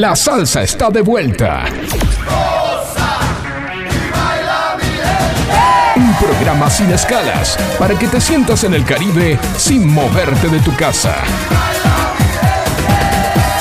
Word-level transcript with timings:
La 0.00 0.16
salsa 0.16 0.62
está 0.62 0.88
de 0.88 1.02
vuelta. 1.02 1.66
Un 5.94 6.14
programa 6.14 6.70
sin 6.70 6.90
escalas 6.90 7.58
para 7.78 7.94
que 7.98 8.08
te 8.08 8.18
sientas 8.18 8.64
en 8.64 8.72
el 8.72 8.82
Caribe 8.82 9.38
sin 9.58 9.86
moverte 9.86 10.48
de 10.48 10.58
tu 10.60 10.74
casa. 10.74 11.16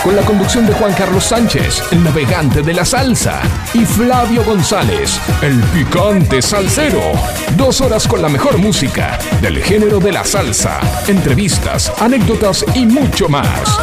Con 0.02 0.16
la 0.16 0.22
conducción 0.22 0.66
de 0.66 0.72
Juan 0.76 0.94
Carlos 0.94 1.26
Sánchez, 1.26 1.84
el 1.91 2.05
navegante 2.05 2.62
de 2.62 2.74
la 2.74 2.86
salsa, 2.86 3.42
y 3.74 3.84
Flavio 3.84 4.42
González, 4.46 5.20
el 5.42 5.62
picante 5.74 6.42
salsero. 6.42 7.02
Dos 7.58 7.82
horas 7.82 8.08
con 8.08 8.21
la 8.21 8.30
mejor 8.30 8.58
música 8.60 9.20
del 9.42 9.62
género 9.62 10.00
de 10.00 10.14
la 10.14 10.24
salsa, 10.24 10.80
entrevistas, 11.06 11.92
anécdotas 12.00 12.64
y 12.76 12.86
mucho 12.86 13.28
más. 13.28 13.78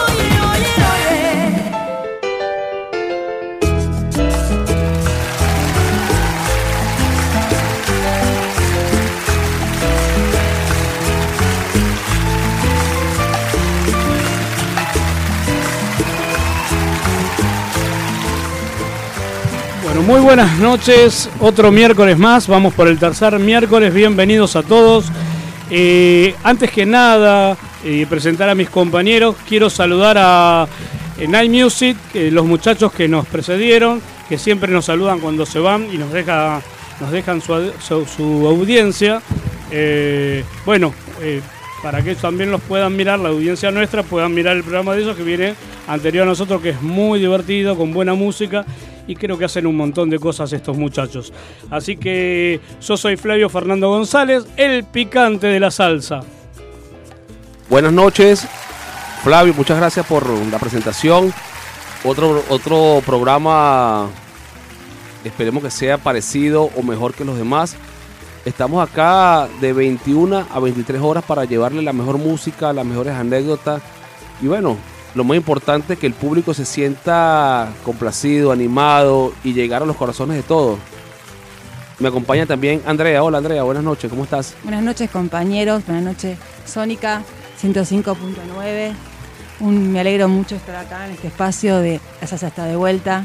Muy 20.06 20.20
buenas 20.20 20.58
noches. 20.60 21.28
Otro 21.40 21.72
miércoles 21.72 22.16
más. 22.16 22.46
Vamos 22.46 22.72
por 22.74 22.86
el 22.86 22.96
tercer 22.96 23.36
miércoles. 23.40 23.92
Bienvenidos 23.92 24.54
a 24.54 24.62
todos. 24.62 25.06
Eh, 25.68 26.32
antes 26.44 26.70
que 26.70 26.86
nada, 26.86 27.56
eh, 27.84 28.06
presentar 28.08 28.48
a 28.48 28.54
mis 28.54 28.70
compañeros. 28.70 29.34
Quiero 29.48 29.68
saludar 29.68 30.16
a 30.16 30.68
eh, 31.18 31.26
Night 31.26 31.50
Music, 31.50 31.96
los 32.14 32.46
muchachos 32.46 32.92
que 32.92 33.08
nos 33.08 33.26
precedieron, 33.26 34.00
que 34.28 34.38
siempre 34.38 34.70
nos 34.70 34.84
saludan 34.84 35.18
cuando 35.18 35.44
se 35.44 35.58
van 35.58 35.88
y 35.92 35.98
nos, 35.98 36.12
deja, 36.12 36.62
nos 37.00 37.10
dejan 37.10 37.42
su, 37.42 38.46
audiencia. 38.46 39.20
bueno, 40.64 40.94
para 41.82 42.02
que 42.02 42.14
también 42.14 42.52
los 42.52 42.60
puedan 42.60 42.94
mirar, 42.94 43.18
la 43.18 43.30
audiencia 43.30 43.72
nuestra, 43.72 44.04
puedan 44.04 44.32
mirar 44.32 44.56
el 44.56 44.62
programa 44.62 44.94
de 44.94 45.02
ellos 45.02 45.16
que 45.16 45.24
viene 45.24 45.54
anterior 45.88 46.22
a 46.22 46.26
nosotros, 46.26 46.62
que 46.62 46.70
es 46.70 46.80
muy 46.80 47.18
divertido, 47.18 47.76
con 47.76 47.92
buena 47.92 48.14
música 48.14 48.64
y 49.06 49.14
creo 49.14 49.38
que 49.38 49.44
hacen 49.44 49.66
un 49.66 49.76
montón 49.76 50.10
de 50.10 50.18
cosas 50.18 50.52
estos 50.52 50.76
muchachos. 50.76 51.32
Así 51.70 51.96
que 51.96 52.60
yo 52.80 52.96
soy 52.96 53.16
Flavio 53.16 53.48
Fernando 53.48 53.88
González, 53.88 54.46
el 54.56 54.84
picante 54.84 55.46
de 55.46 55.60
la 55.60 55.70
salsa. 55.70 56.20
Buenas 57.68 57.92
noches, 57.92 58.46
Flavio, 59.22 59.54
muchas 59.54 59.78
gracias 59.78 60.06
por 60.06 60.28
la 60.28 60.58
presentación. 60.58 61.32
Otro, 62.04 62.44
otro 62.48 63.02
programa, 63.04 64.08
esperemos 65.24 65.62
que 65.62 65.70
sea 65.70 65.98
parecido 65.98 66.70
o 66.76 66.82
mejor 66.82 67.14
que 67.14 67.24
los 67.24 67.36
demás. 67.36 67.76
Estamos 68.44 68.88
acá 68.88 69.48
de 69.60 69.72
21 69.72 70.46
a 70.48 70.60
23 70.60 71.02
horas 71.02 71.24
para 71.24 71.44
llevarle 71.44 71.82
la 71.82 71.92
mejor 71.92 72.18
música, 72.18 72.72
las 72.72 72.86
mejores 72.86 73.14
anécdotas. 73.14 73.82
Y 74.40 74.46
bueno, 74.46 74.76
lo 75.16 75.24
más 75.24 75.38
importante 75.38 75.94
es 75.94 75.98
que 75.98 76.06
el 76.06 76.12
público 76.12 76.52
se 76.52 76.66
sienta 76.66 77.72
complacido, 77.84 78.52
animado 78.52 79.32
y 79.42 79.54
llegar 79.54 79.82
a 79.82 79.86
los 79.86 79.96
corazones 79.96 80.36
de 80.36 80.42
todos. 80.42 80.78
Me 81.98 82.08
acompaña 82.08 82.44
también 82.44 82.82
Andrea. 82.84 83.22
Hola 83.24 83.38
Andrea, 83.38 83.62
buenas 83.62 83.82
noches, 83.82 84.10
¿cómo 84.10 84.24
estás? 84.24 84.54
Buenas 84.62 84.82
noches 84.82 85.10
compañeros, 85.10 85.86
buenas 85.86 86.04
noches 86.04 86.38
Sónica 86.66 87.22
105.9. 87.62 88.92
Me 89.60 90.00
alegro 90.00 90.28
mucho 90.28 90.54
estar 90.54 90.76
acá 90.76 91.06
en 91.06 91.14
este 91.14 91.28
espacio 91.28 91.78
de 91.78 91.98
La 92.20 92.26
Salsa 92.26 92.48
está 92.48 92.66
de 92.66 92.76
vuelta. 92.76 93.24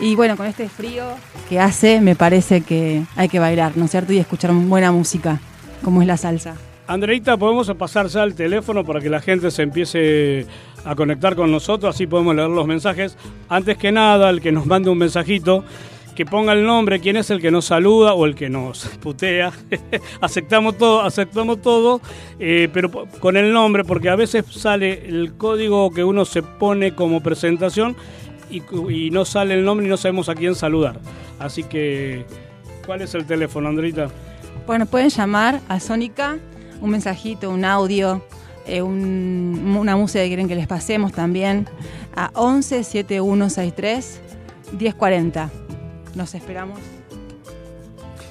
Y 0.00 0.16
bueno, 0.16 0.36
con 0.36 0.46
este 0.46 0.68
frío 0.68 1.04
que 1.48 1.60
hace, 1.60 2.00
me 2.00 2.16
parece 2.16 2.62
que 2.62 3.04
hay 3.14 3.28
que 3.28 3.38
bailar, 3.38 3.76
¿no 3.76 3.84
es 3.84 3.92
cierto? 3.92 4.12
Y 4.12 4.18
escuchar 4.18 4.50
buena 4.52 4.90
música, 4.90 5.38
como 5.84 6.02
es 6.02 6.08
la 6.08 6.16
salsa. 6.16 6.56
Andreita, 6.88 7.36
podemos 7.36 7.70
pasar 7.74 8.06
ya 8.06 8.22
al 8.22 8.34
teléfono 8.34 8.82
para 8.82 8.98
que 8.98 9.10
la 9.10 9.20
gente 9.20 9.50
se 9.50 9.60
empiece 9.60 10.46
a 10.86 10.94
conectar 10.94 11.36
con 11.36 11.52
nosotros, 11.52 11.94
así 11.94 12.06
podemos 12.06 12.34
leer 12.34 12.48
los 12.48 12.66
mensajes. 12.66 13.14
Antes 13.50 13.76
que 13.76 13.92
nada, 13.92 14.30
el 14.30 14.40
que 14.40 14.52
nos 14.52 14.64
mande 14.64 14.88
un 14.88 14.96
mensajito, 14.96 15.64
que 16.16 16.24
ponga 16.24 16.54
el 16.54 16.64
nombre, 16.64 16.98
quién 16.98 17.18
es 17.18 17.28
el 17.28 17.42
que 17.42 17.50
nos 17.50 17.66
saluda 17.66 18.14
o 18.14 18.24
el 18.24 18.34
que 18.34 18.48
nos 18.48 18.86
putea. 19.02 19.52
aceptamos 20.22 20.78
todo, 20.78 21.02
aceptamos 21.02 21.60
todo, 21.60 22.00
eh, 22.38 22.70
pero 22.72 22.90
con 23.20 23.36
el 23.36 23.52
nombre, 23.52 23.84
porque 23.84 24.08
a 24.08 24.16
veces 24.16 24.46
sale 24.48 25.06
el 25.06 25.34
código 25.34 25.90
que 25.90 26.04
uno 26.04 26.24
se 26.24 26.42
pone 26.42 26.94
como 26.94 27.22
presentación 27.22 27.96
y, 28.48 28.62
y 28.90 29.10
no 29.10 29.26
sale 29.26 29.52
el 29.52 29.62
nombre 29.62 29.86
y 29.86 29.90
no 29.90 29.98
sabemos 29.98 30.30
a 30.30 30.34
quién 30.34 30.54
saludar. 30.54 30.98
Así 31.38 31.64
que, 31.64 32.24
¿cuál 32.86 33.02
es 33.02 33.14
el 33.14 33.26
teléfono, 33.26 33.68
Andreita? 33.68 34.08
Bueno, 34.66 34.86
pueden 34.86 35.10
llamar 35.10 35.60
a 35.68 35.80
Sónica 35.80 36.38
un 36.80 36.90
mensajito, 36.90 37.50
un 37.50 37.64
audio, 37.64 38.22
eh, 38.68 38.82
una 38.82 39.96
música 39.96 40.22
que 40.22 40.28
quieren 40.28 40.46
que 40.46 40.54
les 40.54 40.66
pasemos 40.66 41.12
también 41.12 41.66
a 42.14 42.30
11 42.34 42.84
7163 42.84 44.20
1040. 44.78 45.50
Nos 46.14 46.34
esperamos 46.34 46.78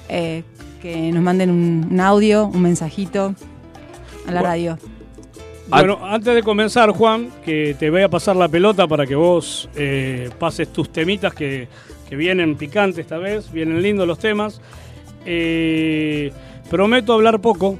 eh, 0.08 0.44
que 0.80 1.10
nos 1.10 1.22
manden 1.24 1.50
un, 1.50 2.00
audio, 2.00 2.46
un 2.46 2.62
mensajito 2.62 3.34
a 4.28 4.30
la 4.30 4.42
radio. 4.42 4.78
Bueno, 5.66 5.98
antes 6.02 6.32
de 6.34 6.42
comenzar, 6.42 6.90
Juan, 6.90 7.30
que 7.44 7.74
te 7.76 7.90
voy 7.90 8.02
a 8.02 8.08
pasar 8.08 8.36
la 8.36 8.48
pelota 8.48 8.86
para 8.86 9.06
que 9.06 9.16
vos 9.16 9.68
eh, 9.74 10.30
pases 10.38 10.72
tus 10.72 10.90
temitas 10.90 11.34
que, 11.34 11.66
que, 12.08 12.14
vienen 12.14 12.56
picantes 12.56 13.00
esta 13.00 13.18
vez, 13.18 13.50
vienen 13.50 13.82
lindos 13.82 14.06
los 14.06 14.20
temas. 14.20 14.60
prometo 16.70 17.12
hablar 17.12 17.40
poco, 17.40 17.76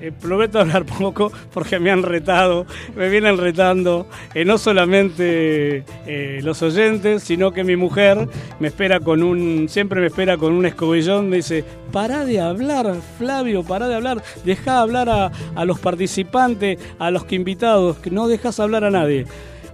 eh, 0.00 0.12
prometo 0.12 0.60
hablar 0.60 0.84
poco 0.98 1.32
porque 1.52 1.78
me 1.78 1.90
han 1.90 2.02
retado, 2.02 2.66
me 2.96 3.08
vienen 3.08 3.38
retando, 3.38 4.06
eh, 4.34 4.44
no 4.44 4.58
solamente 4.58 5.84
eh, 6.06 6.40
los 6.42 6.62
oyentes, 6.62 7.22
sino 7.22 7.52
que 7.52 7.64
mi 7.64 7.76
mujer 7.76 8.28
me 8.60 8.68
espera 8.68 9.00
con 9.00 9.22
un, 9.22 9.68
siempre 9.68 10.00
me 10.00 10.06
espera 10.06 10.36
con 10.36 10.52
un 10.52 10.66
escobillón, 10.66 11.28
me 11.28 11.36
dice, 11.36 11.64
para 11.92 12.24
de 12.24 12.40
hablar, 12.40 12.94
Flavio, 13.18 13.62
para 13.62 13.88
de 13.88 13.94
hablar, 13.94 14.22
deja 14.44 14.80
hablar 14.80 15.08
a, 15.08 15.32
a 15.54 15.64
los 15.64 15.78
participantes, 15.78 16.78
a 16.98 17.10
los 17.10 17.24
que 17.24 17.34
invitados, 17.36 17.98
que 17.98 18.10
no 18.10 18.28
dejas 18.28 18.60
hablar 18.60 18.84
a 18.84 18.90
nadie. 18.90 19.26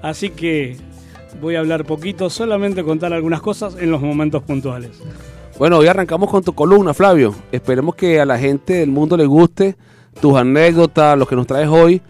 Así 0.03 0.31
que 0.31 0.77
voy 1.41 1.57
a 1.57 1.61
hablar 1.61 1.85
poquito, 1.85 2.29
solamente 2.31 2.83
contar 2.85 3.13
algunas 3.13 3.41
cosas 3.41 3.77
en 3.79 3.91
los 3.91 4.01
momentos 4.01 4.43
puntuales. 4.43 4.91
Bueno, 5.59 5.79
hoy 5.79 5.87
arrancamos 5.87 6.31
con 6.31 6.43
tu 6.43 6.55
columna, 6.55 6.95
Flavio. 6.95 7.35
Esperemos 7.53 7.95
que 7.95 8.21
a 8.21 8.25
la 8.25 8.39
gente 8.39 8.75
del 8.75 8.91
mundo 8.91 9.17
le 9.17 9.27
guste 9.27 9.77
tus 10.21 10.37
anécdotas, 10.37 11.19
lo 11.19 11.27
que 11.27 11.37
nos 11.37 11.47
traes 11.47 11.69
hoy. 11.69 12.03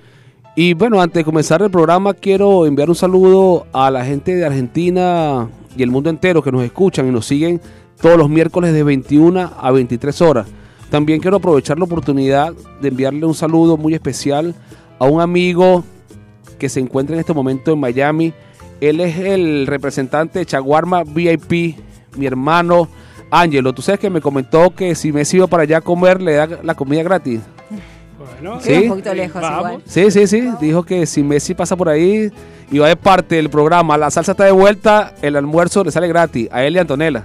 Y 0.54 0.74
bueno, 0.74 1.00
antes 1.00 1.20
de 1.20 1.24
comenzar 1.24 1.62
el 1.62 1.70
programa, 1.70 2.12
quiero 2.12 2.66
enviar 2.66 2.90
un 2.90 2.94
saludo 2.94 3.66
a 3.72 3.90
la 3.90 4.04
gente 4.04 4.34
de 4.34 4.44
Argentina 4.44 5.48
y 5.76 5.82
el 5.82 5.90
mundo 5.90 6.10
entero 6.10 6.42
que 6.42 6.52
nos 6.52 6.62
escuchan 6.62 7.08
y 7.08 7.10
nos 7.10 7.26
siguen 7.26 7.60
todos 8.00 8.18
los 8.18 8.28
miércoles 8.28 8.74
de 8.74 8.82
21 8.82 9.50
a 9.58 9.70
23 9.70 10.20
horas. 10.20 10.46
También 10.90 11.20
quiero 11.20 11.38
aprovechar 11.38 11.78
la 11.78 11.86
oportunidad 11.86 12.52
de 12.82 12.88
enviarle 12.88 13.24
un 13.24 13.34
saludo 13.34 13.78
muy 13.78 13.94
especial 13.94 14.54
a 14.98 15.06
un 15.06 15.22
amigo 15.22 15.84
que 16.58 16.68
se 16.68 16.80
encuentra 16.80 17.16
en 17.16 17.20
este 17.20 17.32
momento 17.32 17.72
en 17.72 17.80
Miami. 17.80 18.34
Él 18.82 19.00
es 19.00 19.16
el 19.18 19.66
representante 19.66 20.40
de 20.40 20.46
Chaguarma 20.46 21.02
VIP, 21.02 21.78
mi 22.16 22.26
hermano 22.26 22.88
Ángelo. 23.30 23.72
Tú 23.72 23.80
sabes 23.80 24.00
que 24.00 24.10
me 24.10 24.20
comentó 24.20 24.74
que 24.74 24.94
si 24.94 25.12
me 25.12 25.22
iba 25.32 25.46
para 25.46 25.62
allá 25.62 25.78
a 25.78 25.80
comer, 25.80 26.20
le 26.20 26.34
da 26.34 26.46
la 26.62 26.74
comida 26.74 27.02
gratis. 27.02 27.40
¿Sí? 28.60 28.72
un 28.74 28.88
poquito 28.88 29.14
lejos 29.14 29.42
igual. 29.42 29.82
Sí, 29.86 30.10
sí, 30.10 30.26
sí. 30.26 30.48
Dijo 30.60 30.82
que 30.82 31.06
si 31.06 31.22
Messi 31.22 31.54
pasa 31.54 31.76
por 31.76 31.88
ahí 31.88 32.30
y 32.70 32.78
va 32.78 32.88
de 32.88 32.96
parte 32.96 33.36
del 33.36 33.50
programa, 33.50 33.96
la 33.98 34.10
salsa 34.10 34.32
está 34.32 34.44
de 34.44 34.52
vuelta, 34.52 35.14
el 35.22 35.36
almuerzo 35.36 35.84
le 35.84 35.90
sale 35.90 36.08
gratis 36.08 36.48
a 36.50 36.64
él 36.64 36.74
y 36.74 36.78
a 36.78 36.82
Antonella. 36.82 37.24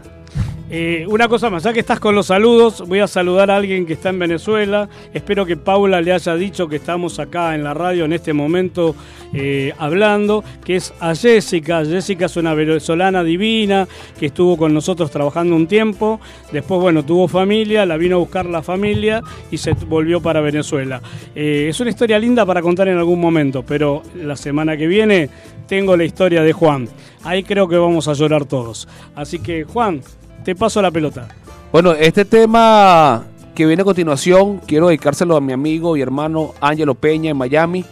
Eh, 0.69 1.06
una 1.08 1.30
cosa 1.30 1.50
más, 1.50 1.64
ya 1.64 1.72
que 1.72 1.80
estás 1.80 2.00
con 2.00 2.14
los 2.14 2.28
saludos, 2.28 2.84
voy 2.86 3.00
a 3.00 3.08
saludar 3.08 3.50
a 3.50 3.56
alguien 3.56 3.86
que 3.86 3.94
está 3.94 4.10
en 4.10 4.19
Venezuela. 4.19 4.90
Espero 5.14 5.46
que 5.46 5.56
Paula 5.56 6.02
le 6.02 6.12
haya 6.12 6.36
dicho 6.36 6.68
que 6.68 6.75
estamos 6.75 7.19
acá 7.19 7.56
en 7.56 7.64
la 7.64 7.74
radio 7.74 8.04
en 8.04 8.12
este 8.12 8.34
momento 8.34 8.94
eh, 9.34 9.72
hablando, 9.78 10.44
que 10.66 10.75
es 10.75 10.94
a 11.00 11.16
Jessica. 11.16 11.86
Jessica 11.86 12.25
es 12.25 12.36
una 12.36 12.54
venezolana 12.54 13.24
divina 13.24 13.88
que 14.19 14.25
estuvo 14.25 14.58
con 14.58 14.74
nosotros 14.74 15.10
trabajando 15.10 15.56
un 15.56 15.68
tiempo. 15.68 16.19
Después, 16.52 16.81
bueno, 16.81 17.06
tuvo 17.06 17.30
familia, 17.30 17.86
la 17.86 17.96
vino 17.96 18.18
a 18.18 18.19
buscar 18.19 18.46
la 18.46 18.62
familia 18.62 19.22
y 19.50 19.58
se 19.58 19.72
volvió 19.72 20.22
para 20.22 20.42
Venezuela. 20.42 21.02
Eh, 21.34 21.68
es 21.69 21.80
una 21.80 21.92
historia 21.92 22.19
linda 22.19 22.46
para 22.46 22.62
contar 22.62 22.90
en 22.90 22.98
algún 22.98 23.22
momento, 23.22 23.64
pero 23.64 24.04
la 24.16 24.36
semana 24.36 24.75
que 24.75 24.88
viene 24.88 25.30
tengo 25.68 25.96
la 25.96 26.04
historia 26.04 26.44
de 26.44 26.52
Juan. 26.52 26.90
Ahí 27.24 27.44
creo 27.44 27.68
que 27.68 27.78
vamos 27.78 28.08
a 28.08 28.14
llorar 28.14 28.46
todos. 28.46 28.88
Así 29.16 29.40
que, 29.40 29.66
Juan, 29.66 30.02
te 30.47 30.55
paso 30.55 30.81
la 30.81 30.91
pelota. 30.91 31.27
Bueno, 31.73 31.91
este 31.91 32.23
tema 32.23 33.25
que 33.53 33.65
viene 33.65 33.81
a 33.81 33.83
continuación, 33.83 34.59
quiero 34.59 34.88
dedicárselo 34.88 35.35
a 35.35 35.41
mi 35.41 35.51
amigo 35.51 35.97
y 35.97 36.01
hermano 36.01 36.53
Ángelo 36.61 36.95
Peña 36.95 37.31
en 37.31 37.35
Miami. 37.35 37.83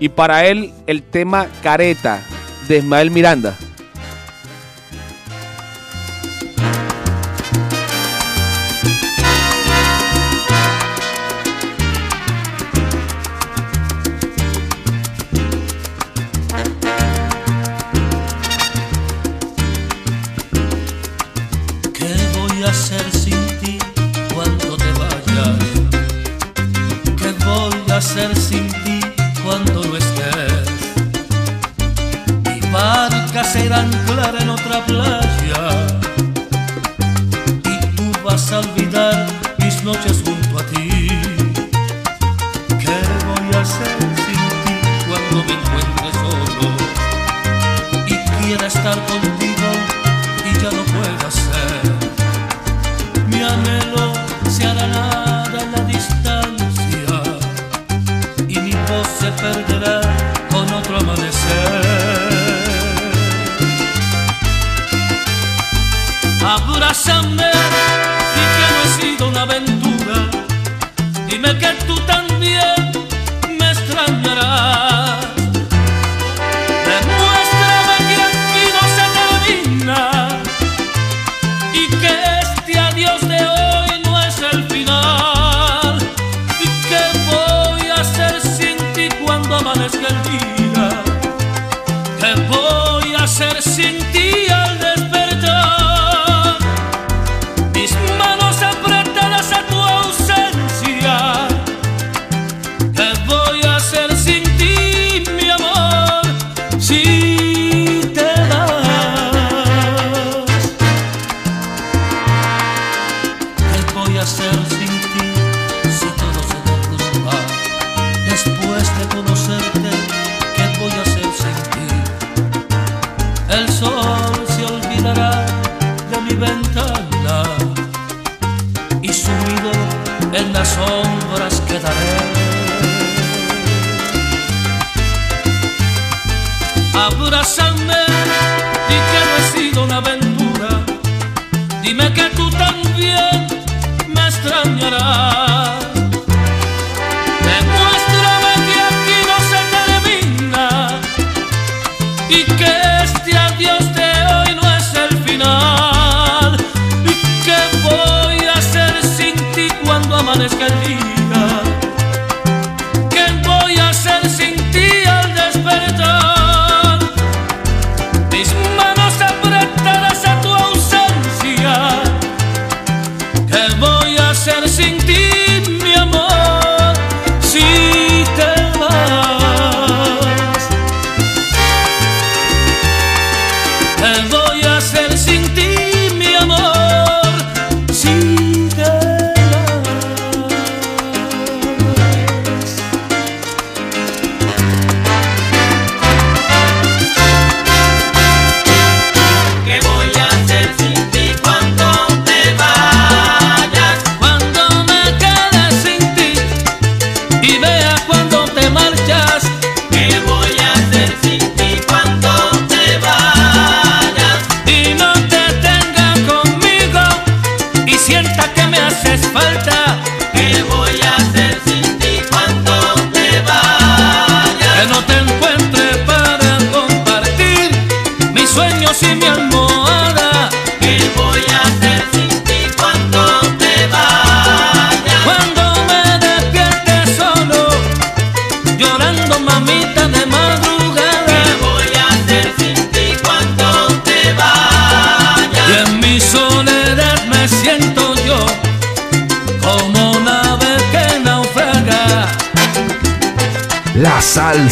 Y 0.00 0.08
para 0.08 0.46
él, 0.46 0.72
el 0.86 1.02
tema 1.02 1.46
Careta 1.62 2.22
de 2.68 2.78
Ismael 2.78 3.10
Miranda. 3.10 3.54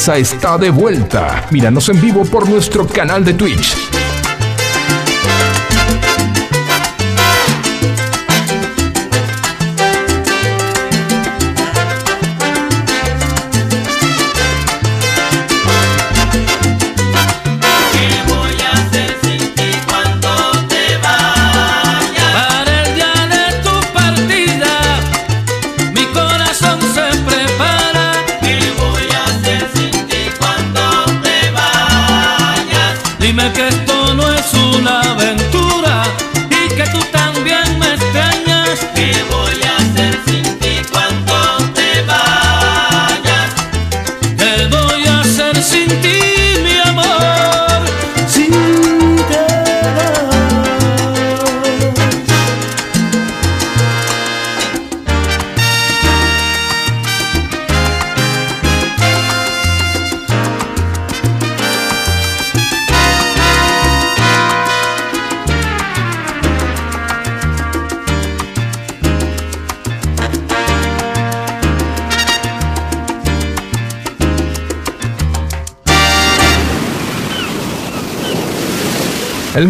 está 0.09 0.59
de 0.59 0.69
vuelta. 0.71 1.47
Míranos 1.53 1.89
en 1.89 2.01
vivo 2.01 2.25
por 2.25 2.49
nuestro 2.49 2.87
canal 2.89 3.25
de 3.25 3.35
Twitch. 3.35 4.12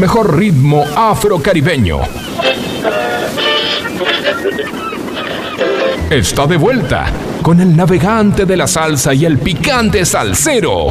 Mejor 0.02 0.36
ritmo 0.36 0.84
afrocaribeño. 0.96 2.00
Está 6.10 6.44
de 6.48 6.56
vuelta 6.56 7.06
con 7.40 7.60
el 7.60 7.76
navegante 7.76 8.44
de 8.44 8.56
la 8.56 8.66
salsa 8.66 9.14
y 9.14 9.24
el 9.24 9.38
picante 9.38 10.04
salsero. 10.04 10.88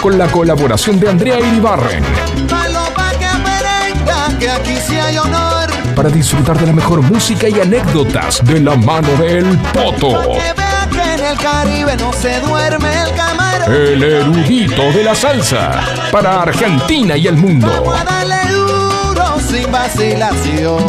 Con 0.00 0.16
la 0.16 0.28
colaboración 0.28 1.00
de 1.00 1.08
Andrea 1.08 1.40
Iribarren. 1.40 2.04
Para 5.96 6.10
disfrutar 6.10 6.60
de 6.60 6.66
la 6.66 6.72
mejor 6.72 7.02
música 7.02 7.48
y 7.48 7.58
anécdotas 7.58 8.40
de 8.44 8.60
la 8.60 8.76
mano 8.76 9.08
del 9.16 9.58
Poto. 9.74 10.22
El 11.28 11.36
Caribe 11.38 11.96
no 11.96 12.12
se 12.12 12.38
duerme 12.38 12.97
el 13.68 14.02
erudito 14.02 14.92
de 14.92 15.04
la 15.04 15.14
salsa. 15.14 15.84
Para 16.10 16.42
Argentina 16.42 17.16
y 17.16 17.26
el 17.26 17.36
mundo. 17.36 17.66
Vamos 17.68 18.00
a 18.00 18.04
darle 18.04 18.36
duro 18.50 19.40
sin 19.40 19.70
vacilación. 19.70 20.84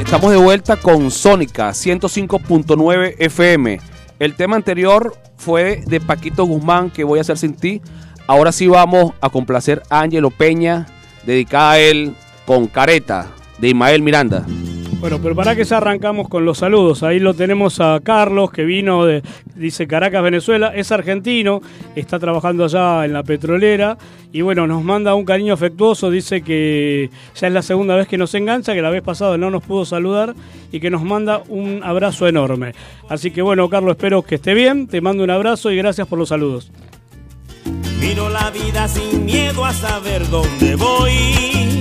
Estamos 0.00 0.30
de 0.30 0.36
vuelta 0.36 0.76
con 0.76 1.10
Sónica 1.10 1.70
105.9 1.70 3.16
FM. 3.18 3.80
El 4.18 4.34
tema 4.34 4.56
anterior 4.56 5.16
fue 5.36 5.82
de 5.86 6.00
Paquito 6.00 6.44
Guzmán, 6.44 6.90
que 6.90 7.04
voy 7.04 7.18
a 7.18 7.22
hacer 7.22 7.38
sin 7.38 7.54
ti. 7.54 7.80
Ahora 8.26 8.52
sí 8.52 8.68
vamos 8.68 9.14
a 9.20 9.30
complacer 9.30 9.82
a 9.88 10.00
Ángelo 10.00 10.30
Peña, 10.30 10.86
dedicada 11.24 11.72
a 11.72 11.78
él 11.78 12.14
con 12.46 12.66
Careta, 12.66 13.26
de 13.58 13.68
Ismael 13.68 14.02
Miranda. 14.02 14.44
Bueno, 15.00 15.18
pero 15.22 15.34
para 15.34 15.56
que 15.56 15.64
se 15.64 15.74
arrancamos 15.74 16.28
con 16.28 16.44
los 16.44 16.58
saludos. 16.58 17.02
Ahí 17.02 17.20
lo 17.20 17.32
tenemos 17.32 17.80
a 17.80 18.00
Carlos, 18.04 18.50
que 18.50 18.66
vino 18.66 19.06
de, 19.06 19.22
dice 19.54 19.86
Caracas, 19.86 20.22
Venezuela. 20.22 20.72
Es 20.74 20.92
argentino, 20.92 21.62
está 21.96 22.18
trabajando 22.18 22.64
allá 22.64 23.06
en 23.06 23.14
la 23.14 23.22
petrolera. 23.22 23.96
Y 24.30 24.42
bueno, 24.42 24.66
nos 24.66 24.84
manda 24.84 25.14
un 25.14 25.24
cariño 25.24 25.54
afectuoso. 25.54 26.10
Dice 26.10 26.42
que 26.42 27.08
ya 27.34 27.46
es 27.46 27.52
la 27.52 27.62
segunda 27.62 27.96
vez 27.96 28.08
que 28.08 28.18
nos 28.18 28.34
engancha, 28.34 28.74
que 28.74 28.82
la 28.82 28.90
vez 28.90 29.02
pasada 29.02 29.38
no 29.38 29.50
nos 29.50 29.62
pudo 29.62 29.86
saludar. 29.86 30.34
Y 30.70 30.80
que 30.80 30.90
nos 30.90 31.02
manda 31.02 31.42
un 31.48 31.80
abrazo 31.82 32.28
enorme. 32.28 32.74
Así 33.08 33.30
que 33.30 33.40
bueno, 33.40 33.70
Carlos, 33.70 33.92
espero 33.92 34.20
que 34.20 34.34
esté 34.34 34.52
bien. 34.52 34.86
Te 34.86 35.00
mando 35.00 35.24
un 35.24 35.30
abrazo 35.30 35.70
y 35.70 35.76
gracias 35.78 36.06
por 36.08 36.18
los 36.18 36.28
saludos. 36.28 36.70
Miro 38.00 38.28
la 38.28 38.50
vida 38.50 38.86
sin 38.86 39.24
miedo 39.24 39.64
a 39.64 39.72
saber 39.72 40.28
dónde 40.28 40.76
voy. 40.76 41.80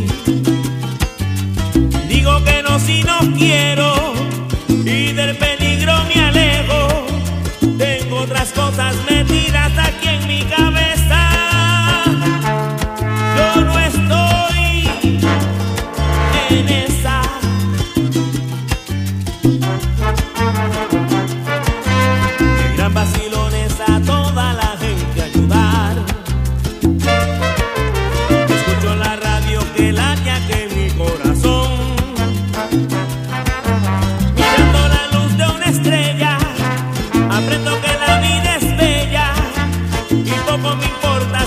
Digo 2.19 2.43
que 2.43 2.61
no 2.61 2.77
si 2.79 3.01
no 3.01 3.17
quiero 3.37 4.13
y 4.67 5.13
del 5.13 5.37
peligro 5.37 5.93
me 6.03 6.21
alejo. 6.21 7.05
Tengo 7.77 8.17
otras 8.17 8.51
cosas 8.51 8.93
metidas 9.09 9.71
aquí 9.77 10.09
en 10.09 10.27
mi 10.27 10.41
cabeza. 10.41 10.98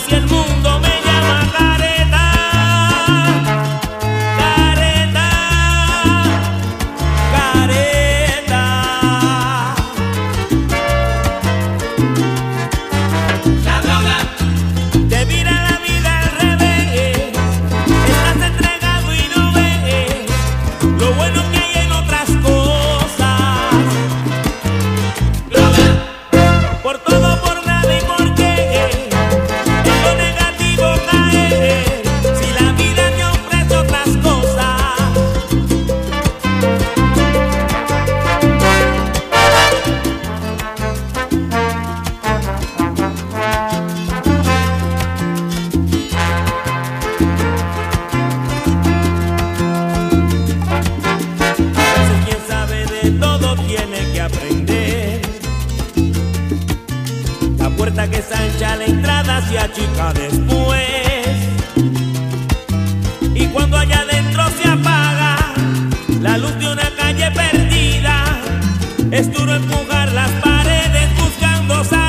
Si 0.08 0.14
el 0.14 0.26
mundo 0.26 0.80
me 0.80 0.91
achica 59.58 60.12
después. 60.12 60.78
Y 63.34 63.46
cuando 63.48 63.76
allá 63.76 64.00
adentro 64.00 64.42
se 64.60 64.68
apaga 64.68 65.36
la 66.20 66.38
luz 66.38 66.58
de 66.58 66.72
una 66.72 66.90
calle 66.96 67.30
perdida, 67.30 68.24
es 69.10 69.32
duro 69.32 69.54
empujar 69.54 70.12
las 70.12 70.30
paredes 70.42 71.08
buscando 71.16 71.84
salida. 71.84 72.01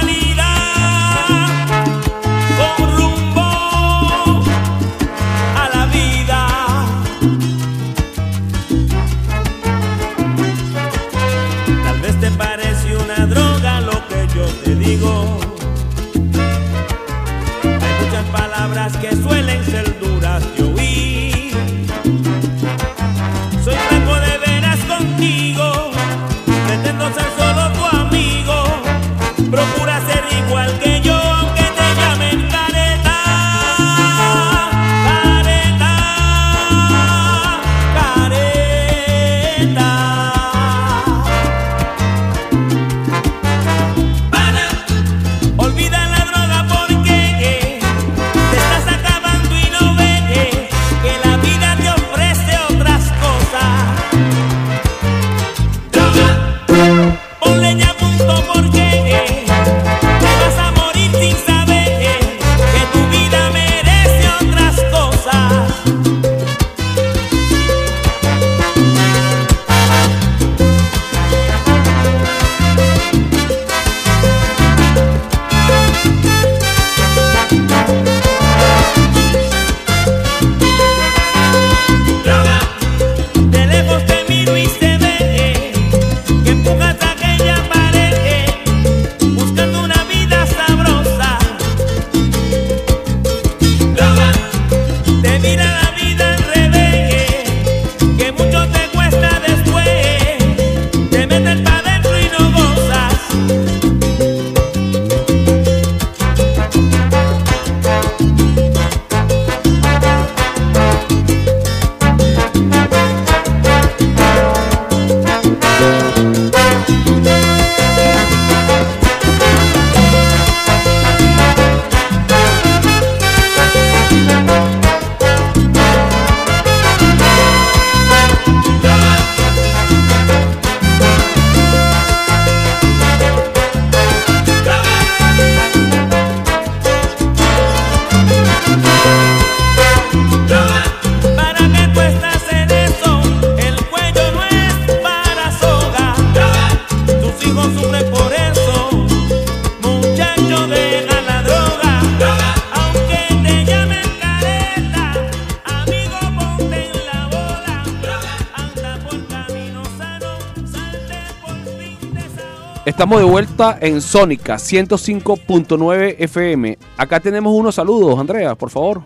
Estamos 163.13 163.29
de 163.29 163.31
vuelta 163.31 163.77
en 163.79 164.01
Sónica 164.01 164.55
105.9 164.55 166.15
FM. 166.17 166.79
Acá 166.97 167.19
tenemos 167.19 167.53
unos 167.53 167.75
saludos, 167.75 168.17
Andrea, 168.17 168.55
por 168.55 168.71
favor. 168.71 169.03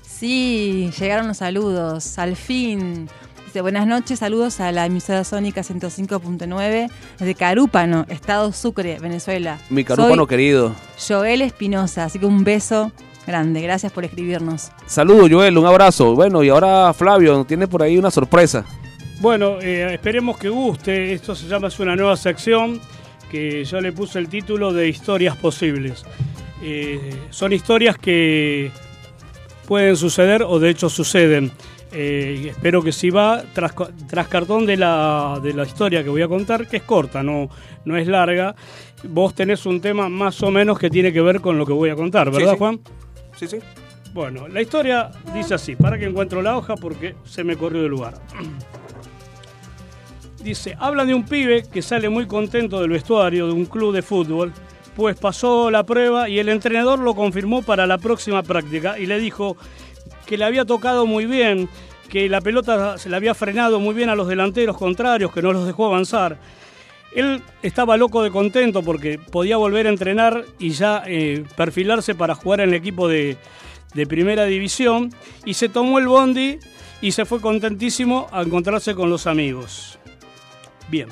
Sí, 0.00 0.92
llegaron 0.96 1.26
los 1.26 1.38
saludos. 1.38 2.20
Al 2.20 2.36
fin. 2.36 3.08
Dice, 3.46 3.60
buenas 3.60 3.88
noches, 3.88 4.20
saludos 4.20 4.60
a 4.60 4.70
la 4.70 4.86
emisora 4.86 5.24
Sónica 5.24 5.62
105.9 5.62 6.88
de 7.18 7.34
Carúpano, 7.34 8.06
Estado 8.08 8.52
Sucre, 8.52 9.00
Venezuela. 9.00 9.58
Mi 9.70 9.82
carúpano 9.82 10.22
Soy 10.22 10.26
querido. 10.28 10.72
Joel 11.08 11.42
Espinosa, 11.42 12.04
así 12.04 12.20
que 12.20 12.26
un 12.26 12.44
beso 12.44 12.92
grande. 13.26 13.60
Gracias 13.60 13.90
por 13.90 14.04
escribirnos. 14.04 14.70
Saludos, 14.86 15.30
Joel, 15.32 15.58
un 15.58 15.66
abrazo. 15.66 16.14
Bueno, 16.14 16.44
y 16.44 16.48
ahora 16.48 16.92
Flavio 16.92 17.44
tiene 17.44 17.66
por 17.66 17.82
ahí 17.82 17.98
una 17.98 18.12
sorpresa. 18.12 18.64
Bueno, 19.20 19.58
eh, 19.60 19.94
esperemos 19.94 20.38
que 20.38 20.48
guste. 20.48 21.12
Esto 21.12 21.34
se 21.34 21.48
llama, 21.48 21.66
es 21.66 21.80
una 21.80 21.96
nueva 21.96 22.16
sección 22.16 22.80
que 23.30 23.64
yo 23.64 23.80
le 23.80 23.92
puse 23.92 24.18
el 24.18 24.28
título 24.28 24.72
de 24.72 24.88
Historias 24.88 25.36
Posibles. 25.36 26.04
Eh, 26.62 27.14
son 27.30 27.52
historias 27.52 27.98
que 27.98 28.70
pueden 29.66 29.96
suceder 29.96 30.42
o 30.42 30.58
de 30.58 30.70
hecho 30.70 30.88
suceden. 30.88 31.52
Eh, 31.92 32.48
espero 32.50 32.82
que 32.82 32.92
si 32.92 33.08
va 33.10 33.42
tras, 33.54 33.72
tras 34.08 34.28
cartón 34.28 34.66
de 34.66 34.76
la, 34.76 35.40
de 35.42 35.54
la 35.54 35.64
historia 35.64 36.02
que 36.02 36.10
voy 36.10 36.22
a 36.22 36.28
contar, 36.28 36.66
que 36.66 36.78
es 36.78 36.82
corta, 36.82 37.22
no, 37.22 37.48
no 37.84 37.96
es 37.96 38.06
larga, 38.06 38.54
vos 39.04 39.34
tenés 39.34 39.64
un 39.64 39.80
tema 39.80 40.08
más 40.08 40.42
o 40.42 40.50
menos 40.50 40.78
que 40.78 40.90
tiene 40.90 41.12
que 41.12 41.22
ver 41.22 41.40
con 41.40 41.56
lo 41.56 41.64
que 41.64 41.72
voy 41.72 41.88
a 41.90 41.94
contar, 41.94 42.30
¿verdad, 42.30 42.50
Sí, 42.50 42.52
sí. 42.52 42.58
Juan? 42.58 42.80
Sí, 43.36 43.46
sí. 43.46 43.58
Bueno, 44.12 44.48
la 44.48 44.60
historia 44.60 45.10
dice 45.34 45.54
así, 45.54 45.76
para 45.76 45.98
que 45.98 46.04
encuentro 46.04 46.42
la 46.42 46.56
hoja 46.56 46.74
porque 46.76 47.14
se 47.24 47.44
me 47.44 47.56
corrió 47.56 47.82
del 47.82 47.90
lugar. 47.90 48.14
Dice, 50.42 50.76
habla 50.78 51.04
de 51.04 51.14
un 51.14 51.24
pibe 51.24 51.64
que 51.70 51.82
sale 51.82 52.08
muy 52.08 52.26
contento 52.26 52.80
del 52.80 52.90
vestuario 52.90 53.48
de 53.48 53.52
un 53.52 53.66
club 53.66 53.92
de 53.92 54.02
fútbol, 54.02 54.52
pues 54.94 55.16
pasó 55.18 55.70
la 55.70 55.84
prueba 55.84 56.28
y 56.28 56.38
el 56.38 56.48
entrenador 56.48 57.00
lo 57.00 57.14
confirmó 57.14 57.62
para 57.62 57.86
la 57.86 57.98
próxima 57.98 58.42
práctica 58.42 58.98
y 58.98 59.06
le 59.06 59.18
dijo 59.18 59.56
que 60.26 60.38
le 60.38 60.44
había 60.44 60.64
tocado 60.64 61.06
muy 61.06 61.26
bien, 61.26 61.68
que 62.08 62.28
la 62.28 62.40
pelota 62.40 62.98
se 62.98 63.10
le 63.10 63.16
había 63.16 63.34
frenado 63.34 63.80
muy 63.80 63.94
bien 63.94 64.10
a 64.10 64.14
los 64.14 64.28
delanteros 64.28 64.76
contrarios, 64.76 65.32
que 65.32 65.42
no 65.42 65.52
los 65.52 65.66
dejó 65.66 65.86
avanzar. 65.86 66.38
Él 67.12 67.42
estaba 67.62 67.96
loco 67.96 68.22
de 68.22 68.30
contento 68.30 68.82
porque 68.82 69.18
podía 69.18 69.56
volver 69.56 69.86
a 69.86 69.90
entrenar 69.90 70.44
y 70.58 70.70
ya 70.70 71.02
eh, 71.06 71.44
perfilarse 71.56 72.14
para 72.14 72.34
jugar 72.34 72.60
en 72.60 72.68
el 72.68 72.74
equipo 72.74 73.08
de 73.08 73.36
primera 74.08 74.44
división 74.44 75.12
y 75.44 75.54
se 75.54 75.68
tomó 75.68 75.98
el 75.98 76.06
bondi 76.06 76.58
y 77.00 77.12
se 77.12 77.24
fue 77.24 77.40
contentísimo 77.40 78.28
a 78.32 78.42
encontrarse 78.42 78.94
con 78.94 79.10
los 79.10 79.26
amigos. 79.26 79.97
Bien. 80.88 81.08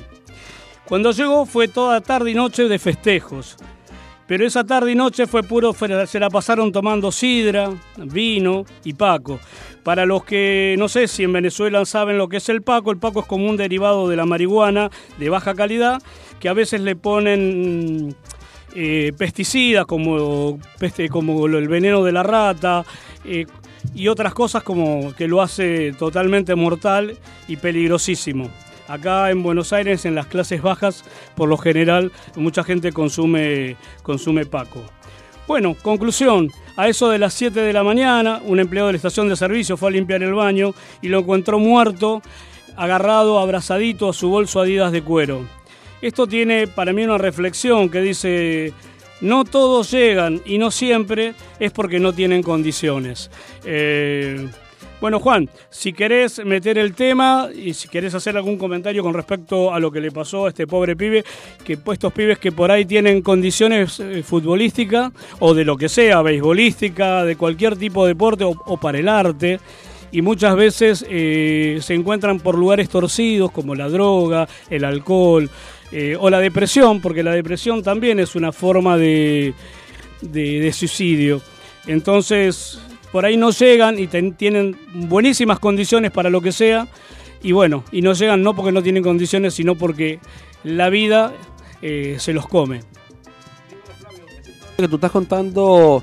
Cuando 0.86 1.10
llegó 1.10 1.46
fue 1.46 1.68
toda 1.68 2.00
tarde 2.00 2.30
y 2.30 2.34
noche 2.34 2.68
de 2.68 2.78
festejos. 2.78 3.56
Pero 4.26 4.44
esa 4.44 4.64
tarde 4.64 4.92
y 4.92 4.94
noche 4.96 5.26
fue 5.26 5.44
puro, 5.44 5.72
se 6.06 6.18
la 6.18 6.30
pasaron 6.30 6.72
tomando 6.72 7.12
sidra, 7.12 7.70
vino 7.96 8.64
y 8.82 8.92
paco. 8.94 9.38
Para 9.84 10.04
los 10.04 10.24
que 10.24 10.74
no 10.78 10.88
sé 10.88 11.06
si 11.06 11.22
en 11.22 11.32
Venezuela 11.32 11.84
saben 11.84 12.18
lo 12.18 12.28
que 12.28 12.38
es 12.38 12.48
el 12.48 12.62
paco, 12.62 12.90
el 12.90 12.98
paco 12.98 13.20
es 13.20 13.26
como 13.26 13.48
un 13.48 13.56
derivado 13.56 14.08
de 14.08 14.16
la 14.16 14.26
marihuana 14.26 14.90
de 15.18 15.28
baja 15.28 15.54
calidad 15.54 16.02
que 16.40 16.48
a 16.48 16.54
veces 16.54 16.80
le 16.80 16.96
ponen 16.96 18.16
eh, 18.74 19.12
pesticidas 19.16 19.86
como, 19.86 20.58
el 20.80 21.68
veneno 21.68 22.02
de 22.02 22.12
la 22.12 22.24
rata 22.24 22.84
eh, 23.24 23.46
y 23.94 24.08
otras 24.08 24.34
cosas 24.34 24.64
como 24.64 25.14
que 25.14 25.28
lo 25.28 25.40
hace 25.40 25.92
totalmente 25.92 26.56
mortal 26.56 27.16
y 27.46 27.56
peligrosísimo. 27.56 28.50
Acá 28.88 29.30
en 29.30 29.42
Buenos 29.42 29.72
Aires, 29.72 30.04
en 30.04 30.14
las 30.14 30.26
clases 30.26 30.62
bajas, 30.62 31.04
por 31.34 31.48
lo 31.48 31.56
general, 31.56 32.12
mucha 32.36 32.64
gente 32.64 32.92
consume, 32.92 33.76
consume 34.02 34.46
Paco. 34.46 34.82
Bueno, 35.46 35.76
conclusión. 35.80 36.50
A 36.76 36.88
eso 36.88 37.08
de 37.08 37.18
las 37.18 37.32
7 37.34 37.60
de 37.60 37.72
la 37.72 37.82
mañana, 37.82 38.42
un 38.44 38.60
empleado 38.60 38.88
de 38.88 38.94
la 38.94 38.96
estación 38.96 39.28
de 39.28 39.36
servicio 39.36 39.76
fue 39.76 39.88
a 39.88 39.92
limpiar 39.92 40.22
el 40.22 40.34
baño 40.34 40.74
y 41.00 41.08
lo 41.08 41.20
encontró 41.20 41.58
muerto, 41.58 42.20
agarrado, 42.76 43.38
abrazadito 43.38 44.10
a 44.10 44.12
su 44.12 44.28
bolso 44.28 44.60
Adidas 44.60 44.92
de 44.92 45.02
cuero. 45.02 45.46
Esto 46.02 46.26
tiene 46.26 46.66
para 46.66 46.92
mí 46.92 47.04
una 47.04 47.16
reflexión 47.16 47.88
que 47.88 48.00
dice, 48.00 48.74
no 49.20 49.44
todos 49.44 49.90
llegan 49.90 50.42
y 50.44 50.58
no 50.58 50.70
siempre 50.70 51.34
es 51.58 51.72
porque 51.72 51.98
no 51.98 52.12
tienen 52.12 52.42
condiciones. 52.42 53.30
Eh, 53.64 54.48
bueno, 55.00 55.20
Juan, 55.20 55.48
si 55.68 55.92
querés 55.92 56.42
meter 56.44 56.78
el 56.78 56.94
tema 56.94 57.48
y 57.54 57.74
si 57.74 57.86
querés 57.88 58.14
hacer 58.14 58.36
algún 58.36 58.56
comentario 58.56 59.02
con 59.02 59.12
respecto 59.12 59.72
a 59.74 59.78
lo 59.78 59.90
que 59.90 60.00
le 60.00 60.10
pasó 60.10 60.46
a 60.46 60.48
este 60.48 60.66
pobre 60.66 60.96
pibe, 60.96 61.22
que 61.64 61.76
pues, 61.76 61.96
estos 61.96 62.12
pibes 62.14 62.38
que 62.38 62.50
por 62.50 62.70
ahí 62.70 62.84
tienen 62.86 63.20
condiciones 63.20 64.00
eh, 64.00 64.22
futbolísticas 64.22 65.12
o 65.38 65.52
de 65.52 65.64
lo 65.66 65.76
que 65.76 65.88
sea, 65.90 66.22
beisbolística, 66.22 67.24
de 67.24 67.36
cualquier 67.36 67.76
tipo 67.76 68.04
de 68.06 68.14
deporte 68.14 68.44
o, 68.44 68.76
para 68.80 68.98
el 68.98 69.08
arte, 69.08 69.60
y 70.12 70.22
muchas 70.22 70.56
veces 70.56 71.04
eh, 71.10 71.78
se 71.82 71.92
encuentran 71.92 72.40
por 72.40 72.56
lugares 72.56 72.88
torcidos 72.88 73.50
como 73.50 73.74
la 73.74 73.88
droga, 73.90 74.48
el 74.70 74.84
alcohol 74.84 75.50
eh, 75.92 76.16
o 76.18 76.30
la 76.30 76.40
depresión, 76.40 77.02
porque 77.02 77.22
la 77.22 77.32
depresión 77.32 77.82
también 77.82 78.18
es 78.18 78.34
una 78.34 78.50
forma 78.50 78.96
de, 78.96 79.52
de- 80.22 80.60
de 80.60 80.72
suicidio. 80.72 81.42
Entonces, 81.86 82.80
por 83.16 83.24
ahí 83.24 83.38
no 83.38 83.50
llegan 83.50 83.98
y 83.98 84.08
ten- 84.08 84.34
tienen 84.34 84.76
buenísimas 84.92 85.58
condiciones 85.58 86.10
para 86.10 86.28
lo 86.28 86.42
que 86.42 86.52
sea, 86.52 86.86
y 87.42 87.52
bueno, 87.52 87.82
y 87.90 88.02
no 88.02 88.12
llegan 88.12 88.42
no 88.42 88.54
porque 88.54 88.72
no 88.72 88.82
tienen 88.82 89.02
condiciones, 89.02 89.54
sino 89.54 89.74
porque 89.74 90.20
la 90.64 90.90
vida 90.90 91.32
eh, 91.80 92.16
se 92.18 92.34
los 92.34 92.46
come. 92.46 92.80
Lo 94.76 94.82
que 94.84 94.88
tú 94.88 94.96
estás 94.96 95.12
contando 95.12 96.02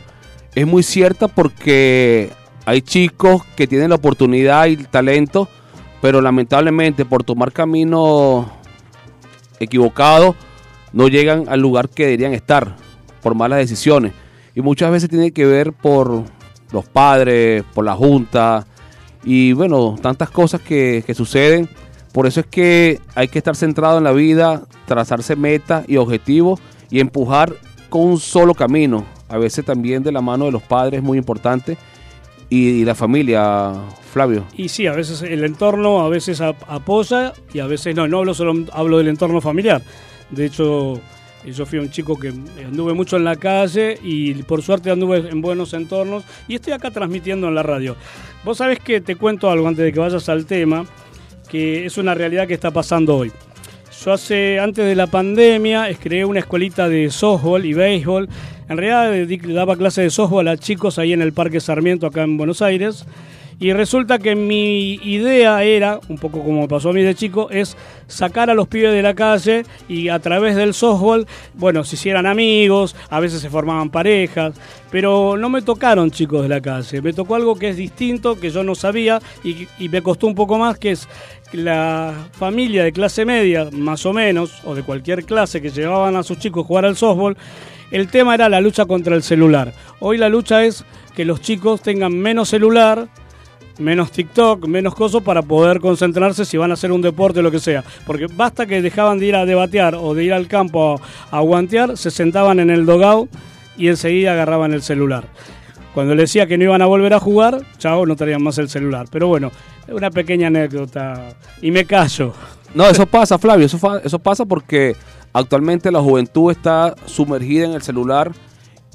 es 0.56 0.66
muy 0.66 0.82
cierta 0.82 1.28
porque 1.28 2.32
hay 2.66 2.82
chicos 2.82 3.44
que 3.56 3.68
tienen 3.68 3.90
la 3.90 3.96
oportunidad 3.98 4.66
y 4.66 4.74
el 4.74 4.88
talento, 4.88 5.48
pero 6.02 6.20
lamentablemente 6.20 7.06
por 7.06 7.24
tomar 7.24 7.52
camino 7.52 8.52
equivocado 9.60 10.36
no 10.94 11.10
llegan 11.10 11.46
al 11.48 11.60
lugar 11.60 11.90
que 11.90 12.06
deberían 12.06 12.34
estar 12.34 12.76
por 13.22 13.36
malas 13.36 13.60
decisiones. 13.60 14.14
Y 14.56 14.62
muchas 14.62 14.90
veces 14.90 15.12
tiene 15.12 15.32
que 15.32 15.46
ver 15.46 15.74
por 15.74 16.24
los 16.74 16.86
padres, 16.86 17.64
por 17.74 17.86
la 17.86 17.94
junta 17.96 18.66
y 19.24 19.54
bueno, 19.54 19.96
tantas 20.02 20.30
cosas 20.30 20.60
que, 20.60 21.04
que 21.08 21.14
suceden. 21.14 21.70
Por 22.12 22.28
eso 22.28 22.42
es 22.42 22.46
que 22.48 23.00
hay 23.16 23.28
que 23.30 23.38
estar 23.40 23.56
centrado 23.56 23.98
en 23.98 24.04
la 24.04 24.12
vida, 24.12 24.64
trazarse 24.86 25.36
metas 25.36 25.86
y 25.88 25.96
objetivos 25.98 26.60
y 26.92 27.00
empujar 27.00 27.54
con 27.90 28.02
un 28.02 28.20
solo 28.20 28.54
camino. 28.54 29.06
A 29.30 29.38
veces 29.38 29.66
también 29.66 30.04
de 30.04 30.12
la 30.12 30.22
mano 30.22 30.46
de 30.46 30.52
los 30.52 30.62
padres 30.62 30.98
es 31.00 31.04
muy 31.04 31.18
importante 31.18 31.78
y, 32.50 32.84
la 32.86 32.94
familia, 32.94 33.74
Flavio. 34.12 34.44
Y 34.56 34.70
sí, 34.70 34.86
a 34.86 34.92
veces 34.92 35.24
el 35.24 35.44
entorno 35.44 36.02
a 36.02 36.10
veces 36.10 36.40
ap- 36.40 36.62
apoya 36.68 37.34
y 37.52 37.60
a 37.60 37.66
veces 37.66 37.96
no. 37.96 38.08
No 38.08 38.20
hablo 38.20 38.36
solo 38.36 38.54
hablo 38.74 39.00
del 39.00 39.08
entorno 39.08 39.42
familiar. 39.42 39.82
De 40.30 40.46
hecho, 40.46 41.00
yo 41.52 41.66
fui 41.66 41.80
un 41.80 41.90
chico 41.90 42.18
que 42.18 42.30
anduve 42.30 42.94
mucho 42.94 43.18
en 43.18 43.26
la 43.26 43.36
calle 43.36 43.98
y 44.02 44.34
por 44.44 44.62
suerte 44.62 44.92
anduve 44.92 45.30
en 45.30 45.42
buenos 45.42 45.74
entornos 45.74 46.24
y 46.48 46.56
estoy 46.56 46.74
acá 46.74 46.92
transmitiendo 46.92 47.48
en 47.48 47.56
la 47.56 47.64
radio. 47.64 47.96
Vos 48.44 48.58
sabés 48.58 48.80
que 48.80 49.02
te 49.02 49.16
cuento 49.16 49.50
algo 49.50 49.68
antes 49.68 49.84
de 49.84 49.92
que 49.92 50.00
vayas 50.00 50.30
al 50.30 50.46
tema, 50.46 50.86
que 51.50 51.86
es 51.86 51.98
una 51.98 52.14
realidad 52.14 52.48
que 52.48 52.54
está 52.54 52.72
pasando 52.72 53.18
hoy. 53.18 53.32
Yo 54.04 54.12
hace, 54.12 54.60
antes 54.60 54.86
de 54.86 54.96
la 54.96 55.08
pandemia, 55.08 55.88
creé 55.98 56.26
una 56.26 56.40
escuelita 56.40 56.90
de 56.90 57.10
softball 57.10 57.66
y 57.66 57.74
béisbol. 57.74 58.28
En 58.68 58.78
realidad 58.78 59.28
daba 59.54 59.78
clase 59.78 60.02
de 60.02 60.10
softball 60.10 60.48
a 60.48 60.58
chicos 60.58 61.00
ahí 61.00 61.14
en 61.14 61.22
el 61.22 61.32
Parque 61.32 61.62
Sarmiento, 61.62 62.08
acá 62.08 62.24
en 62.24 62.36
Buenos 62.36 62.62
Aires. 62.62 63.06
Y 63.60 63.74
resulta 63.74 64.20
que 64.20 64.36
mi 64.36 64.96
idea 64.96 65.64
era, 65.64 66.00
un 66.10 66.18
poco 66.18 66.44
como 66.44 66.68
pasó 66.68 66.90
a 66.90 66.94
mí 66.94 67.02
de 67.02 67.16
chico, 67.16 67.50
es 67.50 67.78
sacar 68.08 68.50
a 68.50 68.54
los 68.54 68.68
pibes 68.68 68.92
de 68.92 69.02
la 69.02 69.14
calle 69.14 69.64
y 69.88 70.10
a 70.10 70.20
través 70.20 70.56
del 70.56 70.74
softball, 70.74 71.26
bueno, 71.54 71.84
se 71.84 71.96
hicieran 71.96 72.26
amigos, 72.26 72.96
a 73.10 73.20
veces 73.20 73.42
se 73.42 73.50
formaban 73.50 73.90
parejas, 73.90 74.56
pero 74.92 75.38
no 75.38 75.50
me 75.50 75.62
tocaron 75.62 76.12
chicos 76.12 76.44
de 76.44 76.50
la 76.50 76.62
calle, 76.62 77.02
me 77.02 77.14
tocó 77.14 77.36
algo 77.36 77.56
que 77.56 77.70
es 77.70 77.78
distinto, 77.78 78.40
que 78.40 78.50
yo 78.50 78.64
no 78.64 78.76
sabía 78.76 79.22
y, 79.44 79.68
y 79.80 79.90
me 79.90 80.02
costó 80.02 80.28
un 80.28 80.36
poco 80.36 80.58
más, 80.58 80.78
que 80.78 80.92
es 80.92 81.08
la 81.54 82.14
familia 82.32 82.84
de 82.84 82.92
clase 82.92 83.26
media, 83.26 83.70
más 83.72 84.06
o 84.06 84.14
menos, 84.14 84.60
o 84.66 84.76
de 84.76 84.84
cualquier 84.84 85.24
clase 85.26 85.62
que 85.62 85.70
llevaban 85.70 86.16
a 86.16 86.24
sus 86.24 86.40
chicos 86.40 86.64
a 86.64 86.68
jugar 86.68 86.86
al 86.86 86.98
softball, 86.98 87.38
el 87.92 88.08
tema 88.08 88.34
era 88.34 88.50
la 88.50 88.60
lucha 88.60 88.86
contra 88.86 89.16
el 89.16 89.22
celular. 89.22 89.72
Hoy 90.00 90.18
la 90.18 90.28
lucha 90.28 90.66
es 90.66 90.84
que 91.16 91.26
los 91.26 91.42
chicos 91.42 91.82
tengan 91.82 92.18
menos 92.18 92.50
celular, 92.50 93.08
menos 93.80 94.12
TikTok, 94.12 94.68
menos 94.68 94.96
cosas 94.96 95.22
para 95.22 95.42
poder 95.42 95.80
concentrarse 95.80 96.46
si 96.46 96.58
van 96.58 96.72
a 96.72 96.76
hacer 96.76 96.92
un 96.92 97.02
deporte 97.02 97.40
o 97.40 97.42
lo 97.44 97.52
que 97.52 97.60
sea. 97.60 97.84
Porque 98.06 98.28
basta 98.28 98.66
que 98.66 98.82
dejaban 98.82 99.20
de 99.20 99.28
ir 99.28 99.36
a 99.36 99.46
debatear 99.46 99.96
o 99.96 100.14
de 100.14 100.24
ir 100.24 100.34
al 100.34 100.48
campo 100.48 101.00
a, 101.32 101.40
guantear, 101.40 101.98
se 101.98 102.12
sentaban 102.12 102.60
en 102.60 102.70
el 102.70 102.86
dogout 102.86 103.30
y 103.78 103.88
enseguida 103.88 104.34
agarraban 104.34 104.74
el 104.74 104.82
celular. 104.82 105.26
Cuando 105.94 106.16
le 106.16 106.24
decía 106.24 106.48
que 106.48 106.58
no 106.58 106.64
iban 106.64 106.82
a 106.82 106.88
volver 106.88 107.14
a 107.14 107.20
jugar, 107.20 107.62
chao, 107.78 108.06
no 108.06 108.16
traían 108.16 108.42
más 108.42 108.58
el 108.58 108.70
celular. 108.70 109.08
Pero 109.12 109.28
bueno, 109.28 109.52
una 109.88 110.10
pequeña 110.10 110.48
anécdota. 110.48 111.36
Y 111.62 111.70
me 111.72 111.86
callo. 111.86 112.34
No, 112.74 112.88
eso 112.88 113.06
pasa, 113.06 113.38
Flavio, 113.38 113.68
eso, 113.68 113.80
eso 114.04 114.18
pasa 114.18 114.46
porque 114.46 114.96
Actualmente 115.34 115.92
la 115.92 116.00
juventud 116.00 116.52
está 116.52 116.94
sumergida 117.08 117.66
en 117.66 117.74
el 117.74 117.82
celular 117.82 118.32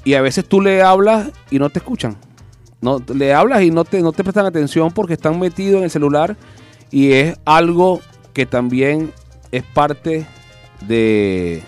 y 0.05 0.13
a 0.13 0.21
veces 0.21 0.47
tú 0.47 0.61
le 0.61 0.81
hablas 0.81 1.31
y 1.51 1.59
no 1.59 1.69
te 1.69 1.79
escuchan. 1.79 2.17
No, 2.81 3.01
le 3.13 3.33
hablas 3.33 3.61
y 3.61 3.71
no 3.71 3.83
te, 3.83 4.01
no 4.01 4.11
te 4.11 4.23
prestan 4.23 4.45
atención 4.45 4.91
porque 4.91 5.13
están 5.13 5.37
metidos 5.39 5.79
en 5.79 5.83
el 5.85 5.89
celular 5.89 6.37
y 6.91 7.11
es 7.11 7.37
algo 7.45 7.99
que 8.33 8.45
también 8.45 9.11
es 9.51 9.63
parte 9.63 10.25
de, 10.87 11.61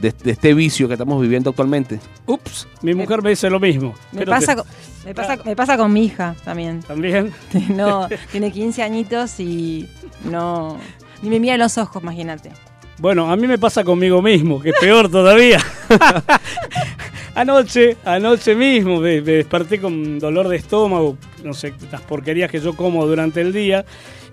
de, 0.00 0.12
de 0.12 0.30
este 0.30 0.52
vicio 0.52 0.86
que 0.86 0.94
estamos 0.94 1.20
viviendo 1.20 1.50
actualmente. 1.50 1.98
Ups, 2.26 2.68
mi 2.82 2.94
mujer 2.94 3.22
me 3.22 3.30
dice 3.30 3.48
lo 3.48 3.58
mismo. 3.60 3.94
Me 4.12 4.26
pasa, 4.26 4.56
con, 4.56 4.66
me, 5.04 5.14
pasa, 5.14 5.36
me 5.44 5.56
pasa 5.56 5.76
con 5.76 5.92
mi 5.92 6.04
hija 6.04 6.34
también. 6.44 6.80
También. 6.80 7.32
No, 7.70 8.08
tiene 8.30 8.52
15 8.52 8.82
añitos 8.82 9.40
y 9.40 9.88
no. 10.24 10.78
Ni 11.22 11.30
me 11.30 11.40
mira 11.40 11.56
los 11.56 11.78
ojos, 11.78 12.02
imagínate. 12.02 12.52
Bueno, 12.98 13.30
a 13.30 13.36
mí 13.36 13.46
me 13.46 13.58
pasa 13.58 13.82
conmigo 13.82 14.22
mismo, 14.22 14.60
que 14.60 14.70
es 14.70 14.76
peor 14.80 15.10
todavía. 15.10 15.58
anoche, 17.34 17.96
anoche 18.04 18.54
mismo 18.54 19.00
me, 19.00 19.20
desperté 19.20 19.80
con 19.80 20.18
dolor 20.18 20.48
de 20.48 20.56
estómago, 20.56 21.16
no 21.42 21.54
sé, 21.54 21.74
las 21.90 22.00
porquerías 22.02 22.50
que 22.50 22.60
yo 22.60 22.74
como 22.74 23.06
durante 23.06 23.40
el 23.40 23.52
día, 23.52 23.84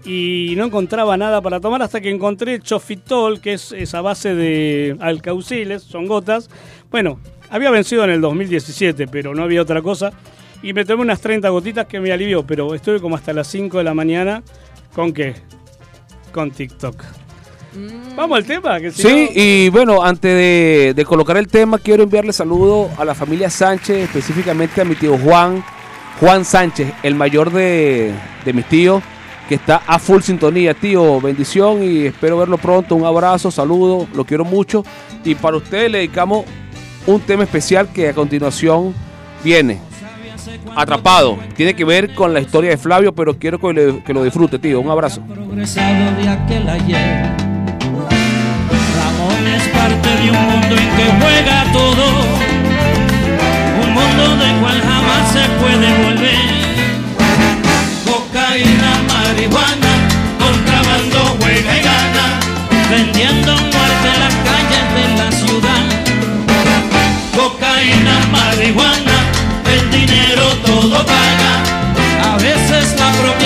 y 0.06 0.54
no 0.58 0.66
encontraba 0.66 1.16
nada 1.18 1.42
para 1.42 1.60
tomar 1.60 1.82
hasta 1.82 2.02
que 2.02 2.10
encontré 2.10 2.60
Chofitol, 2.60 3.40
que 3.40 3.54
es 3.54 3.72
esa 3.72 4.02
base 4.02 4.34
de 4.34 4.98
alcauciles, 5.00 5.84
son 5.84 6.08
gotas. 6.08 6.50
Bueno, 6.90 7.20
había 7.50 7.70
vencido 7.70 8.04
en 8.04 8.12
el 8.12 8.22
2017, 8.22 9.08
pero 9.08 9.36
no 9.36 9.44
había 9.44 9.62
otra 9.62 9.82
cosa. 9.82 10.12
Y 10.64 10.74
me 10.74 10.86
tomé 10.86 11.04
unas 11.04 11.22
30 11.22 11.50
gotitas 11.50 11.86
que 11.88 12.00
me 12.00 12.12
alivió, 12.12 12.46
pero 12.46 12.74
estuve 12.74 13.00
como 13.00 13.16
hasta 13.16 13.34
las 13.34 13.48
5 13.48 13.80
de 13.80 13.84
la 13.84 13.94
mañana. 13.94 14.44
¿Con 14.94 15.14
qué? 15.14 15.36
Con 16.32 16.52
TikTok. 16.52 17.21
Vamos 18.16 18.38
al 18.38 18.46
tema, 18.46 18.80
que 18.80 18.92
si 18.92 19.02
Sí, 19.02 19.08
no- 19.34 19.42
y 19.42 19.70
bueno, 19.70 20.04
antes 20.04 20.34
de, 20.34 20.94
de 20.96 21.06
colocar 21.06 21.38
el 21.38 21.48
tema, 21.48 21.78
quiero 21.78 22.04
enviarle 22.04 22.34
saludo 22.34 22.90
a 22.98 23.06
la 23.06 23.16
familia 23.16 23.50
Sánchez, 23.50 23.98
específicamente 24.04 24.82
a 24.82 24.86
mi 24.86 24.96
tío 24.96 25.18
Juan, 25.18 25.64
Juan 26.20 26.44
Sánchez, 26.44 26.92
el 27.04 27.16
mayor 27.16 27.52
de, 27.52 28.12
de 28.46 28.54
mis 28.54 28.66
tíos, 28.66 29.02
que 29.48 29.56
está 29.56 29.82
a 29.88 30.00
full 30.00 30.22
sintonía. 30.22 30.74
Tío, 30.74 31.20
bendición 31.22 31.82
y 31.84 32.06
espero 32.08 32.38
verlo 32.38 32.58
pronto. 32.58 32.96
Un 32.96 33.06
abrazo, 33.06 33.50
saludo, 33.52 34.08
lo 34.14 34.26
quiero 34.26 34.44
mucho. 34.46 34.84
Y 35.24 35.36
para 35.36 35.58
ustedes 35.58 35.90
le 35.92 36.00
dedicamos 36.00 36.46
un 37.08 37.20
tema 37.22 37.44
especial 37.44 37.90
que 37.94 38.10
a 38.10 38.14
continuación 38.14 38.94
viene. 39.44 39.80
Atrapado. 40.76 41.38
Tiene 41.56 41.74
que 41.74 41.84
ver 41.86 42.14
con 42.16 42.34
la 42.34 42.40
historia 42.40 42.70
de 42.72 42.78
Flavio, 42.78 43.14
pero 43.14 43.38
quiero 43.38 43.60
que, 43.60 43.74
le- 43.74 44.04
que 44.04 44.14
lo 44.14 44.24
disfrute, 44.24 44.58
tío. 44.60 44.80
Un 44.80 44.90
abrazo. 44.90 45.22
Parte 49.92 50.10
de 50.22 50.32
un 50.32 50.38
mundo 50.38 50.76
en 50.76 50.90
que 50.98 51.06
juega 51.20 51.66
todo, 51.74 52.06
un 53.84 53.94
mundo 53.94 54.38
del 54.38 54.56
cual 54.62 54.82
jamás 54.82 55.32
se 55.34 55.44
puede 55.60 55.88
volver. 56.04 56.52
Cocaína, 58.06 58.92
marihuana, 59.12 59.94
contrabando, 60.40 61.20
juega 61.42 61.78
y 61.78 61.82
gana, 61.82 62.26
vendiendo 62.90 63.52
muerte 63.54 64.08
en 64.14 64.20
las 64.24 64.36
calles 64.48 64.86
de 64.98 65.06
la 65.20 65.30
ciudad. 65.42 65.84
Cocaína, 67.36 68.16
marihuana, 68.32 69.18
el 69.74 69.92
dinero 69.92 70.46
todo 70.66 71.06
paga. 71.06 71.54
A 72.32 72.38
veces 72.38 72.96
la 72.98 73.12
propia 73.20 73.41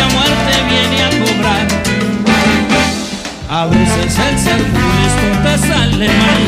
A 3.65 3.67
veces 3.67 4.19
el 4.19 4.37
ser 4.37 4.59
listo 4.59 5.27
te 5.43 5.57
sale 5.57 6.07
mal. 6.07 6.43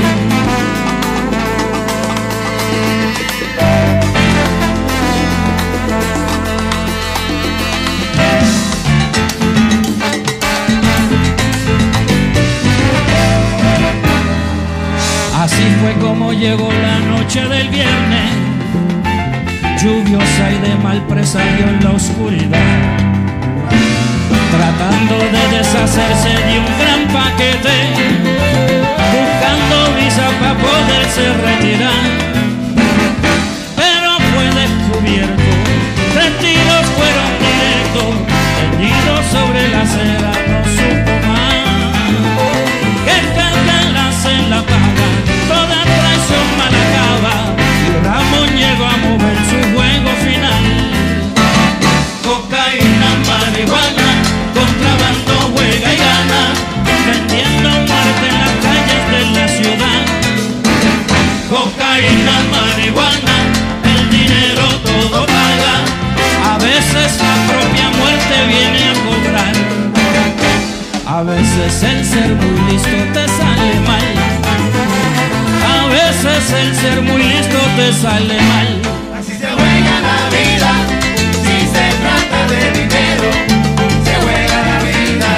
Así 15.41 15.63
fue 15.81 15.93
como 15.99 16.33
llegó 16.33 16.71
la 16.71 16.99
noche 16.99 17.41
del 17.47 17.69
viernes, 17.69 18.31
lluviosa 19.81 20.51
y 20.51 20.69
de 20.69 20.75
mal 20.83 21.01
presagio 21.07 21.67
en 21.67 21.83
la 21.83 21.91
oscuridad 21.93 22.97
tratando 24.51 25.15
de 25.17 25.57
deshacerse 25.57 26.29
de 26.29 26.59
un 26.59 26.86
paquete, 27.07 27.75
buscando 29.13 29.95
visa 29.95 30.27
para 30.39 30.55
poderse 30.55 31.33
retirar. 31.33 32.03
Pero 33.75 34.09
fue 34.31 34.45
descubierto, 34.61 35.43
tres 36.13 36.31
tiros 36.39 36.85
fueron 36.97 37.29
directos, 37.47 38.09
tendidos 38.59 39.25
sobre 39.31 39.67
la 39.69 39.81
acera, 39.81 40.36
a 67.07 67.09
veces 67.09 67.21
la 67.21 67.35
propia 67.47 67.89
muerte 67.89 68.35
viene 68.47 68.79
a 68.83 68.93
cobrar. 69.05 69.55
A 71.05 71.23
veces 71.23 71.83
el 71.83 72.05
ser 72.05 72.35
muy 72.35 72.71
listo 72.71 72.97
te 73.13 73.27
sale 73.29 73.79
mal. 73.87 74.07
A 75.65 75.87
veces 75.87 76.51
el 76.51 76.75
ser 76.75 77.01
muy 77.01 77.23
listo 77.23 77.59
te 77.77 77.93
sale 77.93 78.41
mal. 78.41 78.81
Así 79.17 79.31
se 79.31 79.47
juega 79.47 79.95
la 80.09 80.19
vida, 80.35 80.71
si 81.43 81.57
se 81.73 81.85
trata 82.03 82.39
de 82.51 82.61
dinero, 82.79 83.29
se 84.03 84.13
juega 84.23 84.57
la 84.69 84.77
vida 84.83 85.31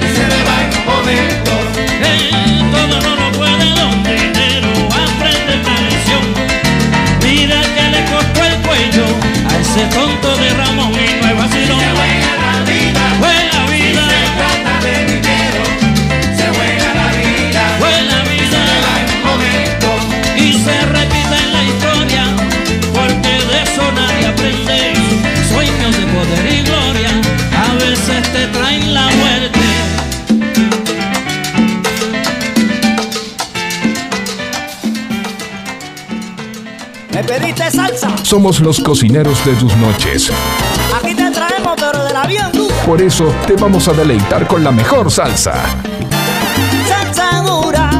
y 0.00 0.08
se 0.16 0.24
le 0.28 0.40
va 0.48 0.56
en 0.64 0.70
un 0.76 0.84
momento. 0.92 1.52
Todo 2.72 3.00
no 3.00 3.12
lo 3.16 3.32
puede 3.38 3.66
don 3.74 4.02
dinero, 4.02 4.70
aprende 5.04 5.54
la 5.64 5.76
lección. 5.88 6.24
Mira 7.22 7.60
que 7.74 7.84
le 7.94 8.04
costó 8.12 8.44
el 8.44 8.56
cuello 8.66 9.06
a 9.48 9.56
ese 9.60 9.84
tonto 9.96 10.29
¿Me 37.12 37.24
pediste 37.24 37.70
salsa? 37.70 38.08
Somos 38.22 38.60
los 38.60 38.80
cocineros 38.80 39.44
de 39.44 39.54
tus 39.54 39.74
noches. 39.76 40.30
Aquí 40.96 41.14
te 41.14 41.30
traemos, 41.30 41.74
pero 41.76 42.04
de 42.04 42.12
la 42.12 42.26
bien 42.26 42.52
dura. 42.52 42.74
Por 42.86 43.02
eso 43.02 43.32
te 43.46 43.54
vamos 43.54 43.88
a 43.88 43.92
deleitar 43.92 44.46
con 44.46 44.62
la 44.62 44.70
mejor 44.70 45.10
salsa. 45.10 45.54
Salsa 46.86 47.42
dura, 47.42 47.90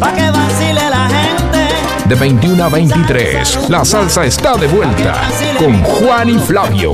pa' 0.00 0.12
que 0.14 0.30
vacile 0.30 0.90
la 0.90 1.08
gente. 1.08 2.08
De 2.08 2.14
21 2.14 2.64
a 2.64 2.68
23, 2.70 3.68
la 3.68 3.84
salsa 3.84 4.24
está 4.24 4.56
de 4.56 4.66
vuelta 4.66 5.22
con 5.58 5.82
Juan 5.82 6.30
y 6.30 6.38
Flavio. 6.38 6.92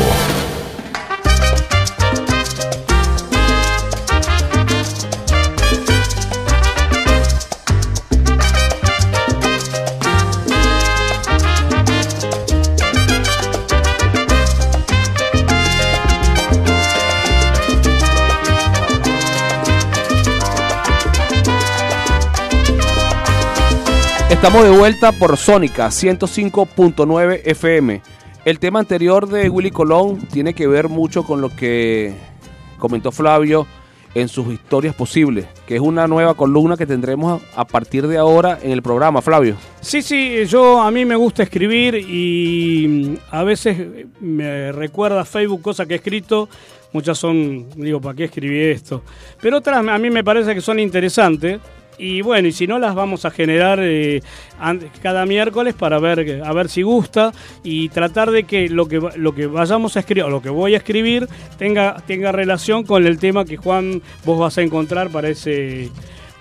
Estamos 24.48 24.66
de 24.70 24.78
vuelta 24.78 25.12
por 25.12 25.36
Sónica 25.36 25.88
105.9 25.88 27.42
FM. 27.44 28.00
El 28.46 28.58
tema 28.58 28.78
anterior 28.78 29.28
de 29.28 29.50
Willy 29.50 29.70
Colón 29.70 30.26
tiene 30.32 30.54
que 30.54 30.66
ver 30.66 30.88
mucho 30.88 31.22
con 31.22 31.42
lo 31.42 31.54
que 31.54 32.14
comentó 32.78 33.12
Flavio 33.12 33.66
en 34.14 34.26
sus 34.28 34.50
historias 34.50 34.94
posibles, 34.94 35.44
que 35.66 35.74
es 35.74 35.82
una 35.82 36.06
nueva 36.06 36.32
columna 36.32 36.78
que 36.78 36.86
tendremos 36.86 37.42
a, 37.54 37.66
partir 37.66 38.06
de 38.06 38.16
ahora 38.16 38.58
en 38.62 38.70
el 38.70 38.80
programa, 38.80 39.20
Flavio. 39.20 39.54
Sí, 39.82 40.00
sí, 40.00 40.46
yo 40.46 40.80
a 40.80 40.90
mí 40.90 41.04
me 41.04 41.16
gusta 41.16 41.42
escribir 41.42 41.96
y 41.96 42.86
mm, 42.88 43.16
a 43.30 43.44
veces 43.44 43.76
me 44.20 44.72
recuerda 44.72 45.26
Facebook 45.26 45.60
cosas 45.60 45.86
que 45.86 45.92
he 45.92 45.96
escrito. 45.98 46.48
Muchas 46.94 47.18
son, 47.18 47.68
digo, 47.76 48.00
¿para 48.00 48.14
qué 48.14 48.24
escribí 48.24 48.62
esto? 48.62 49.02
Pero 49.42 49.58
otras 49.58 49.86
a 49.86 49.98
mí 49.98 50.08
me 50.08 50.24
parece 50.24 50.54
que 50.54 50.62
son 50.62 50.80
interesantes. 50.80 51.60
Y 51.98 52.22
bueno, 52.22 52.48
y 52.48 52.52
si 52.52 52.66
no 52.66 52.78
las 52.78 52.94
vamos 52.94 53.24
a 53.24 53.30
generar 53.30 53.80
eh, 53.82 54.22
cada 55.02 55.26
miércoles 55.26 55.74
para 55.74 55.98
ver 55.98 56.42
a 56.44 56.52
ver 56.52 56.68
si 56.68 56.82
gusta 56.82 57.32
y 57.64 57.88
tratar 57.88 58.30
de 58.30 58.44
que 58.44 58.68
lo 58.68 58.86
que 58.86 59.00
lo 59.16 59.34
que 59.34 59.46
vayamos 59.46 59.96
a 59.96 60.00
escribir 60.00 60.24
o 60.24 60.30
lo 60.30 60.40
que 60.40 60.48
voy 60.48 60.74
a 60.74 60.78
escribir 60.78 61.28
tenga 61.58 61.96
tenga 62.06 62.30
relación 62.30 62.84
con 62.84 63.04
el 63.04 63.18
tema 63.18 63.44
que 63.44 63.56
Juan 63.56 64.00
vos 64.24 64.38
vas 64.38 64.58
a 64.58 64.62
encontrar 64.62 65.10
para 65.10 65.28
ese 65.28 65.90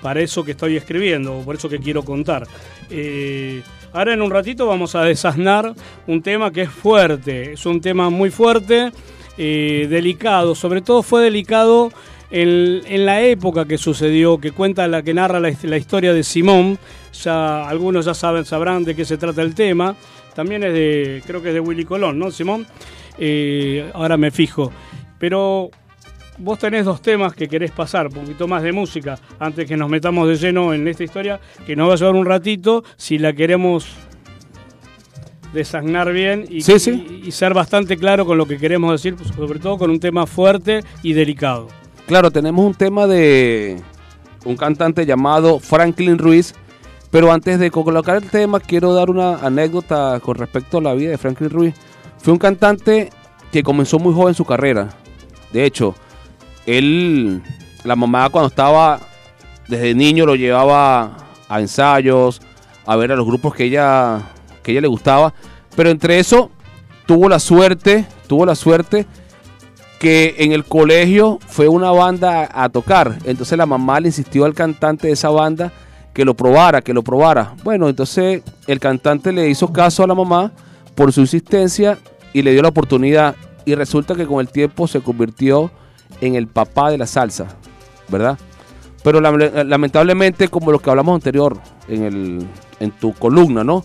para 0.02 0.22
eso 0.22 0.44
que 0.44 0.52
estoy 0.52 0.78
escribiendo, 0.78 1.42
por 1.44 1.56
eso 1.56 1.70
que 1.70 1.80
quiero 1.80 2.04
contar. 2.04 2.48
Eh, 2.90 3.64
ahora 3.94 4.14
en 4.14 4.22
un 4.22 4.30
ratito 4.30 4.68
vamos 4.68 4.94
a 4.96 5.02
desasnar 5.02 5.74
un 6.06 6.22
tema 6.22 6.52
que 6.52 6.64
es 6.64 6.70
fuerte, 6.70 7.54
es 7.54 7.66
un 7.66 7.82
tema 7.82 8.10
muy 8.12 8.30
fuerte, 8.30 8.92
eh, 9.38 9.88
delicado, 9.90 10.56
sobre 10.56 10.82
todo 10.82 11.02
fue 11.04 11.24
delicado 11.24 11.92
en, 12.32 12.82
en 12.86 13.06
la 13.06 13.22
época 13.22 13.66
que 13.66 13.78
sucedió, 13.78 14.38
que 14.40 14.52
cuenta 14.52 14.88
la 14.88 15.02
que 15.02 15.14
narra 15.14 15.40
la, 15.40 15.50
hist- 15.50 15.64
la 15.64 15.78
historia 15.78 16.14
de 16.14 16.24
Simón, 16.24 16.78
ya 17.24 17.68
algunos 17.68 18.06
ya 18.06 18.14
saben, 18.14 18.44
sabrán 18.46 18.84
de 18.84 18.96
qué 18.96 19.06
se 19.06 19.18
trata 19.18 19.42
el 19.42 19.56
tema, 19.56 19.96
también 20.36 20.64
es 20.64 20.74
de, 20.74 21.24
creo 21.26 21.42
que 21.42 21.50
es 21.50 21.54
de 21.54 21.60
Willy 21.60 21.86
Colón, 21.86 22.20
¿no, 22.20 22.30
Simón? 22.32 22.66
Eh, 23.18 23.90
ahora 23.94 24.18
me 24.18 24.30
fijo, 24.30 24.72
pero 25.18 25.70
vos 26.38 26.60
tenés 26.60 26.86
dos 26.86 27.02
temas 27.02 27.34
que 27.34 27.48
querés 27.48 27.72
pasar, 27.72 28.08
un 28.08 28.14
poquito 28.14 28.48
más 28.48 28.62
de 28.62 28.72
música, 28.72 29.18
antes 29.40 29.66
que 29.68 29.76
nos 29.78 29.90
metamos 29.90 30.28
de 30.28 30.36
lleno 30.36 30.74
en 30.74 30.88
esta 30.88 31.04
historia, 31.04 31.40
que 31.66 31.76
nos 31.76 31.90
va 31.90 31.94
a 31.94 31.98
llevar 31.98 32.16
un 32.16 32.26
ratito, 32.26 32.84
si 32.98 33.18
la 33.18 33.34
queremos 33.34 33.88
desagnar 35.54 36.12
bien 36.12 36.46
y, 36.50 36.62
Sí, 36.62 36.78
sí. 36.78 37.22
y- 37.24 37.28
y 37.30 37.32
ser 37.32 37.54
bastante 37.54 37.98
claro 37.98 38.26
con 38.26 38.38
lo 38.38 38.46
que 38.46 38.58
queremos 38.58 38.92
decir, 38.92 39.16
sobre 39.36 39.60
todo 39.60 39.78
con 39.78 39.90
un 39.90 40.00
tema 40.00 40.28
fuerte 40.28 40.82
y 41.02 41.14
delicado. 41.14 41.70
Claro, 42.08 42.32
tenemos 42.32 42.66
un 42.66 42.74
tema 42.74 43.06
de 43.06 43.82
un 44.46 44.56
cantante 44.56 45.06
llamado 45.06 45.60
Franklin 45.60 46.18
Ruiz, 46.18 46.56
pero 47.12 47.34
antes 47.34 47.60
de 47.60 47.70
colocar 47.70 48.16
el 48.16 48.30
tema 48.30 48.62
quiero 48.62 48.94
dar 48.94 49.10
una 49.10 49.40
anécdota 49.40 50.18
con 50.22 50.36
respecto 50.36 50.78
a 50.78 50.82
la 50.82 50.94
vida 50.94 51.12
de 51.12 51.18
Franklin 51.18 51.50
Ruiz. 51.50 51.76
Fue 52.18 52.32
un 52.32 52.40
cantante 52.40 53.10
que 53.52 53.62
comenzó 53.62 54.00
muy 54.00 54.14
joven 54.14 54.34
su 54.34 54.46
carrera. 54.46 54.88
De 55.52 55.66
hecho, 55.66 55.96
él, 56.66 57.44
la 57.84 57.98
mamá 57.98 58.30
cuando 58.30 58.48
estaba 58.48 59.02
desde 59.68 59.94
niño 59.94 60.26
lo 60.26 60.36
llevaba 60.36 61.18
a 61.50 61.60
ensayos, 61.60 62.42
a 62.86 62.96
ver 62.96 63.12
a 63.12 63.18
los 63.18 63.26
grupos 63.26 63.54
que 63.54 63.66
ella, 63.66 64.22
que 64.64 64.72
ella 64.72 64.80
le 64.80 64.88
gustaba, 64.88 65.34
pero 65.76 65.90
entre 65.90 66.20
eso 66.20 66.52
tuvo 67.06 67.28
la 67.28 67.40
suerte, 67.40 68.06
tuvo 68.28 68.46
la 68.46 68.56
suerte 68.56 69.06
que 70.00 70.36
en 70.40 70.52
el 70.52 70.64
colegio 70.64 71.40
fue 71.48 71.68
una 71.68 71.92
banda 71.92 72.50
a 72.54 72.70
tocar. 72.70 73.18
Entonces 73.26 73.58
la 73.58 73.66
mamá 73.66 74.00
le 74.00 74.10
insistió 74.10 74.46
al 74.46 74.54
cantante 74.54 75.08
de 75.08 75.14
esa 75.14 75.30
banda 75.30 75.72
que 76.14 76.26
lo 76.26 76.36
probara, 76.36 76.82
que 76.82 76.94
lo 76.94 77.04
probara. 77.04 77.56
Bueno, 77.64 77.90
entonces 77.90 78.44
el 78.68 78.80
cantante 78.80 79.32
le 79.32 79.50
hizo 79.50 79.72
caso 79.72 80.04
a 80.04 80.08
la 80.08 80.16
mamá 80.16 80.52
por 80.96 81.12
su 81.14 81.22
insistencia 81.22 81.98
y 82.34 82.42
le 82.42 82.52
dio 82.52 82.62
la 82.62 82.70
oportunidad. 82.70 83.36
Y 83.66 83.76
resulta 83.76 84.16
que 84.16 84.26
con 84.26 84.40
el 84.40 84.50
tiempo 84.50 84.88
se 84.88 85.02
convirtió 85.02 85.72
en 86.22 86.36
el 86.36 86.48
papá 86.48 86.90
de 86.90 86.98
la 86.98 87.06
salsa, 87.06 87.48
¿verdad? 88.08 88.38
Pero 89.04 89.20
lam- 89.20 89.66
lamentablemente, 89.66 90.48
como 90.48 90.72
lo 90.72 90.80
que 90.80 90.90
hablamos 90.90 91.16
anterior 91.16 91.60
en, 91.88 92.04
el, 92.04 92.48
en 92.80 92.92
tu 92.92 93.14
columna, 93.14 93.64
¿no? 93.64 93.84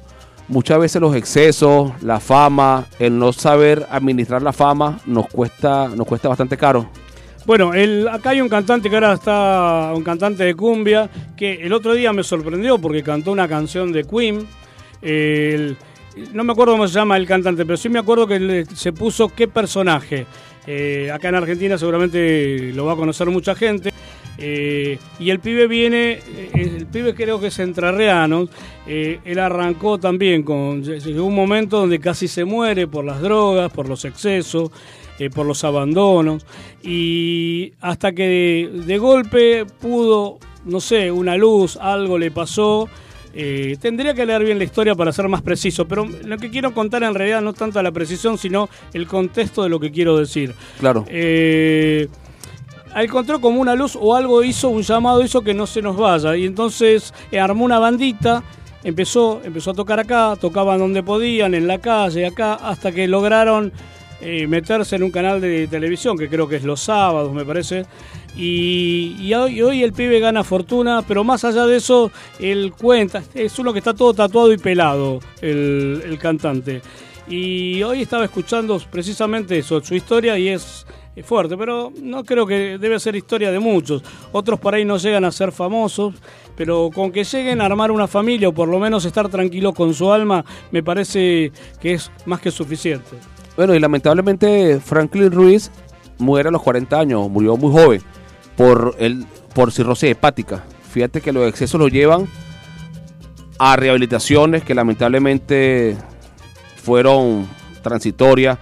Muchas 0.49 0.79
veces 0.79 1.01
los 1.01 1.17
excesos, 1.17 1.93
la 2.03 2.21
fama, 2.21 2.87
el 2.99 3.19
no 3.19 3.33
saber 3.33 3.87
administrar 3.91 4.43
la 4.43 4.53
fama 4.53 5.01
nos 5.07 5.29
cuesta, 5.29 5.89
nos 5.89 6.07
cuesta 6.07 6.29
bastante 6.29 6.57
caro. 6.57 6.89
Bueno, 7.45 7.75
el, 7.75 8.07
acá 8.09 8.31
hay 8.31 8.41
un 8.41 8.49
cantante 8.49 8.89
que 8.89 8.95
ahora 8.95 9.15
está, 9.15 9.93
un 9.95 10.03
cantante 10.03 10.45
de 10.45 10.55
cumbia, 10.55 11.11
que 11.37 11.55
el 11.55 11.73
otro 11.73 11.93
día 11.95 12.13
me 12.13 12.23
sorprendió 12.23 12.79
porque 12.79 13.03
cantó 13.03 13.33
una 13.33 13.49
canción 13.49 13.93
de 13.93 14.05
Queen. 14.05 14.47
No 16.33 16.45
me 16.45 16.53
acuerdo 16.53 16.75
cómo 16.75 16.87
se 16.87 16.95
llama 16.95 17.17
el 17.17 17.27
cantante, 17.27 17.65
pero 17.65 17.77
sí 17.77 17.89
me 17.89 17.99
acuerdo 17.99 18.27
que 18.27 18.67
se 18.75 18.93
puso 18.93 19.29
qué 19.29 19.49
personaje. 19.49 20.27
Eh, 20.67 21.11
acá 21.13 21.31
en 21.31 21.35
Argentina 21.35 21.77
seguramente 21.77 22.73
lo 22.75 22.85
va 22.85 22.93
a 22.93 22.97
conocer 22.97 23.29
mucha 23.31 23.55
gente. 23.55 23.93
Eh, 24.39 24.99
y 25.19 25.31
el 25.31 25.41
pibe 25.41 25.67
viene, 25.67 26.13
eh, 26.13 26.51
el 26.55 26.87
pibe 26.87 27.15
creo 27.15 27.39
que 27.39 27.49
es 27.49 27.59
entrerriano, 27.59 28.49
eh, 28.87 29.21
él 29.25 29.39
arrancó 29.39 29.99
también 29.99 30.43
con, 30.43 30.83
llegó 30.83 31.27
un 31.27 31.35
momento 31.35 31.79
donde 31.79 32.01
casi 32.01 32.29
se 32.29 32.45
muere 32.45 32.87
por 32.87 33.05
las 33.05 33.21
drogas, 33.21 33.71
por 33.73 33.89
los 33.89 34.05
excesos, 34.05 34.71
eh, 35.19 35.29
por 35.29 35.47
los 35.47 35.63
abandonos, 35.65 36.47
y 36.83 37.75
hasta 37.81 38.13
que 38.13 38.71
de, 38.73 38.83
de 38.87 38.99
golpe 38.99 39.67
pudo, 39.81 40.39
no 40.65 40.81
sé, 40.81 41.11
una 41.11 41.37
luz, 41.37 41.77
algo 41.77 42.19
le 42.19 42.31
pasó. 42.31 42.89
tendría 43.81 44.13
que 44.15 44.27
leer 44.27 44.45
bien 44.45 44.59
la 44.59 44.65
historia 44.65 44.95
para 44.95 45.13
ser 45.13 45.29
más 45.29 45.43
preciso, 45.43 45.87
pero 45.87 46.07
lo 46.25 46.37
que 46.39 46.51
quiero 46.51 46.75
contar 46.75 47.03
en 47.03 47.15
realidad 47.15 47.41
no 47.43 47.53
tanto 47.53 47.83
la 47.83 47.93
precisión, 47.93 48.37
sino 48.39 48.69
el 48.93 49.07
contexto 49.07 49.63
de 49.63 49.69
lo 49.69 49.79
que 49.79 49.91
quiero 49.91 50.17
decir. 50.17 50.55
Claro. 50.81 51.05
Eh, 51.09 52.09
encontró 52.97 53.41
como 53.41 53.61
una 53.61 53.75
luz 53.75 53.97
o 53.99 54.15
algo 54.15 54.43
hizo, 54.43 54.69
un 54.69 54.83
llamado 54.83 55.23
hizo 55.23 55.43
que 55.43 55.55
no 55.55 55.67
se 55.67 55.83
nos 55.83 55.97
vaya. 55.97 56.37
Y 56.37 56.45
entonces 56.45 57.15
eh, 57.31 57.41
armó 57.41 57.65
una 57.65 57.79
bandita, 57.79 58.43
empezó, 58.85 59.41
empezó 59.45 59.71
a 59.71 59.75
tocar 59.75 60.01
acá, 60.01 60.37
tocaban 60.41 60.79
donde 60.79 61.03
podían, 61.03 61.55
en 61.55 61.67
la 61.67 61.79
calle, 61.79 62.27
acá, 62.27 62.55
hasta 62.55 62.93
que 62.93 63.09
lograron 63.09 63.73
eh, 64.21 64.47
meterse 64.47 64.97
en 64.97 65.03
un 65.03 65.11
canal 65.11 65.41
de 65.41 65.67
televisión, 65.67 66.17
que 66.17 66.29
creo 66.29 66.49
que 66.49 66.57
es 66.57 66.65
los 66.65 66.81
sábados, 66.81 67.33
me 67.33 67.45
parece. 67.45 67.87
Y, 68.37 69.33
hoy, 69.35 69.83
el 69.83 69.93
pibe 69.93 70.21
gana 70.21 70.43
fortuna, 70.45 71.03
pero 71.07 71.23
más 71.23 71.45
allá 71.45 71.67
de 71.67 71.77
eso, 71.77 72.11
él 72.39 72.73
cuenta, 72.79 73.23
es 73.35 73.59
uno 73.59 73.73
que 73.73 73.81
está 73.81 73.95
todo 73.95 74.15
tatuado 74.15 74.53
y 74.53 74.59
pelado, 74.59 75.21
el, 75.41 76.03
el 76.07 76.19
cantante. 76.19 76.81
Y 77.29 77.83
hoy 77.83 78.03
estaba 78.03 78.25
escuchando 78.25 78.81
precisamente 78.91 79.59
eso, 79.59 79.83
su 79.83 79.95
historia, 79.95 80.39
y 80.39 80.49
es 80.49 80.87
fuerte, 81.21 81.59
pero 81.59 81.93
no 82.01 82.25
creo 82.25 82.47
que 82.47 82.79
debe 82.79 82.99
ser 82.99 83.15
historia 83.15 83.51
de 83.51 83.59
muchos. 83.59 84.03
Otros 84.33 84.59
por 84.59 84.75
ahí 84.75 84.85
no 84.85 84.97
llegan 84.97 85.27
a 85.27 85.31
ser 85.31 85.53
famosos, 85.53 86.15
pero 86.57 86.91
con 86.95 87.13
que 87.13 87.25
lleguen 87.25 87.61
a 87.61 87.67
armar 87.67 87.91
una 87.91 88.09
familia 88.09 88.49
o 88.49 88.53
por 88.53 88.69
lo 88.69 88.79
menos 88.79 89.05
estar 89.05 89.29
tranquilo 89.29 89.75
con 89.75 89.93
su 89.93 90.11
alma, 90.11 90.45
me 90.71 90.83
parece 90.83 91.53
que 91.81 91.95
es 91.95 92.11
más 92.25 92.41
que 92.41 92.51
suficiente. 92.51 93.11
Bueno, 93.57 93.75
y 93.75 93.81
lamentablemente 93.81 94.81
Franklin 94.81 95.31
Ruiz 95.31 95.71
muere 96.19 96.49
a 96.49 96.53
los 96.53 96.63
40 96.63 96.99
años, 96.99 97.29
murió 97.29 97.57
muy 97.57 97.71
joven 97.71 98.03
por, 98.57 98.97
el, 98.99 99.27
por 99.55 99.71
cirrosis 99.73 100.11
hepática. 100.11 100.65
Fíjate 100.91 101.21
que 101.21 101.33
los 101.33 101.47
excesos 101.49 101.79
lo 101.79 101.89
llevan 101.89 102.27
a 103.59 103.77
rehabilitaciones 103.77 104.65
que 104.65 104.75
lamentablemente 104.75 105.97
fueron 106.77 107.47
transitorias. 107.83 108.59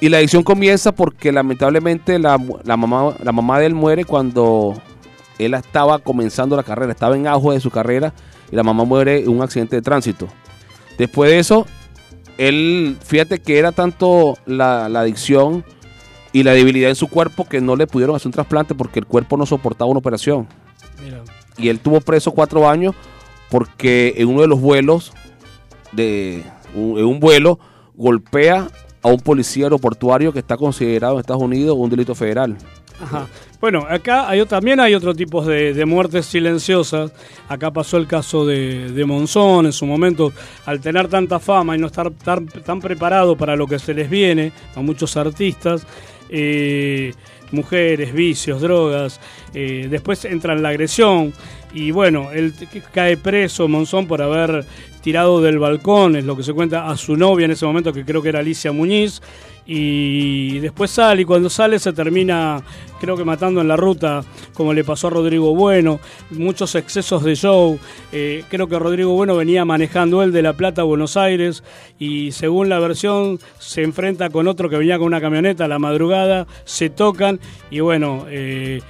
Y 0.00 0.08
la 0.08 0.18
adicción 0.18 0.42
comienza 0.42 0.92
porque 0.92 1.32
lamentablemente 1.32 2.18
la, 2.18 2.38
la 2.64 2.76
mamá, 2.76 3.14
la 3.22 3.32
mamá 3.32 3.58
de 3.58 3.66
él 3.66 3.74
muere 3.74 4.04
cuando 4.04 4.74
él 5.38 5.54
estaba 5.54 5.98
comenzando 5.98 6.56
la 6.56 6.62
carrera, 6.62 6.92
estaba 6.92 7.16
en 7.16 7.26
auge 7.26 7.54
de 7.54 7.60
su 7.60 7.70
carrera 7.70 8.12
y 8.50 8.56
la 8.56 8.62
mamá 8.62 8.84
muere 8.84 9.20
en 9.20 9.28
un 9.28 9.42
accidente 9.42 9.76
de 9.76 9.82
tránsito. 9.82 10.28
Después 10.98 11.30
de 11.30 11.38
eso, 11.38 11.66
él, 12.38 12.96
fíjate 13.02 13.40
que 13.40 13.58
era 13.58 13.72
tanto 13.72 14.36
la, 14.44 14.88
la 14.88 15.00
adicción 15.00 15.64
y 16.32 16.42
la 16.42 16.52
debilidad 16.52 16.90
en 16.90 16.96
su 16.96 17.08
cuerpo 17.08 17.46
que 17.46 17.62
no 17.62 17.76
le 17.76 17.86
pudieron 17.86 18.16
hacer 18.16 18.28
un 18.28 18.32
trasplante 18.32 18.74
porque 18.74 18.98
el 18.98 19.06
cuerpo 19.06 19.38
no 19.38 19.46
soportaba 19.46 19.90
una 19.90 19.98
operación. 19.98 20.46
Mira. 21.02 21.22
Y 21.56 21.70
él 21.70 21.80
tuvo 21.80 22.02
preso 22.02 22.32
cuatro 22.32 22.68
años 22.68 22.94
porque 23.50 24.14
en 24.18 24.28
uno 24.28 24.42
de 24.42 24.48
los 24.48 24.60
vuelos, 24.60 25.12
de 25.92 26.42
en 26.74 27.04
un 27.04 27.20
vuelo, 27.20 27.58
golpea 27.94 28.68
a 29.06 29.12
un 29.12 29.20
policía 29.20 29.66
aeroportuario 29.66 30.32
que 30.32 30.40
está 30.40 30.56
considerado 30.56 31.14
en 31.14 31.20
Estados 31.20 31.42
Unidos 31.42 31.76
un 31.78 31.88
delito 31.88 32.12
federal. 32.14 32.56
Ajá. 33.00 33.28
Bueno, 33.60 33.86
acá 33.88 34.28
hay, 34.28 34.44
también 34.46 34.80
hay 34.80 34.94
otro 34.94 35.14
tipo 35.14 35.44
de, 35.44 35.84
muertes 35.86 36.26
silenciosas. 36.26 37.12
Acá 37.48 37.70
pasó 37.70 37.98
el 37.98 38.08
caso 38.08 38.44
de, 38.44 39.04
Monzón 39.06 39.66
en 39.66 39.72
su 39.72 39.86
momento, 39.86 40.32
al 40.64 40.80
tener 40.80 41.06
tanta 41.06 41.38
fama 41.38 41.76
y 41.76 41.78
no 41.78 41.86
estar 41.86 42.10
tan, 42.10 42.46
tan 42.46 42.80
preparado 42.80 43.36
para 43.36 43.54
lo 43.54 43.68
que 43.68 43.78
se 43.78 43.94
les 43.94 44.10
viene 44.10 44.52
a 44.74 44.80
muchos 44.80 45.16
artistas. 45.16 45.86
eh, 46.28 47.12
mujeres, 47.52 48.12
vicios, 48.12 48.60
drogas, 48.60 49.20
eh, 49.54 49.86
después 49.88 50.24
entra 50.24 50.52
en 50.52 50.62
la 50.62 50.70
agresión 50.70 51.32
Y 51.76 51.90
bueno, 51.90 52.30
él 52.32 52.54
cae 52.90 53.18
preso, 53.18 53.68
Monzón, 53.68 54.06
por 54.06 54.22
haber 54.22 54.64
tirado 55.02 55.42
del 55.42 55.58
balcón, 55.58 56.16
es 56.16 56.24
lo 56.24 56.34
que 56.34 56.42
se 56.42 56.54
cuenta, 56.54 56.88
a 56.88 56.96
su 56.96 57.18
novia 57.18 57.44
en 57.44 57.50
ese 57.50 57.66
momento, 57.66 57.92
que 57.92 58.02
creo 58.02 58.22
que 58.22 58.30
era 58.30 58.38
Alicia 58.38 58.72
Muñiz. 58.72 59.20
Y 59.66 60.58
después 60.60 60.90
sale, 60.90 61.20
y 61.20 61.24
cuando 61.26 61.50
sale 61.50 61.78
se 61.78 61.92
termina, 61.92 62.62
creo 62.98 63.14
que 63.14 63.24
matando 63.26 63.60
en 63.60 63.68
la 63.68 63.76
ruta, 63.76 64.24
como 64.54 64.72
le 64.72 64.84
pasó 64.84 65.08
a 65.08 65.10
Rodrigo 65.10 65.54
Bueno. 65.54 66.00
Muchos 66.30 66.74
excesos 66.76 67.22
de 67.22 67.34
show. 67.36 67.78
Eh, 68.10 68.42
creo 68.48 68.68
que 68.68 68.78
Rodrigo 68.78 69.12
Bueno 69.12 69.36
venía 69.36 69.66
manejando 69.66 70.22
él 70.22 70.32
de 70.32 70.40
La 70.40 70.54
Plata 70.54 70.80
a 70.80 70.84
Buenos 70.84 71.18
Aires, 71.18 71.62
y 71.98 72.32
según 72.32 72.70
la 72.70 72.78
versión, 72.78 73.38
se 73.58 73.82
enfrenta 73.82 74.30
con 74.30 74.48
otro 74.48 74.70
que 74.70 74.78
venía 74.78 74.96
con 74.96 75.08
una 75.08 75.20
camioneta 75.20 75.66
a 75.66 75.68
la 75.68 75.78
madrugada, 75.78 76.46
se 76.64 76.88
tocan, 76.88 77.38
y 77.70 77.80
bueno. 77.80 78.24
eh, 78.30 78.80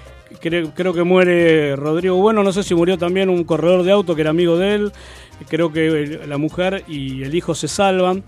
Creo, 0.41 0.73
creo 0.75 0.93
que 0.93 1.05
muere 1.05 1.77
Rodrigo 1.77 2.17
Bueno, 2.17 2.43
no 2.43 2.53
sé 2.53 2.63
si 2.65 2.75
murió 2.75 2.99
también 2.99 3.29
un 3.31 3.45
corredor 3.45 3.85
de 3.85 3.93
auto 3.93 4.15
que 4.15 4.23
era 4.23 4.31
amigo 4.31 4.59
de 4.59 4.75
él, 4.75 4.93
creo 5.49 5.73
que 5.73 6.21
la 6.27 6.37
mujer 6.37 6.85
y 6.89 7.23
el 7.23 7.35
hijo 7.35 7.55
se 7.55 7.69
salvan. 7.69 8.25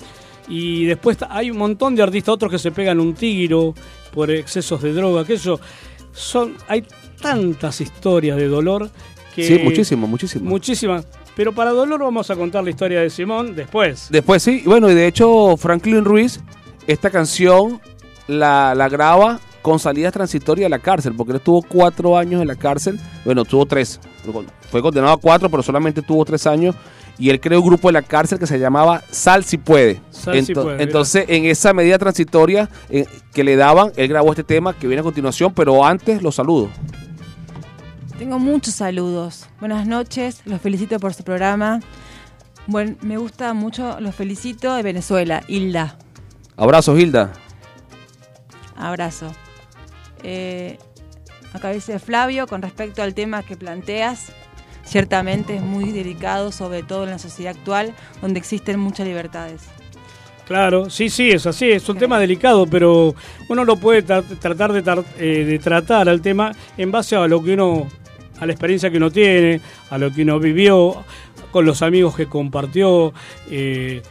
Y 0.48 0.86
después 0.86 1.18
hay 1.28 1.50
un 1.50 1.58
montón 1.58 1.94
de 1.94 2.02
artistas, 2.02 2.34
otros 2.34 2.50
que 2.50 2.58
se 2.58 2.70
pegan 2.70 3.00
un 3.00 3.14
tiro 3.14 3.74
por 4.12 4.30
excesos 4.30 4.80
de 4.80 4.92
droga, 4.92 5.24
que 5.24 5.34
eso 5.34 5.60
son, 6.12 6.56
hay 6.68 6.84
tantas 7.20 7.80
historias 7.80 8.36
de 8.36 8.48
dolor 8.48 8.90
que... 9.34 9.44
Sí, 9.44 9.58
muchísimo, 9.58 10.06
muchísimo. 10.06 10.48
Muchísimas. 10.48 11.06
Pero 11.36 11.52
para 11.52 11.70
dolor 11.70 12.00
vamos 12.00 12.30
a 12.30 12.36
contar 12.36 12.64
la 12.64 12.70
historia 12.70 13.00
de 13.00 13.10
Simón 13.10 13.54
después. 13.54 14.08
Después 14.10 14.42
sí, 14.42 14.62
bueno, 14.64 14.90
y 14.90 14.94
de 14.94 15.06
hecho 15.06 15.56
Franklin 15.56 16.04
Ruiz, 16.04 16.40
esta 16.86 17.10
canción 17.10 17.80
la, 18.26 18.74
la 18.74 18.88
graba 18.88 19.38
con 19.68 19.78
salidas 19.78 20.14
transitorias 20.14 20.64
de 20.66 20.70
la 20.70 20.78
cárcel, 20.78 21.12
porque 21.14 21.32
él 21.32 21.36
estuvo 21.36 21.60
cuatro 21.62 22.16
años 22.16 22.40
en 22.40 22.48
la 22.48 22.54
cárcel, 22.56 22.98
bueno, 23.24 23.44
tuvo 23.44 23.66
tres, 23.66 24.00
fue 24.70 24.80
condenado 24.80 25.12
a 25.12 25.16
cuatro, 25.18 25.50
pero 25.50 25.62
solamente 25.62 26.00
tuvo 26.00 26.24
tres 26.24 26.46
años, 26.46 26.74
y 27.18 27.28
él 27.28 27.38
creó 27.38 27.60
un 27.60 27.66
grupo 27.66 27.90
en 27.90 27.94
la 27.94 28.02
cárcel 28.02 28.38
que 28.38 28.46
se 28.46 28.58
llamaba 28.58 29.02
Sal 29.10 29.44
si 29.44 29.58
puede. 29.58 30.00
Sal 30.10 30.34
Si 30.42 30.52
Ento- 30.52 30.62
Puede, 30.62 30.76
mira. 30.76 30.84
entonces, 30.84 31.24
en 31.28 31.44
esa 31.44 31.74
medida 31.74 31.98
transitoria 31.98 32.70
eh, 32.88 33.04
que 33.34 33.44
le 33.44 33.56
daban, 33.56 33.92
él 33.96 34.08
grabó 34.08 34.30
este 34.30 34.44
tema 34.44 34.72
que 34.72 34.86
viene 34.86 35.00
a 35.00 35.02
continuación, 35.02 35.52
pero 35.52 35.84
antes 35.84 36.22
los 36.22 36.36
saludo. 36.36 36.68
Tengo 38.18 38.38
muchos 38.38 38.74
saludos. 38.74 39.46
Buenas 39.60 39.86
noches, 39.86 40.40
los 40.46 40.60
felicito 40.62 40.98
por 40.98 41.12
su 41.12 41.24
programa. 41.24 41.80
Bueno, 42.66 42.96
me 43.02 43.16
gusta 43.18 43.52
mucho, 43.52 44.00
los 44.00 44.14
felicito 44.14 44.74
de 44.74 44.82
Venezuela, 44.82 45.42
Hilda. 45.46 45.96
Abrazos, 46.56 46.98
Hilda. 46.98 47.32
Abrazo. 48.76 49.32
Eh, 50.22 50.78
acá 51.52 51.70
dice 51.70 51.98
Flavio, 51.98 52.46
con 52.46 52.62
respecto 52.62 53.02
al 53.02 53.14
tema 53.14 53.42
que 53.42 53.56
planteas, 53.56 54.32
ciertamente 54.84 55.56
es 55.56 55.62
muy 55.62 55.92
delicado, 55.92 56.50
sobre 56.52 56.82
todo 56.82 57.04
en 57.04 57.10
la 57.10 57.18
sociedad 57.18 57.54
actual, 57.56 57.94
donde 58.22 58.38
existen 58.38 58.78
muchas 58.80 59.06
libertades. 59.06 59.62
Claro, 60.46 60.88
sí, 60.88 61.10
sí, 61.10 61.28
es 61.30 61.46
así, 61.46 61.70
es 61.70 61.86
un 61.90 61.98
tema 61.98 62.18
delicado, 62.18 62.66
pero 62.66 63.14
uno 63.50 63.64
lo 63.66 63.76
puede 63.76 64.02
tra- 64.04 64.24
tratar 64.38 64.72
de, 64.72 64.82
tar- 64.82 65.04
eh, 65.18 65.44
de 65.44 65.58
tratar 65.58 66.08
al 66.08 66.22
tema 66.22 66.52
en 66.78 66.90
base 66.90 67.16
a 67.16 67.26
lo 67.28 67.42
que 67.42 67.52
uno, 67.52 67.86
a 68.40 68.46
la 68.46 68.52
experiencia 68.52 68.90
que 68.90 68.96
uno 68.96 69.10
tiene, 69.10 69.60
a 69.90 69.98
lo 69.98 70.10
que 70.10 70.22
uno 70.22 70.38
vivió, 70.40 71.04
con 71.50 71.66
los 71.66 71.82
amigos 71.82 72.16
que 72.16 72.26
compartió. 72.26 73.12
eh, 73.50 74.02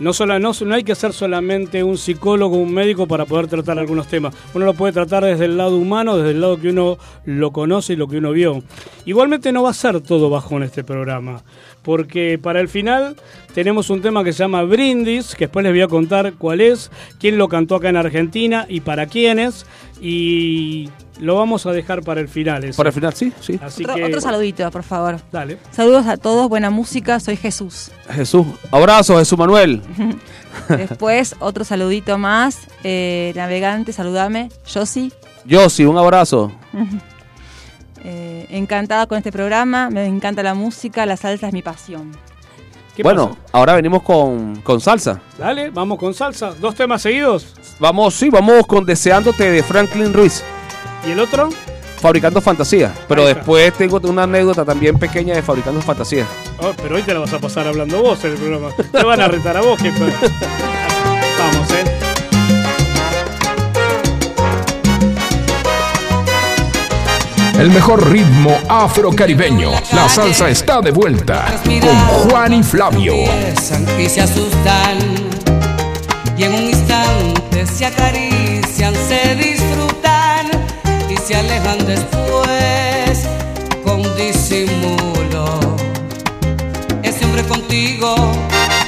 no, 0.00 0.12
sola- 0.12 0.38
no, 0.38 0.52
no 0.64 0.74
hay 0.74 0.84
que 0.84 0.94
ser 0.94 1.12
solamente 1.12 1.82
un 1.82 1.96
psicólogo, 1.98 2.56
un 2.56 2.72
médico 2.72 3.06
para 3.06 3.24
poder 3.24 3.46
tratar 3.46 3.78
algunos 3.78 4.06
temas. 4.08 4.34
Uno 4.54 4.66
lo 4.66 4.74
puede 4.74 4.92
tratar 4.92 5.24
desde 5.24 5.46
el 5.46 5.56
lado 5.56 5.76
humano, 5.76 6.16
desde 6.16 6.30
el 6.30 6.40
lado 6.40 6.60
que 6.60 6.68
uno 6.70 6.98
lo 7.24 7.50
conoce 7.52 7.94
y 7.94 7.96
lo 7.96 8.08
que 8.08 8.18
uno 8.18 8.32
vio. 8.32 8.62
Igualmente 9.04 9.52
no 9.52 9.62
va 9.62 9.70
a 9.70 9.74
ser 9.74 10.00
todo 10.00 10.28
bajo 10.30 10.56
en 10.56 10.64
este 10.64 10.84
programa, 10.84 11.42
porque 11.82 12.38
para 12.42 12.60
el 12.60 12.68
final 12.68 13.16
tenemos 13.54 13.90
un 13.90 14.02
tema 14.02 14.24
que 14.24 14.32
se 14.32 14.40
llama 14.40 14.62
Brindis, 14.64 15.34
que 15.34 15.46
después 15.46 15.62
les 15.62 15.72
voy 15.72 15.82
a 15.82 15.88
contar 15.88 16.34
cuál 16.34 16.60
es, 16.60 16.90
quién 17.18 17.38
lo 17.38 17.48
cantó 17.48 17.76
acá 17.76 17.88
en 17.88 17.96
Argentina 17.96 18.66
y 18.68 18.80
para 18.80 19.06
quiénes, 19.06 19.66
y 20.00 20.88
lo 21.20 21.36
vamos 21.36 21.66
a 21.66 21.72
dejar 21.72 22.02
para 22.02 22.20
el 22.20 22.28
final. 22.28 22.70
Para 22.76 22.88
el 22.90 22.92
final, 22.94 23.14
sí, 23.14 23.32
sí. 23.40 23.58
Así 23.62 23.82
Otro, 23.84 23.94
que, 23.96 24.04
otro 24.04 24.20
saludito, 24.20 24.70
por 24.70 24.82
favor. 24.82 25.20
Dale. 25.32 25.58
Saludos 25.70 26.06
a 26.06 26.16
todos, 26.16 26.48
buena 26.48 26.70
música, 26.70 27.20
soy 27.20 27.36
Jesús. 27.36 27.90
Jesús. 28.10 28.46
Abrazos, 28.70 29.18
Jesús 29.18 29.38
Manuel. 29.38 29.82
Después, 30.68 31.36
otro 31.40 31.64
saludito 31.64 32.18
más. 32.18 32.58
eh, 32.84 33.32
navegante, 33.36 33.92
saludame. 33.92 34.48
Yossi, 34.66 35.12
Yossi, 35.44 35.84
un 35.84 35.96
abrazo. 35.98 36.52
eh, 38.04 38.46
encantada 38.50 39.06
con 39.06 39.18
este 39.18 39.32
programa. 39.32 39.90
Me 39.90 40.06
encanta 40.06 40.42
la 40.42 40.54
música, 40.54 41.06
la 41.06 41.16
salsa 41.16 41.46
es 41.48 41.52
mi 41.52 41.62
pasión. 41.62 42.12
¿Qué 42.94 43.02
Bueno, 43.02 43.28
pasa? 43.30 43.40
ahora 43.52 43.74
venimos 43.74 44.02
con, 44.02 44.56
con 44.62 44.80
salsa. 44.80 45.20
Dale, 45.38 45.68
vamos 45.70 45.98
con 45.98 46.14
salsa. 46.14 46.52
Dos 46.52 46.74
temas 46.74 47.02
seguidos. 47.02 47.54
Vamos, 47.78 48.14
sí, 48.14 48.30
vamos 48.30 48.66
con 48.66 48.86
Deseándote 48.86 49.50
de 49.50 49.62
Franklin 49.62 50.14
Ruiz, 50.14 50.42
¿Y 51.06 51.12
el 51.12 51.20
otro? 51.20 51.50
Fabricando 52.00 52.40
Fantasía. 52.40 52.92
Pero 53.08 53.24
después 53.26 53.72
tengo 53.74 54.00
una 54.04 54.24
anécdota 54.24 54.64
también 54.64 54.98
pequeña 54.98 55.34
de 55.34 55.42
Fabricando 55.42 55.80
Fantasía. 55.80 56.26
Oh, 56.58 56.72
pero 56.76 56.96
hoy 56.96 57.02
te 57.02 57.14
la 57.14 57.20
vas 57.20 57.32
a 57.32 57.38
pasar 57.38 57.66
hablando 57.66 58.02
vos 58.02 58.22
en 58.24 58.32
el 58.32 58.38
programa. 58.38 58.70
Te 58.92 59.04
van 59.04 59.20
a 59.20 59.28
retar 59.28 59.56
a 59.56 59.60
vos. 59.60 59.80
Que... 59.80 59.90
Vamos, 59.90 61.70
eh. 61.70 61.84
El 67.58 67.70
mejor 67.70 68.10
ritmo 68.10 68.58
afrocaribeño. 68.68 69.70
La 69.92 70.08
salsa 70.08 70.50
está 70.50 70.80
de 70.80 70.90
vuelta 70.90 71.60
con 71.64 71.96
Juan 72.30 72.52
y 72.52 72.62
Flavio. 72.62 73.14
Y 73.98 74.08
se 74.08 74.20
asustan 74.20 74.98
y 76.36 76.44
en 76.44 76.52
un 76.52 76.64
instante 76.64 77.66
se 77.66 77.86
acarician, 77.86 78.94
se 78.94 79.34
se 81.26 81.34
alejan 81.34 81.84
después 81.86 83.26
con 83.82 84.00
disimulo. 84.16 85.58
Ese 87.02 87.24
hombre 87.24 87.42
contigo 87.42 88.14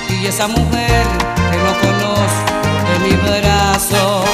y 0.08 0.26
esa 0.26 0.46
mujer 0.46 1.04
que 1.50 1.58
no 1.66 1.72
conozco 1.80 2.52
de 2.88 3.08
mi 3.08 3.16
brazo. 3.16 4.24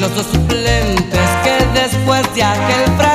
Los 0.00 0.14
dos 0.14 0.26
suplentes 0.26 1.28
que 1.44 1.80
después 1.80 2.22
de 2.34 2.44
aquel 2.44 2.84
fracaso 2.98 3.07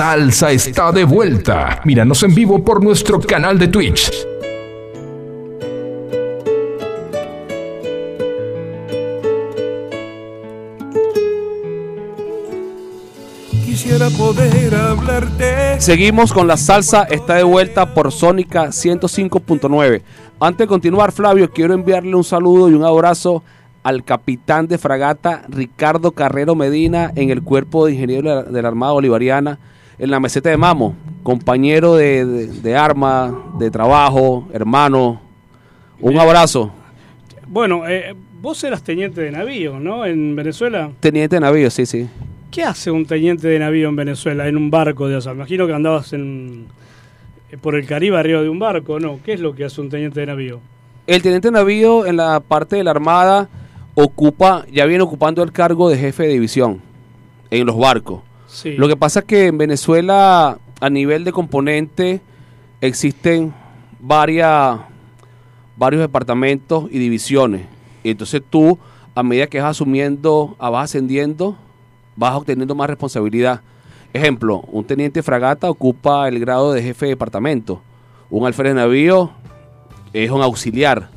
salsa 0.00 0.50
está 0.50 0.92
de 0.92 1.04
vuelta. 1.04 1.82
Míranos 1.84 2.22
en 2.22 2.34
vivo 2.34 2.64
por 2.64 2.82
nuestro 2.82 3.20
canal 3.20 3.58
de 3.58 3.68
Twitch. 3.68 4.10
Quisiera 13.66 14.08
poder 14.16 14.74
hablarte. 14.74 15.78
Seguimos 15.78 16.32
con 16.32 16.46
la 16.46 16.56
salsa, 16.56 17.02
está 17.02 17.34
de 17.34 17.42
vuelta 17.42 17.92
por 17.92 18.10
Sónica 18.10 18.68
105.9. 18.68 20.00
Antes 20.40 20.58
de 20.60 20.66
continuar, 20.66 21.12
Flavio, 21.12 21.50
quiero 21.50 21.74
enviarle 21.74 22.14
un 22.16 22.24
saludo 22.24 22.70
y 22.70 22.72
un 22.72 22.84
abrazo 22.84 23.42
al 23.82 24.02
capitán 24.02 24.66
de 24.66 24.78
fragata 24.78 25.42
Ricardo 25.50 26.12
Carrero 26.12 26.54
Medina 26.54 27.12
en 27.16 27.28
el 27.28 27.42
cuerpo 27.42 27.84
de 27.84 27.92
ingeniero 27.92 28.30
de 28.30 28.34
la, 28.36 28.42
de 28.44 28.62
la 28.62 28.68
Armada 28.68 28.92
Bolivariana 28.92 29.58
en 30.00 30.10
la 30.10 30.18
meseta 30.18 30.48
de 30.48 30.56
Mamo, 30.56 30.94
compañero 31.22 31.94
de, 31.94 32.24
de, 32.24 32.46
de 32.46 32.74
arma, 32.74 33.52
de 33.58 33.70
trabajo, 33.70 34.48
hermano. 34.50 35.20
Un 36.00 36.18
abrazo. 36.18 36.72
Bueno, 37.46 37.86
eh, 37.86 38.14
vos 38.40 38.64
eras 38.64 38.82
teniente 38.82 39.20
de 39.20 39.30
navío, 39.30 39.78
¿no? 39.78 40.06
En 40.06 40.34
Venezuela. 40.34 40.90
Teniente 41.00 41.36
de 41.36 41.40
navío, 41.40 41.70
sí, 41.70 41.84
sí. 41.84 42.08
¿Qué 42.50 42.62
hace 42.62 42.90
un 42.90 43.04
teniente 43.04 43.46
de 43.46 43.58
navío 43.58 43.90
en 43.90 43.96
Venezuela, 43.96 44.48
en 44.48 44.56
un 44.56 44.70
barco 44.70 45.06
de 45.06 45.18
asal? 45.18 45.36
Imagino 45.36 45.66
que 45.66 45.74
andabas 45.74 46.14
en, 46.14 46.64
eh, 47.50 47.58
por 47.58 47.74
el 47.74 47.84
Caribe 47.84 48.18
arriba 48.18 48.40
de 48.40 48.48
un 48.48 48.58
barco, 48.58 48.98
¿no? 49.00 49.20
¿Qué 49.22 49.34
es 49.34 49.40
lo 49.40 49.54
que 49.54 49.66
hace 49.66 49.82
un 49.82 49.90
teniente 49.90 50.20
de 50.20 50.26
navío? 50.26 50.60
El 51.06 51.20
teniente 51.20 51.48
de 51.48 51.52
navío 51.52 52.06
en 52.06 52.16
la 52.16 52.40
parte 52.40 52.76
de 52.76 52.84
la 52.84 52.92
Armada 52.92 53.50
ocupa, 53.94 54.64
ya 54.72 54.86
viene 54.86 55.04
ocupando 55.04 55.42
el 55.42 55.52
cargo 55.52 55.90
de 55.90 55.98
jefe 55.98 56.22
de 56.22 56.30
división 56.30 56.80
en 57.50 57.66
los 57.66 57.76
barcos. 57.76 58.29
Lo 58.64 58.88
que 58.88 58.96
pasa 58.96 59.20
es 59.20 59.26
que 59.26 59.46
en 59.46 59.58
Venezuela, 59.58 60.58
a 60.80 60.90
nivel 60.90 61.24
de 61.24 61.32
componente, 61.32 62.20
existen 62.80 63.54
varias, 64.00 64.78
varios 65.76 66.00
departamentos 66.00 66.84
y 66.90 66.98
divisiones. 66.98 67.66
Y 68.02 68.10
entonces 68.10 68.42
tú, 68.48 68.78
a 69.14 69.22
medida 69.22 69.46
que 69.46 69.60
vas 69.60 69.70
asumiendo, 69.70 70.56
ah, 70.58 70.70
vas 70.70 70.84
ascendiendo, 70.86 71.56
vas 72.16 72.34
obteniendo 72.34 72.74
más 72.74 72.88
responsabilidad. 72.88 73.60
Ejemplo, 74.12 74.64
un 74.72 74.84
teniente 74.84 75.22
fragata 75.22 75.70
ocupa 75.70 76.26
el 76.28 76.40
grado 76.40 76.72
de 76.72 76.82
jefe 76.82 77.06
de 77.06 77.10
departamento. 77.10 77.80
Un 78.28 78.46
alférez 78.46 78.74
de 78.74 78.80
navío 78.80 79.30
es 80.12 80.30
un 80.30 80.42
auxiliar. 80.42 81.10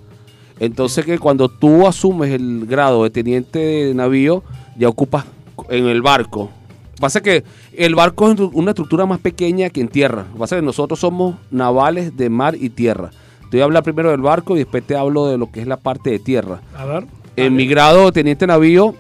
Entonces 0.60 1.06
que 1.06 1.18
cuando 1.18 1.50
tú 1.50 1.88
asumes 1.88 2.32
el 2.32 2.66
grado 2.68 3.04
de 3.04 3.10
teniente 3.10 3.60
de 3.60 3.94
navío, 3.94 4.44
ya 4.78 4.88
ocupas 4.88 5.26
en 5.70 5.88
el 5.88 6.02
barco. 6.02 6.52
Pasa 7.00 7.22
que 7.22 7.44
el 7.76 7.96
barco 7.96 8.32
es 8.32 8.40
una 8.40 8.72
estructura 8.72 9.06
más 9.06 9.20
pequeña 9.20 9.70
que 9.70 9.82
en 9.82 9.88
tierra. 9.88 10.26
Pasa 10.38 10.56
que 10.56 10.62
nosotros 10.62 11.00
somos 11.00 11.36
navales 11.52 12.16
de 12.16 12.30
mar 12.30 12.56
y 12.60 12.70
tierra. 12.70 13.10
Te 13.50 13.58
voy 13.58 13.62
a 13.62 13.66
hablar 13.66 13.84
primero 13.84 14.12
del 14.12 14.22
barco 14.22 14.56
y 14.56 14.60
después 14.60 14.84
te 14.86 14.96
hablo 14.96 15.28
de 15.28 15.38
lo 15.38 15.52
que 15.52 15.62
es 15.62 15.68
la 15.68 15.78
parte 15.78 16.12
de 16.12 16.20
tierra. 16.20 16.62
A 16.76 16.86
ver. 16.86 17.06
En 17.36 17.56
mi 17.56 17.68
grado 17.68 18.06
de 18.06 18.12
teniente 18.12 18.46
navío, 18.46 18.96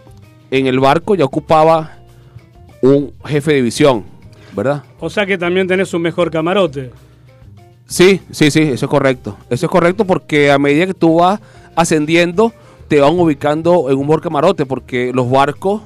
en 0.52 0.68
el 0.68 0.80
barco 0.80 1.16
ya 1.16 1.26
ocupaba 1.26 1.98
un 2.82 3.14
jefe 3.26 3.52
de 3.52 3.58
división, 3.58 4.04
¿verdad? 4.56 4.84
O 5.00 5.10
sea 5.10 5.26
que 5.26 5.38
también 5.38 5.68
tenés 5.68 5.94
un 5.94 6.02
mejor 6.02 6.30
camarote. 6.30 6.92
Sí, 7.86 8.22
sí, 8.32 8.52
sí, 8.52 8.62
eso 8.62 8.86
es 8.86 8.90
correcto. 8.90 9.38
Eso 9.50 9.66
es 9.66 9.72
correcto 9.72 10.06
porque 10.06 10.52
a 10.52 10.58
medida 10.60 10.88
que 10.88 10.94
tú 10.94 11.20
vas 11.20 11.40
ascendiendo, 11.76 12.54
te 12.88 13.00
van 13.00 13.18
ubicando 13.20 13.90
en 13.90 13.98
un 13.98 14.08
mejor 14.08 14.22
camarote, 14.22 14.66
porque 14.66 15.12
los 15.14 15.30
barcos 15.30 15.82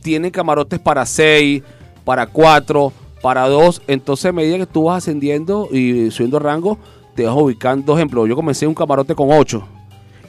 tienen 0.00 0.30
camarotes 0.30 0.78
para 0.78 1.06
seis, 1.06 1.62
para 2.04 2.26
cuatro, 2.26 2.92
para 3.22 3.48
dos. 3.48 3.82
Entonces, 3.86 4.26
a 4.26 4.32
medida 4.32 4.58
que 4.58 4.66
tú 4.66 4.84
vas 4.84 4.98
ascendiendo 4.98 5.68
y 5.70 6.10
subiendo 6.10 6.38
rango, 6.38 6.78
te 7.14 7.24
vas 7.24 7.36
ubicando. 7.36 7.96
Ejemplo, 7.96 8.26
yo 8.26 8.36
comencé 8.36 8.66
un 8.66 8.74
camarote 8.74 9.14
con 9.14 9.30
ocho 9.30 9.66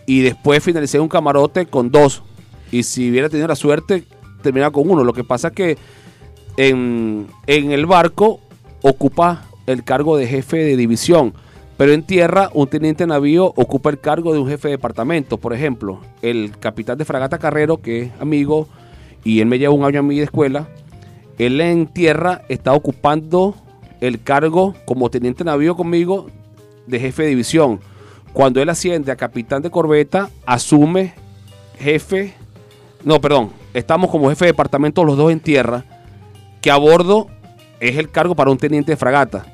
y 0.06 0.22
después 0.22 0.64
finalicé 0.64 1.00
un 1.00 1.08
camarote 1.08 1.66
con 1.66 1.92
dos. 1.92 2.24
Y 2.72 2.84
si 2.84 3.10
hubiera 3.10 3.30
tenido 3.30 3.48
la 3.48 3.56
suerte, 3.56 4.06
terminaba 4.42 4.72
con 4.72 4.90
uno. 4.90 5.04
Lo 5.04 5.14
que 5.14 5.24
pasa 5.24 5.50
es 5.50 5.54
que 5.54 5.78
en, 6.58 7.28
en 7.48 7.72
el 7.72 7.86
barco 7.86 8.40
ocupa 8.82 9.46
el 9.68 9.84
cargo 9.84 10.18
de 10.18 10.28
jefe 10.28 10.58
de 10.58 10.78
división. 10.78 11.34
Pero 11.78 11.94
en 11.94 12.04
tierra, 12.04 12.50
un 12.54 12.68
teniente 12.68 13.08
navío 13.08 13.46
ocupa 13.56 13.90
el 13.90 14.00
cargo 14.00 14.34
de 14.34 14.40
un 14.40 14.48
jefe 14.48 14.68
de 14.68 14.74
departamento. 14.74 15.38
Por 15.38 15.54
ejemplo, 15.54 16.00
el 16.22 16.52
capitán 16.60 16.98
de 16.98 17.06
fragata 17.06 17.40
Carrero, 17.40 17.82
que 17.82 18.04
es 18.04 18.12
amigo 18.20 18.68
y 19.24 19.40
él 19.40 19.48
me 19.48 19.60
lleva 19.60 19.74
un 19.74 19.84
año 19.84 20.00
a 20.00 20.04
mí 20.04 20.18
de 20.18 20.24
escuela, 20.24 20.68
él 21.38 21.60
en 21.62 21.88
tierra 21.88 22.42
está 22.50 22.74
ocupando 22.74 23.56
el 24.00 24.22
cargo 24.22 24.76
como 24.86 25.10
teniente 25.10 25.44
navío 25.44 25.76
conmigo 25.76 26.28
de 26.88 27.00
jefe 27.00 27.24
de 27.24 27.30
división. 27.30 27.80
Cuando 28.34 28.62
él 28.62 28.70
asciende 28.70 29.12
a 29.12 29.16
capitán 29.16 29.62
de 29.62 29.70
corbeta, 29.70 30.30
asume 30.46 31.14
jefe, 31.80 32.34
no, 33.04 33.20
perdón, 33.20 33.52
estamos 33.74 34.10
como 34.10 34.30
jefe 34.30 34.46
de 34.46 34.52
departamento 34.52 35.04
los 35.04 35.18
dos 35.18 35.32
en 35.32 35.40
tierra, 35.40 35.84
que 36.62 36.72
a 36.72 36.78
bordo 36.78 37.28
es 37.80 37.98
el 37.98 38.10
cargo 38.10 38.36
para 38.36 38.52
un 38.52 38.58
teniente 38.58 38.92
de 38.92 38.98
fragata. 38.98 39.46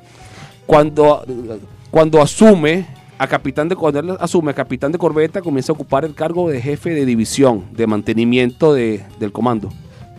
Cuando, 0.66 1.24
cuando 1.90 2.20
asume 2.20 2.86
a 3.18 3.26
capitán 3.26 3.68
de 3.68 3.76
cuando 3.76 4.16
asume 4.20 4.54
capitán 4.54 4.92
de 4.92 4.98
corbeta, 4.98 5.42
comienza 5.42 5.72
a 5.72 5.74
ocupar 5.74 6.04
el 6.04 6.14
cargo 6.14 6.48
de 6.48 6.60
jefe 6.60 6.90
de 6.90 7.04
división, 7.04 7.64
de 7.72 7.86
mantenimiento 7.86 8.72
de, 8.72 9.04
del 9.18 9.32
comando. 9.32 9.70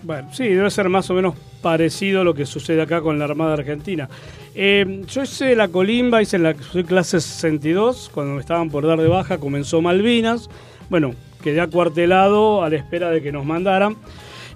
Bueno, 0.03 0.29
sí, 0.33 0.47
debe 0.47 0.69
ser 0.69 0.89
más 0.89 1.09
o 1.09 1.13
menos 1.13 1.35
parecido 1.61 2.21
a 2.21 2.23
lo 2.23 2.33
que 2.33 2.45
sucede 2.45 2.81
acá 2.81 3.01
con 3.01 3.19
la 3.19 3.25
Armada 3.25 3.53
Argentina. 3.53 4.09
Eh, 4.55 5.03
yo 5.07 5.23
hice 5.23 5.55
la 5.55 5.67
colimba, 5.67 6.21
hice 6.21 6.37
la 6.37 6.53
soy 6.55 6.83
clase 6.83 7.21
62, 7.21 8.09
cuando 8.13 8.33
me 8.33 8.41
estaban 8.41 8.69
por 8.69 8.85
dar 8.85 8.99
de 8.99 9.07
baja, 9.07 9.37
comenzó 9.37 9.81
Malvinas. 9.81 10.49
Bueno, 10.89 11.13
quedé 11.43 11.61
acuartelado 11.61 12.63
a 12.63 12.69
la 12.69 12.75
espera 12.77 13.09
de 13.11 13.21
que 13.21 13.31
nos 13.31 13.45
mandaran. 13.45 13.97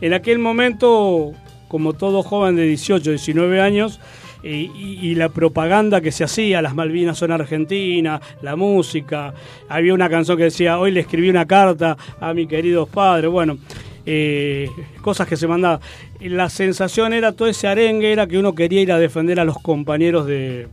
En 0.01 0.13
aquel 0.13 0.39
momento, 0.39 1.31
como 1.67 1.93
todo 1.93 2.23
joven 2.23 2.55
de 2.55 2.63
18, 2.63 3.11
19 3.11 3.61
años, 3.61 3.99
y, 4.43 5.15
la 5.15 5.29
propaganda 5.29 6.01
que 6.01 6.11
se 6.11 6.23
hacía, 6.23 6.61
las 6.61 6.75
Malvinas 6.75 7.17
son 7.17 7.31
Argentina, 7.31 8.19
la 8.41 8.55
música, 8.55 9.33
había 9.69 9.93
una 9.93 10.09
canción 10.09 10.37
que 10.37 10.45
decía, 10.45 10.79
hoy 10.79 10.91
le 10.91 11.01
escribí 11.01 11.29
una 11.29 11.45
carta 11.45 11.97
a 12.19 12.33
mi 12.33 12.45
queridos 12.45 12.89
padres, 12.89 13.31
bueno, 13.31 13.57
eh, 14.05 14.69
cosas 15.01 15.27
que 15.27 15.37
se 15.37 15.47
mandaban. 15.47 15.79
La 16.19 16.49
sensación 16.49 17.13
era, 17.13 17.31
todo 17.31 17.47
ese 17.47 17.67
arengue 17.67 18.11
era 18.11 18.27
que 18.27 18.37
uno 18.37 18.53
quería 18.53 18.81
ir 18.81 18.91
a 18.91 18.99
defender 18.99 19.39
a 19.39 19.45
los 19.45 19.57
compañeros 19.59 20.25
de, 20.25 20.67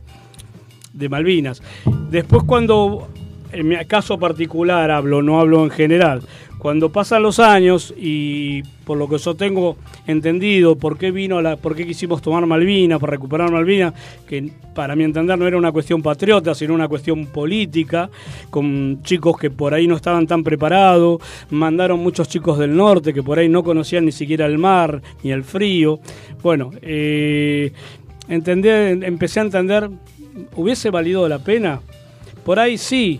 de 0.93 1.09
Malvinas. 1.09 1.61
Después 2.09 2.43
cuando, 2.43 3.07
en 3.53 3.67
mi 3.67 3.75
caso 3.85 4.19
particular 4.19 4.91
hablo, 4.91 5.21
no 5.21 5.39
hablo 5.39 5.63
en 5.63 5.69
general, 5.69 6.21
cuando 6.61 6.91
pasan 6.91 7.23
los 7.23 7.39
años 7.39 7.91
y 7.97 8.61
por 8.85 8.95
lo 8.95 9.09
que 9.09 9.17
yo 9.17 9.33
tengo 9.33 9.77
entendido, 10.05 10.75
por 10.75 10.95
qué 10.95 11.09
vino 11.09 11.41
la, 11.41 11.57
por 11.57 11.75
qué 11.75 11.87
quisimos 11.87 12.21
tomar 12.21 12.45
Malvinas, 12.45 12.99
para 12.99 13.13
recuperar 13.13 13.49
Malvinas, 13.49 13.95
que 14.27 14.51
para 14.75 14.95
mi 14.95 15.03
entender 15.03 15.39
no 15.39 15.47
era 15.47 15.57
una 15.57 15.71
cuestión 15.71 16.03
patriota, 16.03 16.53
sino 16.53 16.75
una 16.75 16.87
cuestión 16.87 17.25
política, 17.25 18.11
con 18.51 19.01
chicos 19.01 19.39
que 19.39 19.49
por 19.49 19.73
ahí 19.73 19.87
no 19.87 19.95
estaban 19.95 20.27
tan 20.27 20.43
preparados, 20.43 21.19
mandaron 21.49 21.99
muchos 21.99 22.29
chicos 22.29 22.59
del 22.59 22.75
norte 22.75 23.11
que 23.11 23.23
por 23.23 23.39
ahí 23.39 23.49
no 23.49 23.63
conocían 23.63 24.05
ni 24.05 24.11
siquiera 24.11 24.45
el 24.45 24.59
mar 24.59 25.01
ni 25.23 25.31
el 25.31 25.43
frío. 25.43 25.99
Bueno, 26.43 26.69
eh, 26.83 27.71
empecé 28.29 29.39
a 29.39 29.43
entender, 29.43 29.89
¿hubiese 30.55 30.91
valido 30.91 31.27
la 31.27 31.39
pena? 31.39 31.81
Por 32.45 32.59
ahí 32.59 32.77
sí, 32.77 33.19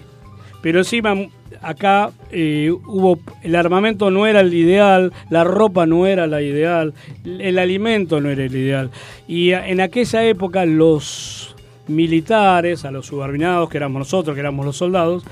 pero 0.62 0.80
encima 0.80 1.16
acá 1.62 2.12
eh, 2.32 2.72
hubo 2.72 3.20
el 3.44 3.56
armamento 3.56 4.10
no 4.12 4.28
era 4.28 4.42
el 4.42 4.54
ideal, 4.54 5.12
la 5.30 5.44
ropa 5.44 5.86
no 5.86 6.08
era 6.08 6.28
la 6.28 6.42
ideal, 6.42 6.94
el 7.26 7.60
alimento 7.60 8.22
no 8.22 8.30
era 8.30 8.44
el 8.44 8.56
ideal. 8.56 8.90
Y 9.28 9.52
en 9.52 9.82
aquella 9.82 10.24
época 10.26 10.66
los 10.66 11.56
militares, 11.88 12.86
a 12.86 12.92
los 12.92 13.08
subordinados 13.08 13.70
que 13.70 13.78
éramos 13.78 14.00
nosotros, 14.00 14.34
que 14.34 14.40
éramos 14.40 14.66
los 14.66 14.78
soldados, 14.78 15.24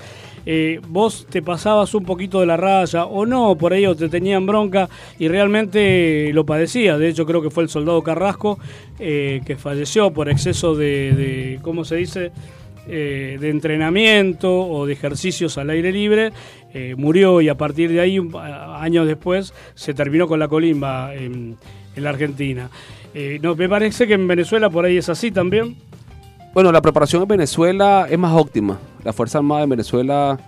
eh, 0.46 0.80
vos 0.88 1.28
te 1.30 1.42
pasabas 1.42 1.94
un 1.94 2.06
poquito 2.06 2.40
de 2.40 2.46
la 2.46 2.58
raya 2.58 3.06
o 3.06 3.26
no, 3.26 3.56
por 3.56 3.74
ahí 3.74 3.86
o 3.86 3.96
te 3.96 4.10
tenían 4.10 4.46
bronca 4.46 4.90
y 5.20 5.28
realmente 5.28 6.32
lo 6.34 6.46
padecías. 6.46 6.98
De 6.98 7.10
hecho, 7.10 7.26
creo 7.26 7.42
que 7.42 7.50
fue 7.50 7.64
el 7.64 7.70
soldado 7.70 8.02
Carrasco 8.02 8.58
eh, 9.00 9.42
que 9.46 9.58
falleció 9.58 10.12
por 10.12 10.30
exceso 10.30 10.76
de 10.76 11.60
¿cómo 11.62 11.86
se 11.86 11.98
dice? 11.98 12.32
Eh, 12.90 13.38
de 13.40 13.50
entrenamiento 13.50 14.68
o 14.68 14.86
de 14.86 14.94
ejercicios 14.94 15.58
al 15.58 15.70
aire 15.70 15.92
libre, 15.92 16.32
eh, 16.74 16.96
murió 16.98 17.42
y 17.42 17.50
a 17.50 17.56
partir 17.56 17.92
de 17.92 18.02
ahí, 18.02 18.20
años 18.80 19.08
después, 19.08 19.54
se 19.76 19.94
terminó 19.94 20.28
con 20.28 20.40
la 20.40 20.48
colimba 20.48 21.14
en, 21.14 21.58
en 21.96 22.04
la 22.04 22.10
Argentina. 22.10 22.70
Eh, 23.14 23.40
no, 23.42 23.56
me 23.56 23.70
parece 23.70 24.08
que 24.08 24.14
en 24.14 24.28
Venezuela 24.28 24.70
por 24.70 24.86
ahí 24.86 24.98
es 24.98 25.10
así 25.10 25.32
también. 25.32 25.76
Bueno, 26.54 26.72
la 26.72 26.82
preparación 26.82 27.22
en 27.22 27.28
Venezuela 27.28 28.08
es 28.10 28.18
más 28.18 28.34
óptima. 28.34 28.80
La 29.04 29.14
Fuerza 29.14 29.38
Armada 29.38 29.62
de 29.62 29.68
Venezuela 29.68 30.40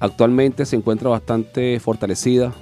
actualmente 0.00 0.66
se 0.66 0.76
encuentra 0.76 1.08
bastante 1.08 1.78
fortalecida 1.80 2.52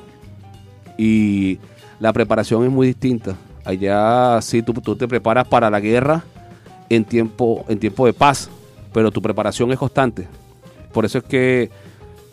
y 0.98 1.58
la 2.00 2.12
preparación 2.12 2.64
es 2.64 2.70
muy 2.70 2.88
distinta 2.88 3.36
Allá 3.64 4.40
sí 4.42 4.62
tú, 4.62 4.72
tú 4.74 4.96
te 4.96 5.06
preparas 5.06 5.46
para 5.46 5.70
la 5.70 5.78
guerra 5.78 6.24
en 6.88 7.04
tiempo, 7.04 7.64
en 7.68 7.78
tiempo 7.78 8.06
de 8.06 8.12
paz, 8.12 8.50
pero 8.92 9.10
tu 9.10 9.22
preparación 9.22 9.72
es 9.72 9.78
constante. 9.78 10.28
Por 10.92 11.04
eso 11.04 11.18
es 11.18 11.24
que, 11.24 11.70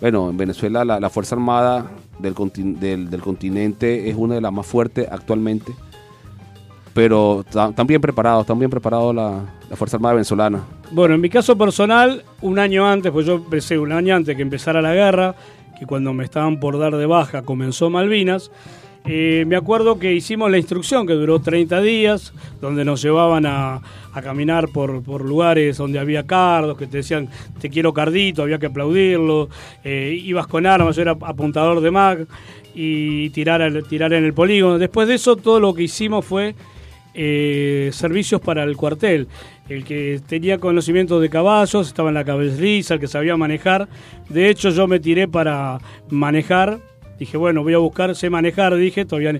bueno, 0.01 0.29
en 0.29 0.37
Venezuela 0.37 0.83
la, 0.83 1.09
Fuerza 1.09 1.35
Armada 1.35 1.91
del, 2.19 2.35
del, 2.79 3.21
continente 3.21 4.09
es 4.09 4.15
una 4.15 4.35
de 4.35 4.41
las 4.41 4.51
más 4.51 4.65
fuertes 4.65 5.07
actualmente. 5.09 5.71
Pero 6.93 7.45
están 7.47 7.87
bien 7.87 8.01
preparados, 8.01 8.41
están 8.41 8.59
bien 8.59 8.71
preparados 8.71 9.15
la, 9.15 9.45
la 9.69 9.75
Fuerza 9.75 9.97
Armada 9.97 10.15
venezolana. 10.15 10.63
Bueno, 10.91 11.15
en 11.15 11.21
mi 11.21 11.29
caso 11.29 11.57
personal, 11.57 12.23
un 12.41 12.59
año 12.59 12.87
antes, 12.87 13.11
pues 13.11 13.25
yo 13.25 13.35
empecé 13.35 13.77
un 13.77 13.91
año 13.91 14.15
antes 14.15 14.35
que 14.35 14.41
empezara 14.41 14.81
la 14.81 14.93
guerra, 14.93 15.35
que 15.79 15.85
cuando 15.85 16.13
me 16.13 16.25
estaban 16.25 16.59
por 16.59 16.77
dar 16.79 16.95
de 16.95 17.05
baja 17.05 17.43
comenzó 17.43 17.89
Malvinas, 17.89 18.51
eh, 19.05 19.45
me 19.47 19.55
acuerdo 19.55 19.97
que 19.97 20.13
hicimos 20.13 20.51
la 20.51 20.57
instrucción 20.57 21.07
que 21.07 21.13
duró 21.13 21.39
30 21.39 21.81
días, 21.81 22.33
donde 22.61 22.85
nos 22.85 23.01
llevaban 23.01 23.45
a, 23.45 23.81
a 24.13 24.21
caminar 24.21 24.69
por, 24.69 25.03
por 25.03 25.25
lugares 25.25 25.77
donde 25.77 25.99
había 25.99 26.25
cardos, 26.25 26.77
que 26.77 26.87
te 26.87 26.97
decían, 26.97 27.29
te 27.59 27.69
quiero 27.69 27.93
cardito, 27.93 28.41
había 28.43 28.59
que 28.59 28.67
aplaudirlo, 28.67 29.49
eh, 29.83 30.19
ibas 30.23 30.47
con 30.47 30.65
armas, 30.65 30.95
yo 30.95 31.01
era 31.01 31.11
apuntador 31.11 31.81
de 31.81 31.91
MAC 31.91 32.27
y 32.73 33.29
tirar, 33.31 33.83
tirar 33.83 34.13
en 34.13 34.25
el 34.25 34.33
polígono. 34.33 34.77
Después 34.77 35.07
de 35.07 35.15
eso, 35.15 35.35
todo 35.35 35.59
lo 35.59 35.73
que 35.73 35.83
hicimos 35.83 36.25
fue 36.25 36.55
eh, 37.13 37.89
servicios 37.93 38.41
para 38.41 38.63
el 38.63 38.77
cuartel. 38.77 39.27
El 39.67 39.83
que 39.83 40.19
tenía 40.27 40.57
conocimiento 40.57 41.19
de 41.19 41.29
caballos 41.29 41.87
estaba 41.87 42.09
en 42.09 42.15
la 42.15 42.25
cabezriza, 42.25 42.95
el 42.95 42.99
que 42.99 43.07
sabía 43.07 43.37
manejar. 43.37 43.87
De 44.29 44.49
hecho, 44.49 44.69
yo 44.69 44.87
me 44.87 44.99
tiré 44.99 45.27
para 45.27 45.79
manejar. 46.09 46.79
Dije, 47.19 47.37
bueno, 47.37 47.63
voy 47.63 47.73
a 47.73 47.77
buscar, 47.79 48.15
sé 48.15 48.29
manejar, 48.29 48.75
dije, 48.75 49.05
todavía 49.05 49.39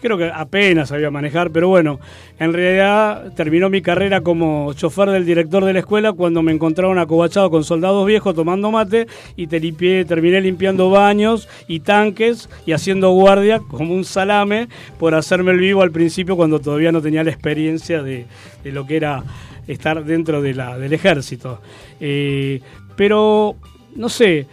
creo 0.00 0.16
que 0.16 0.30
apenas 0.32 0.88
sabía 0.88 1.10
manejar, 1.10 1.50
pero 1.50 1.68
bueno, 1.68 2.00
en 2.38 2.52
realidad 2.52 3.32
terminó 3.34 3.68
mi 3.68 3.82
carrera 3.82 4.22
como 4.22 4.72
chofer 4.72 5.10
del 5.10 5.26
director 5.26 5.64
de 5.64 5.74
la 5.74 5.80
escuela 5.80 6.12
cuando 6.12 6.42
me 6.42 6.52
encontraron 6.52 6.98
acobachado 6.98 7.50
con 7.50 7.64
soldados 7.64 8.06
viejos 8.06 8.34
tomando 8.34 8.70
mate 8.70 9.06
y 9.36 9.46
te 9.46 9.60
limpié, 9.60 10.04
terminé 10.04 10.40
limpiando 10.40 10.90
baños 10.90 11.48
y 11.68 11.80
tanques 11.80 12.48
y 12.66 12.72
haciendo 12.72 13.10
guardia 13.10 13.60
como 13.60 13.94
un 13.94 14.04
salame 14.04 14.68
por 14.98 15.14
hacerme 15.14 15.52
el 15.52 15.58
vivo 15.58 15.82
al 15.82 15.90
principio 15.90 16.36
cuando 16.36 16.60
todavía 16.60 16.92
no 16.92 17.02
tenía 17.02 17.22
la 17.22 17.30
experiencia 17.30 18.02
de, 18.02 18.26
de 18.64 18.72
lo 18.72 18.86
que 18.86 18.96
era 18.96 19.22
estar 19.66 20.04
dentro 20.04 20.42
de 20.42 20.54
la, 20.54 20.78
del 20.78 20.92
ejército. 20.92 21.60
Eh, 22.00 22.60
pero, 22.96 23.56
no 23.94 24.08
sé, 24.08 24.46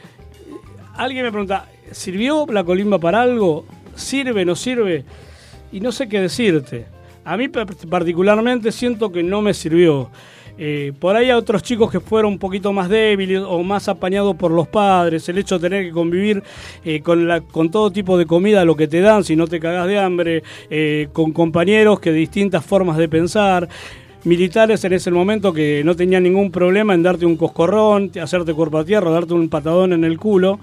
alguien 0.95 1.25
me 1.25 1.31
pregunta, 1.31 1.67
¿sirvió 1.91 2.45
la 2.51 2.63
colimba 2.63 2.99
para 2.99 3.21
algo? 3.21 3.65
¿Sirve, 3.95 4.45
no 4.45 4.55
sirve? 4.55 5.03
Y 5.71 5.79
no 5.79 5.91
sé 5.91 6.07
qué 6.07 6.21
decirte. 6.21 6.85
A 7.25 7.35
mí 7.37 7.47
pa- 7.47 7.65
particularmente 7.65 8.71
siento 8.71 9.11
que 9.11 9.23
no 9.23 9.41
me 9.41 9.53
sirvió. 9.53 10.09
Eh, 10.59 10.91
por 10.99 11.15
ahí 11.15 11.25
hay 11.25 11.31
otros 11.37 11.61
chicos 11.61 11.91
que 11.91 11.99
fueron 11.99 12.31
un 12.33 12.39
poquito 12.39 12.73
más 12.73 12.89
débiles 12.89 13.43
o 13.45 13.61
más 13.61 13.87
apañados 13.89 14.35
por 14.35 14.49
los 14.49 14.67
padres, 14.67 15.29
el 15.29 15.37
hecho 15.37 15.59
de 15.59 15.69
tener 15.69 15.85
que 15.85 15.91
convivir 15.91 16.41
eh, 16.83 17.01
con, 17.01 17.27
con 17.51 17.69
todo 17.69 17.91
tipo 17.91 18.17
de 18.17 18.25
comida, 18.25 18.65
lo 18.65 18.75
que 18.75 18.87
te 18.87 18.99
dan, 19.01 19.23
si 19.23 19.35
no 19.35 19.45
te 19.45 19.59
cagás 19.59 19.87
de 19.87 19.99
hambre, 19.99 20.41
eh, 20.71 21.09
con 21.13 21.31
compañeros 21.31 21.99
que 21.99 22.11
de 22.11 22.17
distintas 22.17 22.65
formas 22.65 22.97
de 22.97 23.07
pensar, 23.07 23.69
militares 24.23 24.83
en 24.83 24.93
ese 24.93 25.11
momento 25.11 25.53
que 25.53 25.83
no 25.85 25.95
tenían 25.95 26.23
ningún 26.23 26.49
problema 26.49 26.95
en 26.95 27.03
darte 27.03 27.27
un 27.27 27.37
coscorrón, 27.37 28.11
hacerte 28.19 28.51
cuerpo 28.53 28.79
a 28.79 28.83
tierra, 28.83 29.11
darte 29.11 29.35
un 29.35 29.49
patadón 29.49 29.93
en 29.93 30.03
el 30.05 30.17
culo. 30.17 30.59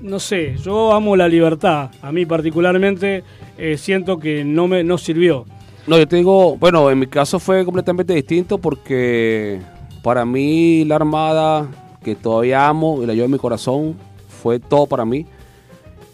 No 0.00 0.20
sé, 0.20 0.56
yo 0.62 0.92
amo 0.92 1.16
la 1.16 1.28
libertad. 1.28 1.90
A 2.02 2.12
mí 2.12 2.24
particularmente 2.24 3.24
eh, 3.56 3.76
siento 3.76 4.18
que 4.18 4.44
no 4.44 4.68
me 4.68 4.84
no 4.84 4.96
sirvió. 4.96 5.44
No, 5.88 5.98
yo 5.98 6.06
te 6.06 6.16
digo, 6.16 6.56
bueno, 6.56 6.90
en 6.90 6.98
mi 6.98 7.06
caso 7.06 7.40
fue 7.40 7.64
completamente 7.64 8.14
distinto 8.14 8.58
porque 8.58 9.60
para 10.02 10.24
mí 10.24 10.84
la 10.84 10.96
Armada, 10.96 11.66
que 12.04 12.14
todavía 12.14 12.68
amo 12.68 13.02
y 13.02 13.06
la 13.06 13.14
llevo 13.14 13.24
en 13.24 13.32
mi 13.32 13.38
corazón, 13.38 13.96
fue 14.28 14.60
todo 14.60 14.86
para 14.86 15.04
mí. 15.04 15.26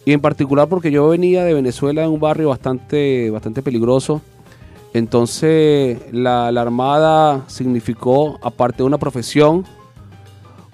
Y 0.07 0.13
en 0.13 0.21
particular 0.21 0.69
porque 0.69 0.91
yo 0.91 1.09
venía 1.09 1.45
de 1.45 1.55
Venezuela 1.55 2.05
en 2.05 2.11
un 2.11 2.21
barrio 2.21 2.49
bastante, 2.49 3.31
bastante 3.31 3.63
peligroso. 3.63 4.23
Entonces 4.95 5.99
la, 6.13 6.53
la 6.53 6.63
Armada 6.63 7.45
significó, 7.49 8.39
aparte 8.43 8.79
de 8.79 8.85
una 8.85 8.99
profesión, 8.99 9.65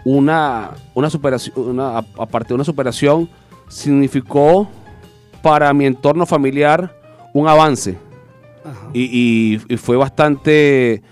una, 0.05 0.71
una 0.95 1.11
superación, 1.11 1.55
una, 1.71 1.99
a- 1.99 2.05
aparte 2.19 2.49
de 2.49 2.55
una 2.55 2.65
superación, 2.65 3.29
significó 3.69 4.69
para 5.43 5.73
mi 5.73 5.87
entorno 5.87 6.27
familiar 6.27 6.95
un 7.33 7.49
avance. 7.49 7.97
Y, 8.93 9.05
y- 9.57 9.61
y 9.69 9.77
fue 9.77 9.97
bastante, 9.97 11.03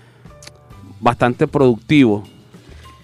bastante 0.99 1.47
productivo. 1.47 2.23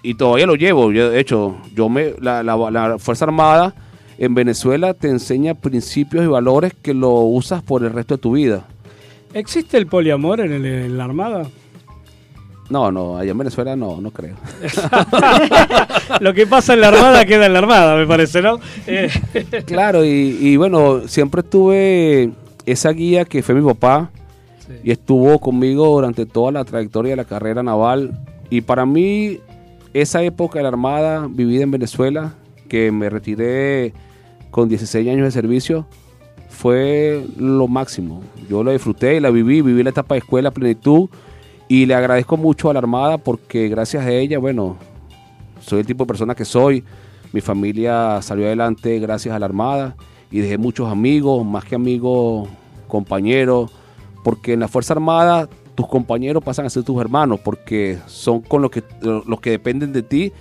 Y 0.04 0.14
todavía 0.14 0.46
lo 0.46 0.56
llevo. 0.56 0.92
Yo, 0.92 1.10
de 1.10 1.20
hecho, 1.20 1.56
yo 1.74 1.90
me, 1.90 2.14
la, 2.22 2.44
la- 2.44 2.70
la 2.72 3.00
Fuerza 3.00 3.26
Armada 3.26 3.74
en 4.18 4.36
Venezuela 4.36 4.94
te 4.94 5.10
enseña 5.10 5.56
principios 5.56 6.24
y 6.24 6.28
valores 6.28 6.74
que 6.82 6.94
lo 6.94 7.12
usas 7.22 7.64
por 7.64 7.84
el 7.84 7.92
resto 7.92 8.16
de 8.16 8.22
tu 8.22 8.34
vida. 8.34 8.66
¿Existe 9.34 9.78
el 9.78 9.88
poliamor 9.88 10.40
en, 10.42 10.52
el- 10.54 10.66
en 10.66 10.98
la 10.98 11.06
Armada? 11.06 11.48
No, 12.70 12.92
no, 12.92 13.18
allá 13.18 13.32
en 13.32 13.38
Venezuela 13.38 13.76
no, 13.76 14.02
no 14.02 14.12
creo. 14.12 14.36
Lo 16.20 16.34
que 16.34 16.48
pasa 16.48 16.74
en 16.74 16.82
la 16.82 16.88
Armada 16.88 17.26
queda 17.26 17.46
en 17.46 17.54
la 17.54 17.60
Armada, 17.60 17.96
me 17.96 18.08
parece, 18.08 18.42
¿no? 18.42 18.60
Claro, 19.66 20.04
y, 20.04 20.38
y 20.42 20.58
bueno, 20.58 21.08
siempre 21.08 21.44
tuve 21.44 22.32
esa 22.66 22.90
guía 22.90 23.26
que 23.26 23.44
fue 23.44 23.56
mi 23.56 23.66
papá 23.66 24.10
y 24.84 24.92
estuvo 24.92 25.40
conmigo 25.40 25.88
durante 25.88 26.26
toda 26.26 26.52
la 26.52 26.66
trayectoria 26.66 27.12
de 27.12 27.18
la 27.18 27.26
carrera 27.26 27.62
naval. 27.62 28.20
Y 28.50 28.62
para 28.62 28.86
mí, 28.86 29.40
esa 29.94 30.24
época 30.24 30.60
de 30.60 30.64
la 30.64 30.70
Armada 30.70 31.28
vivida 31.30 31.64
en 31.64 31.72
Venezuela, 31.72 32.34
que 32.68 32.92
me 32.92 33.10
retiré 33.10 33.94
con 34.50 34.70
16 34.70 35.08
años 35.08 35.26
de 35.26 35.32
servicio, 35.32 35.86
fue 36.50 37.24
lo 37.38 37.68
máximo. 37.68 38.24
Yo 38.50 38.64
lo 38.64 38.72
disfruté 38.72 39.18
y 39.18 39.20
la 39.20 39.30
viví, 39.30 39.62
viví 39.62 39.84
la 39.84 39.90
etapa 39.92 40.16
de 40.16 40.20
escuela 40.20 40.50
a 40.50 40.54
plenitud 40.54 41.10
y 41.68 41.86
le 41.86 41.96
agradezco 41.96 42.38
mucho 42.38 42.70
a 42.70 42.74
la 42.74 42.80
Armada 42.80 43.18
porque 43.18 43.68
gracias 43.70 44.06
a 44.06 44.12
ella, 44.12 44.38
bueno, 44.40 44.78
soy 45.60 45.80
el 45.80 45.86
tipo 45.86 46.04
de 46.04 46.08
persona 46.08 46.36
que 46.36 46.46
soy. 46.46 46.84
Mi 47.34 47.42
familia 47.42 48.22
salió 48.22 48.46
adelante 48.46 49.00
gracias 49.00 49.36
a 49.36 49.40
la 49.40 49.46
Armada 49.46 49.96
y 50.32 50.40
dejé 50.40 50.58
muchos 50.58 50.90
amigos, 50.92 51.46
más 51.46 51.66
que 51.66 51.76
amigos, 51.76 52.48
compañeros, 52.88 53.72
porque 54.24 54.54
en 54.54 54.60
la 54.60 54.68
Fuerza 54.68 54.94
Armada 54.94 55.50
tus 55.76 55.88
compañeros 55.88 56.44
pasan 56.44 56.66
a 56.66 56.70
ser 56.70 56.84
tus 56.84 57.00
hermanos, 57.02 57.40
porque 57.44 57.98
son 58.06 58.42
con 58.42 58.62
los 58.62 58.72
que, 58.72 58.82
los 59.02 59.42
que 59.42 59.50
dependen 59.50 59.92
de 59.92 60.04
ti 60.04 60.32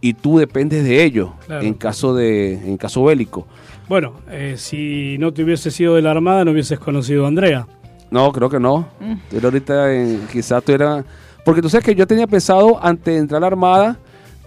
y 0.00 0.14
tú 0.14 0.38
dependes 0.38 0.82
de 0.82 1.04
ellos 1.04 1.30
Claro. 1.46 1.64
en 1.64 1.74
caso 1.74 2.14
de 2.14 2.54
en 2.54 2.76
caso 2.76 3.04
bélico. 3.04 3.46
bueno, 3.88 4.14
eh, 4.30 4.54
si 4.56 5.16
no 5.18 5.32
te 5.32 5.44
hubiese 5.44 5.70
sido 5.70 5.94
de 5.94 6.02
la 6.02 6.10
Armada, 6.10 6.44
no 6.44 6.50
hubieses 6.52 6.78
conocido 6.80 7.24
a 7.26 7.28
Andrea. 7.28 7.68
No, 8.10 8.32
creo 8.32 8.48
que 8.50 8.58
no. 8.60 8.86
Pero 9.30 9.48
ahorita 9.48 9.92
en- 9.94 10.26
quizás 10.32 10.62
tú 10.62 10.72
eras... 10.72 11.04
Porque 11.44 11.62
tú 11.62 11.68
sabes 11.70 11.84
que 11.84 11.94
yo 11.94 12.06
tenía 12.06 12.26
pensado, 12.26 12.78
antes 12.82 13.14
de 13.14 13.18
entrar 13.18 13.38
a 13.38 13.40
la 13.42 13.46
Armada, 13.48 13.96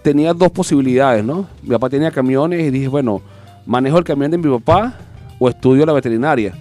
tenía 0.02 0.32
dos 0.32 0.50
posibilidades, 0.50 1.24
¿no? 1.24 1.46
Mi 1.62 1.70
papá 1.70 1.88
tenía 1.90 2.10
camiones 2.10 2.60
y 2.60 2.70
dije, 2.70 2.88
bueno, 2.88 3.20
manejo 3.66 3.98
el 3.98 4.04
camión 4.04 4.30
de 4.30 4.38
mi 4.38 4.48
papá 4.58 4.94
o 5.38 5.48
estudio 5.48 5.84
la 5.86 5.92
veterinaria. 5.92 6.54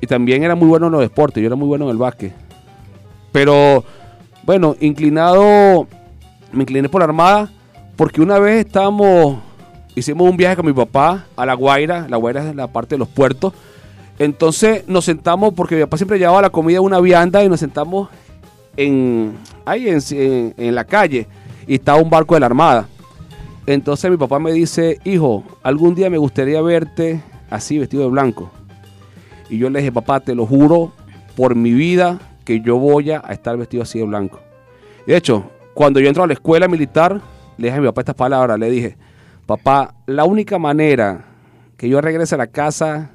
Y 0.00 0.06
también 0.06 0.42
era 0.44 0.54
muy 0.54 0.68
bueno 0.68 0.86
en 0.86 0.92
los 0.92 1.00
deportes, 1.00 1.40
yo 1.42 1.46
era 1.46 1.56
muy 1.56 1.66
bueno 1.66 1.86
en 1.86 1.90
el 1.92 1.96
básquet. 1.96 2.32
Pero, 3.32 3.82
bueno, 4.44 4.76
inclinado, 4.80 5.86
me 6.52 6.62
incliné 6.62 6.88
por 6.88 7.00
la 7.00 7.06
Armada 7.06 7.50
porque 7.96 8.20
una 8.20 8.38
vez 8.38 8.64
estábamos, 8.66 9.38
hicimos 9.94 10.28
un 10.30 10.36
viaje 10.36 10.56
con 10.56 10.66
mi 10.66 10.72
papá 10.72 11.24
a 11.34 11.46
La 11.46 11.54
Guaira, 11.54 12.06
La 12.08 12.16
Guaira 12.18 12.48
es 12.48 12.54
la 12.54 12.66
parte 12.68 12.94
de 12.94 12.98
los 12.98 13.08
puertos, 13.08 13.52
entonces 14.18 14.86
nos 14.88 15.04
sentamos, 15.04 15.52
porque 15.54 15.76
mi 15.76 15.82
papá 15.82 15.96
siempre 15.96 16.18
llevaba 16.18 16.42
la 16.42 16.50
comida 16.50 16.80
una 16.80 17.00
vianda 17.00 17.44
y 17.44 17.48
nos 17.48 17.60
sentamos 17.60 18.08
en, 18.76 19.34
ahí 19.64 19.88
en 19.88 20.74
la 20.74 20.84
calle 20.84 21.26
y 21.66 21.74
estaba 21.74 22.00
un 22.00 22.10
barco 22.10 22.34
de 22.34 22.40
la 22.40 22.46
Armada. 22.46 22.88
Entonces 23.66 24.10
mi 24.10 24.16
papá 24.16 24.38
me 24.38 24.52
dice, 24.52 25.00
hijo, 25.04 25.44
algún 25.62 25.94
día 25.94 26.08
me 26.08 26.18
gustaría 26.18 26.62
verte 26.62 27.20
así 27.50 27.78
vestido 27.78 28.04
de 28.04 28.10
blanco. 28.10 28.50
Y 29.50 29.58
yo 29.58 29.68
le 29.70 29.80
dije, 29.80 29.92
papá, 29.92 30.20
te 30.20 30.34
lo 30.34 30.46
juro 30.46 30.92
por 31.36 31.54
mi 31.54 31.72
vida 31.72 32.18
que 32.44 32.60
yo 32.60 32.78
voy 32.78 33.10
a 33.10 33.18
estar 33.30 33.56
vestido 33.56 33.82
así 33.82 33.98
de 33.98 34.04
blanco. 34.04 34.40
De 35.06 35.16
hecho, 35.16 35.50
cuando 35.74 36.00
yo 36.00 36.08
entro 36.08 36.22
a 36.22 36.26
la 36.26 36.32
escuela 36.32 36.68
militar, 36.68 37.20
le 37.58 37.66
dije 37.66 37.78
a 37.78 37.80
mi 37.80 37.86
papá 37.88 38.02
estas 38.02 38.14
palabras, 38.14 38.58
le 38.58 38.70
dije, 38.70 38.96
papá, 39.46 39.94
la 40.06 40.24
única 40.24 40.58
manera 40.58 41.24
que 41.76 41.88
yo 41.88 42.00
regrese 42.00 42.36
a 42.36 42.38
la 42.38 42.46
casa 42.46 43.10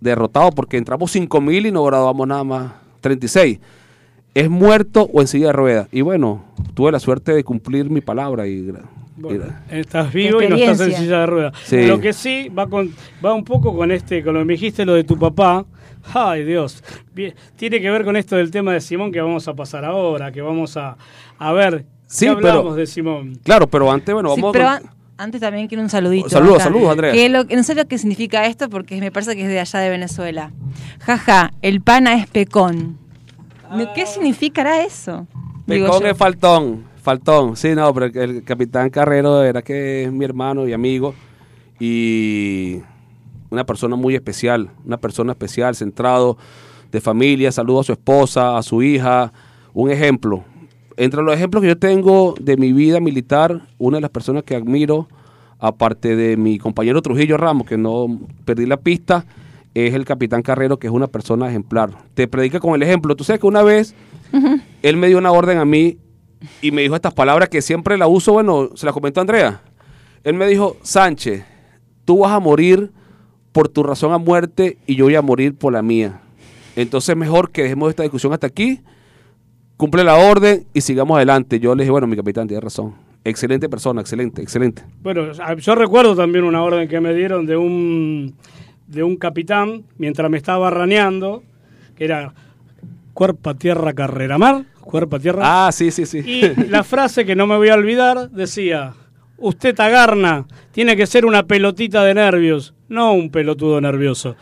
derrotado, 0.00 0.50
porque 0.50 0.76
entramos 0.76 1.10
5 1.12 1.40
mil 1.40 1.66
y 1.66 1.72
no 1.72 1.84
graduamos 1.84 2.26
nada 2.26 2.44
más 2.44 2.72
36, 3.00 3.58
es 4.34 4.48
muerto 4.50 5.08
o 5.12 5.20
en 5.20 5.26
silla 5.26 5.48
de 5.48 5.52
ruedas. 5.52 5.88
Y 5.92 6.00
bueno, 6.02 6.44
tuve 6.74 6.92
la 6.92 7.00
suerte 7.00 7.32
de 7.32 7.44
cumplir 7.44 7.90
mi 7.90 8.00
palabra 8.00 8.46
y. 8.46 8.72
Estás 9.70 10.12
vivo 10.12 10.40
y 10.42 10.48
no 10.48 10.56
estás 10.56 10.80
en 10.80 10.92
silla 10.94 11.20
de 11.20 11.26
ruedas. 11.26 11.52
Sí. 11.64 11.86
Lo 11.86 12.00
que 12.00 12.12
sí 12.12 12.48
va 12.48 12.66
con 12.68 12.90
va 13.24 13.34
un 13.34 13.44
poco 13.44 13.76
con 13.76 13.90
este, 13.92 14.22
con 14.24 14.32
lo 14.34 14.40
que 14.40 14.44
me 14.46 14.52
dijiste 14.54 14.84
lo 14.86 14.94
de 14.94 15.04
tu 15.04 15.18
papá. 15.18 15.64
Ay, 16.14 16.44
Dios. 16.44 16.82
Bien, 17.14 17.34
Tiene 17.56 17.80
que 17.80 17.90
ver 17.90 18.04
con 18.04 18.16
esto 18.16 18.36
del 18.36 18.50
tema 18.50 18.72
de 18.72 18.80
Simón 18.80 19.12
que 19.12 19.20
vamos 19.20 19.46
a 19.48 19.54
pasar 19.54 19.84
ahora, 19.84 20.32
que 20.32 20.40
vamos 20.40 20.76
a, 20.78 20.96
a 21.38 21.52
ver. 21.52 21.84
Sí, 22.06 22.26
¿Qué 22.26 22.36
pero- 22.36 22.48
hablamos 22.48 22.76
de 22.76 22.86
Simón? 22.86 23.38
Claro, 23.44 23.66
pero 23.66 23.90
antes, 23.92 24.12
bueno, 24.14 24.34
Sí, 24.34 24.40
vamos 24.40 24.52
pero 24.54 24.64
con- 24.64 24.74
an- 24.74 24.82
antes 25.22 25.40
también 25.40 25.68
quiero 25.68 25.82
un 25.82 25.90
saludito. 25.90 26.28
Saludos, 26.28 26.62
saludos, 26.62 26.90
Andrea. 26.92 27.12
Que 27.12 27.28
lo- 27.28 27.44
no 27.44 27.62
sé 27.62 27.74
lo 27.74 27.84
que 27.86 27.98
significa 27.98 28.46
esto 28.46 28.68
porque 28.70 28.98
me 29.00 29.10
parece 29.12 29.36
que 29.36 29.42
es 29.42 29.48
de 29.48 29.60
allá 29.60 29.78
de 29.80 29.90
Venezuela. 29.90 30.50
Jaja, 31.00 31.52
el 31.62 31.80
pana 31.82 32.14
es 32.14 32.26
pecón. 32.26 32.98
¿Qué 33.94 34.06
significará 34.06 34.82
eso? 34.82 35.26
Pecón 35.66 36.06
es 36.06 36.16
faltón, 36.16 36.84
faltón. 37.02 37.56
Sí, 37.56 37.74
no, 37.74 37.92
pero 37.94 38.06
el, 38.06 38.16
el 38.16 38.44
capitán 38.44 38.90
Carrero 38.90 39.42
era 39.44 39.62
que 39.62 40.04
es 40.04 40.12
mi 40.12 40.24
hermano 40.24 40.66
y 40.66 40.72
amigo 40.72 41.14
y 41.78 42.80
una 43.50 43.64
persona 43.64 43.96
muy 43.96 44.14
especial, 44.14 44.70
una 44.84 44.96
persona 44.98 45.32
especial, 45.32 45.74
centrado 45.74 46.36
de 46.92 47.00
familia, 47.00 47.50
saludo 47.52 47.80
a 47.80 47.84
su 47.84 47.92
esposa, 47.92 48.56
a 48.58 48.62
su 48.62 48.82
hija, 48.82 49.32
un 49.72 49.90
ejemplo. 49.90 50.44
Entre 51.00 51.22
los 51.22 51.34
ejemplos 51.34 51.62
que 51.62 51.68
yo 51.68 51.78
tengo 51.78 52.34
de 52.38 52.58
mi 52.58 52.74
vida 52.74 53.00
militar, 53.00 53.62
una 53.78 53.96
de 53.96 54.00
las 54.02 54.10
personas 54.10 54.42
que 54.42 54.54
admiro, 54.54 55.08
aparte 55.58 56.14
de 56.14 56.36
mi 56.36 56.58
compañero 56.58 57.00
Trujillo 57.00 57.38
Ramos, 57.38 57.66
que 57.66 57.78
no 57.78 58.20
perdí 58.44 58.66
la 58.66 58.76
pista, 58.76 59.24
es 59.72 59.94
el 59.94 60.04
capitán 60.04 60.42
Carrero, 60.42 60.78
que 60.78 60.88
es 60.88 60.92
una 60.92 61.06
persona 61.06 61.48
ejemplar. 61.48 61.88
Te 62.12 62.28
predica 62.28 62.60
con 62.60 62.74
el 62.74 62.82
ejemplo. 62.82 63.16
Tú 63.16 63.24
sabes 63.24 63.40
que 63.40 63.46
una 63.46 63.62
vez 63.62 63.94
él 64.82 64.98
me 64.98 65.08
dio 65.08 65.16
una 65.16 65.32
orden 65.32 65.56
a 65.56 65.64
mí 65.64 65.96
y 66.60 66.70
me 66.70 66.82
dijo 66.82 66.96
estas 66.96 67.14
palabras 67.14 67.48
que 67.48 67.62
siempre 67.62 67.96
la 67.96 68.06
uso, 68.06 68.34
bueno, 68.34 68.68
se 68.74 68.84
las 68.84 68.92
comentó 68.92 69.22
Andrea. 69.22 69.62
Él 70.22 70.34
me 70.34 70.46
dijo, 70.46 70.76
Sánchez, 70.82 71.46
tú 72.04 72.18
vas 72.18 72.32
a 72.32 72.40
morir 72.40 72.92
por 73.52 73.70
tu 73.70 73.84
razón 73.84 74.12
a 74.12 74.18
muerte 74.18 74.76
y 74.86 74.96
yo 74.96 75.06
voy 75.06 75.14
a 75.14 75.22
morir 75.22 75.54
por 75.56 75.72
la 75.72 75.80
mía. 75.80 76.20
Entonces 76.76 77.16
mejor 77.16 77.52
que 77.52 77.62
dejemos 77.62 77.88
esta 77.88 78.02
discusión 78.02 78.34
hasta 78.34 78.48
aquí, 78.48 78.82
cumple 79.80 80.04
la 80.04 80.16
orden 80.16 80.66
y 80.74 80.82
sigamos 80.82 81.16
adelante. 81.16 81.58
Yo 81.58 81.74
le 81.74 81.84
dije, 81.84 81.90
bueno, 81.90 82.06
mi 82.06 82.14
capitán 82.14 82.46
tiene 82.46 82.60
razón. 82.60 82.94
Excelente 83.24 83.66
persona, 83.68 84.02
excelente, 84.02 84.42
excelente. 84.42 84.82
Bueno, 85.02 85.32
yo 85.56 85.74
recuerdo 85.74 86.14
también 86.14 86.44
una 86.44 86.62
orden 86.62 86.86
que 86.86 87.00
me 87.00 87.14
dieron 87.14 87.46
de 87.46 87.56
un 87.56 88.34
de 88.86 89.02
un 89.02 89.16
capitán 89.16 89.84
mientras 89.96 90.30
me 90.30 90.36
estaba 90.36 90.68
raneando, 90.68 91.42
que 91.96 92.04
era 92.04 92.34
cuerpo 93.14 93.56
tierra, 93.56 93.94
carrera 93.94 94.36
mar, 94.36 94.64
cuerpo 94.80 95.16
a 95.16 95.18
tierra. 95.18 95.66
Ah, 95.66 95.72
sí, 95.72 95.90
sí, 95.90 96.04
sí. 96.04 96.18
Y 96.18 96.68
la 96.68 96.84
frase 96.84 97.24
que 97.24 97.34
no 97.34 97.46
me 97.46 97.56
voy 97.56 97.70
a 97.70 97.74
olvidar 97.74 98.30
decía, 98.30 98.92
usted 99.38 99.74
tagarna, 99.74 100.46
tiene 100.72 100.94
que 100.94 101.06
ser 101.06 101.24
una 101.24 101.44
pelotita 101.44 102.04
de 102.04 102.14
nervios, 102.14 102.74
no 102.88 103.14
un 103.14 103.30
pelotudo 103.30 103.80
nervioso. 103.80 104.36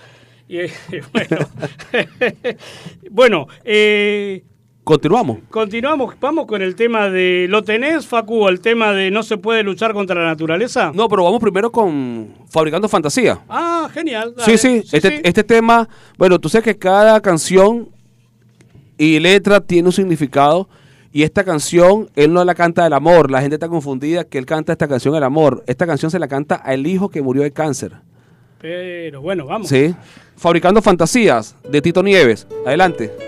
Y, 0.48 0.58
bueno, 1.12 1.48
bueno 3.10 3.46
eh, 3.64 4.42
Continuamos. 4.88 5.40
continuamos, 5.50 6.14
vamos 6.18 6.46
con 6.46 6.62
el 6.62 6.74
tema 6.74 7.10
de, 7.10 7.44
¿lo 7.50 7.62
tenés, 7.62 8.06
Facu, 8.06 8.48
el 8.48 8.60
tema 8.60 8.94
de 8.94 9.10
no 9.10 9.22
se 9.22 9.36
puede 9.36 9.62
luchar 9.62 9.92
contra 9.92 10.18
la 10.18 10.28
naturaleza? 10.28 10.92
No, 10.94 11.10
pero 11.10 11.24
vamos 11.24 11.42
primero 11.42 11.70
con 11.70 12.32
Fabricando 12.48 12.88
Fantasía. 12.88 13.38
Ah, 13.50 13.90
genial. 13.92 14.32
Sí, 14.38 14.56
sí, 14.56 14.82
este, 14.90 15.16
sí. 15.16 15.20
este 15.24 15.44
tema, 15.44 15.86
bueno, 16.16 16.38
tú 16.38 16.48
sabes 16.48 16.64
que 16.64 16.78
cada 16.78 17.20
canción 17.20 17.90
y 18.96 19.20
letra 19.20 19.60
tiene 19.60 19.88
un 19.88 19.92
significado 19.92 20.70
y 21.12 21.22
esta 21.22 21.44
canción, 21.44 22.08
él 22.16 22.32
no 22.32 22.42
la 22.42 22.54
canta 22.54 22.84
del 22.84 22.94
amor, 22.94 23.30
la 23.30 23.42
gente 23.42 23.56
está 23.56 23.68
confundida 23.68 24.24
que 24.24 24.38
él 24.38 24.46
canta 24.46 24.72
esta 24.72 24.88
canción 24.88 25.12
del 25.12 25.24
amor. 25.24 25.64
Esta 25.66 25.86
canción 25.86 26.10
se 26.10 26.18
la 26.18 26.28
canta 26.28 26.54
al 26.54 26.86
hijo 26.86 27.10
que 27.10 27.20
murió 27.20 27.42
de 27.42 27.50
cáncer. 27.50 27.92
Pero 28.58 29.20
bueno, 29.20 29.44
vamos. 29.44 29.68
Sí. 29.68 29.94
Fabricando 30.38 30.80
Fantasías, 30.80 31.56
de 31.68 31.82
Tito 31.82 32.02
Nieves. 32.02 32.46
Adelante. 32.64 33.27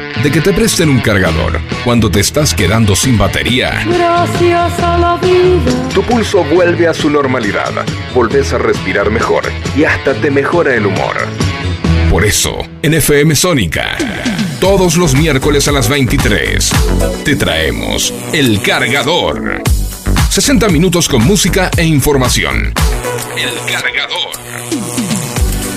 de 0.23 0.31
que 0.31 0.41
te 0.41 0.53
presten 0.53 0.89
un 0.89 0.99
cargador 0.99 1.59
cuando 1.83 2.09
te 2.11 2.19
estás 2.19 2.53
quedando 2.53 2.95
sin 2.95 3.17
batería. 3.17 3.83
Gracias 3.85 4.79
a 4.79 4.97
la 4.97 5.17
vida. 5.17 5.89
Tu 5.93 6.03
pulso 6.03 6.43
vuelve 6.43 6.87
a 6.87 6.93
su 6.93 7.09
normalidad, 7.09 7.71
volvés 8.13 8.53
a 8.53 8.57
respirar 8.57 9.09
mejor 9.09 9.43
y 9.75 9.83
hasta 9.83 10.13
te 10.13 10.29
mejora 10.29 10.75
el 10.75 10.85
humor. 10.85 11.15
Por 12.09 12.25
eso, 12.25 12.57
en 12.81 12.93
FM 12.93 13.35
Sónica, 13.35 13.97
todos 14.59 14.97
los 14.97 15.15
miércoles 15.15 15.67
a 15.67 15.71
las 15.71 15.87
23, 15.89 16.71
te 17.23 17.35
traemos 17.35 18.13
El 18.33 18.61
Cargador. 18.61 19.63
60 20.29 20.69
minutos 20.69 21.07
con 21.07 21.23
música 21.23 21.71
e 21.75 21.83
información. 21.83 22.73
El 23.37 23.51
Cargador. 23.71 24.31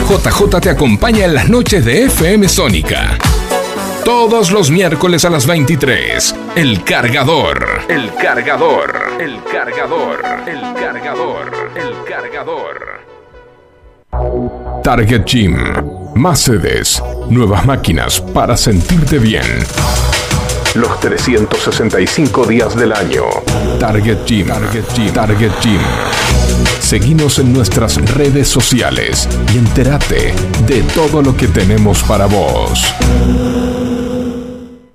JJ 0.09 0.61
te 0.61 0.71
acompaña 0.71 1.25
en 1.25 1.35
las 1.35 1.49
noches 1.49 1.85
de 1.85 2.05
FM 2.05 2.49
Sónica. 2.49 3.17
Todos 4.05 4.51
los 4.51 4.71
miércoles 4.71 5.25
a 5.25 5.31
las 5.31 5.47
23. 5.47 6.35
El 6.57 6.85
cargador. 6.85 7.81
El 7.89 8.13
cargador. 8.15 8.93
El 9.19 9.43
cargador. 9.45 10.23
El 10.47 10.61
cargador. 10.75 11.51
El 11.75 12.05
cargador. 12.05 13.01
Target 14.83 15.25
Gym. 15.25 15.57
Más 16.17 16.41
sedes. 16.41 17.03
Nuevas 17.31 17.65
máquinas 17.65 18.21
para 18.21 18.59
sentirte 18.59 19.19
bien. 19.19 19.47
Los 20.75 21.01
365 21.01 22.45
días 22.45 22.77
del 22.77 22.93
año. 22.93 23.23
Target 23.81 24.19
Gym. 24.27 24.49
Target 24.49 24.85
Gym. 24.95 25.13
Target 25.15 25.53
Gym. 25.63 25.81
Seguinos 26.81 27.39
en 27.39 27.55
nuestras 27.55 27.97
redes 28.15 28.49
sociales 28.49 29.27
y 29.55 29.57
entérate 29.57 30.35
de 30.67 30.83
todo 30.95 31.23
lo 31.23 31.35
que 31.35 31.49
tenemos 31.49 32.03
para 32.03 32.27
vos. 32.27 32.85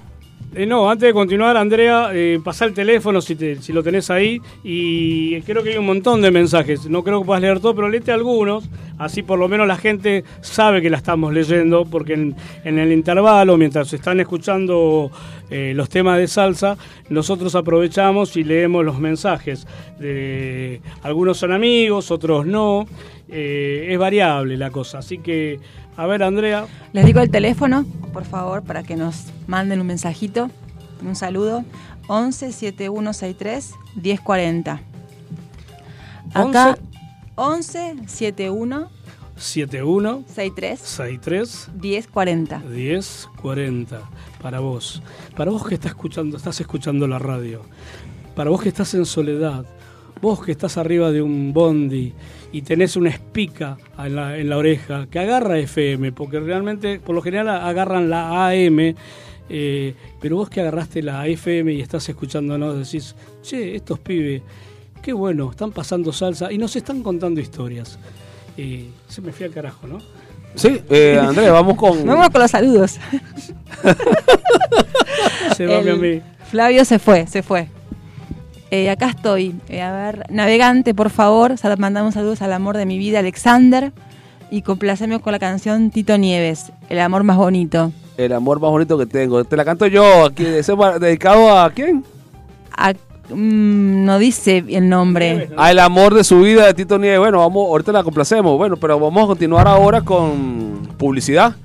Eh, 0.54 0.66
no, 0.66 0.90
antes 0.90 1.08
de 1.08 1.14
continuar, 1.14 1.56
Andrea, 1.56 2.10
eh, 2.14 2.38
pasá 2.44 2.66
el 2.66 2.74
teléfono 2.74 3.22
si, 3.22 3.36
lo 3.72 3.84
tenés 3.84 4.10
ahí. 4.10 4.42
Y 4.64 5.40
creo 5.42 5.64
que 5.64 5.72
hay 5.72 5.78
un 5.78 5.86
montón 5.86 6.22
de 6.22 6.30
mensajes. 6.30 6.90
No 6.90 7.04
creo 7.04 7.22
que 7.22 7.26
puedas 7.26 7.42
leer 7.42 7.62
todo, 7.62 7.74
pero 7.74 7.88
léete 7.88 8.12
algunos. 8.12 8.66
Así 8.98 9.24
por 9.24 9.40
lo 9.40 9.48
menos 9.48 9.66
la 9.66 9.78
gente 9.78 10.26
sabe 10.42 10.82
que 10.82 10.90
la 10.90 10.98
estamos 10.98 11.34
leyendo. 11.34 11.86
Porque 11.86 12.14
en, 12.14 12.36
el 12.66 12.92
intervalo, 12.92 13.56
mientras 13.56 13.94
están 13.94 14.20
escuchando 14.20 15.10
eh, 15.50 15.72
los 15.74 15.88
temas 15.88 16.18
de 16.18 16.28
salsa, 16.28 16.78
nosotros 17.08 17.56
aprovechamos 17.56 18.36
y 18.36 18.44
leemos 18.44 18.84
los 18.84 19.00
mensajes. 19.00 19.66
Algunos 21.02 21.38
son 21.38 21.54
amigos, 21.54 22.12
otros 22.12 22.46
no. 22.46 22.88
Eh, 23.34 23.88
es 23.90 23.98
variable 23.98 24.58
la 24.58 24.72
cosa. 24.72 24.98
Así 24.98 25.20
que, 25.20 25.60
a 26.02 26.08
ver, 26.08 26.24
Andrea. 26.24 26.66
Les 26.94 27.06
digo 27.06 27.20
el 27.20 27.30
teléfono, 27.30 27.86
por 28.12 28.26
favor, 28.26 28.64
para 28.64 28.82
que 28.82 28.96
nos 28.96 29.26
manden 29.46 29.82
un 29.82 29.86
mensajito, 29.86 30.50
un 31.06 31.16
saludo. 31.16 31.64
11 32.08 32.52
7163 32.52 33.72
1040. 34.02 34.82
Acá 36.34 36.78
11 37.36 38.08
71 38.08 38.90
71 39.36 40.24
63 40.26 40.80
63 40.80 41.70
1040. 41.80 42.64
10, 42.68 43.30
40. 43.40 44.02
Para 44.42 44.60
vos. 44.60 45.04
Para 45.38 45.52
vos 45.52 45.68
que 45.68 45.76
estás 45.76 45.92
escuchando, 45.92 46.36
estás 46.36 46.60
escuchando 46.60 47.08
la 47.08 47.20
radio. 47.20 47.62
Para 48.36 48.50
vos 48.50 48.60
que 48.64 48.70
estás 48.70 48.92
en 48.96 49.06
soledad. 49.06 49.66
Vos 50.22 50.44
que 50.44 50.52
estás 50.52 50.78
arriba 50.78 51.12
de 51.12 51.22
un 51.22 51.52
bondi 51.54 52.14
y 52.52 52.62
tenés 52.62 52.96
una 52.96 53.10
espica 53.10 53.78
en 53.98 54.16
la, 54.16 54.38
en 54.38 54.50
la 54.50 54.58
oreja 54.58 55.08
que 55.10 55.18
agarra 55.20 55.58
FM, 55.58 56.12
porque 56.12 56.40
realmente, 56.40 57.00
por 57.00 57.16
lo 57.16 57.22
general, 57.22 57.50
agarran 57.50 58.10
la 58.10 58.48
AM. 58.50 58.94
eh, 59.50 59.96
pero 60.22 60.36
vos 60.38 60.50
que 60.50 60.62
agarraste 60.62 61.02
la 61.02 61.26
FM 61.28 61.74
y 61.74 61.82
estás 61.82 62.08
escuchándonos, 62.10 62.78
decís, 62.78 63.16
che, 63.42 63.76
estos 63.76 64.00
pibes, 64.00 64.42
qué 65.02 65.12
bueno, 65.14 65.50
están 65.50 65.72
pasando 65.72 66.14
salsa 66.14 66.52
y 66.52 66.58
nos 66.58 66.76
están 66.76 67.02
contando 67.02 67.42
historias. 67.42 67.98
Eh, 68.58 68.86
se 69.08 69.22
me 69.22 69.32
fui 69.32 69.46
al 69.48 69.52
carajo, 69.52 69.88
¿no? 69.88 69.98
sí, 70.56 70.82
eh, 70.90 71.18
Andrés, 71.20 71.50
vamos 71.52 71.76
con 71.78 72.06
Vamos 72.06 72.30
con 72.30 72.42
los 72.42 72.52
saludos. 72.52 73.00
Se 75.56 75.66
va 75.66 75.82
mi 75.82 75.88
El- 75.90 75.96
amigo. 75.96 76.22
Flavio 76.50 76.84
se 76.86 77.00
fue, 77.00 77.28
se 77.28 77.42
fue. 77.44 77.68
Eh, 78.72 78.90
acá 78.90 79.10
estoy. 79.10 79.54
Eh, 79.70 79.82
a 79.82 79.92
ver, 79.92 80.26
navegante, 80.30 80.94
por 80.94 81.10
favor. 81.10 81.56
Mandamos 81.78 82.14
saludos 82.14 82.42
al 82.42 82.54
amor 82.54 82.78
de 82.78 82.86
mi 82.86 82.98
vida, 82.98 83.20
Alexander. 83.20 83.92
Y 84.50 84.62
complaceme 84.64 85.20
con 85.20 85.32
la 85.34 85.40
canción 85.40 85.92
Tito 85.92 86.18
Nieves, 86.18 86.72
El 86.90 87.00
amor 87.00 87.24
más 87.24 87.38
bonito. 87.38 87.92
El 88.18 88.34
amor 88.34 88.60
más 88.60 88.70
bonito 88.72 88.98
que 88.98 89.06
tengo. 89.06 89.44
Te 89.46 89.56
la 89.56 89.64
canto 89.66 89.88
yo 89.88 90.26
aquí. 90.26 90.46
¿Ese 90.46 90.74
va 90.74 91.00
dedicado 91.00 91.58
a 91.58 91.70
quién? 91.72 92.04
A- 92.78 92.92
mm, 93.30 94.06
no 94.06 94.20
dice 94.20 94.64
el 94.70 94.90
nombre. 94.90 95.50
A 95.58 95.72
el 95.72 95.80
amor 95.80 96.14
de 96.14 96.24
su 96.24 96.42
vida 96.42 96.66
de 96.66 96.74
Tito 96.74 96.98
Nieves. 96.98 97.20
Bueno, 97.20 97.40
vamos, 97.40 97.66
ahorita 97.68 97.92
la 97.94 98.04
complacemos. 98.04 98.58
Bueno, 98.58 98.76
pero 98.78 99.00
vamos 99.00 99.24
a 99.24 99.28
continuar 99.28 99.68
ahora 99.68 100.02
con 100.02 100.88
publicidad. 100.98 101.56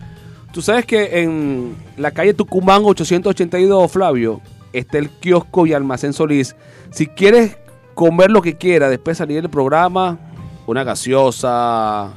Tú 0.53 0.63
sabes 0.63 0.87
que 0.87 1.21
en 1.23 1.75
la 1.97 2.13
calle 2.13 2.35
Tucumán 2.35 2.83
882, 2.85 3.91
Flavio, 3.93 4.41
está 4.79 4.99
el 4.99 5.11
kiosco 5.11 5.67
y 5.67 5.73
almacén 5.73 6.13
Solís. 6.13 6.57
Si 6.91 7.07
quieres 7.07 7.57
comer 7.95 8.31
lo 8.31 8.43
que 8.43 8.57
quieras, 8.57 8.91
después 8.91 9.17
de 9.17 9.25
salir 9.25 9.43
del 9.43 9.51
programa, 9.51 10.19
una 10.67 10.85
gaseosa, 10.85 12.13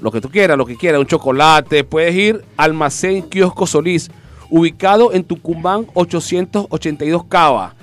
lo 0.00 0.10
que 0.10 0.20
tú 0.20 0.30
quieras, 0.30 0.56
lo 0.56 0.66
que 0.66 0.76
quieras, 0.76 1.00
un 1.00 1.06
chocolate, 1.06 1.84
puedes 1.84 2.14
ir 2.14 2.44
almacén 2.56 3.22
kiosco 3.22 3.66
Solís, 3.66 4.10
ubicado 4.50 5.12
en 5.12 5.24
Tucumán 5.24 5.86
882 5.94 7.24
Cava. 7.24 7.74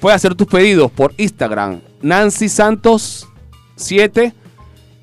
Puedes 0.00 0.16
hacer 0.16 0.34
tus 0.34 0.46
pedidos 0.46 0.90
por 0.90 1.12
Instagram, 1.16 1.80
Nancy 2.02 2.48
Santos 2.48 3.28
7 3.76 4.32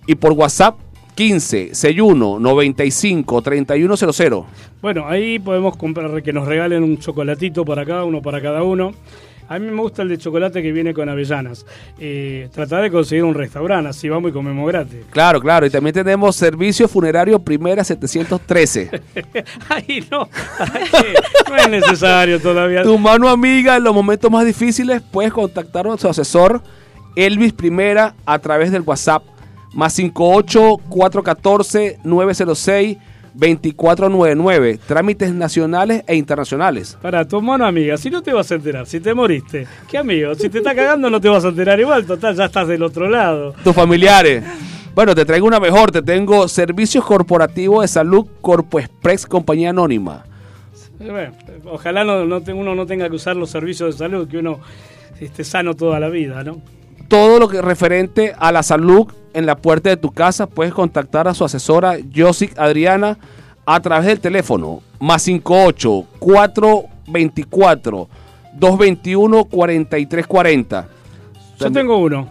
y 0.08 0.16
por 0.16 0.32
WhatsApp 0.34 0.78
15 1.16 1.70
61 1.74 2.40
95 2.40 3.42
3100. 3.42 4.44
Bueno, 4.82 5.08
ahí 5.08 5.40
podemos 5.40 5.78
comprar 5.78 6.22
que 6.22 6.34
nos 6.34 6.48
regalen 6.48 6.84
un 6.84 6.98
chocolatito 6.98 7.66
para 7.66 7.86
cada 7.86 8.04
uno, 8.04 8.22
para 8.22 8.42
cada 8.42 8.64
uno. 8.64 8.94
A 9.48 9.60
mí 9.60 9.68
me 9.70 9.80
gusta 9.80 10.02
el 10.02 10.10
de 10.10 10.18
chocolate 10.18 10.62
que 10.64 10.72
viene 10.72 10.94
con 10.94 11.08
avellanas. 11.08 11.66
Eh, 12.00 12.50
tratar 12.52 12.82
de 12.82 12.90
conseguir 12.90 13.24
un 13.24 13.36
restaurante, 13.36 13.90
así 13.90 14.10
vamos 14.10 14.32
y 14.32 14.34
comemos 14.34 14.68
gratis. 14.68 15.06
Claro, 15.12 15.40
claro. 15.40 15.66
Y 15.66 15.70
también 15.70 15.94
tenemos 15.94 16.36
servicio 16.36 16.88
funerario 16.88 17.40
primera 17.40 17.84
713. 17.84 18.90
Ay, 19.70 20.06
no, 20.12 20.28
ay, 20.60 21.14
no 21.50 21.56
es 21.56 21.70
necesario 21.70 22.40
todavía. 22.42 22.84
Tu 22.84 22.98
mano 22.98 23.30
amiga 23.30 23.78
en 23.78 23.84
los 23.84 23.94
momentos 23.94 24.30
más 24.30 24.46
difíciles 24.46 25.02
puedes 25.02 25.32
contactar 25.32 25.88
a 25.88 25.98
su 25.98 26.08
asesor 26.10 26.62
Elvis 27.16 27.54
Primera 27.54 28.16
a 28.26 28.40
través 28.40 28.72
del 28.72 28.82
WhatsApp 28.82 29.24
más 29.76 29.94
58 29.94 30.78
414 30.90 32.00
906 32.04 32.98
2499. 33.36 34.80
Trámites 34.88 35.34
nacionales 35.34 36.04
e 36.08 36.16
internacionales. 36.16 36.98
Para 37.02 37.28
tu 37.28 37.42
mano 37.42 37.66
amiga, 37.66 37.98
si 37.98 38.10
no 38.10 38.24
te 38.24 38.34
vas 38.34 38.50
a 38.52 38.56
enterar, 38.56 38.88
si 38.88 39.02
te 39.02 39.14
moriste, 39.14 39.68
¿qué 39.90 39.98
amigo? 39.98 40.34
Si 40.36 40.50
te 40.50 40.60
está 40.60 40.74
cagando 40.74 41.10
no 41.10 41.20
te 41.20 41.28
vas 41.28 41.44
a 41.44 41.50
enterar 41.50 41.80
igual, 41.80 42.06
total, 42.06 42.36
ya 42.36 42.46
estás 42.46 42.68
del 42.68 42.82
otro 42.82 43.10
lado. 43.10 43.54
Tus 43.64 43.76
familiares. 43.76 44.44
Bueno, 44.96 45.14
te 45.14 45.26
traigo 45.26 45.46
una 45.46 45.60
mejor. 45.60 45.92
Te 45.92 46.02
tengo 46.02 46.48
Servicios 46.48 47.04
Corporativos 47.04 47.82
de 47.82 47.90
Salud 47.90 48.26
Corpo 48.40 48.80
Express 48.80 49.26
Compañía 49.26 49.72
Anónima. 49.72 50.24
Eh, 51.02 51.12
bueno, 51.12 51.34
ojalá 51.66 52.06
no, 52.06 52.24
uno 52.24 52.76
no 52.76 52.86
tenga 52.86 53.10
que 53.10 53.16
usar 53.16 53.36
los 53.36 53.50
servicios 53.50 53.96
de 53.96 54.06
salud, 54.06 54.28
que 54.30 54.38
uno 54.38 54.62
esté 55.20 55.44
sano 55.44 55.74
toda 55.74 56.00
la 56.00 56.08
vida, 56.08 56.42
¿no? 56.46 56.62
Todo 57.08 57.40
lo 57.40 57.48
que 57.48 57.62
referente 57.62 58.34
a 58.38 58.52
la 58.52 58.64
salud 58.64 59.08
en 59.34 59.46
la 59.46 59.56
puerta 59.56 59.90
de 59.90 59.98
tu 59.98 60.12
casa, 60.12 60.48
puedes 60.48 60.74
contactar 60.74 61.28
a 61.28 61.34
su 61.34 61.44
asesora 61.44 61.98
Josic 62.16 62.58
Adriana 62.58 63.18
a 63.66 63.80
través 63.80 64.08
del 64.08 64.20
teléfono 64.20 64.82
más 65.00 65.24
58 65.24 66.06
424 66.20 68.10
221 68.54 69.46
4340. 69.46 70.88
Yo 71.60 71.72
tengo 71.72 71.98
uno. 71.98 72.30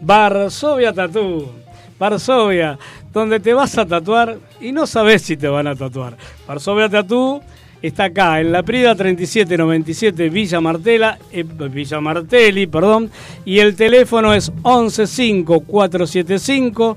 Varsovia 0.00 0.92
Tattoo. 0.92 1.66
Varsovia, 1.98 2.78
donde 3.12 3.40
te 3.40 3.54
vas 3.54 3.78
a 3.78 3.86
tatuar 3.86 4.36
y 4.60 4.72
no 4.72 4.86
sabes 4.86 5.22
si 5.22 5.36
te 5.36 5.48
van 5.48 5.66
a 5.66 5.74
tatuar. 5.74 6.16
Varsovia 6.46 6.90
Tattoo 6.90 7.40
está 7.82 8.04
acá 8.04 8.40
en 8.40 8.52
la 8.52 8.62
Prida 8.62 8.94
3797 8.94 10.28
Villa 10.30 10.60
Martela, 10.60 11.18
eh, 11.32 11.44
Villa 11.44 12.00
Martelli, 12.00 12.66
perdón, 12.66 13.10
y 13.44 13.58
el 13.58 13.76
teléfono 13.76 14.34
es 14.34 14.52
115 14.62 15.64
475 15.66 16.96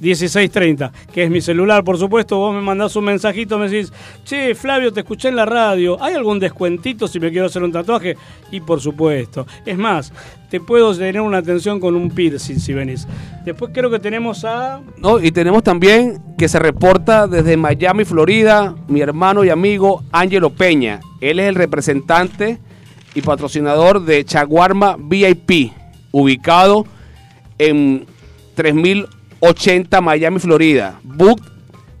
1630, 0.00 0.92
que 1.12 1.24
es 1.24 1.30
mi 1.30 1.40
celular, 1.40 1.84
por 1.84 1.98
supuesto. 1.98 2.38
Vos 2.38 2.54
me 2.54 2.60
mandás 2.60 2.96
un 2.96 3.04
mensajito, 3.04 3.58
me 3.58 3.68
decís, 3.68 3.92
che, 4.24 4.54
Flavio, 4.54 4.92
te 4.92 5.00
escuché 5.00 5.28
en 5.28 5.36
la 5.36 5.46
radio. 5.46 6.02
¿Hay 6.02 6.14
algún 6.14 6.38
descuentito 6.38 7.06
si 7.06 7.20
me 7.20 7.30
quiero 7.30 7.46
hacer 7.46 7.62
un 7.62 7.72
tatuaje? 7.72 8.16
Y 8.50 8.60
por 8.60 8.80
supuesto. 8.80 9.46
Es 9.64 9.76
más, 9.76 10.12
te 10.50 10.60
puedo 10.60 10.94
tener 10.94 11.20
una 11.20 11.38
atención 11.38 11.78
con 11.78 11.94
un 11.94 12.10
piercing 12.10 12.58
si 12.58 12.72
venís. 12.72 13.06
Después 13.44 13.70
creo 13.72 13.90
que 13.90 13.98
tenemos 13.98 14.44
a. 14.44 14.80
No, 14.96 15.20
y 15.20 15.30
tenemos 15.30 15.62
también 15.62 16.20
que 16.36 16.48
se 16.48 16.58
reporta 16.58 17.26
desde 17.26 17.56
Miami, 17.56 18.04
Florida, 18.04 18.74
mi 18.88 19.00
hermano 19.00 19.44
y 19.44 19.50
amigo 19.50 20.02
Ángelo 20.10 20.50
Peña. 20.50 21.00
Él 21.20 21.38
es 21.38 21.48
el 21.48 21.54
representante 21.54 22.58
y 23.14 23.22
patrocinador 23.22 24.04
de 24.04 24.24
Chaguarma 24.24 24.96
VIP, 24.98 25.72
ubicado 26.10 26.86
en 27.58 28.06
3080 29.40 30.00
Miami, 30.00 30.38
Florida. 30.38 31.00
Book 31.02 31.42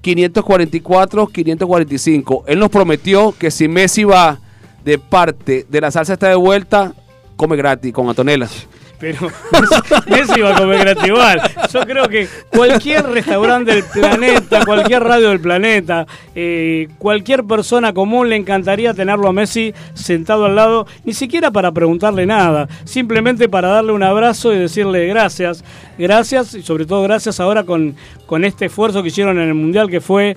544-545. 0.02 2.44
Él 2.46 2.58
nos 2.58 2.70
prometió 2.70 3.34
que 3.38 3.50
si 3.50 3.68
Messi 3.68 4.04
va 4.04 4.38
de 4.84 4.98
parte 4.98 5.66
de 5.68 5.80
la 5.80 5.90
salsa 5.90 6.12
está 6.14 6.28
de 6.28 6.36
vuelta, 6.36 6.94
come 7.36 7.56
gratis 7.56 7.92
con 7.92 8.08
Antonella. 8.08 8.48
Pero 9.00 9.28
Messi 10.06 10.40
va 10.42 10.54
a 10.54 10.58
comer 10.58 10.80
gratis 10.80 11.06
igual. 11.06 11.40
Yo 11.72 11.80
creo 11.80 12.08
que 12.08 12.28
cualquier 12.50 13.06
restaurante 13.06 13.74
del 13.74 13.84
planeta, 13.84 14.64
cualquier 14.64 15.02
radio 15.02 15.30
del 15.30 15.40
planeta, 15.40 16.06
eh, 16.34 16.86
cualquier 16.98 17.44
persona 17.44 17.94
común 17.94 18.28
le 18.28 18.36
encantaría 18.36 18.92
tenerlo 18.92 19.28
a 19.28 19.32
Messi 19.32 19.72
sentado 19.94 20.44
al 20.44 20.54
lado, 20.54 20.86
ni 21.04 21.14
siquiera 21.14 21.50
para 21.50 21.72
preguntarle 21.72 22.26
nada, 22.26 22.68
simplemente 22.84 23.48
para 23.48 23.68
darle 23.68 23.92
un 23.92 24.02
abrazo 24.02 24.52
y 24.52 24.58
decirle 24.58 25.06
gracias, 25.06 25.64
gracias 25.96 26.54
y 26.54 26.62
sobre 26.62 26.84
todo 26.84 27.02
gracias 27.02 27.40
ahora 27.40 27.64
con, 27.64 27.96
con 28.26 28.44
este 28.44 28.66
esfuerzo 28.66 29.02
que 29.02 29.08
hicieron 29.08 29.38
en 29.38 29.48
el 29.48 29.54
Mundial 29.54 29.88
que 29.88 30.02
fue 30.02 30.36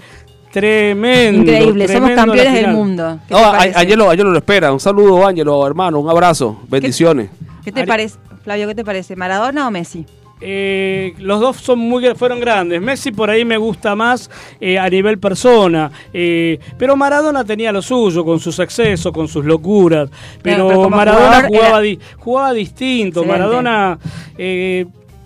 tremendo. 0.53 1.51
Increíble, 1.51 1.87
somos 1.87 2.09
tremendo 2.09 2.33
campeones 2.33 2.53
del 2.53 2.71
mundo. 2.71 3.19
¿Qué 3.27 3.33
No, 3.33 4.09
Ángelo 4.09 4.31
lo 4.31 4.37
espera. 4.37 4.71
Un 4.71 4.79
saludo, 4.79 5.25
Ángelo, 5.25 5.65
hermano. 5.67 5.99
Un 5.99 6.09
abrazo. 6.09 6.61
Bendiciones. 6.69 7.29
¿Qué 7.63 7.71
te 7.71 7.85
parece, 7.85 8.17
Flavio? 8.43 8.67
¿Qué 8.67 8.75
te 8.75 8.83
parece? 8.85 9.15
¿Maradona 9.15 9.67
o 9.67 9.71
Messi? 9.71 10.05
Eh, 10.45 11.13
los 11.19 11.39
dos 11.39 11.55
son 11.57 11.79
muy 11.79 12.03
fueron 12.15 12.41
grandes. 12.41 12.81
Messi 12.81 13.11
por 13.13 13.29
ahí 13.29 13.45
me 13.45 13.55
gusta 13.57 13.95
más 13.95 14.29
eh, 14.59 14.77
a 14.77 14.89
nivel 14.89 15.17
persona, 15.17 15.89
eh, 16.11 16.59
pero 16.77 16.97
Maradona 16.97 17.45
tenía 17.45 17.71
lo 17.71 17.81
suyo 17.81 18.25
con 18.25 18.41
sus 18.41 18.59
excesos, 18.59 19.13
con 19.13 19.29
sus 19.29 19.45
locuras. 19.45 20.09
Pero, 20.41 20.89
Maradona 20.89 21.43
jugaba, 21.47 21.67
era- 21.69 21.79
di- 21.79 21.99
jugaba 22.17 22.51
distinto. 22.53 23.21
Excelente. 23.21 23.31
Maradona, 23.45 23.99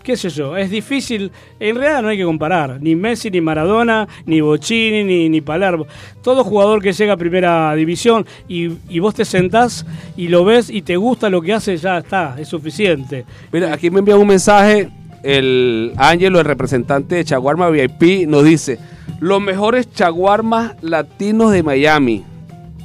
qué 0.07 0.15
sé 0.15 0.29
yo, 0.29 0.55
es 0.55 0.69
difícil. 0.69 1.33
En 1.59 1.75
realidad 1.75 2.01
no 2.01 2.07
hay 2.07 2.17
que 2.17 2.23
comparar 2.23 2.81
ni 2.81 2.95
Messi, 2.95 3.29
ni 3.29 3.41
Maradona, 3.41 4.07
ni 4.25 4.39
Bocini, 4.39 5.03
ni, 5.03 5.27
ni 5.27 5.41
Palermo. 5.41 5.85
Todo 6.23 6.45
jugador 6.45 6.81
que 6.81 6.93
llega 6.93 7.11
a 7.11 7.17
primera 7.17 7.75
división 7.75 8.25
y, 8.47 8.69
y 8.87 8.99
vos 8.99 9.13
te 9.13 9.25
sentás 9.25 9.85
y 10.15 10.29
lo 10.29 10.45
ves 10.45 10.69
y 10.69 10.81
te 10.81 10.95
gusta 10.95 11.29
lo 11.29 11.41
que 11.41 11.51
hace, 11.51 11.75
ya 11.75 11.97
está, 11.97 12.37
es 12.39 12.47
suficiente. 12.47 13.25
Mira, 13.51 13.73
aquí 13.73 13.89
me 13.89 13.99
envía 13.99 14.15
un 14.15 14.27
mensaje. 14.27 14.89
El 15.23 15.91
Ángelo, 15.97 16.39
el 16.39 16.45
representante 16.45 17.15
de 17.15 17.25
Chaguarma 17.25 17.69
VIP, 17.69 18.29
nos 18.29 18.45
dice: 18.45 18.79
Los 19.19 19.41
mejores 19.41 19.91
chaguarmas 19.91 20.81
latinos 20.81 21.51
de 21.51 21.63
Miami. 21.63 22.23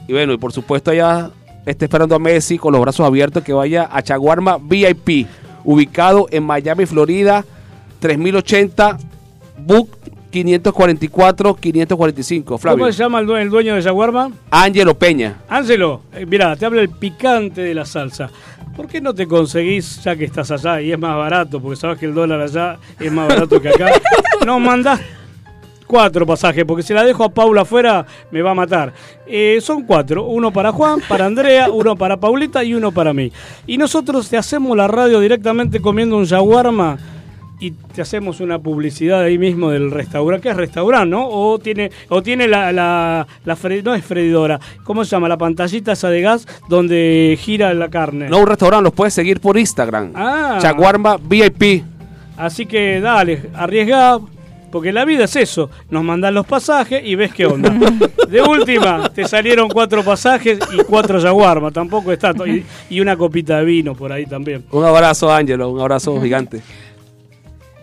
Y 0.08 0.12
bueno, 0.12 0.32
y 0.32 0.38
por 0.38 0.52
supuesto, 0.52 0.90
allá 0.90 1.30
está 1.66 1.84
esperando 1.84 2.16
a 2.16 2.18
Messi 2.18 2.58
con 2.58 2.72
los 2.72 2.80
brazos 2.80 3.06
abiertos 3.06 3.44
que 3.44 3.52
vaya 3.52 3.88
a 3.92 4.02
Chaguarma 4.02 4.58
VIP, 4.58 5.28
ubicado 5.64 6.28
en 6.30 6.44
Miami, 6.44 6.86
Florida, 6.86 7.44
3080, 8.00 8.98
Book 9.58 9.90
544-545. 10.32 12.58
Flavio. 12.58 12.78
¿Cómo 12.78 12.92
se 12.92 12.98
llama 12.98 13.20
el 13.20 13.26
dueño, 13.26 13.42
el 13.42 13.50
dueño 13.50 13.74
de 13.74 13.82
Jaguarma? 13.82 14.32
Ángelo 14.50 14.98
Peña. 14.98 15.42
Ángelo, 15.48 16.00
eh, 16.14 16.24
mirá, 16.26 16.56
te 16.56 16.66
habla 16.66 16.80
el 16.80 16.88
picante 16.88 17.60
de 17.60 17.74
la 17.74 17.84
salsa. 17.84 18.30
¿Por 18.74 18.88
qué 18.88 19.02
no 19.02 19.14
te 19.14 19.26
conseguís, 19.26 20.02
ya 20.02 20.16
que 20.16 20.24
estás 20.24 20.50
allá 20.50 20.80
y 20.80 20.92
es 20.92 20.98
más 20.98 21.14
barato, 21.16 21.60
porque 21.60 21.76
sabes 21.76 21.98
que 21.98 22.06
el 22.06 22.14
dólar 22.14 22.40
allá 22.40 22.78
es 22.98 23.12
más 23.12 23.28
barato 23.28 23.60
que 23.60 23.68
acá, 23.68 23.92
nos 24.46 24.60
mandás 24.60 24.98
cuatro 25.92 26.24
pasajes, 26.26 26.64
porque 26.64 26.82
si 26.82 26.94
la 26.94 27.04
dejo 27.04 27.22
a 27.22 27.28
Paula 27.28 27.60
afuera 27.62 28.06
me 28.30 28.40
va 28.40 28.52
a 28.52 28.54
matar. 28.54 28.94
Eh, 29.26 29.58
son 29.60 29.82
cuatro, 29.84 30.24
uno 30.24 30.50
para 30.50 30.72
Juan, 30.72 31.00
para 31.06 31.26
Andrea, 31.26 31.70
uno 31.72 31.94
para 31.96 32.16
Paulita 32.16 32.64
y 32.64 32.72
uno 32.72 32.92
para 32.92 33.12
mí. 33.12 33.30
Y 33.66 33.76
nosotros 33.76 34.30
te 34.30 34.38
hacemos 34.38 34.74
la 34.74 34.88
radio 34.88 35.20
directamente 35.20 35.80
comiendo 35.80 36.16
un 36.16 36.26
jaguarma 36.26 36.96
y 37.60 37.72
te 37.72 38.00
hacemos 38.00 38.40
una 38.40 38.58
publicidad 38.58 39.20
ahí 39.20 39.36
mismo 39.36 39.70
del 39.70 39.90
restaurante. 39.90 40.42
¿Qué 40.44 40.48
es 40.50 40.56
restaurante, 40.56 41.10
no? 41.10 41.28
O 41.28 41.58
tiene, 41.58 41.90
o 42.08 42.22
tiene 42.22 42.48
la, 42.48 42.72
la, 42.72 43.26
la 43.44 43.56
fre- 43.56 43.82
no 43.84 43.94
es 43.94 44.02
freidora, 44.04 44.58
¿cómo 44.84 45.04
se 45.04 45.10
llama? 45.10 45.28
La 45.28 45.36
pantallita 45.36 45.92
esa 45.92 46.08
de 46.08 46.22
gas 46.22 46.48
donde 46.70 47.38
gira 47.38 47.72
la 47.74 47.90
carne. 47.90 48.28
No, 48.30 48.38
un 48.38 48.46
restaurante, 48.46 48.84
los 48.84 48.92
puedes 48.94 49.12
seguir 49.14 49.40
por 49.40 49.58
Instagram. 49.58 50.10
Ah. 50.14 50.58
Chaguarma 50.60 51.18
VIP. 51.22 51.84
Así 52.36 52.64
que 52.66 52.98
dale, 53.00 53.50
arriesgá, 53.54 54.18
porque 54.72 54.92
la 54.92 55.04
vida 55.04 55.24
es 55.24 55.36
eso. 55.36 55.70
Nos 55.90 56.02
mandan 56.02 56.34
los 56.34 56.46
pasajes 56.46 57.02
y 57.04 57.14
ves 57.14 57.32
qué 57.32 57.46
onda. 57.46 57.70
De 58.28 58.42
última, 58.42 59.10
te 59.10 59.24
salieron 59.26 59.68
cuatro 59.68 60.02
pasajes 60.02 60.58
y 60.72 60.82
cuatro 60.84 61.18
yaguarma, 61.18 61.70
tampoco 61.70 62.10
está. 62.10 62.32
Y, 62.46 62.64
y 62.88 63.00
una 63.00 63.16
copita 63.16 63.58
de 63.58 63.64
vino 63.66 63.94
por 63.94 64.10
ahí 64.10 64.24
también. 64.24 64.64
Un 64.70 64.84
abrazo, 64.84 65.30
Ángelo, 65.30 65.68
un 65.68 65.80
abrazo 65.80 66.20
gigante. 66.20 66.62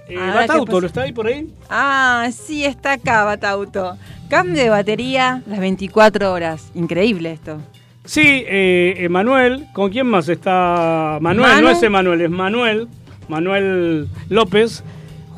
Eh, 0.10 0.18
Batauto. 0.18 0.82
¿lo 0.82 0.88
está 0.88 1.04
ahí 1.04 1.12
por 1.14 1.28
ahí? 1.28 1.48
Ah, 1.70 2.30
sí, 2.34 2.66
está 2.66 2.94
acá, 2.94 3.24
Batauto. 3.24 3.96
Cambio 4.28 4.64
de 4.64 4.70
batería 4.70 5.44
las 5.46 5.60
24 5.60 6.34
horas. 6.34 6.72
Increíble 6.74 7.32
esto. 7.32 7.62
Sí, 8.06 8.44
eh, 8.48 8.96
Emanuel. 8.98 9.68
¿Con 9.72 9.92
quién 9.92 10.08
más 10.08 10.28
está? 10.30 11.20
Manuel, 11.22 11.52
Manu. 11.52 11.62
no 11.62 11.70
es 11.70 11.84
Emanuel, 11.84 12.22
es 12.22 12.30
Manuel. 12.32 12.88
Manuel 13.28 14.08
López. 14.30 14.84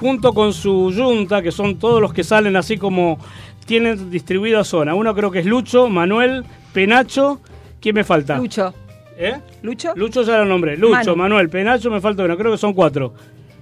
Junto 0.02 0.34
con 0.34 0.52
su 0.52 0.92
yunta, 0.92 1.44
que 1.44 1.52
son 1.52 1.78
todos 1.78 2.02
los 2.02 2.12
que 2.12 2.24
salen 2.24 2.56
así 2.56 2.76
como 2.76 3.20
tienen 3.68 4.10
distribuida 4.10 4.64
zona. 4.64 4.96
Uno 4.96 5.14
creo 5.14 5.30
que 5.30 5.40
es 5.40 5.46
Lucho, 5.46 5.88
Manuel, 5.90 6.44
Penacho. 6.74 7.40
¿Quién 7.80 7.94
me 7.94 8.04
falta? 8.04 8.38
Lucho. 8.38 8.74
¿Eh? 9.16 9.36
¿Lucho? 9.62 9.94
Lucho 9.96 10.24
ya 10.24 10.40
lo 10.40 10.46
nombré. 10.46 10.76
Lucho, 10.76 11.16
Manu. 11.16 11.36
Manuel, 11.36 11.50
Penacho, 11.50 11.92
me 11.92 12.02
falta 12.02 12.24
uno. 12.24 12.36
Creo 12.36 12.52
que 12.52 12.58
son 12.58 12.74
cuatro. 12.74 13.14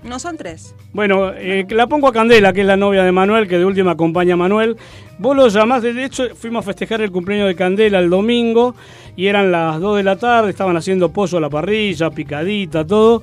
No 0.02 0.18
son 0.18 0.38
tres. 0.38 0.74
Bueno, 0.94 1.34
eh, 1.36 1.68
la 1.72 1.88
pongo 1.88 2.08
a 2.08 2.14
Candela, 2.14 2.54
que 2.54 2.62
es 2.62 2.68
la 2.68 2.78
novia 2.78 3.04
de 3.04 3.12
Manuel, 3.12 3.46
que 3.46 3.58
de 3.58 3.66
última 3.66 3.92
acompaña 3.92 4.36
a 4.36 4.38
Manuel. 4.38 4.78
Vos 5.18 5.36
lo 5.36 5.50
llamás, 5.50 5.84
de 5.84 6.06
hecho 6.06 6.34
fuimos 6.36 6.64
a 6.64 6.68
festejar 6.68 7.02
el 7.02 7.12
cumpleaños 7.12 7.50
de 7.50 7.56
Candela 7.56 8.00
el 8.00 8.10
domingo 8.10 8.76
y 9.18 9.28
eran 9.28 9.52
las 9.52 9.82
2 9.82 9.98
de 9.98 10.04
la 10.04 10.16
tarde, 10.16 10.52
estaban 10.52 10.78
haciendo 10.78 11.12
pollo 11.12 11.38
a 11.38 11.42
la 11.42 11.50
parrilla, 11.50 12.10
picadita, 12.10 12.88
todo. 12.88 13.22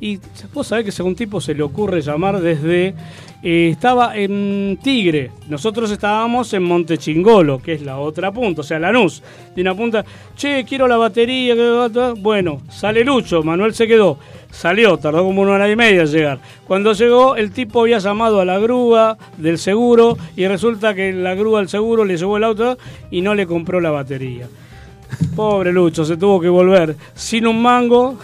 Y 0.00 0.18
vos 0.52 0.66
sabés 0.66 0.84
que 0.84 0.92
según 0.92 1.14
tipo 1.14 1.40
se 1.40 1.54
le 1.54 1.62
ocurre 1.62 2.00
llamar 2.00 2.40
desde... 2.40 2.94
eh, 3.42 3.68
estaba 3.70 4.16
en 4.16 4.78
Tigre, 4.82 5.30
nosotros 5.48 5.90
estábamos 5.90 6.52
en 6.54 6.62
Montechingolo, 6.64 7.60
que 7.60 7.74
es 7.74 7.82
la 7.82 7.98
otra 7.98 8.32
punta, 8.32 8.60
o 8.62 8.64
sea, 8.64 8.78
Lanús. 8.78 9.22
De 9.54 9.62
una 9.62 9.74
punta, 9.74 10.04
che, 10.36 10.64
quiero 10.64 10.88
la 10.88 10.96
batería. 10.96 11.54
Bueno, 12.18 12.62
sale 12.68 13.04
Lucho, 13.04 13.42
Manuel 13.42 13.74
se 13.74 13.86
quedó. 13.86 14.18
Salió, 14.50 14.96
tardó 14.96 15.24
como 15.24 15.42
una 15.42 15.52
hora 15.52 15.70
y 15.70 15.76
media 15.76 16.02
en 16.02 16.06
llegar. 16.08 16.40
Cuando 16.66 16.92
llegó, 16.94 17.36
el 17.36 17.52
tipo 17.52 17.82
había 17.82 17.98
llamado 17.98 18.40
a 18.40 18.44
la 18.44 18.58
grúa 18.58 19.18
del 19.36 19.58
seguro 19.58 20.16
y 20.36 20.46
resulta 20.46 20.94
que 20.94 21.12
la 21.12 21.34
grúa 21.34 21.60
del 21.60 21.68
seguro 21.68 22.04
le 22.04 22.16
llevó 22.16 22.38
el 22.38 22.44
auto 22.44 22.78
y 23.10 23.20
no 23.20 23.34
le 23.34 23.46
compró 23.46 23.80
la 23.80 23.90
batería. 23.90 24.48
Pobre 25.34 25.72
Lucho, 25.72 26.04
se 26.04 26.16
tuvo 26.16 26.40
que 26.40 26.48
volver 26.48 26.96
sin 27.14 27.46
un 27.46 27.62
mango 27.62 28.18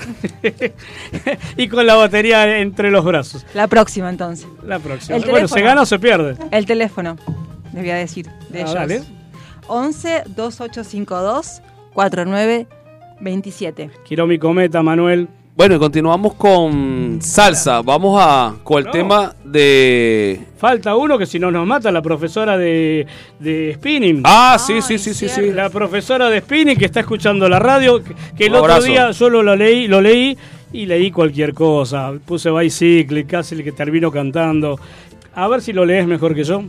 y 1.56 1.68
con 1.68 1.86
la 1.86 1.94
batería 1.94 2.58
entre 2.58 2.90
los 2.90 3.04
brazos. 3.04 3.44
La 3.54 3.66
próxima, 3.68 4.08
entonces. 4.10 4.46
La 4.66 4.78
próxima. 4.78 5.16
El 5.16 5.24
Bueno, 5.30 5.48
¿se 5.48 5.60
gana 5.62 5.82
o 5.82 5.86
se 5.86 5.98
pierde? 5.98 6.36
El 6.50 6.66
teléfono, 6.66 7.16
les 7.72 7.82
voy 7.82 7.90
a 7.90 7.96
decir, 7.96 8.26
de 8.50 8.58
Ah, 8.58 8.62
ellos. 8.62 8.74
dale. 8.74 9.02
11 9.66 10.24
2852 10.36 11.62
4927. 11.94 13.90
Quiero 14.06 14.26
mi 14.26 14.38
cometa, 14.38 14.82
Manuel. 14.82 15.28
Bueno, 15.56 15.76
y 15.76 15.78
continuamos 15.78 16.34
con 16.34 17.18
salsa. 17.22 17.80
Vamos 17.82 18.20
a 18.20 18.56
con 18.64 18.78
el 18.78 18.84
No. 18.86 18.90
tema 18.90 19.34
de. 19.44 20.40
Falta 20.56 20.96
uno 20.96 21.16
que 21.16 21.26
si 21.26 21.38
no 21.38 21.50
nos 21.52 21.64
mata, 21.64 21.92
la 21.92 22.02
profesora 22.02 22.58
de, 22.58 23.06
de 23.38 23.74
spinning. 23.76 24.22
Ah, 24.24 24.56
sí, 24.58 24.82
sí, 24.82 24.98
sí, 24.98 25.14
sí, 25.14 25.28
sí. 25.28 25.52
La 25.52 25.70
profesora 25.70 26.28
de 26.28 26.40
spinning 26.40 26.76
que 26.76 26.86
está 26.86 27.00
escuchando 27.00 27.48
la 27.48 27.60
radio, 27.60 28.02
que, 28.02 28.14
que 28.36 28.46
el 28.46 28.54
otro 28.56 28.82
día 28.82 29.12
solo 29.12 29.44
lo 29.44 29.54
leí, 29.54 29.86
lo 29.86 30.00
leí 30.00 30.36
y 30.72 30.86
leí 30.86 31.12
cualquier 31.12 31.54
cosa. 31.54 32.12
Puse 32.24 32.50
bicycle, 32.50 33.24
casi 33.24 33.62
que 33.62 33.70
termino 33.70 34.10
cantando. 34.10 34.80
A 35.36 35.46
ver 35.46 35.62
si 35.62 35.72
lo 35.72 35.84
lees 35.84 36.06
mejor 36.08 36.34
que 36.34 36.42
yo. 36.42 36.64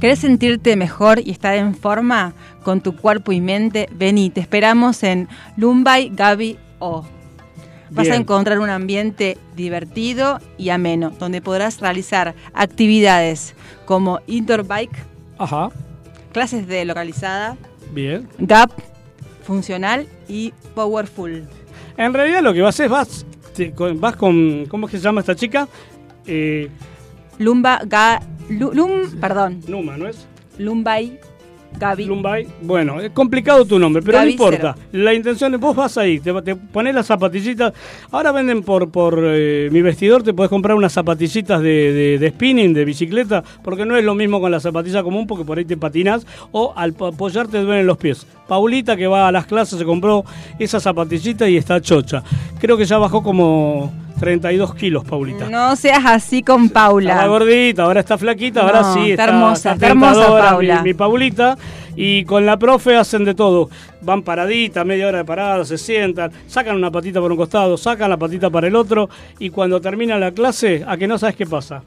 ¿Querés 0.00 0.18
sentirte 0.18 0.76
mejor 0.76 1.18
y 1.24 1.30
estar 1.30 1.54
en 1.56 1.74
forma 1.74 2.34
con 2.62 2.82
tu 2.82 2.94
cuerpo 2.94 3.32
y 3.32 3.40
mente? 3.40 3.88
Vení, 3.94 4.28
te 4.28 4.40
esperamos 4.40 5.02
en 5.02 5.28
Lumbay 5.56 6.10
Gabi 6.14 6.58
O. 6.78 7.06
Vas 7.94 8.08
a 8.08 8.16
encontrar 8.16 8.58
un 8.58 8.70
ambiente 8.70 9.36
divertido 9.56 10.40
y 10.58 10.70
ameno, 10.70 11.10
donde 11.18 11.40
podrás 11.42 11.80
realizar 11.80 12.34
actividades 12.54 13.54
como 13.84 14.20
indoor 14.26 14.66
bike, 14.66 14.96
Ajá, 15.38 15.70
clases 16.32 16.66
de 16.66 16.84
localizada, 16.84 17.56
bien. 17.92 18.28
gap, 18.38 18.70
funcional 19.44 20.06
y 20.28 20.52
powerful. 20.74 21.46
En 21.96 22.14
realidad 22.14 22.42
lo 22.42 22.54
que 22.54 22.62
vas 22.62 22.78
es, 22.80 22.88
vas, 22.88 23.26
te- 23.54 23.72
con- 23.72 24.00
vas 24.00 24.16
con, 24.16 24.64
¿cómo 24.66 24.86
es 24.86 24.92
que 24.92 24.96
se 24.98 25.04
llama 25.04 25.20
esta 25.20 25.34
chica? 25.36 25.68
Eh, 26.26 26.70
Lumba 27.38 27.80
Ga, 27.86 28.20
Lu- 28.48 28.72
Lum, 28.72 29.10
perdón, 29.20 29.60
Numa, 29.68 29.96
¿no 29.96 30.08
es? 30.08 30.26
Lumbay 30.58 31.18
Gabi. 31.78 32.04
Lumbay. 32.04 32.46
Bueno, 32.62 33.00
es 33.00 33.10
complicado 33.10 33.64
tu 33.64 33.78
nombre, 33.78 34.02
pero 34.02 34.18
Gaby 34.18 34.26
no 34.26 34.30
importa. 34.32 34.76
La 34.92 35.12
intención 35.14 35.52
es, 35.54 35.60
vos 35.60 35.74
vas 35.74 35.98
ahí, 35.98 36.20
te, 36.20 36.32
te 36.42 36.54
pones 36.54 36.94
las 36.94 37.06
zapatillitas. 37.06 37.72
Ahora 38.12 38.30
venden 38.32 38.62
por, 38.62 38.90
por 38.90 39.18
eh, 39.20 39.68
mi 39.72 39.82
vestidor, 39.82 40.22
te 40.22 40.32
puedes 40.32 40.50
comprar 40.50 40.76
unas 40.76 40.92
zapatillitas 40.92 41.60
de, 41.60 41.92
de- 41.92 42.18
de 42.18 42.28
spinning, 42.30 42.72
de 42.72 42.84
bicicleta, 42.84 43.42
porque 43.64 43.84
no 43.84 43.96
es 43.96 44.04
lo 44.04 44.14
mismo 44.14 44.40
con 44.40 44.50
la 44.52 44.60
zapatilla 44.60 45.02
común, 45.02 45.26
porque 45.26 45.44
por 45.44 45.58
ahí 45.58 45.64
te 45.64 45.76
patinas 45.76 46.24
o 46.52 46.72
al 46.76 46.92
po- 46.92 47.06
apoyarte 47.08 47.52
te 47.58 47.64
duelen 47.64 47.86
los 47.86 47.98
pies. 47.98 48.26
Paulita, 48.46 48.96
que 48.96 49.06
va 49.06 49.28
a 49.28 49.32
las 49.32 49.46
clases, 49.46 49.78
se 49.78 49.84
compró 49.84 50.24
esa 50.58 50.78
zapatillita 50.78 51.48
y 51.48 51.56
está 51.56 51.80
chocha. 51.80 52.22
Creo 52.60 52.76
que 52.76 52.84
ya 52.84 52.98
bajó 52.98 53.22
como 53.22 53.92
32 54.22 54.76
kilos, 54.76 55.04
Paulita. 55.04 55.50
No 55.50 55.74
seas 55.74 56.04
así 56.06 56.44
con 56.44 56.68
Paula. 56.68 57.10
Estaba 57.10 57.26
gordita, 57.26 57.82
ahora 57.82 57.98
está 57.98 58.16
flaquita, 58.16 58.60
ahora 58.60 58.82
No, 58.82 58.94
sí 58.94 59.10
está 59.10 59.24
hermosa, 59.24 59.72
está 59.72 59.86
hermosa, 59.88 60.26
Paula. 60.28 60.76
Mi, 60.76 60.90
mi 60.90 60.94
Paulita. 60.94 61.58
Y 61.96 62.24
con 62.24 62.46
la 62.46 62.56
profe 62.56 62.94
hacen 62.94 63.24
de 63.24 63.34
todo. 63.34 63.68
Van 64.00 64.22
paradita, 64.22 64.84
media 64.84 65.08
hora 65.08 65.18
de 65.18 65.24
parada, 65.24 65.64
se 65.64 65.76
sientan, 65.76 66.30
sacan 66.46 66.76
una 66.76 66.92
patita 66.92 67.20
por 67.20 67.32
un 67.32 67.36
costado, 67.36 67.76
sacan 67.76 68.10
la 68.10 68.16
patita 68.16 68.48
para 68.48 68.68
el 68.68 68.76
otro. 68.76 69.10
Y 69.40 69.50
cuando 69.50 69.80
termina 69.80 70.16
la 70.20 70.30
clase, 70.30 70.84
a 70.86 70.96
que 70.96 71.08
no 71.08 71.18
sabes 71.18 71.34
qué 71.34 71.44
pasa. 71.44 71.82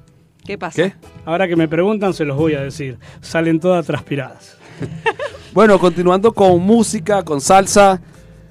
¿Qué 0.46 0.58
pasa? 0.58 0.76
¿Qué? 0.76 0.94
Ahora 1.24 1.48
que 1.48 1.56
me 1.56 1.70
preguntan, 1.70 2.14
se 2.14 2.26
los 2.26 2.36
voy 2.36 2.56
a 2.56 2.60
decir. 2.60 2.98
Salen 3.22 3.62
todas 3.62 3.86
transpiradas. 3.86 4.58
Bueno, 5.54 5.80
continuando 5.80 6.34
con 6.34 6.60
música, 6.60 7.24
con 7.24 7.40
salsa. 7.40 8.02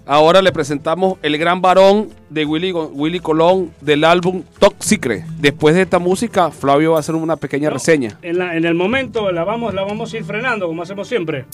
Ahora 0.06 0.42
le 0.42 0.52
presentamos 0.52 1.18
el 1.22 1.38
gran 1.38 1.62
varón 1.62 2.10
de 2.28 2.44
Willy, 2.44 3.20
Colón 3.20 3.70
del 3.80 4.04
álbum 4.04 4.42
Top 4.58 4.74
Secret. 4.80 5.24
Después 5.38 5.74
de 5.74 5.82
esta 5.82 5.98
música, 5.98 6.50
Flavio 6.50 6.90
va 6.92 6.98
a 6.98 7.00
hacer 7.00 7.14
una 7.14 7.36
pequeña 7.36 7.70
reseña. 7.70 8.18
En, 8.20 8.38
la- 8.38 8.54
en 8.54 8.66
el 8.66 8.74
momento 8.74 9.32
la 9.32 9.44
vamos, 9.44 9.72
la 9.72 9.82
vamos 9.82 10.12
a 10.12 10.16
ir 10.18 10.24
frenando, 10.24 10.66
como 10.66 10.82
hacemos 10.82 11.08
siempre. 11.08 11.46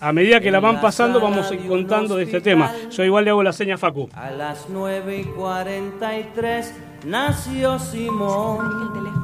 A 0.00 0.12
medida 0.12 0.38
que 0.40 0.50
la 0.50 0.60
van 0.60 0.82
pasando, 0.82 1.18
vamos 1.18 1.50
a 1.50 1.54
ir 1.54 1.66
contando 1.66 2.16
de 2.16 2.24
este 2.24 2.42
tema. 2.42 2.70
Yo 2.90 3.04
igual 3.04 3.24
le 3.24 3.30
hago 3.30 3.42
la 3.42 3.54
seña 3.54 3.76
a 3.76 3.78
Facu. 3.78 4.10
A 4.12 4.30
las 4.32 4.66
9 4.68 5.20
y 5.20 5.24
43 5.24 6.74
nació 7.06 7.78
Simón. 7.78 9.23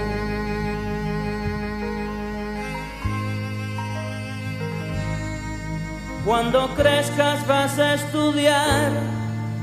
Cuando 6.25 6.67
crezcas 6.75 7.45
vas 7.47 7.79
a 7.79 7.95
estudiar 7.95 8.91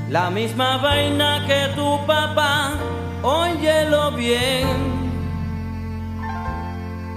la 0.09 0.29
misma 0.29 0.77
vaina 0.77 1.45
que 1.47 1.73
tu 1.75 2.05
papá, 2.05 2.73
óyelo 3.21 4.11
bien. 4.11 4.67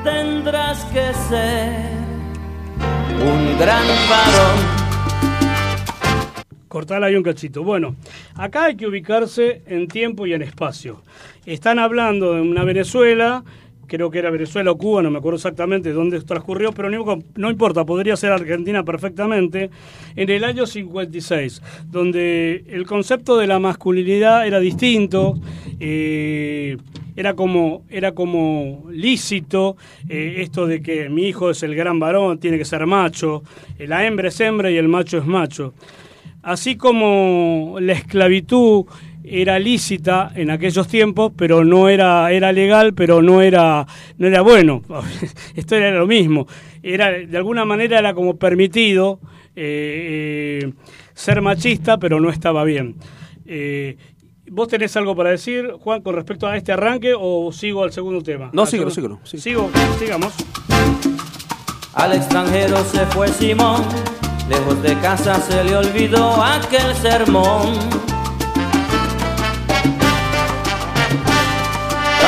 Tendrás 0.05 0.85
que 0.87 1.13
ser 1.29 1.91
un 3.21 3.59
gran 3.59 3.87
varón. 4.09 4.83
Cortala 6.69 7.07
ahí 7.09 7.17
un 7.17 7.23
cachito. 7.23 7.63
Bueno, 7.63 7.97
Acá 8.35 8.65
hay 8.65 8.77
que 8.77 8.87
ubicarse 8.87 9.63
en 9.67 9.89
tiempo 9.89 10.27
y 10.27 10.33
en 10.33 10.43
espacio. 10.43 11.03
Están 11.45 11.79
hablando 11.79 12.35
de 12.35 12.41
una 12.41 12.65
Venezuela, 12.65 13.45
creo 13.93 14.11
que 14.11 14.21
era 14.21 14.31
Venezuela 14.31 14.71
o 14.71 14.79
Cuba, 14.79 15.03
no 15.03 15.11
me 15.11 15.19
acuerdo 15.19 15.37
exactamente 15.37 15.93
dónde 15.93 16.19
transcurrió, 16.23 16.73
pero 16.73 16.89
no, 16.89 17.51
importa, 17.51 17.85
podría 17.85 18.17
ser 18.17 18.33
Argentina 18.33 18.83
perfectamente, 18.83 19.69
en 20.17 20.31
el 20.31 20.45
año 20.45 20.65
56, 20.65 21.61
donde 21.91 22.65
el 22.69 22.87
concepto 22.87 23.37
de 23.37 23.47
la 23.47 23.59
masculinidad 23.59 24.47
era 24.47 24.61
distinto, 24.61 25.39
eh, 25.79 26.79
era 27.17 27.35
como, 27.35 27.85
era 27.91 28.13
como 28.13 28.87
lícito 28.91 29.77
eh, 30.09 30.37
esto 30.39 30.67
de 30.67 30.81
que 30.81 31.11
mi 31.11 31.29
hijo 31.29 31.51
es 31.51 31.63
el 31.63 31.75
gran 31.75 32.01
varón, 32.01 32.39
tiene 32.39 32.57
que 32.57 32.65
ser 32.65 32.87
macho, 32.87 33.43
eh, 33.79 33.87
la 33.87 34.07
hembra 34.07 34.29
es 34.29 34.41
hembra 34.41 34.71
y 34.71 34.79
el 34.79 34.89
macho 34.89 35.19
es 35.19 35.27
macho. 35.27 35.75
Así 36.43 36.77
como 36.77 37.77
la 37.79 37.93
esclavitud 37.93 38.87
era 39.25 39.59
lícita 39.59 40.33
en 40.35 40.51
aquellos 40.51 40.89
tiempos, 40.89 41.33
pero 41.37 41.65
no 41.65 41.89
era, 41.89 42.31
era 42.33 42.53
legal, 42.53 42.93
pero 42.95 43.23
no 43.23 43.41
era, 43.43 43.87
no 44.19 44.27
era 44.27 44.41
bueno. 44.43 44.83
Esto 45.55 45.77
era 45.77 45.91
lo 45.93 46.07
mismo. 46.07 46.47
Era, 46.83 47.11
de 47.11 47.37
alguna 47.37 47.65
manera 47.65 47.99
era 47.99 48.15
como 48.15 48.37
permitido 48.37 49.21
eh, 49.55 50.61
eh, 50.65 50.73
ser 51.15 51.41
machista, 51.41 51.99
pero 51.99 52.19
no 52.21 52.31
estaba 52.31 52.65
bien. 52.65 52.97
Eh, 53.47 53.97
¿Vos 54.51 54.69
tenés 54.69 54.95
algo 54.97 55.15
para 55.17 55.31
decir, 55.31 55.71
Juan, 55.81 56.03
con 56.03 56.15
respecto 56.15 56.47
a 56.47 56.57
este 56.57 56.73
arranque 56.73 57.15
o 57.19 57.53
sigo 57.53 57.85
al 57.85 57.93
segundo 57.93 58.23
tema? 58.23 58.51
No, 58.53 58.67
segundo- 58.67 58.91
síguelo, 58.95 59.21
sí. 59.25 59.39
Sigo, 59.39 59.71
sigamos. 59.99 60.35
Al 61.95 62.13
extranjero 62.15 62.79
se 62.85 63.07
fue 63.07 63.29
Simón, 63.29 63.83
lejos 64.49 64.83
de 64.83 64.95
casa 65.01 65.37
se 65.41 65.63
le 65.65 65.77
olvidó 65.77 66.43
aquel 66.43 66.95
sermón. 66.97 67.73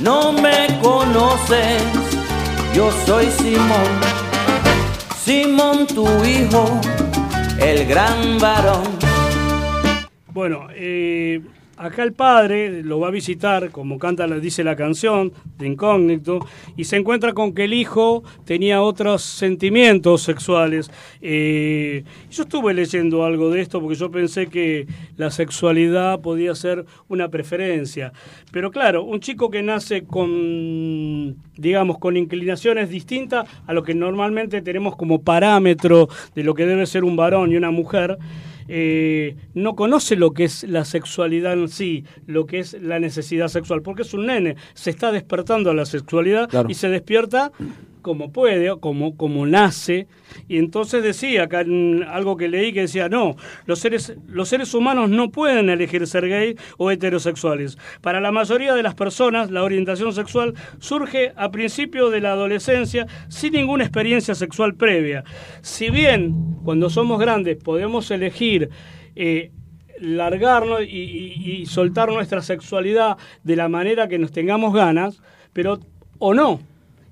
No 0.00 0.30
me 0.32 0.78
conoces, 0.80 1.82
yo 2.72 2.92
soy 3.04 3.26
Simón, 3.32 3.88
Simón 5.24 5.86
tu 5.88 6.06
hijo, 6.24 6.80
el 7.58 7.84
gran 7.86 8.38
varón. 8.38 8.84
Bueno, 10.28 10.68
eh, 10.70 11.42
acá 11.78 12.02
el 12.02 12.12
padre 12.12 12.82
lo 12.82 13.00
va 13.00 13.08
a 13.08 13.10
visitar, 13.10 13.70
como 13.70 13.98
canta, 13.98 14.26
dice 14.26 14.64
la 14.64 14.76
canción, 14.76 15.32
de 15.58 15.66
incógnito, 15.66 16.40
y 16.76 16.84
se 16.84 16.96
encuentra 16.96 17.32
con 17.32 17.54
que 17.54 17.64
el 17.64 17.72
hijo 17.72 18.22
tenía 18.44 18.82
otros 18.82 19.22
sentimientos 19.22 20.22
sexuales. 20.22 20.90
Eh, 21.20 22.04
yo 22.30 22.42
estuve 22.42 22.74
leyendo 22.74 23.24
algo 23.24 23.50
de 23.50 23.60
esto 23.60 23.80
porque 23.80 23.96
yo 23.96 24.10
pensé 24.10 24.48
que 24.48 24.86
la 25.16 25.30
sexualidad 25.30 26.20
podía 26.20 26.54
ser 26.54 26.84
una 27.08 27.28
preferencia. 27.28 28.12
Pero 28.52 28.70
claro, 28.70 29.04
un 29.04 29.20
chico 29.20 29.50
que 29.50 29.62
nace 29.62 30.04
con, 30.04 31.36
digamos, 31.56 31.98
con 31.98 32.16
inclinaciones 32.16 32.90
distintas 32.90 33.48
a 33.66 33.72
lo 33.72 33.82
que 33.82 33.94
normalmente 33.94 34.62
tenemos 34.62 34.96
como 34.96 35.22
parámetro 35.22 36.08
de 36.34 36.42
lo 36.42 36.54
que 36.54 36.66
debe 36.66 36.86
ser 36.86 37.04
un 37.04 37.16
varón 37.16 37.52
y 37.52 37.56
una 37.56 37.70
mujer, 37.70 38.18
eh, 38.68 39.36
no 39.54 39.74
conoce 39.74 40.14
lo 40.16 40.32
que 40.32 40.44
es 40.44 40.64
la 40.64 40.84
sexualidad 40.84 41.54
en 41.54 41.68
sí, 41.68 42.04
lo 42.26 42.46
que 42.46 42.60
es 42.60 42.74
la 42.80 42.98
necesidad 43.00 43.48
sexual, 43.48 43.82
porque 43.82 44.02
es 44.02 44.14
un 44.14 44.26
nene, 44.26 44.56
se 44.74 44.90
está 44.90 45.10
despertando 45.10 45.70
a 45.70 45.74
la 45.74 45.86
sexualidad 45.86 46.48
Claro. 46.48 46.68
y 46.70 46.74
se 46.74 46.88
despierta 46.88 47.50
como 48.08 48.32
puede, 48.32 48.74
como, 48.80 49.18
como 49.18 49.44
nace, 49.44 50.06
y 50.48 50.56
entonces 50.56 51.02
decía, 51.02 51.42
acá 51.42 51.62
algo 52.10 52.38
que 52.38 52.48
leí 52.48 52.72
que 52.72 52.80
decía, 52.80 53.10
no, 53.10 53.36
los 53.66 53.80
seres, 53.80 54.16
los 54.26 54.48
seres 54.48 54.72
humanos 54.72 55.10
no 55.10 55.30
pueden 55.30 55.68
elegir 55.68 56.06
ser 56.06 56.26
gay 56.26 56.56
o 56.78 56.90
heterosexuales. 56.90 57.76
Para 58.00 58.22
la 58.22 58.32
mayoría 58.32 58.74
de 58.74 58.82
las 58.82 58.94
personas, 58.94 59.50
la 59.50 59.62
orientación 59.62 60.14
sexual 60.14 60.54
surge 60.78 61.32
a 61.36 61.50
principio 61.50 62.08
de 62.08 62.22
la 62.22 62.32
adolescencia 62.32 63.06
sin 63.28 63.52
ninguna 63.52 63.84
experiencia 63.84 64.34
sexual 64.34 64.74
previa. 64.74 65.22
Si 65.60 65.90
bien 65.90 66.34
cuando 66.64 66.88
somos 66.88 67.20
grandes 67.20 67.58
podemos 67.62 68.10
elegir 68.10 68.70
eh, 69.16 69.50
largarnos 70.00 70.80
y, 70.80 70.86
y- 70.86 71.52
y 71.60 71.66
soltar 71.66 72.08
nuestra 72.08 72.40
sexualidad 72.40 73.18
de 73.44 73.56
la 73.56 73.68
manera 73.68 74.08
que 74.08 74.18
nos 74.18 74.32
tengamos 74.32 74.72
ganas, 74.72 75.20
pero 75.52 75.78
o 76.18 76.32
no. 76.32 76.60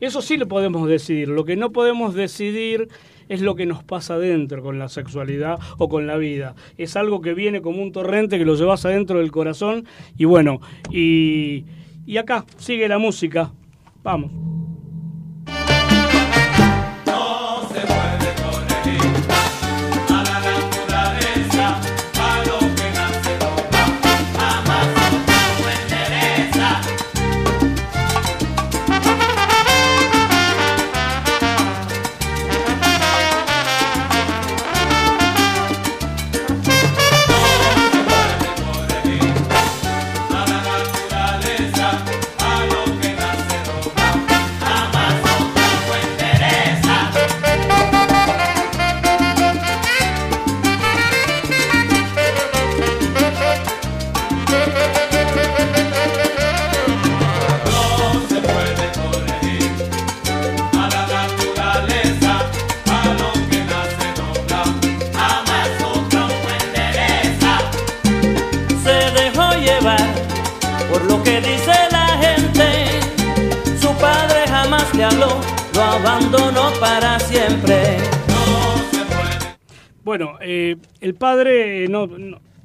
Eso 0.01 0.23
sí 0.23 0.37
lo 0.37 0.49
podemos 0.49 0.89
decidir. 0.89 1.29
Lo 1.29 1.45
que 1.45 1.57
no 1.57 1.73
podemos 1.73 2.15
decidir 2.15 2.89
es 3.29 3.41
lo 3.41 3.57
que 3.57 3.67
nos 3.67 3.83
pasa 3.83 4.15
adentro 4.15 4.63
con 4.63 4.79
la 4.79 4.89
sexualidad 4.89 5.59
o 5.79 5.89
con 5.89 6.07
la 6.07 6.17
vida. 6.17 6.55
Es 6.79 6.97
algo 6.97 7.21
que 7.21 7.35
viene 7.35 7.63
como 7.63 7.83
un 7.83 7.93
torrente 7.93 8.39
que 8.39 8.45
lo 8.45 8.55
llevas 8.55 8.85
adentro 8.85 9.19
del 9.19 9.33
corazón 9.33 9.87
y 10.17 10.25
bueno, 10.25 10.61
y, 10.91 11.65
y 12.07 12.17
acá 12.19 12.45
sigue 12.57 12.89
la 12.89 12.99
música. 12.99 13.53
Vamos. 14.03 14.56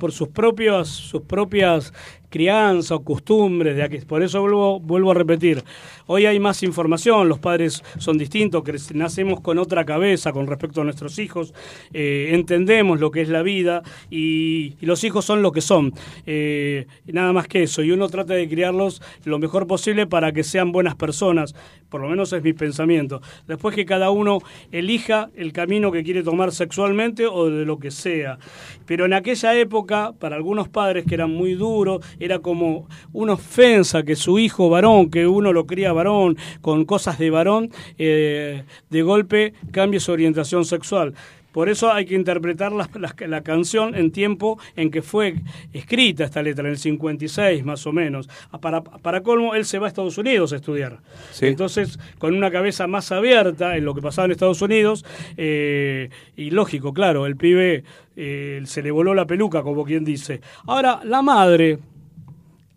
Por 0.01 0.11
sus 0.11 0.29
propias 0.29 0.87
sus 0.87 1.21
propias 1.21 1.93
crianzas 2.31 2.91
o 2.91 3.03
costumbres, 3.03 3.75
de 3.75 3.83
aquí, 3.83 3.99
por 3.99 4.23
eso 4.23 4.41
vuelvo, 4.41 4.79
vuelvo 4.79 5.11
a 5.11 5.13
repetir, 5.13 5.63
hoy 6.07 6.25
hay 6.25 6.39
más 6.39 6.63
información, 6.63 7.29
los 7.29 7.37
padres 7.37 7.83
son 7.99 8.17
distintos, 8.17 8.63
nacemos 8.95 9.41
con 9.41 9.59
otra 9.59 9.85
cabeza 9.85 10.31
con 10.31 10.47
respecto 10.47 10.81
a 10.81 10.83
nuestros 10.83 11.19
hijos, 11.19 11.53
eh, 11.93 12.29
entendemos 12.31 12.99
lo 12.99 13.11
que 13.11 13.21
es 13.21 13.29
la 13.29 13.43
vida 13.43 13.83
y, 14.09 14.75
y 14.81 14.85
los 14.85 15.03
hijos 15.03 15.25
son 15.25 15.43
lo 15.43 15.51
que 15.51 15.61
son, 15.61 15.93
eh, 16.25 16.87
nada 17.05 17.33
más 17.33 17.47
que 17.47 17.63
eso, 17.63 17.83
y 17.83 17.91
uno 17.91 18.07
trata 18.09 18.33
de 18.33 18.49
criarlos 18.49 19.01
lo 19.25 19.37
mejor 19.37 19.67
posible 19.67 20.07
para 20.07 20.31
que 20.31 20.43
sean 20.43 20.71
buenas 20.71 20.95
personas, 20.95 21.53
por 21.89 22.01
lo 22.01 22.07
menos 22.07 22.31
es 22.31 22.41
mi 22.41 22.53
pensamiento. 22.53 23.21
Después 23.47 23.75
que 23.75 23.85
cada 23.85 24.09
uno 24.11 24.39
elija 24.71 25.29
el 25.35 25.51
camino 25.51 25.91
que 25.91 26.03
quiere 26.03 26.23
tomar 26.23 26.53
sexualmente 26.53 27.27
o 27.27 27.49
de 27.49 27.65
lo 27.65 27.79
que 27.79 27.91
sea. 27.91 28.39
Pero 28.85 29.05
en 29.05 29.13
aquella 29.13 29.57
época, 29.59 30.13
para 30.17 30.37
algunos 30.37 30.69
padres 30.69 31.05
que 31.05 31.15
eran 31.15 31.31
muy 31.31 31.53
duros, 31.53 32.05
era 32.23 32.39
como 32.39 32.87
una 33.11 33.33
ofensa 33.33 34.03
que 34.03 34.15
su 34.15 34.39
hijo 34.39 34.69
varón, 34.69 35.09
que 35.11 35.27
uno 35.27 35.51
lo 35.51 35.65
cría 35.67 35.91
varón, 35.91 36.37
con 36.61 36.85
cosas 36.85 37.19
de 37.19 37.29
varón, 37.29 37.69
eh, 37.97 38.63
de 38.89 39.01
golpe 39.01 39.53
cambie 39.71 39.99
su 39.99 40.11
orientación 40.11 40.63
sexual. 40.65 41.13
Por 41.51 41.67
eso 41.67 41.91
hay 41.91 42.05
que 42.05 42.15
interpretar 42.15 42.71
la, 42.71 42.89
la- 42.97 43.13
la 43.27 43.41
canción 43.43 43.93
en 43.93 44.11
tiempo 44.11 44.57
en 44.77 44.89
que 44.89 45.01
fue 45.01 45.35
escrita 45.73 46.23
esta 46.23 46.41
letra, 46.41 46.63
en 46.63 46.71
el 46.71 46.77
56 46.77 47.65
más 47.65 47.85
o 47.85 47.91
menos. 47.91 48.29
Ah, 48.51 48.59
Para, 48.59 48.81
para 48.81 49.21
colmo, 49.21 49.53
él 49.53 49.65
se 49.65 49.77
va 49.77 49.87
a 49.87 49.89
Estados 49.89 50.17
Unidos 50.17 50.53
a 50.53 50.55
estudiar. 50.55 50.99
Sí. 51.31 51.47
Entonces, 51.47 51.99
con 52.19 52.33
una 52.35 52.51
cabeza 52.51 52.87
más 52.87 53.11
abierta 53.11 53.75
en 53.75 53.83
lo 53.83 53.93
que 53.93 54.01
pasaba 54.01 54.27
en 54.27 54.31
Estados 54.31 54.61
Unidos, 54.61 55.03
eh, 55.35 56.09
y 56.37 56.51
lógico, 56.51 56.93
claro, 56.93 57.25
el 57.25 57.35
pibe 57.35 57.83
eh, 58.15 58.61
se 58.63 58.81
le 58.81 58.91
voló 58.91 59.13
la 59.13 59.25
peluca, 59.27 59.61
como 59.61 59.83
quien 59.83 60.05
dice. 60.05 60.39
Ahora, 60.67 61.01
la 61.03 61.21
madre, 61.21 61.79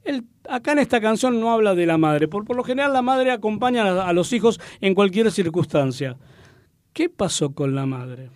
él- 0.04 0.24
acá 0.48 0.72
en 0.72 0.78
esta 0.80 1.00
canción 1.00 1.40
no 1.40 1.50
habla 1.52 1.74
de 1.74 1.86
la 1.86 1.98
madre. 1.98 2.28
Por, 2.28 2.44
por 2.44 2.56
lo 2.56 2.64
general, 2.64 2.92
la 2.92 3.02
madre 3.02 3.30
acompaña 3.32 3.82
a, 3.84 4.08
a 4.08 4.12
los 4.12 4.32
hijos 4.32 4.60
en 4.80 4.94
cualquier 4.94 5.30
circunstancia. 5.32 6.16
¿Qué 6.92 7.08
pasó 7.08 7.54
con 7.54 7.74
la 7.74 7.86
madre? 7.86 8.30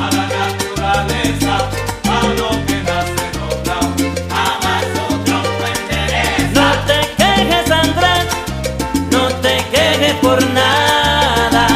a 0.00 0.10
la 0.12 0.28
naturaleza, 0.28 1.58
a 2.04 2.22
lo 2.38 2.48
que 2.66 2.76
nace 2.88 3.26
doblado, 3.38 3.96
jamás 4.30 4.84
otro 5.10 5.42
puede 5.58 6.54
No 6.54 6.68
te 6.86 6.98
quejes, 7.16 7.70
Andrés, 7.70 8.26
no 9.10 9.28
te 9.42 9.56
quejes 9.72 10.14
por 10.22 10.40
nada. 10.50 11.66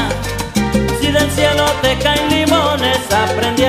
Si 1.00 1.06
del 1.10 1.30
cielo 1.30 1.64
te 1.82 1.98
caen 2.02 2.28
limones, 2.30 3.12
aprende 3.12 3.61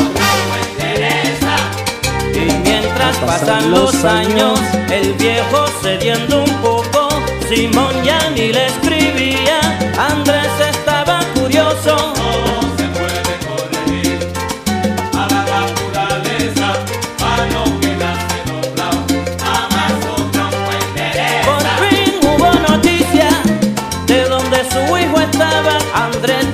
otro 0.00 0.58
interesa. 0.70 1.56
Y 2.32 2.52
mientras 2.66 3.16
pasan 3.18 3.70
los 3.70 4.02
años, 4.04 4.58
el 4.90 5.12
viejo 5.14 5.66
cediendo 5.82 6.44
un 6.44 6.56
poco, 6.62 7.08
Simón 7.50 8.02
ya 8.02 8.30
ni 8.30 8.50
le 8.50 8.66
escribía, 8.66 9.60
Andrés 9.98 10.52
estaba 10.70 11.20
curioso. 11.34 12.21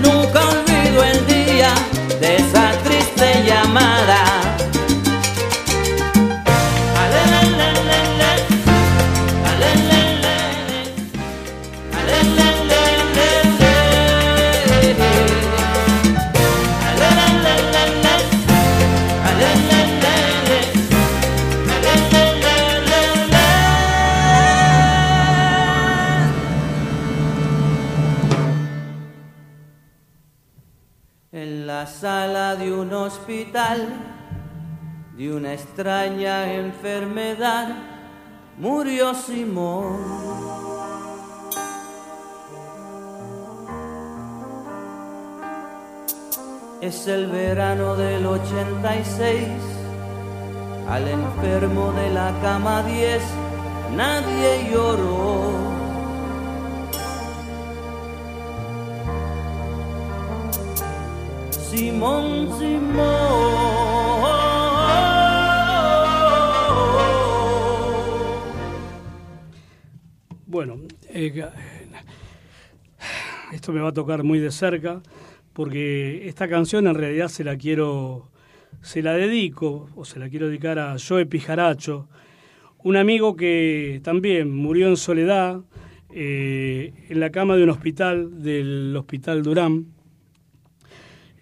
Nunca 0.02 0.40
olvidó 0.48 1.02
el 1.04 1.26
día 1.26 1.72
de 2.20 2.36
esa 2.36 2.72
triste 2.84 3.44
llamada. 3.44 4.27
De 33.28 35.34
una 35.34 35.52
extraña 35.52 36.50
enfermedad, 36.50 37.76
murió 38.56 39.12
Simón. 39.12 39.98
Es 46.80 47.06
el 47.06 47.26
verano 47.26 47.96
del 47.96 48.24
86, 48.24 49.46
al 50.88 51.06
enfermo 51.06 51.92
de 51.92 52.08
la 52.08 52.32
cama 52.40 52.82
10, 52.82 53.22
nadie 53.94 54.70
lloró. 54.72 55.67
Simón, 61.70 62.48
Simón. 62.58 63.58
Bueno, 70.46 70.78
eh, 71.10 71.44
esto 73.52 73.72
me 73.72 73.80
va 73.80 73.90
a 73.90 73.92
tocar 73.92 74.24
muy 74.24 74.38
de 74.38 74.50
cerca 74.50 75.02
porque 75.52 76.26
esta 76.26 76.48
canción 76.48 76.86
en 76.86 76.94
realidad 76.94 77.28
se 77.28 77.44
la 77.44 77.58
quiero, 77.58 78.30
se 78.80 79.02
la 79.02 79.12
dedico 79.12 79.90
o 79.94 80.06
se 80.06 80.18
la 80.18 80.30
quiero 80.30 80.48
dedicar 80.48 80.78
a 80.78 80.96
Joe 80.98 81.26
Pijaracho, 81.26 82.08
un 82.78 82.96
amigo 82.96 83.36
que 83.36 84.00
también 84.02 84.56
murió 84.56 84.88
en 84.88 84.96
soledad 84.96 85.60
eh, 86.10 86.94
en 87.10 87.20
la 87.20 87.28
cama 87.28 87.56
de 87.56 87.64
un 87.64 87.70
hospital, 87.70 88.42
del 88.42 88.96
Hospital 88.96 89.42
Durán. 89.42 89.97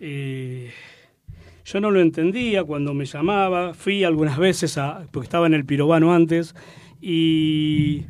Yo 0.00 1.80
no 1.80 1.90
lo 1.90 2.00
entendía 2.00 2.62
cuando 2.62 2.94
me 2.94 3.06
llamaba, 3.06 3.74
fui 3.74 4.04
algunas 4.04 4.38
veces, 4.38 4.78
a, 4.78 5.06
porque 5.10 5.26
estaba 5.26 5.46
en 5.46 5.54
el 5.54 5.64
pirobano 5.64 6.14
antes, 6.14 6.54
y 7.00 8.02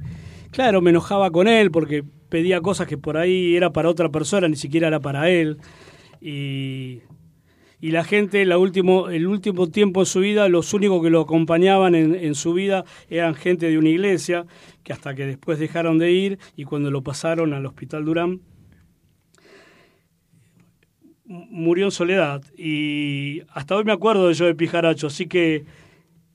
claro, 0.51 0.81
me 0.81 0.91
enojaba 0.91 1.31
con 1.31 1.49
él 1.49 1.71
porque 1.71 2.05
pedía 2.29 2.61
cosas 2.61 2.87
que 2.87 2.99
por 2.99 3.17
ahí 3.17 3.57
era 3.57 3.73
para 3.73 3.89
otra 3.89 4.11
persona, 4.11 4.49
ni 4.49 4.57
siquiera 4.57 4.89
era 4.89 5.01
para 5.01 5.31
él. 5.31 5.59
Y, 6.21 7.01
y 7.81 7.91
la 7.93 8.05
gente, 8.05 8.45
último, 8.57 9.09
el 9.09 9.27
último 9.27 9.69
tiempo 9.69 10.01
de 10.01 10.07
su 10.07 10.21
vida, 10.21 10.49
los 10.49 10.75
únicos 10.75 11.03
que 11.03 11.11
lo 11.11 11.21
acompañaban 11.21 11.95
en, 11.95 12.15
en 12.15 12.35
su 12.35 12.53
vida 12.53 12.85
eran 13.09 13.35
gente 13.35 13.71
de 13.71 13.79
una 13.79 13.89
iglesia, 13.89 14.47
que 14.83 14.93
hasta 14.93 15.15
que 15.15 15.27
después 15.27 15.59
dejaron 15.59 15.99
de 15.99 16.13
ir 16.13 16.39
y 16.57 16.65
cuando 16.65 16.91
lo 16.91 17.03
pasaron 17.03 17.53
al 17.55 17.65
Hospital 17.67 18.05
Durán, 18.05 18.41
murió 21.27 21.87
en 21.87 21.91
soledad 21.91 22.43
y 22.57 23.43
hasta 23.51 23.77
hoy 23.77 23.85
me 23.85 23.93
acuerdo 23.93 24.29
de 24.29 24.35
yo 24.35 24.47
de 24.47 24.55
Pijaracho, 24.55 25.09
así 25.09 25.27
que 25.27 25.65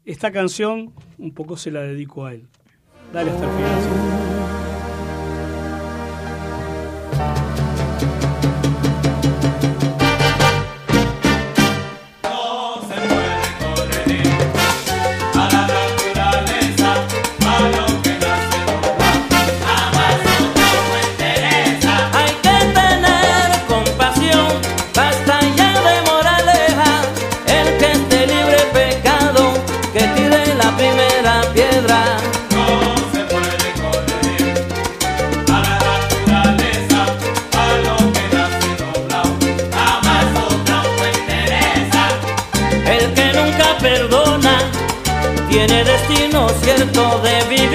esta 0.06 0.32
canción 0.32 0.94
un 1.18 1.34
poco 1.34 1.58
se 1.58 1.72
la 1.72 1.82
dedico 1.82 2.26
a 2.26 2.34
él. 2.34 2.48
Dale 3.14 3.32
hasta 3.32 3.46
el 3.46 3.52
final. 3.52 4.41
Cierto 46.82 47.20
de 47.20 47.44
vivir 47.48 47.70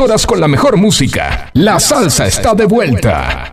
horas 0.00 0.26
con 0.26 0.40
la 0.40 0.48
mejor 0.48 0.76
música. 0.76 1.50
La 1.52 1.78
salsa 1.78 2.26
está 2.26 2.54
de 2.54 2.64
vuelta. 2.64 3.49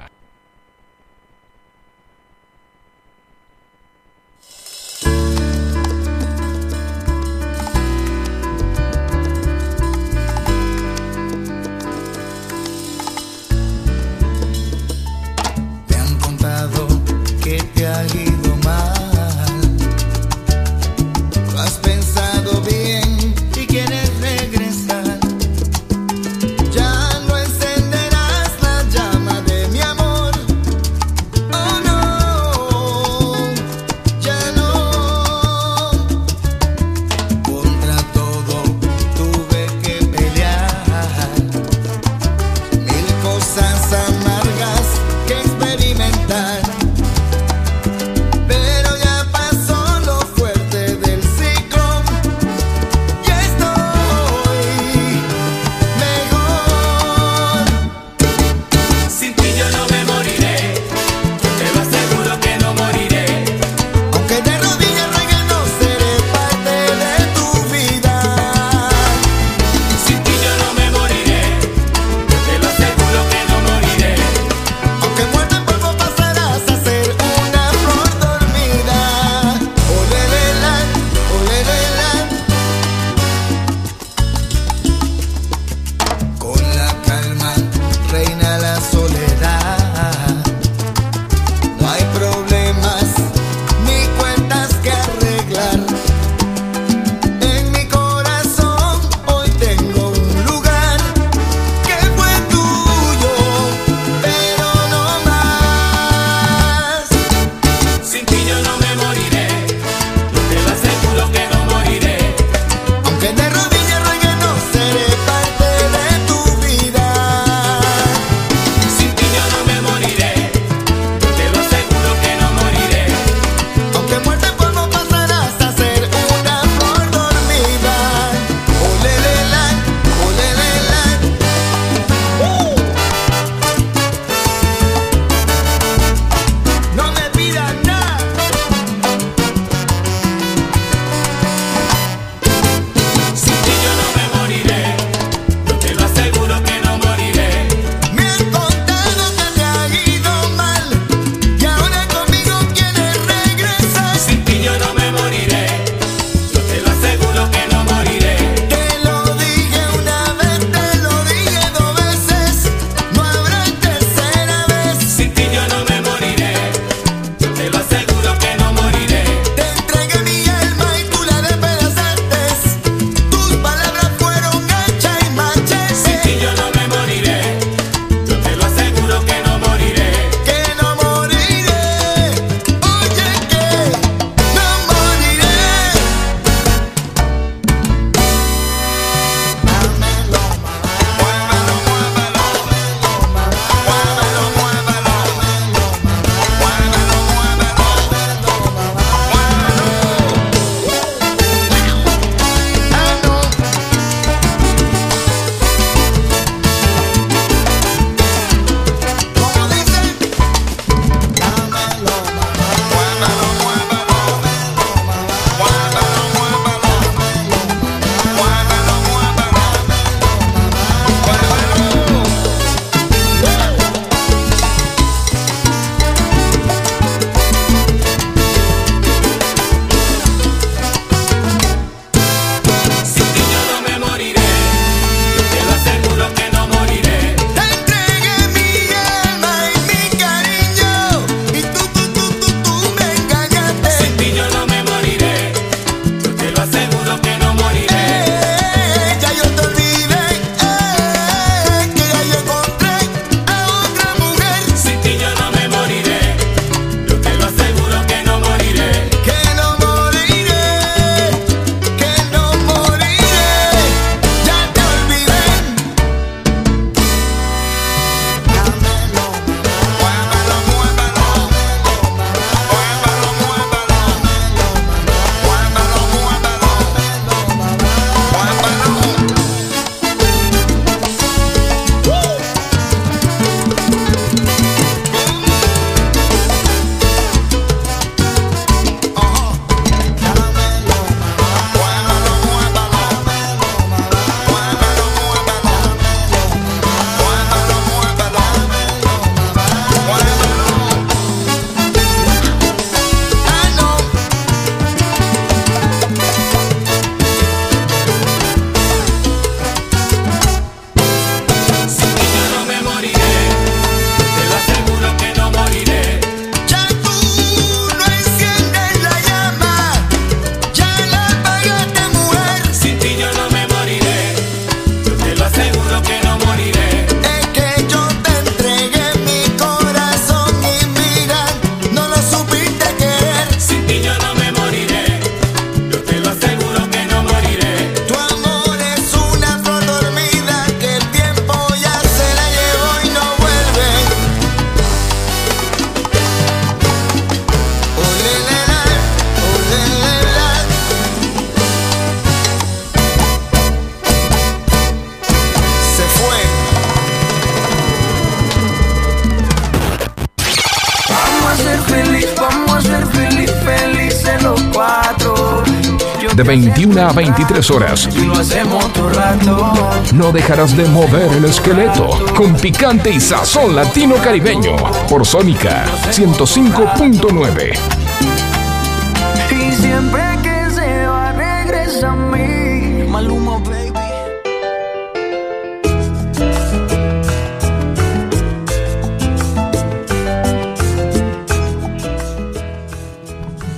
23 367.47 367.71
horas. 367.71 368.09
Y 368.13 368.25
lo 368.25 368.33
hacemos 368.33 368.91
todo 368.93 369.09
rato. 369.09 369.71
No 370.13 370.31
dejarás 370.31 370.75
de 370.75 370.85
mover 370.85 371.31
el 371.31 371.45
esqueleto 371.45 372.09
con 372.35 372.55
picante 372.55 373.09
y 373.09 373.19
sazón 373.19 373.75
latino 373.75 374.15
caribeño 374.15 374.75
por 375.07 375.25
Sónica 375.25 375.85
105.9. 376.11 378.06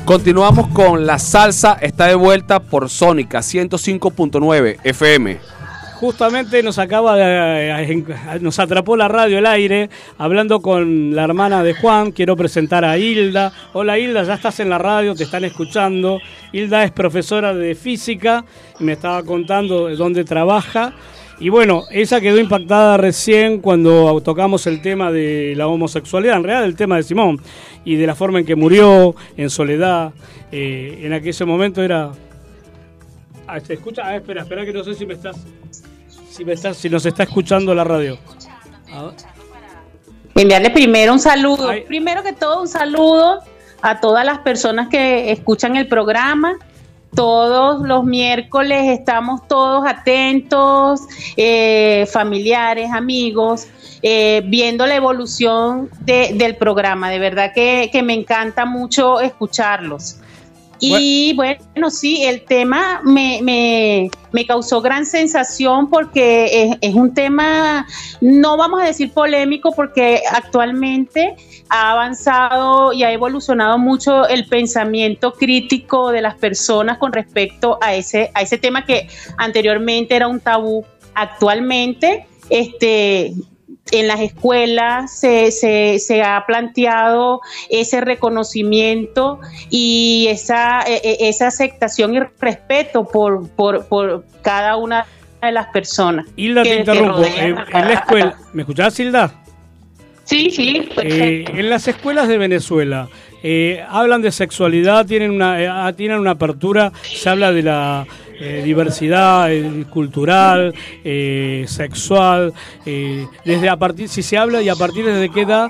Continuamos 0.10 0.70
con 0.70 1.06
la 1.06 1.20
salsa. 1.20 1.78
Está 1.80 2.08
de 2.08 2.16
vuelta 2.16 2.60
por 2.60 2.90
Sónica 2.90 3.42
105.9 3.42 4.78
FM. 4.84 5.38
Justamente 6.00 6.64
nos 6.64 6.80
acaba 6.80 7.16
de. 7.16 8.40
Nos 8.42 8.58
atrapó 8.58 8.98
la 8.98 9.08
radio 9.08 9.38
el 9.38 9.46
aire 9.46 9.92
hablando 10.18 10.62
con 10.62 11.16
la 11.16 11.26
hermana 11.26 11.62
de 11.62 11.76
Juan. 11.76 12.12
Quiero 12.12 12.36
presentar 12.36 12.84
a 12.86 12.98
Hilda. 12.98 13.54
Hola 13.74 14.00
Hilda, 14.00 14.24
ya 14.24 14.34
estás 14.34 14.60
en 14.60 14.72
la 14.72 14.80
radio, 14.80 15.14
te 15.14 15.26
están 15.26 15.44
escuchando. 15.44 16.18
Hilda 16.54 16.84
es 16.84 16.92
profesora 16.92 17.54
de 17.54 17.76
física 17.76 18.44
y 18.80 18.86
me 18.86 18.94
estaba 18.94 19.22
contando 19.22 19.86
de 19.86 19.96
dónde 19.96 20.24
trabaja. 20.24 20.96
Y 21.40 21.48
bueno, 21.48 21.86
ella 21.90 22.20
quedó 22.20 22.38
impactada 22.38 22.98
recién 22.98 23.62
cuando 23.62 24.22
tocamos 24.22 24.68
el 24.68 24.82
tema 24.82 25.10
de 25.10 25.54
la 25.56 25.68
homosexualidad, 25.68 26.36
en 26.36 26.44
realidad 26.44 26.66
el 26.66 26.76
tema 26.76 26.98
de 26.98 27.04
Simón, 27.04 27.42
y 27.86 27.96
de 27.96 28.06
la 28.06 28.14
forma 28.14 28.40
en 28.40 28.46
que 28.46 28.56
murió, 28.56 29.16
en 29.38 29.50
soledad. 29.50 30.12
Eh, 30.52 31.00
en 31.04 31.14
aquel 31.14 31.34
momento 31.46 31.82
era. 31.82 32.12
Ah, 33.48 33.60
¿Se 33.62 33.74
escucha? 33.74 34.02
Ah, 34.06 34.18
espera, 34.18 34.42
espera 34.42 34.66
que 34.66 34.74
no 34.74 34.84
sé 34.84 34.94
si 34.96 35.06
me 35.06 35.14
estás. 35.14 35.38
Si, 36.30 36.44
me 36.44 36.54
estás, 36.54 36.76
si 36.78 36.90
nos 36.90 37.06
está 37.06 37.24
escuchando 37.24 37.74
la 37.74 37.86
radio. 37.86 38.18
Enviarle 40.36 40.70
primero 40.72 41.14
un 41.14 41.20
saludo. 41.20 41.70
Primero 41.88 42.22
que 42.22 42.34
todo, 42.34 42.62
un 42.62 42.68
saludo 42.68 43.40
a 43.82 44.02
todas 44.02 44.26
las 44.26 44.40
personas 44.40 44.90
que 44.90 45.32
escuchan 45.32 45.78
el 45.78 45.88
programa. 45.88 46.58
Todos 47.16 47.82
los 47.82 48.04
miércoles 48.04 48.88
estamos 49.00 49.48
todos 49.48 49.86
atentos, 49.88 51.02
eh, 51.36 52.08
familiares, 52.12 52.92
amigos, 52.94 53.68
eh, 54.02 54.42
viendo 54.46 54.86
la 54.86 54.96
evolución 54.96 55.90
de- 56.02 56.32
del 56.36 56.56
programa. 56.56 57.10
De 57.10 57.20
verdad 57.20 57.52
que, 57.54 57.90
que 57.92 58.04
me 58.04 58.14
encanta 58.14 58.66
mucho 58.66 59.20
escucharlos. 59.22 60.18
Y 60.80 61.34
bueno, 61.34 61.90
sí, 61.90 62.24
el 62.24 62.44
tema 62.46 63.02
me, 63.04 63.42
me, 63.42 64.10
me 64.32 64.46
causó 64.46 64.82
gran 64.82 65.06
sensación 65.06 65.90
porque 65.90 66.78
es, 66.82 66.96
un 66.96 67.14
tema, 67.14 67.86
no 68.22 68.58
vamos 68.58 68.82
a 68.82 68.86
decir 68.86 69.12
polémico, 69.12 69.72
porque 69.74 70.22
actualmente 70.32 71.36
ha 71.70 71.92
avanzado 71.92 72.94
y 72.94 73.04
ha 73.04 73.12
evolucionado 73.12 73.78
mucho 73.78 74.28
el 74.28 74.46
pensamiento 74.48 75.34
crítico 75.34 76.12
de 76.12 76.22
las 76.22 76.36
personas 76.36 76.98
con 76.98 77.12
respecto 77.14 77.78
a 77.82 77.96
ese, 77.96 78.32
a 78.34 78.42
ese 78.42 78.58
tema 78.58 78.86
que 78.86 79.08
anteriormente 79.38 80.16
era 80.16 80.28
un 80.28 80.40
tabú. 80.40 80.86
Actualmente, 81.14 82.28
este, 82.50 83.34
en 83.92 84.08
las 84.08 84.20
escuelas 84.20 85.12
se, 85.20 85.52
se, 85.52 86.00
se 86.00 86.22
ha 86.22 86.44
planteado 86.46 87.42
ese 87.70 88.02
reconocimiento 88.02 89.40
y 89.70 90.28
esa, 90.30 90.82
e- 90.82 91.02
e- 91.04 91.30
esa 91.30 91.48
aceptación 91.48 92.14
y 92.16 92.20
respeto 92.40 93.06
por, 93.06 93.48
por, 93.50 93.86
por 93.86 94.26
cada 94.42 94.76
una 94.78 95.06
de 95.42 95.52
las 95.52 95.68
personas. 95.68 96.26
Hilda, 96.36 96.64
te 96.64 96.70
que- 96.70 96.76
que 96.76 96.80
interrumpo. 96.82 97.24
En, 97.24 97.58
a- 97.58 97.66
en 97.72 97.88
la 97.88 97.94
escuela. 97.94 98.38
¿Me 98.54 98.62
escuchás, 98.64 99.00
Hilda? 99.00 99.32
Sí, 100.26 100.52
sí, 100.52 100.88
Eh, 100.98 101.46
en 101.48 101.70
las 101.72 101.88
escuelas 101.88 102.28
de 102.28 102.38
Venezuela 102.38 103.08
eh, 103.42 103.84
hablan 103.90 104.22
de 104.22 104.32
sexualidad, 104.32 105.08
tienen 105.08 105.32
una, 105.32 105.60
eh, 105.60 105.68
ah, 105.68 105.92
tienen 105.98 106.20
una 106.20 106.32
apertura, 106.32 106.92
se 107.02 107.30
habla 107.30 107.52
de 107.52 107.64
la 107.64 108.06
eh, 108.40 108.62
diversidad 108.64 109.52
eh, 109.52 109.86
cultural, 109.90 110.74
eh, 111.04 111.66
sexual, 111.68 112.54
eh, 112.86 113.26
desde 113.46 113.70
a 113.70 113.78
partir, 113.78 114.08
si 114.10 114.24
se 114.24 114.38
habla 114.38 114.62
y 114.62 114.70
a 114.70 114.76
partir 114.76 115.06
de 115.06 115.30
qué 115.30 115.42
edad 115.42 115.68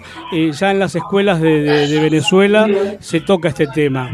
ya 0.52 0.72
en 0.72 0.80
las 0.80 0.96
escuelas 0.96 1.42
de, 1.42 1.62
de- 1.62 2.00
Venezuela 2.00 2.68
se 3.00 3.20
toca 3.22 3.50
este 3.50 3.68
tema. 3.68 4.10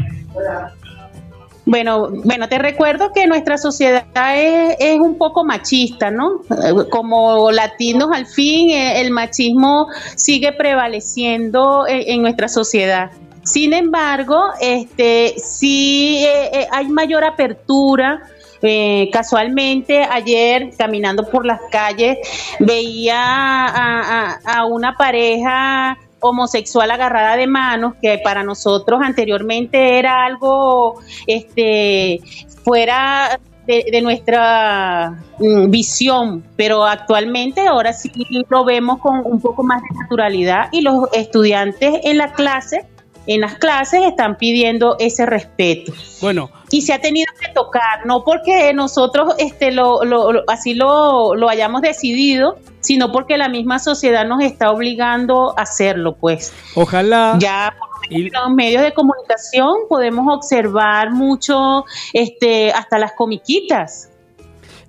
Bueno, 1.64 2.10
bueno, 2.24 2.48
te 2.48 2.58
recuerdo 2.58 3.10
que 3.12 3.26
nuestra 3.26 3.58
sociedad 3.58 4.04
es, 4.36 4.76
es 4.78 5.00
un 5.00 5.18
poco 5.18 5.44
machista, 5.44 6.12
¿no? 6.12 6.42
Como 6.90 7.50
latinos, 7.50 8.10
al 8.12 8.26
fin, 8.26 8.70
el 8.70 9.10
machismo 9.10 9.88
sigue 10.14 10.52
prevaleciendo 10.52 11.86
en, 11.88 12.02
en 12.06 12.22
nuestra 12.22 12.46
sociedad. 12.48 13.10
Sin 13.42 13.72
embargo, 13.72 14.40
este, 14.60 15.34
sí 15.38 16.24
eh, 16.24 16.66
hay 16.70 16.88
mayor 16.88 17.24
apertura. 17.24 18.22
Eh, 18.62 19.10
casualmente 19.12 20.02
ayer 20.02 20.70
caminando 20.76 21.28
por 21.28 21.44
las 21.44 21.60
calles 21.70 22.18
veía 22.58 23.16
a, 23.18 24.64
una 24.64 24.96
pareja 24.96 25.98
homosexual 26.20 26.90
agarrada 26.90 27.36
de 27.36 27.46
manos 27.46 27.94
que 28.00 28.18
para 28.18 28.42
nosotros 28.42 29.00
anteriormente 29.02 29.98
era 29.98 30.24
algo 30.24 31.00
este 31.26 32.20
fuera 32.64 33.38
de, 33.66 33.84
de 33.90 34.00
nuestra 34.00 35.22
mm, 35.38 35.70
visión, 35.70 36.44
pero 36.56 36.84
actualmente 36.84 37.66
ahora 37.66 37.92
sí 37.92 38.10
lo 38.48 38.64
vemos 38.64 38.98
con 38.98 39.20
un 39.24 39.40
poco 39.40 39.62
más 39.62 39.82
de 39.82 39.88
naturalidad 40.00 40.68
y 40.72 40.80
los 40.80 41.08
estudiantes 41.12 42.00
en 42.04 42.18
la 42.18 42.32
clase, 42.32 42.86
en 43.26 43.40
las 43.40 43.56
clases 43.56 44.02
están 44.04 44.36
pidiendo 44.36 44.96
ese 45.00 45.26
respeto 45.26 45.92
Bueno, 46.20 46.50
y 46.70 46.82
se 46.82 46.92
ha 46.92 47.00
tenido 47.00 47.26
que 47.40 47.48
tocar, 47.52 48.06
no 48.06 48.22
porque 48.24 48.72
nosotros 48.72 49.34
este, 49.38 49.72
lo, 49.72 50.04
lo- 50.04 50.32
lo- 50.32 50.42
así 50.48 50.74
lo, 50.74 51.34
lo 51.34 51.48
hayamos 51.48 51.82
decidido, 51.82 52.56
sino 52.80 53.10
porque 53.12 53.36
la 53.36 53.48
misma 53.48 53.78
sociedad 53.80 54.26
nos 54.26 54.42
está 54.42 54.70
obligando 54.70 55.58
a 55.58 55.62
hacerlo, 55.62 56.14
pues. 56.20 56.52
ojalá. 56.74 57.36
Ya 57.40 57.74
en 58.10 58.28
los 58.32 58.50
medios 58.54 58.82
de 58.82 58.92
comunicación 58.92 59.70
podemos 59.88 60.32
observar 60.32 61.10
mucho, 61.10 61.84
este, 62.12 62.70
hasta 62.72 62.98
las 62.98 63.12
comiquitas. 63.12 64.10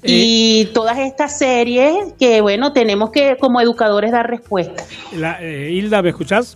y 0.04 0.66
todas 0.76 1.00
estas 1.00 1.38
series 1.40 2.14
que, 2.20 2.40
bueno, 2.42 2.72
tenemos 2.72 3.10
que 3.10 3.36
como 3.38 3.60
educadores 3.60 4.12
dar 4.12 4.30
respuesta. 4.30 4.84
La, 5.14 5.42
eh, 5.42 5.72
Hilda, 5.72 6.02
¿me 6.04 6.10
escuchás? 6.10 6.56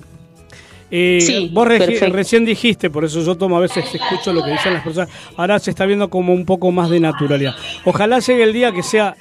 Eh, 0.91 1.19
Sí, 1.21 1.49
vos 1.51 1.67
recién 2.11 2.43
dijiste, 2.45 2.89
por 2.89 3.05
eso 3.05 3.21
yo 3.23 3.35
tomo 3.35 3.57
a 3.57 3.61
veces 3.61 3.85
escucho 3.95 4.33
lo 4.33 4.43
que 4.43 4.51
dicen 4.51 4.73
las 4.73 4.83
personas, 4.83 5.09
ahora 5.37 5.57
se 5.59 5.69
está 5.71 5.85
viendo 5.85 6.09
como 6.09 6.33
un 6.33 6.45
poco 6.45 6.71
más 6.71 6.89
de 6.89 6.99
naturalidad. 6.99 7.55
Ojalá 7.85 8.19
llegue 8.19 8.43
el 8.43 8.51
día 8.53 8.71
que 8.73 8.83
sea 8.83 9.15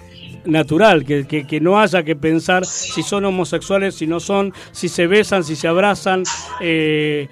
natural, 0.45 1.05
que, 1.05 1.27
que- 1.27 1.47
que 1.47 1.61
no 1.61 1.79
haya 1.79 2.03
que 2.03 2.17
pensar 2.17 2.65
si 2.65 3.03
son 3.03 3.25
homosexuales, 3.27 3.95
si 3.95 4.07
no 4.07 4.21
son, 4.21 4.53
si 4.73 4.89
se 4.89 5.07
besan, 5.07 5.45
si 5.45 5.55
se 5.55 5.69
abrazan. 5.69 6.23
eh, 6.61 7.29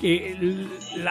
que 0.00 0.36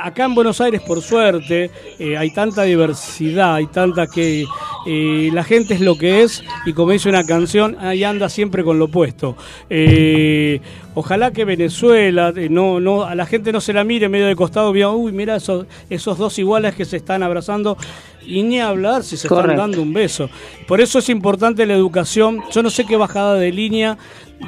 acá 0.01 0.25
en 0.25 0.35
Buenos 0.35 0.59
Aires, 0.61 0.81
por 0.81 1.01
suerte, 1.01 1.71
eh, 1.99 2.17
hay 2.17 2.31
tanta 2.31 2.63
diversidad, 2.63 3.55
hay 3.55 3.67
tanta 3.67 4.07
que 4.07 4.45
eh, 4.85 5.29
la 5.33 5.43
gente 5.43 5.75
es 5.75 5.81
lo 5.81 5.97
que 5.97 6.23
es 6.23 6.43
y 6.65 6.73
como 6.73 6.91
dice 6.91 7.09
una 7.09 7.25
canción, 7.25 7.77
ahí 7.79 8.03
anda 8.03 8.29
siempre 8.29 8.63
con 8.63 8.79
lo 8.79 8.85
opuesto. 8.85 9.35
Eh, 9.69 10.59
ojalá 10.95 11.31
que 11.31 11.45
Venezuela, 11.45 12.33
no, 12.49 12.79
no, 12.79 13.03
a 13.03 13.15
la 13.15 13.25
gente 13.25 13.51
no 13.51 13.61
se 13.61 13.73
la 13.73 13.83
mire 13.83 14.09
medio 14.09 14.27
de 14.27 14.35
costado, 14.35 14.73
vea, 14.73 14.89
uy, 14.89 15.11
mira 15.11 15.35
esos, 15.35 15.67
esos 15.89 16.17
dos 16.17 16.37
iguales 16.39 16.75
que 16.75 16.85
se 16.85 16.97
están 16.97 17.23
abrazando 17.23 17.77
y 18.29 18.43
ni 18.43 18.59
hablar 18.59 19.03
si 19.03 19.17
se 19.17 19.27
Correcto. 19.27 19.51
están 19.51 19.71
dando 19.71 19.81
un 19.81 19.91
beso. 19.91 20.29
Por 20.67 20.79
eso 20.81 20.99
es 20.99 21.09
importante 21.09 21.65
la 21.65 21.73
educación. 21.73 22.41
Yo 22.51 22.61
no 22.61 22.69
sé 22.69 22.85
qué 22.85 22.95
bajada 22.95 23.35
de 23.35 23.51
línea 23.51 23.97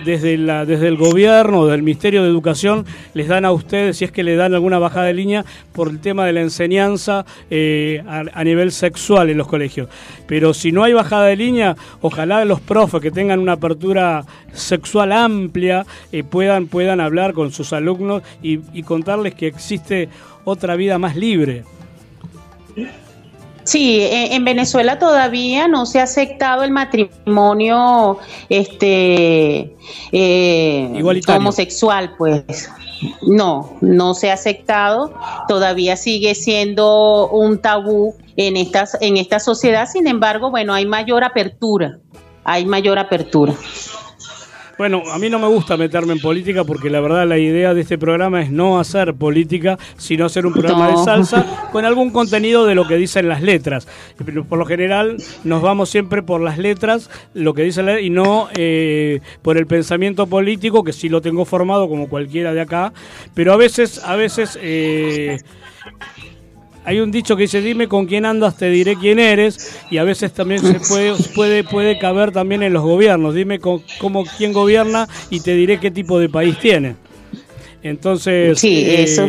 desde, 0.05 0.37
la, 0.37 0.65
desde 0.65 0.87
el 0.87 0.95
gobierno, 0.95 1.65
del 1.65 1.81
Ministerio 1.83 2.23
de 2.23 2.29
Educación, 2.29 2.85
les 3.13 3.27
dan 3.27 3.43
a 3.43 3.51
ustedes, 3.51 3.97
si 3.97 4.05
es 4.05 4.11
que 4.11 4.23
le 4.23 4.35
dan 4.35 4.53
alguna 4.53 4.79
bajada 4.79 5.07
de 5.07 5.13
línea, 5.13 5.43
por 5.73 5.89
el 5.89 5.99
tema 5.99 6.25
de 6.25 6.33
la 6.33 6.41
enseñanza 6.41 7.25
eh, 7.49 8.01
a, 8.07 8.23
a 8.33 8.43
nivel 8.43 8.71
sexual 8.71 9.29
en 9.29 9.37
los 9.37 9.47
colegios. 9.47 9.89
Pero 10.27 10.53
si 10.53 10.71
no 10.71 10.83
hay 10.83 10.93
bajada 10.93 11.25
de 11.25 11.35
línea, 11.35 11.75
ojalá 12.01 12.45
los 12.45 12.61
profes 12.61 13.01
que 13.01 13.11
tengan 13.11 13.39
una 13.39 13.53
apertura 13.53 14.23
sexual 14.53 15.11
amplia 15.11 15.85
eh, 16.11 16.23
puedan, 16.23 16.67
puedan 16.67 17.01
hablar 17.01 17.33
con 17.33 17.51
sus 17.51 17.73
alumnos 17.73 18.21
y, 18.41 18.59
y 18.73 18.83
contarles 18.83 19.33
que 19.33 19.47
existe 19.47 20.07
otra 20.45 20.75
vida 20.75 20.97
más 20.99 21.15
libre. 21.15 21.63
Sí, 23.63 24.01
en, 24.01 24.33
en 24.33 24.45
Venezuela 24.45 24.97
todavía 24.97 25.67
no 25.67 25.85
se 25.85 25.99
ha 25.99 26.03
aceptado 26.03 26.63
el 26.63 26.71
matrimonio 26.71 28.17
este 28.49 29.75
eh, 30.11 31.03
homosexual, 31.27 32.15
pues. 32.17 32.69
No, 33.23 33.77
no 33.81 34.13
se 34.13 34.29
ha 34.29 34.35
aceptado. 34.35 35.13
Todavía 35.47 35.95
sigue 35.95 36.35
siendo 36.35 37.29
un 37.29 37.59
tabú 37.59 38.15
en 38.37 38.57
estas 38.57 38.97
en 39.01 39.17
esta 39.17 39.39
sociedad. 39.39 39.87
Sin 39.91 40.07
embargo, 40.07 40.51
bueno, 40.51 40.73
hay 40.73 40.85
mayor 40.85 41.23
apertura. 41.23 41.97
Hay 42.43 42.65
mayor 42.65 42.99
apertura. 42.99 43.53
Bueno, 44.81 45.03
a 45.13 45.19
mí 45.19 45.29
no 45.29 45.37
me 45.37 45.45
gusta 45.45 45.77
meterme 45.77 46.13
en 46.13 46.19
política 46.19 46.63
porque 46.63 46.89
la 46.89 46.99
verdad 47.01 47.27
la 47.27 47.37
idea 47.37 47.75
de 47.75 47.81
este 47.81 47.99
programa 47.99 48.41
es 48.41 48.49
no 48.49 48.79
hacer 48.79 49.13
política, 49.13 49.77
sino 49.95 50.25
hacer 50.25 50.47
un 50.47 50.53
programa 50.53 50.89
No. 50.89 50.97
de 50.97 51.05
salsa 51.05 51.69
con 51.71 51.85
algún 51.85 52.09
contenido 52.09 52.65
de 52.65 52.73
lo 52.73 52.87
que 52.87 52.95
dicen 52.95 53.29
las 53.29 53.43
letras. 53.43 53.87
Pero 54.25 54.43
Por 54.43 54.57
lo 54.57 54.65
general 54.65 55.17
nos 55.43 55.61
vamos 55.61 55.91
siempre 55.91 56.23
por 56.23 56.41
las 56.41 56.57
letras, 56.57 57.11
lo 57.35 57.53
que 57.53 57.61
dice 57.61 57.83
la 57.83 57.99
y 58.01 58.09
no 58.09 58.47
eh, 58.55 59.21
por 59.43 59.55
el 59.59 59.67
pensamiento 59.67 60.25
político, 60.25 60.83
que 60.83 60.93
sí 60.93 61.09
lo 61.09 61.21
tengo 61.21 61.45
formado 61.45 61.87
como 61.87 62.09
cualquiera 62.09 62.51
de 62.51 62.61
acá, 62.61 62.91
pero 63.35 63.53
a 63.53 63.57
veces, 63.57 64.03
a 64.03 64.15
veces 64.15 64.57
eh, 64.63 65.37
hay 66.83 66.99
un 66.99 67.11
dicho 67.11 67.35
que 67.35 67.43
dice 67.43 67.61
dime 67.61 67.87
con 67.87 68.05
quién 68.05 68.25
andas 68.25 68.57
te 68.57 68.69
diré 68.69 68.95
quién 68.95 69.19
eres 69.19 69.77
y 69.89 69.97
a 69.97 70.03
veces 70.03 70.33
también 70.33 70.61
se 70.61 70.79
puede 70.79 71.13
puede 71.35 71.63
puede 71.63 71.99
caber 71.99 72.31
también 72.31 72.63
en 72.63 72.73
los 72.73 72.83
gobiernos 72.83 73.35
dime 73.35 73.59
con, 73.59 73.83
cómo 73.99 74.23
quién 74.37 74.53
gobierna 74.53 75.07
y 75.29 75.41
te 75.41 75.53
diré 75.53 75.79
qué 75.79 75.91
tipo 75.91 76.19
de 76.19 76.29
país 76.29 76.57
tiene 76.59 76.95
entonces 77.83 78.59
Sí, 78.59 78.83
eh, 78.85 79.03
eso. 79.03 79.27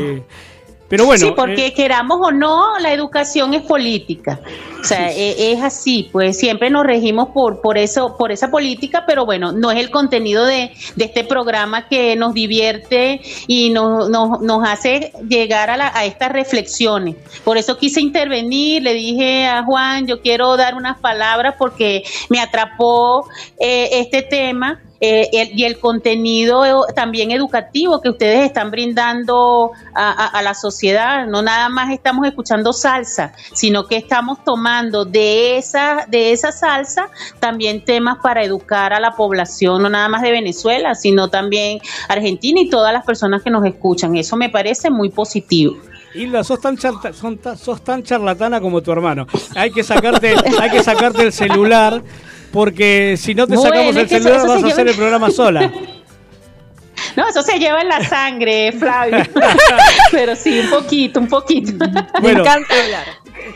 Pero 0.93 1.06
bueno 1.06 1.24
sí, 1.24 1.32
porque 1.35 1.69
eh, 1.69 1.73
queramos 1.73 2.19
o 2.20 2.31
no, 2.31 2.78
la 2.78 2.93
educación 2.93 3.55
es 3.55 3.62
política. 3.62 4.40
O 4.78 4.85
sea, 4.85 5.10
e- 5.10 5.52
es, 5.52 5.62
así, 5.62 6.10
pues 6.12 6.36
siempre 6.36 6.69
nos 6.69 6.85
regimos 6.85 7.28
por, 7.28 7.62
por 7.62 7.78
eso, 7.78 8.16
por 8.19 8.31
esa 8.31 8.51
política, 8.51 9.05
pero 9.06 9.24
bueno, 9.24 9.52
no 9.52 9.70
es 9.70 9.78
el 9.78 9.90
contenido 9.90 10.44
de, 10.44 10.70
de 10.97 11.05
este 11.06 11.24
programa 11.24 11.89
que 11.89 12.14
nos 12.16 12.35
divierte 12.35 13.23
y 13.47 13.70
nos, 13.70 14.10
nos, 14.10 14.43
nos 14.43 14.69
hace 14.69 15.12
llegar 15.27 15.70
a, 15.70 15.78
la- 15.78 15.93
a 15.94 16.05
estas 16.05 16.31
reflexiones. 16.31 17.16
Por 17.43 17.56
eso 17.56 17.78
quise 17.78 18.02
intervenir, 18.02 18.82
le 18.82 18.93
dije 18.93 19.47
a 19.47 19.62
Juan, 19.64 20.06
yo 20.06 20.20
quiero 20.20 20.59
dar 20.59 20.74
unas 20.74 20.98
palabras 20.98 21.55
porque 21.59 22.02
me 22.28 22.39
atrapó 22.39 23.27
eh, 23.59 23.89
este 23.93 24.20
tema. 24.20 24.82
Eh, 25.04 25.28
el- 25.32 25.58
y 25.58 25.64
el 25.64 25.80
contenido 25.80 26.62
también 26.94 27.32
educativo 27.32 28.00
que 28.00 28.08
ustedes 28.08 28.46
están 28.46 28.70
brindando 28.70 29.72
a, 29.94 30.10
a- 30.28 30.42
la 30.42 30.54
sociedad. 30.54 31.26
No 31.26 31.42
nada 31.42 31.68
más 31.68 31.90
estamos 31.90 32.24
escuchando 32.26 32.72
salsa, 32.72 33.32
sino 33.52 33.86
que 33.88 33.96
estamos 33.96 34.44
tomando 34.44 35.04
de 35.04 35.56
esa, 35.58 36.06
de 36.08 36.30
esa 36.32 36.52
salsa 36.52 37.08
también 37.40 37.84
temas 37.84 38.18
para 38.22 38.44
educar 38.44 38.92
a 38.92 39.00
la 39.00 39.12
población, 39.16 39.82
no 39.82 39.88
nada 39.90 40.08
más 40.08 40.22
de 40.22 40.30
Venezuela, 40.30 40.94
sino 40.94 41.28
también 41.28 41.80
Argentina 42.08 42.60
y 42.60 42.70
todas 42.70 42.92
las 42.92 43.04
personas 43.04 43.42
que 43.42 43.50
nos 43.50 43.64
escuchan. 43.66 44.16
Eso 44.16 44.36
me 44.36 44.48
parece 44.50 44.88
muy 44.90 45.10
positivo. 45.10 45.76
Hilda, 46.14 46.44
sos 46.44 46.60
tan, 46.60 46.76
ta- 46.76 47.56
sos 47.56 47.82
tan 47.82 48.02
charlatana 48.04 48.60
como 48.60 48.82
tu 48.82 48.92
hermano. 48.92 49.26
Hay 49.56 49.70
que 49.72 49.82
sacarte, 49.82 50.34
hay 50.60 50.70
que 50.70 50.82
sacarte 50.82 51.22
el 51.22 51.32
celular, 51.32 52.02
porque 52.52 53.16
si 53.18 53.34
no 53.34 53.46
te 53.46 53.56
Bueno, 53.56 53.70
sacamos 53.70 53.96
el 53.96 54.02
eso- 54.06 54.14
celular 54.18 54.36
eso 54.38 54.46
vas 54.48 54.60
se 54.60 54.66
a 54.66 54.70
hacer 54.70 54.88
el 54.88 54.94
programa 54.94 55.30
sola. 55.30 55.72
No, 57.16 57.28
eso 57.28 57.42
se 57.42 57.58
lleva 57.58 57.80
en 57.82 57.88
la 57.88 58.02
sangre, 58.08 58.72
Flavio. 58.72 59.18
Pero 60.12 60.34
sí, 60.36 60.60
un 60.60 60.70
poquito, 60.70 61.20
un 61.20 61.26
poquito. 61.28 61.72
Bueno, 62.22 62.42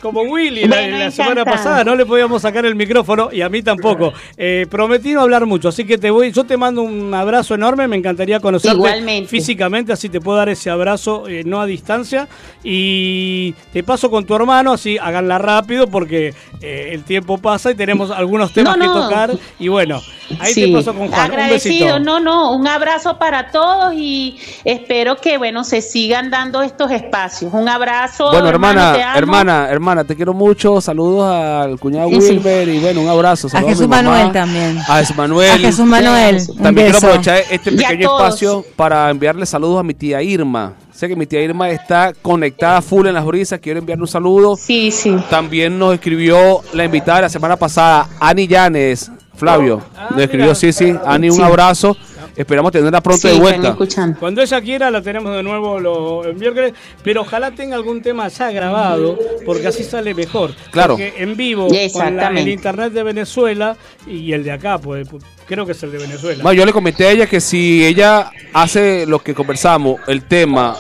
Como 0.01 0.23
Willy 0.23 0.67
la, 0.67 0.87
la 0.89 1.11
semana 1.11 1.45
pasada, 1.45 1.85
no 1.85 1.95
le 1.95 2.05
podíamos 2.07 2.43
sacar 2.43 2.65
el 2.67 2.75
micrófono 2.75 3.31
y 3.33 3.41
a 3.43 3.49
mí 3.49 3.63
tampoco. 3.63 4.13
Eh, 4.37 4.67
prometí 4.71 5.13
no 5.13 5.23
hablar 5.23 5.47
mucho, 5.47 5.69
así 5.69 5.85
que 5.85 5.99
te 5.99 6.11
voy, 6.11 6.33
yo 6.33 6.45
te 6.45 6.57
mando 6.57 6.83
un 6.83 7.13
abrazo 7.15 7.55
enorme, 7.55 7.89
me 7.89 7.97
encantaría 7.97 8.41
conocerte 8.41 8.77
Igualmente. 8.77 9.29
físicamente, 9.29 9.93
así 9.93 10.09
te 10.09 10.21
puedo 10.21 10.39
dar 10.39 10.49
ese 10.49 10.71
abrazo, 10.71 11.29
eh, 11.29 11.43
no 11.45 11.61
a 11.61 11.67
distancia. 11.67 12.29
Y 12.63 13.53
te 13.73 13.83
paso 13.83 14.11
con 14.11 14.25
tu 14.27 14.35
hermano, 14.35 14.73
así 14.73 14.99
háganla 14.99 15.39
rápido 15.39 15.87
porque 15.87 16.35
eh, 16.61 16.91
el 16.93 17.05
tiempo 17.05 17.39
pasa 17.39 17.71
y 17.71 17.75
tenemos 17.75 18.11
algunos 18.11 18.53
temas 18.53 18.77
No, 18.77 18.85
que 18.85 19.01
tocar. 19.01 19.31
Y 19.59 19.69
bueno, 19.69 20.03
ahí 20.41 20.53
Sí, 20.53 20.67
te 20.67 20.73
paso 20.73 20.95
con 20.95 21.09
Juan. 21.09 21.31
Un 21.31 21.37
besito. 21.37 21.43
Agradecido, 21.43 21.99
no, 22.01 22.21
no, 22.21 22.53
un 22.57 22.67
abrazo 22.67 23.19
para 23.19 23.51
todos 23.51 23.95
y 23.95 24.39
espero 24.65 25.17
que, 25.17 25.39
bueno, 25.39 25.65
se 25.65 25.81
sigan 25.83 26.31
dando 26.31 26.63
estos 26.63 26.91
espacios. 26.91 27.53
Un 27.55 27.69
abrazo. 27.69 28.31
Bueno, 28.31 28.49
hermana, 28.49 28.93
te 28.95 29.03
amo. 29.03 29.19
hermana, 29.19 29.69
hermana, 29.77 30.05
te 30.05 30.17
quiero 30.17 30.35
mucho. 30.35 30.81
Saludos 30.81 31.25
al 31.31 31.79
cuñado 31.79 32.09
Sí, 32.11 32.21
sí. 32.21 32.29
Wilber 32.33 32.69
y 32.69 32.79
bueno, 32.81 33.01
un 33.03 33.09
abrazo. 33.09 33.47
A 33.47 33.51
Saludos 33.51 33.71
Jesús 33.75 33.87
mi 33.89 33.97
mamá, 33.97 34.11
Manuel 34.11 34.33
también. 34.33 34.79
A 34.89 34.97
Jesús 34.99 35.17
Manuel. 35.17 35.51
A 35.51 35.59
Jesús 35.59 35.87
Manuel, 35.87 36.47
También 36.63 36.87
quiero 36.91 36.99
aprovechar 36.99 37.39
este 37.51 37.71
a 37.71 37.73
pequeño 37.77 38.11
espacio 38.17 38.65
para 38.77 39.11
enviarle 39.11 39.47
saludos 39.47 39.81
a 39.81 39.83
mi 39.83 39.95
tía 39.95 40.23
Irma. 40.23 40.73
Sé 40.93 41.09
que 41.09 41.17
mi 41.17 41.27
tía 41.27 41.43
Irma 41.43 41.69
está 41.71 42.13
conectada 42.23 42.81
full 42.83 43.07
en 43.07 43.15
las 43.15 43.25
brisas. 43.25 43.61
Quiero 43.61 43.79
enviarle 43.81 44.03
un 44.03 44.09
saludo. 44.09 44.57
Sí, 44.57 44.91
sí. 44.91 45.15
También 45.29 45.79
nos 45.79 45.95
escribió 45.95 46.63
la 46.73 46.85
invitada 46.85 47.19
de 47.19 47.23
la 47.23 47.29
semana 47.29 47.57
pasada, 47.57 48.09
Ani 48.19 48.47
Llanes. 48.47 49.11
Flavio, 49.35 49.83
nos 50.13 50.21
escribió, 50.23 50.55
sí, 50.55 50.73
sí. 50.73 50.95
Ani, 51.05 51.29
un 51.29 51.37
Sí. 51.37 51.43
abrazo. 51.43 51.95
Esperamos 52.37 52.71
tenerla 52.71 53.01
pronto 53.01 53.27
de 53.29 53.35
vuelta. 53.35 53.77
Cuando 54.21 54.43
ella 54.43 54.61
quiera 54.61 54.91
la 54.91 55.01
tenemos 55.01 55.35
de 55.35 55.43
nuevo 55.43 55.81
lo- 55.81 56.25
el 56.25 56.37
miércoles, 56.37 56.75
pero 57.03 57.23
ojalá 57.23 57.51
tenga 57.53 57.77
algún 57.77 58.03
tema 58.03 58.29
ya 58.29 58.51
grabado, 58.51 59.19
porque 59.47 59.69
así 59.69 59.83
sale 59.85 60.13
mejor. 60.15 60.53
Claro. 60.71 60.95
Porque 60.95 61.15
en 61.17 61.35
vivo, 61.37 61.69
con 61.93 62.17
la- 62.17 62.29
el 62.29 62.47
internet 62.49 62.93
de 62.93 63.03
Venezuela 63.03 63.77
y 64.07 64.33
el 64.33 64.45
de 64.45 64.53
acá, 64.53 64.77
pues 64.79 65.09
creo 65.47 65.65
que 65.65 65.73
es 65.73 65.83
el 65.83 65.93
de 65.93 65.99
Venezuela. 65.99 66.43
Bueno, 66.43 66.59
yo 66.59 66.67
le 66.67 66.73
comenté 66.73 67.07
a 67.07 67.11
ella 67.11 67.27
que 67.27 67.41
si 67.41 67.85
ella 67.87 68.31
hace 68.53 69.07
lo 69.07 69.19
que 69.21 69.33
conversamos, 69.35 70.01
el 70.07 70.25
tema, 70.25 70.77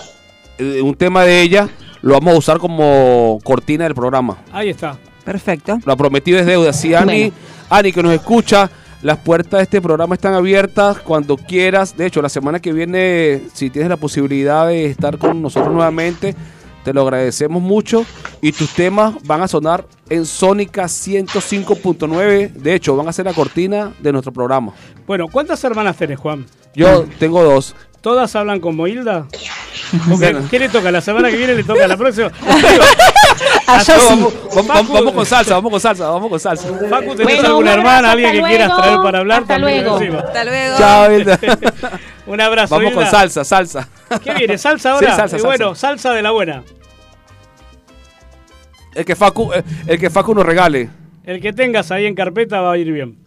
eh, 0.58 0.82
un 0.82 0.94
tema 0.94 1.24
de 1.24 1.40
ella, 1.40 1.68
lo 2.02 2.12
vamos 2.14 2.34
a 2.34 2.38
usar 2.38 2.58
como 2.58 3.38
cortina 3.42 3.84
del 3.84 3.94
programa. 3.94 4.36
Ahí 4.52 4.68
está. 4.68 4.98
Perfecto. 5.24 5.78
Lo 5.86 5.96
prometido 5.96 6.38
es 6.38 6.46
deuda. 6.46 6.72
Si 6.72 6.94
Ani, 6.94 7.30
Bueno. 7.30 7.34
Ani 7.70 7.92
que 7.92 8.02
nos 8.02 8.12
escucha, 8.12 8.70
las 9.06 9.18
puertas 9.18 9.58
de 9.58 9.62
este 9.62 9.80
programa 9.80 10.16
están 10.16 10.34
abiertas 10.34 10.98
cuando 10.98 11.36
quieras. 11.36 11.96
De 11.96 12.06
hecho, 12.06 12.20
la 12.20 12.28
semana 12.28 12.58
que 12.58 12.72
viene, 12.72 13.40
si 13.54 13.70
tienes 13.70 13.88
la 13.88 13.96
posibilidad 13.96 14.66
de 14.66 14.86
estar 14.86 15.16
con 15.16 15.40
nosotros 15.40 15.72
nuevamente, 15.72 16.34
te 16.82 16.92
lo 16.92 17.02
agradecemos 17.02 17.62
mucho. 17.62 18.04
Y 18.40 18.50
tus 18.50 18.70
temas 18.70 19.14
van 19.22 19.42
a 19.42 19.48
sonar 19.48 19.86
en 20.10 20.26
Sónica 20.26 20.86
105.9. 20.86 22.50
De 22.50 22.74
hecho, 22.74 22.96
van 22.96 23.06
a 23.06 23.12
ser 23.12 23.26
la 23.26 23.32
cortina 23.32 23.92
de 24.00 24.10
nuestro 24.10 24.32
programa. 24.32 24.72
Bueno, 25.06 25.28
¿cuántas 25.30 25.62
hermanas 25.62 25.96
tenés, 25.96 26.18
Juan? 26.18 26.44
Yo 26.74 27.06
tengo 27.20 27.44
dos. 27.44 27.76
¿Todas 28.00 28.34
hablan 28.34 28.58
como 28.58 28.88
Hilda? 28.88 29.28
¿Qué 30.50 30.58
le 30.58 30.68
toca? 30.68 30.90
¿La 30.90 31.00
semana 31.00 31.30
que 31.30 31.36
viene 31.36 31.54
le 31.54 31.62
toca 31.62 31.86
la 31.86 31.96
próxima? 31.96 32.32
Vamos, 33.66 34.32
vamos- 34.54 34.66
vamos- 34.68 34.92
vamos 34.92 35.12
con 35.12 35.26
salsa, 35.26 35.54
vamos 35.54 35.70
con 35.70 35.80
salsa, 35.80 36.08
vamos 36.08 36.30
con 36.30 36.40
salsa. 36.40 36.68
Facu, 36.88 37.14
¿tenés 37.14 37.24
Bueno, 37.24 37.48
alguna 37.48 37.72
un 37.72 37.78
hermana, 37.78 38.10
alguien 38.12 38.30
que 38.32 38.36
hasta 38.38 38.48
quieras 38.48 38.68
luego. 38.68 38.82
traer 38.82 38.98
para 39.02 39.18
hablar? 39.18 39.42
Hasta 39.42 39.54
También 39.54 39.84
luego. 39.84 40.18
Hasta 40.18 40.44
luego. 40.44 40.78
Chao, 40.78 41.12
Hilda. 41.16 41.38
Un 42.26 42.40
abrazo, 42.40 42.74
Vamos 42.76 42.92
con 42.94 43.06
salsa, 43.06 43.44
salsa. 43.44 43.88
¿Qué 44.22 44.32
viene? 44.34 44.56
¿Salsa 44.58 44.92
ahora? 44.92 45.10
Sí, 45.10 45.16
salsa, 45.16 45.36
Y 45.36 45.40
salsa. 45.40 45.46
bueno, 45.46 45.74
salsa 45.74 46.12
de 46.12 46.22
la 46.22 46.30
buena. 46.30 46.62
El 48.94 49.04
que 49.04 49.14
Facu, 49.16 49.52
eh, 49.52 49.62
el 49.86 49.98
que 50.00 50.08
Facu 50.10 50.34
nos 50.34 50.46
regale. 50.46 50.88
El 51.24 51.40
que 51.40 51.52
tengas 51.52 51.90
ahí 51.90 52.06
en 52.06 52.14
carpeta 52.14 52.60
va 52.60 52.72
a 52.72 52.78
ir 52.78 52.90
bien. 52.92 53.18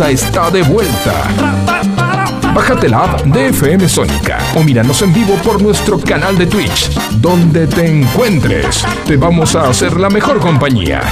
Está 0.00 0.50
de 0.50 0.62
vuelta. 0.62 1.12
Bájate 2.54 2.88
la 2.88 3.04
app 3.04 3.20
de 3.24 3.48
FM 3.48 3.86
Sónica 3.88 4.38
o 4.56 4.62
míranos 4.62 5.02
en 5.02 5.12
vivo 5.12 5.34
por 5.44 5.60
nuestro 5.60 5.98
canal 6.00 6.36
de 6.38 6.46
Twitch. 6.46 6.90
Donde 7.20 7.66
te 7.66 7.86
encuentres, 7.86 8.86
te 9.06 9.16
vamos 9.18 9.54
a 9.54 9.68
hacer 9.68 10.00
la 10.00 10.08
mejor 10.08 10.40
compañía. 10.40 11.02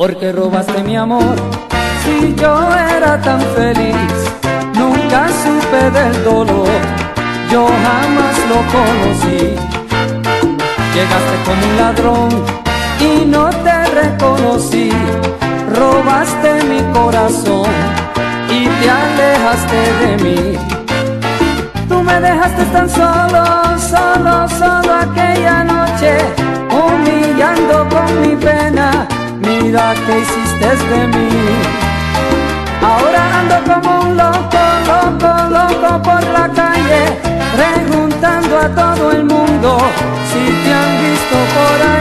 Porque 0.00 0.32
robaste 0.32 0.82
mi 0.82 0.96
amor. 0.96 1.36
Si 2.02 2.34
yo 2.34 2.54
era 2.96 3.20
tan 3.20 3.38
feliz, 3.54 4.16
nunca 4.72 5.28
supe 5.42 5.90
del 5.90 6.24
dolor, 6.24 6.80
yo 7.50 7.66
jamás 7.66 8.36
lo 8.50 8.58
conocí. 8.76 9.40
Llegaste 10.94 11.36
como 11.44 11.62
un 11.70 11.76
ladrón 11.76 12.28
y 12.98 13.26
no 13.26 13.50
te 13.50 13.76
reconocí, 14.00 14.90
robaste 15.76 16.64
mi 16.64 16.80
corazón 16.94 17.68
y 18.48 18.68
te 18.78 18.88
alejaste 18.88 19.80
de 20.00 20.16
mí. 20.24 20.58
Tú 21.90 22.02
me 22.02 22.18
dejaste 22.20 22.64
tan 22.72 22.88
solo, 22.88 23.44
solo, 23.78 24.48
solo 24.48 24.94
aquella 24.94 25.62
noche, 25.62 26.16
humillando 26.72 27.86
con 27.90 28.22
mi 28.22 28.34
pena 28.36 29.06
mira 29.40 29.94
que 30.06 30.20
hiciste 30.20 30.70
de 30.90 31.06
mí. 31.08 31.28
Ahora 32.82 33.20
ando 33.40 33.56
como 33.72 34.00
un 34.02 34.16
loco, 34.16 34.62
loco, 34.92 35.30
loco 35.56 36.02
por 36.02 36.22
la 36.36 36.48
calle, 36.60 37.02
preguntando 37.56 38.58
a 38.58 38.68
todo 38.68 39.12
el 39.12 39.24
mundo 39.24 39.78
si 40.30 40.42
te 40.62 40.72
han 40.72 40.92
visto 41.02 41.36
por 41.56 41.76
ahí. 41.90 42.00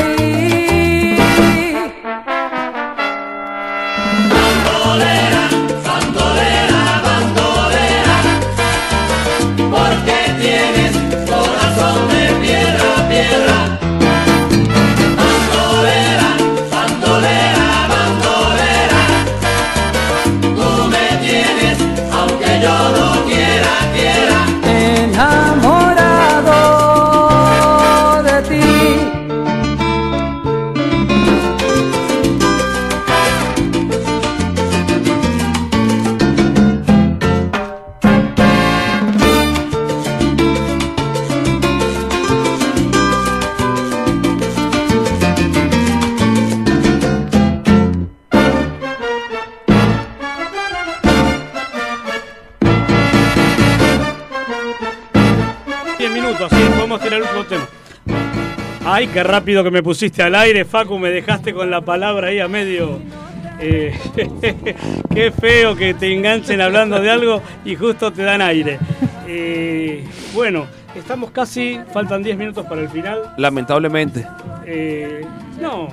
Aunque 22.66 22.99
qué 59.14 59.24
rápido 59.24 59.64
que 59.64 59.72
me 59.72 59.82
pusiste 59.82 60.22
al 60.22 60.36
aire, 60.36 60.66
Facu, 60.66 60.98
me 61.00 61.10
dejaste 61.10 61.54
con 61.54 61.70
la 61.70 61.82
palabra 61.82 62.28
ahí 62.28 62.40
a 62.40 62.48
medio. 62.48 63.00
Eh, 63.60 63.94
qué 65.14 65.32
feo 65.32 65.76
que 65.76 65.94
te 65.94 66.14
enganchen 66.14 66.62
hablando 66.62 67.00
de 67.02 67.10
algo 67.10 67.42
y 67.66 67.76
justo 67.76 68.12
te 68.12 68.24
dan 68.24 68.42
aire. 68.42 68.80
Eh, 69.28 70.06
bueno, 70.34 70.66
estamos 70.96 71.32
casi, 71.32 71.80
faltan 71.92 72.24
10 72.24 72.38
minutos 72.38 72.66
para 72.66 72.82
el 72.82 72.90
final. 72.90 73.34
Lamentablemente. 73.38 74.26
Eh, 74.66 75.26
no, 75.60 75.88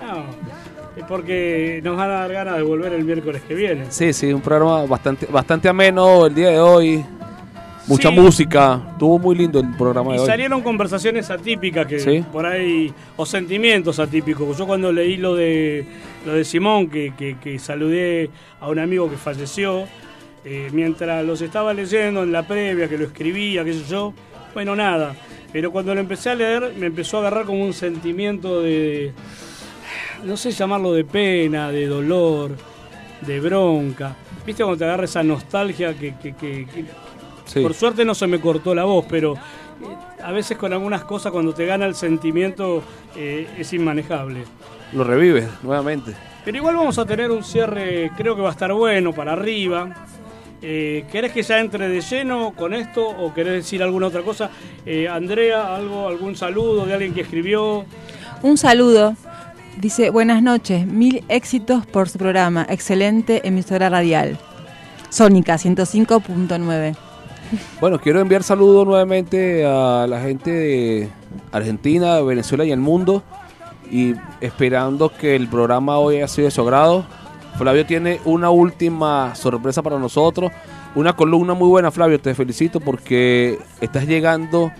no, 0.00 1.06
porque 1.08 1.80
nos 1.82 1.96
van 1.96 2.10
a 2.10 2.14
dar 2.14 2.32
ganas 2.32 2.56
de 2.56 2.62
volver 2.62 2.92
el 2.92 3.04
miércoles 3.04 3.42
que 3.46 3.54
viene. 3.54 3.86
Sí, 3.88 4.12
sí, 4.12 4.32
un 4.32 4.40
programa 4.40 4.84
bastante, 4.86 5.26
bastante 5.26 5.68
ameno 5.68 6.26
el 6.26 6.34
día 6.34 6.50
de 6.50 6.60
hoy. 6.60 7.04
Mucha 7.88 8.10
Sí. 8.10 8.14
música. 8.14 8.80
Estuvo 8.92 9.18
muy 9.18 9.34
lindo 9.36 9.60
el 9.60 9.70
programa 9.76 10.10
de 10.12 10.18
Y 10.18 10.20
hoy. 10.20 10.26
salieron 10.26 10.60
conversaciones 10.62 11.30
atípicas 11.30 11.86
que 11.86 11.98
Sí. 11.98 12.24
por 12.30 12.44
ahí, 12.44 12.92
o 13.16 13.24
sentimientos 13.24 13.98
atípicos. 13.98 14.56
Yo 14.58 14.66
cuando 14.66 14.92
leí 14.92 15.16
lo 15.16 15.34
de 15.34 15.86
lo 16.26 16.34
de 16.34 16.44
Simón, 16.44 16.88
que, 16.90 17.14
que- 17.16 17.36
que 17.42 17.58
saludé 17.58 18.28
a 18.60 18.68
un 18.68 18.78
amigo 18.78 19.08
que 19.08 19.16
falleció, 19.16 19.84
eh, 20.44 20.68
mientras 20.72 21.24
los 21.24 21.40
estaba 21.40 21.72
leyendo 21.72 22.22
en 22.22 22.32
la 22.32 22.46
previa, 22.46 22.88
que 22.88 22.98
lo 22.98 23.04
escribía, 23.04 23.64
qué 23.64 23.72
sé 23.72 23.84
yo, 23.88 24.12
bueno, 24.52 24.76
nada. 24.76 25.14
Pero 25.52 25.72
cuando 25.72 25.94
lo 25.94 26.00
empecé 26.00 26.28
a 26.30 26.34
leer, 26.34 26.74
me 26.78 26.86
empezó 26.86 27.16
a 27.16 27.20
agarrar 27.20 27.46
como 27.46 27.64
un 27.64 27.72
sentimiento 27.72 28.60
de, 28.60 29.12
no 30.24 30.36
sé 30.36 30.50
llamarlo 30.50 30.92
de 30.92 31.04
pena, 31.04 31.70
de 31.72 31.86
dolor, 31.86 32.50
de 33.26 33.40
bronca. 33.40 34.14
¿Viste 34.44 34.62
cuando 34.62 34.78
te 34.78 34.84
agarra 34.84 35.04
esa 35.04 35.22
nostalgia 35.22 35.94
que, 35.94 36.14
que- 36.16 36.34
que- 36.34 36.66
que- 36.66 36.84
Sí. 37.48 37.60
por 37.62 37.74
suerte 37.74 38.04
no 38.04 38.14
se 38.14 38.26
me 38.26 38.40
cortó 38.40 38.74
la 38.74 38.84
voz, 38.84 39.06
pero 39.08 39.34
eh, 39.34 40.22
a 40.22 40.32
veces 40.32 40.56
con 40.56 40.72
algunas 40.72 41.04
cosas 41.04 41.32
cuando 41.32 41.54
te 41.54 41.66
gana 41.66 41.86
el 41.86 41.94
sentimiento 41.94 42.82
eh, 43.16 43.48
es 43.58 43.72
inmanejable. 43.72 44.44
Lo 44.92 45.04
revives 45.04 45.48
nuevamente. 45.62 46.14
Pero 46.44 46.56
igual 46.56 46.76
vamos 46.76 46.98
a 46.98 47.04
tener 47.04 47.30
un 47.30 47.44
cierre, 47.44 48.10
creo 48.16 48.34
que 48.36 48.42
va 48.42 48.48
a 48.48 48.52
estar 48.52 48.72
bueno, 48.72 49.12
para 49.12 49.32
arriba. 49.32 49.90
Eh, 50.60 51.04
¿Querés 51.12 51.32
que 51.32 51.42
ya 51.42 51.60
entre 51.60 51.88
de 51.88 52.00
lleno 52.00 52.52
con 52.56 52.74
esto 52.74 53.06
o 53.06 53.32
querés 53.32 53.52
decir 53.52 53.82
alguna 53.82 54.08
otra 54.08 54.22
cosa? 54.22 54.50
Eh, 54.84 55.08
Andrea, 55.08 55.76
algo, 55.76 56.08
algún 56.08 56.36
saludo 56.36 56.84
de 56.84 56.94
alguien 56.94 57.14
que 57.14 57.20
escribió. 57.20 57.84
Un 58.42 58.56
saludo. 58.56 59.14
Dice, 59.76 60.10
buenas 60.10 60.42
noches, 60.42 60.86
mil 60.86 61.22
éxitos 61.28 61.86
por 61.86 62.08
su 62.08 62.18
programa. 62.18 62.66
Excelente 62.68 63.46
emisora 63.46 63.88
radial. 63.88 64.38
Sónica 65.10 65.54
105.9. 65.54 66.96
Bueno, 67.80 67.98
quiero 68.00 68.20
enviar 68.20 68.42
saludos 68.42 68.86
nuevamente 68.86 69.64
a 69.64 70.06
la 70.08 70.20
gente 70.20 70.50
de 70.50 71.08
Argentina, 71.52 72.20
Venezuela 72.20 72.64
y 72.64 72.72
el 72.72 72.80
mundo. 72.80 73.22
Y 73.90 74.14
esperando 74.40 75.10
que 75.10 75.34
el 75.34 75.48
programa 75.48 75.98
hoy 75.98 76.16
haya 76.16 76.28
sido 76.28 76.46
de 76.46 76.50
su 76.50 76.60
agrado. 76.60 77.06
Flavio 77.56 77.86
tiene 77.86 78.20
una 78.24 78.50
última 78.50 79.34
sorpresa 79.34 79.82
para 79.82 79.98
nosotros. 79.98 80.52
Una 80.94 81.14
columna 81.14 81.54
muy 81.54 81.68
buena, 81.68 81.90
Flavio. 81.90 82.20
Te 82.20 82.34
felicito 82.34 82.80
porque 82.80 83.58
estás 83.80 84.06
llegando 84.06 84.70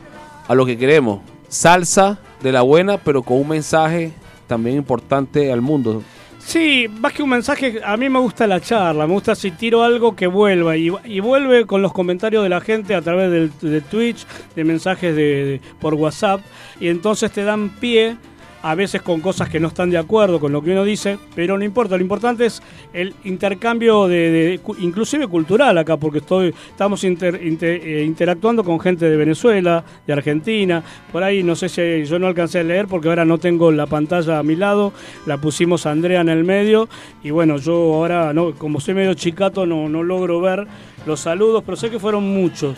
a 0.46 0.54
lo 0.54 0.66
que 0.66 0.76
queremos. 0.76 1.20
Salsa 1.48 2.18
de 2.42 2.52
la 2.52 2.62
buena, 2.62 2.98
pero 2.98 3.22
con 3.22 3.38
un 3.38 3.48
mensaje 3.48 4.12
también 4.46 4.76
importante 4.76 5.52
al 5.52 5.62
mundo. 5.62 6.02
Sí, 6.48 6.88
más 6.88 7.12
que 7.12 7.22
un 7.22 7.28
mensaje, 7.28 7.78
a 7.84 7.94
mí 7.98 8.08
me 8.08 8.18
gusta 8.20 8.46
la 8.46 8.58
charla, 8.58 9.06
me 9.06 9.12
gusta 9.12 9.34
si 9.34 9.50
tiro 9.50 9.82
algo 9.82 10.16
que 10.16 10.26
vuelva 10.26 10.78
y, 10.78 10.88
vuelve 11.20 11.66
con 11.66 11.82
los 11.82 11.92
comentarios 11.92 12.42
de 12.42 12.48
la 12.48 12.62
gente 12.62 12.94
a 12.94 13.02
través 13.02 13.30
del, 13.30 13.52
de 13.60 13.82
Twitch, 13.82 14.24
de 14.56 14.64
mensajes 14.64 15.14
de, 15.14 15.22
de- 15.44 15.60
por 15.78 15.92
WhatsApp 15.92 16.40
y 16.80 16.88
entonces 16.88 17.30
te 17.32 17.44
dan 17.44 17.68
pie 17.68 18.16
a 18.62 18.74
veces 18.74 19.02
con 19.02 19.20
cosas 19.20 19.48
que 19.48 19.60
no 19.60 19.68
están 19.68 19.90
de 19.90 19.98
acuerdo 19.98 20.40
con 20.40 20.52
lo 20.52 20.62
que 20.62 20.72
uno 20.72 20.84
dice, 20.84 21.18
pero 21.34 21.56
no 21.56 21.64
importa, 21.64 21.96
lo 21.96 22.02
importante 22.02 22.46
es 22.46 22.62
el 22.92 23.14
intercambio 23.24 24.08
de, 24.08 24.60
inclusive 24.78 25.26
cultural 25.28 25.78
acá, 25.78 25.96
porque 25.96 26.18
estoy, 26.18 26.54
estamos 26.70 27.02
eh, 27.04 28.04
interactuando 28.06 28.64
con 28.64 28.80
gente 28.80 29.08
de 29.08 29.16
Venezuela, 29.16 29.84
de 30.06 30.12
Argentina, 30.12 30.82
por 31.12 31.22
ahí 31.22 31.42
no 31.42 31.54
sé 31.54 31.68
si 31.68 32.04
yo 32.04 32.18
no 32.18 32.26
alcancé 32.26 32.60
a 32.60 32.64
leer 32.64 32.86
porque 32.88 33.08
ahora 33.08 33.24
no 33.24 33.38
tengo 33.38 33.70
la 33.70 33.86
pantalla 33.86 34.38
a 34.38 34.42
mi 34.42 34.56
lado, 34.56 34.92
la 35.26 35.38
pusimos 35.38 35.86
a 35.86 35.92
Andrea 35.92 36.20
en 36.20 36.28
el 36.28 36.44
medio 36.44 36.88
y 37.22 37.30
bueno, 37.30 37.58
yo 37.58 37.74
ahora 37.94 38.32
como 38.58 38.80
soy 38.80 38.94
medio 38.94 39.14
chicato 39.14 39.66
no, 39.66 39.88
no 39.88 40.02
logro 40.02 40.40
ver 40.40 40.66
los 41.06 41.20
saludos, 41.20 41.62
pero 41.64 41.76
sé 41.76 41.90
que 41.90 41.98
fueron 41.98 42.24
muchos. 42.24 42.76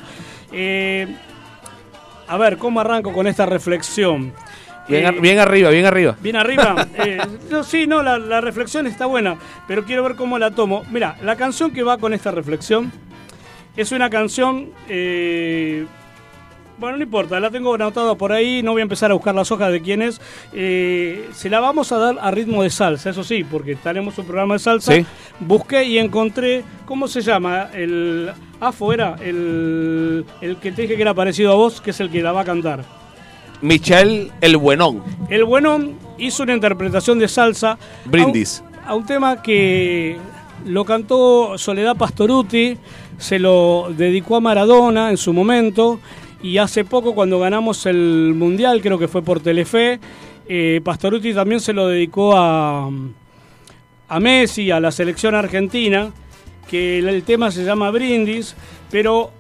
Eh, 0.52 1.06
a 2.28 2.36
ver, 2.36 2.58
¿cómo 2.58 2.80
arranco 2.80 3.12
con 3.12 3.26
esta 3.26 3.46
reflexión? 3.46 4.32
Bien, 4.90 5.06
Eh, 5.14 5.20
bien 5.20 5.38
arriba, 5.38 5.70
bien 5.70 5.86
arriba. 5.86 6.16
Bien 6.20 6.36
arriba. 6.36 6.86
Eh, 7.04 7.18
no, 7.50 7.64
sí, 7.64 7.86
no, 7.86 8.02
la, 8.02 8.18
la 8.18 8.40
reflexión 8.40 8.86
está 8.86 9.06
buena, 9.06 9.36
pero 9.66 9.84
quiero 9.84 10.02
ver 10.02 10.16
cómo 10.16 10.38
la 10.38 10.50
tomo. 10.50 10.84
Mira, 10.90 11.16
la 11.22 11.36
canción 11.36 11.70
que 11.70 11.82
va 11.82 11.96
con 11.98 12.12
esta 12.12 12.30
reflexión 12.30 12.92
es 13.76 13.92
una 13.92 14.10
canción. 14.10 14.70
eh, 14.88 15.86
bueno, 16.78 16.96
no 16.96 17.02
importa, 17.02 17.38
la 17.40 17.50
tengo 17.50 17.74
anotada 17.74 18.14
por 18.14 18.32
ahí, 18.32 18.62
no 18.62 18.72
voy 18.72 18.80
a 18.80 18.84
empezar 18.84 19.10
a 19.10 19.14
buscar 19.14 19.34
las 19.34 19.50
hojas 19.52 19.70
de 19.70 19.82
quién 19.82 20.00
es. 20.00 20.18
Eh, 20.54 21.28
se 21.34 21.50
la 21.50 21.60
vamos 21.60 21.92
a 21.92 21.98
dar 21.98 22.16
a 22.18 22.30
ritmo 22.30 22.62
de 22.62 22.70
salsa, 22.70 23.10
eso 23.10 23.22
sí, 23.22 23.44
porque 23.44 23.76
tenemos 23.76 24.16
un 24.16 24.24
programa 24.24 24.54
de 24.54 24.60
salsa. 24.60 24.94
Sí. 24.94 25.04
Busqué 25.40 25.84
y 25.84 25.98
encontré, 25.98 26.64
¿cómo 26.86 27.06
se 27.06 27.20
llama? 27.20 27.68
El 27.74 28.30
AFO 28.60 28.94
era, 28.94 29.16
el, 29.20 30.24
el 30.40 30.56
que 30.56 30.72
te 30.72 30.82
dije 30.82 30.96
que 30.96 31.02
era 31.02 31.12
parecido 31.12 31.52
a 31.52 31.56
vos, 31.56 31.82
que 31.82 31.90
es 31.90 32.00
el 32.00 32.08
que 32.10 32.22
la 32.22 32.32
va 32.32 32.40
a 32.40 32.44
cantar. 32.46 32.82
Michel 33.62 34.32
el 34.40 34.56
Buenón. 34.56 35.02
El 35.28 35.44
Buenón 35.44 35.96
hizo 36.18 36.42
una 36.42 36.54
interpretación 36.54 37.18
de 37.18 37.28
salsa. 37.28 37.78
Brindis. 38.04 38.62
A 38.62 38.64
un, 38.64 38.86
a 38.86 38.94
un 38.96 39.06
tema 39.06 39.42
que 39.42 40.16
lo 40.64 40.84
cantó 40.84 41.56
Soledad 41.58 41.96
Pastoruti, 41.96 42.76
se 43.18 43.38
lo 43.38 43.88
dedicó 43.96 44.36
a 44.36 44.40
Maradona 44.40 45.10
en 45.10 45.16
su 45.16 45.32
momento. 45.32 46.00
Y 46.42 46.56
hace 46.56 46.84
poco, 46.84 47.14
cuando 47.14 47.38
ganamos 47.38 47.84
el 47.84 48.32
Mundial, 48.34 48.80
creo 48.80 48.98
que 48.98 49.08
fue 49.08 49.22
por 49.22 49.40
Telefe, 49.40 50.00
eh, 50.48 50.80
Pastoruti 50.82 51.34
también 51.34 51.60
se 51.60 51.74
lo 51.74 51.86
dedicó 51.86 52.34
a, 52.34 52.90
a 54.08 54.20
Messi, 54.20 54.70
a 54.70 54.80
la 54.80 54.90
selección 54.90 55.34
argentina, 55.34 56.10
que 56.68 56.98
el, 56.98 57.08
el 57.08 57.22
tema 57.24 57.50
se 57.50 57.62
llama 57.62 57.90
Brindis, 57.90 58.56
pero 58.90 59.32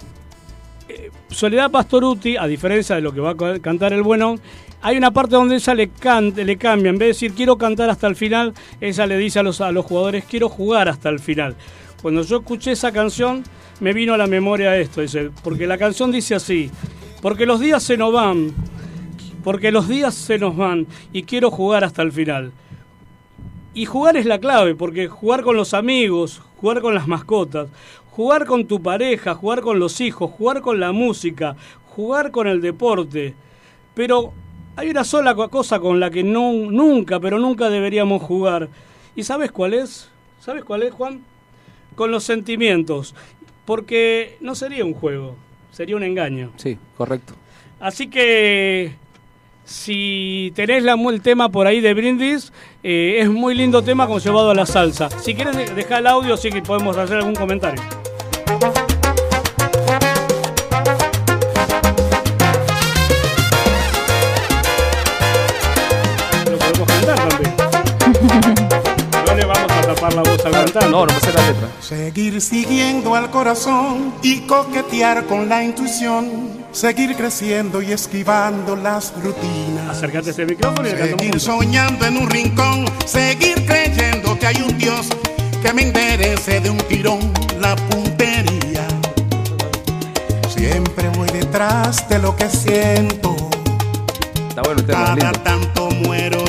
Soledad 1.30 1.70
Pastoruti, 1.70 2.36
a 2.36 2.46
diferencia 2.46 2.96
de 2.96 3.02
lo 3.02 3.12
que 3.12 3.20
va 3.20 3.30
a 3.30 3.36
ca- 3.36 3.58
cantar 3.60 3.92
el 3.92 4.02
bueno, 4.02 4.36
hay 4.82 4.96
una 4.96 5.10
parte 5.12 5.36
donde 5.36 5.56
ella 5.56 5.74
le 5.74 5.88
cambia, 5.90 6.90
en 6.90 6.98
vez 6.98 6.98
de 6.98 7.06
decir 7.06 7.34
quiero 7.34 7.56
cantar 7.56 7.88
hasta 7.90 8.06
el 8.08 8.16
final, 8.16 8.52
ella 8.80 9.06
le 9.06 9.16
dice 9.16 9.38
a 9.38 9.42
los, 9.42 9.60
a 9.60 9.70
los 9.72 9.84
jugadores 9.86 10.24
quiero 10.24 10.48
jugar 10.48 10.88
hasta 10.88 11.08
el 11.08 11.20
final. 11.20 11.54
Cuando 12.02 12.22
yo 12.22 12.38
escuché 12.38 12.72
esa 12.72 12.90
canción, 12.92 13.44
me 13.80 13.92
vino 13.92 14.14
a 14.14 14.16
la 14.18 14.26
memoria 14.26 14.76
esto, 14.76 15.02
dice, 15.02 15.30
porque 15.44 15.66
la 15.66 15.78
canción 15.78 16.10
dice 16.10 16.34
así, 16.34 16.70
porque 17.22 17.46
los 17.46 17.60
días 17.60 17.82
se 17.82 17.96
nos 17.96 18.12
van, 18.12 18.52
porque 19.44 19.70
los 19.70 19.86
días 19.86 20.14
se 20.14 20.38
nos 20.38 20.56
van 20.56 20.86
y 21.12 21.22
quiero 21.22 21.50
jugar 21.50 21.84
hasta 21.84 22.02
el 22.02 22.10
final. 22.12 22.52
Y 23.72 23.84
jugar 23.84 24.16
es 24.16 24.26
la 24.26 24.40
clave, 24.40 24.74
porque 24.74 25.06
jugar 25.06 25.42
con 25.42 25.56
los 25.56 25.74
amigos, 25.74 26.42
jugar 26.56 26.80
con 26.80 26.94
las 26.94 27.06
mascotas, 27.06 27.68
jugar 28.10 28.46
con 28.46 28.66
tu 28.66 28.82
pareja, 28.82 29.34
jugar 29.34 29.60
con 29.60 29.78
los 29.78 30.00
hijos, 30.00 30.30
jugar 30.30 30.60
con 30.60 30.80
la 30.80 30.92
música, 30.92 31.56
jugar 31.86 32.30
con 32.30 32.46
el 32.46 32.60
deporte. 32.60 33.34
Pero 33.94 34.32
hay 34.76 34.90
una 34.90 35.04
sola 35.04 35.34
co- 35.34 35.48
cosa 35.48 35.80
con 35.80 36.00
la 36.00 36.10
que 36.10 36.22
no, 36.22 36.52
nunca, 36.52 37.20
pero 37.20 37.38
nunca 37.38 37.68
deberíamos 37.70 38.22
jugar. 38.22 38.68
¿Y 39.16 39.22
sabes 39.24 39.50
cuál 39.52 39.74
es? 39.74 40.10
¿Sabes 40.40 40.64
cuál 40.64 40.82
es, 40.82 40.92
Juan? 40.92 41.22
Con 41.94 42.10
los 42.10 42.24
sentimientos. 42.24 43.14
Porque 43.64 44.36
no 44.40 44.54
sería 44.54 44.84
un 44.84 44.94
juego, 44.94 45.36
sería 45.70 45.96
un 45.96 46.02
engaño. 46.02 46.50
Sí, 46.56 46.78
correcto. 46.96 47.34
Así 47.78 48.08
que 48.08 48.94
si 49.70 50.52
tenés 50.56 50.82
la, 50.82 50.94
el 50.94 51.22
tema 51.22 51.48
por 51.48 51.66
ahí 51.68 51.80
de 51.80 51.94
Brindis, 51.94 52.52
eh, 52.82 53.18
es 53.20 53.28
muy 53.30 53.54
lindo 53.54 53.82
tema 53.82 54.06
como 54.08 54.18
llevado 54.18 54.50
a 54.50 54.54
la 54.54 54.66
salsa. 54.66 55.08
Si 55.20 55.32
quieres 55.34 55.56
de- 55.56 55.72
dejar 55.74 56.00
el 56.00 56.08
audio, 56.08 56.36
sí 56.36 56.50
que 56.50 56.60
podemos 56.60 56.96
hacer 56.96 57.18
algún 57.18 57.36
comentario. 57.36 57.80
Lo 66.50 66.58
podemos 66.58 66.88
cantar 66.88 67.28
también. 67.28 67.54
No 69.26 69.36
le 69.36 69.44
vamos 69.44 69.70
a 69.70 69.80
tapar 69.82 70.14
la 70.14 70.22
voz 70.22 70.44
al 70.44 70.50
cantante. 70.52 70.88
No, 70.90 71.06
no 71.06 71.12
me 71.12 71.20
sé 71.20 71.32
la 71.32 71.46
letra. 71.46 71.68
Seguir 71.80 72.40
siguiendo 72.40 73.14
al 73.14 73.30
corazón 73.30 74.12
y 74.22 74.40
coquetear 74.40 75.26
con 75.26 75.48
la 75.48 75.62
intuición. 75.62 76.59
Seguir 76.72 77.16
creciendo 77.16 77.82
y 77.82 77.92
esquivando 77.92 78.76
las 78.76 79.12
rutinas. 79.22 79.88
Acércate 79.88 80.28
a 80.28 80.30
este 80.30 80.46
micrófono 80.46 80.88
y 80.88 80.92
Seguir 80.92 81.40
soñando 81.40 82.06
en 82.06 82.16
un 82.16 82.30
rincón. 82.30 82.84
Seguir 83.06 83.66
creyendo 83.66 84.38
que 84.38 84.46
hay 84.46 84.62
un 84.62 84.78
Dios 84.78 85.08
que 85.62 85.72
me 85.72 85.82
enderece 85.82 86.60
de 86.60 86.70
un 86.70 86.78
tirón 86.78 87.32
la 87.60 87.74
puntería. 87.74 88.86
Siempre 90.48 91.08
voy 91.16 91.28
detrás 91.30 92.08
de 92.08 92.18
lo 92.20 92.36
que 92.36 92.48
siento. 92.48 93.34
Está 94.48 94.62
bueno 94.62 94.82
Cada 94.86 95.32
tanto 95.32 95.90
muero. 95.90 96.39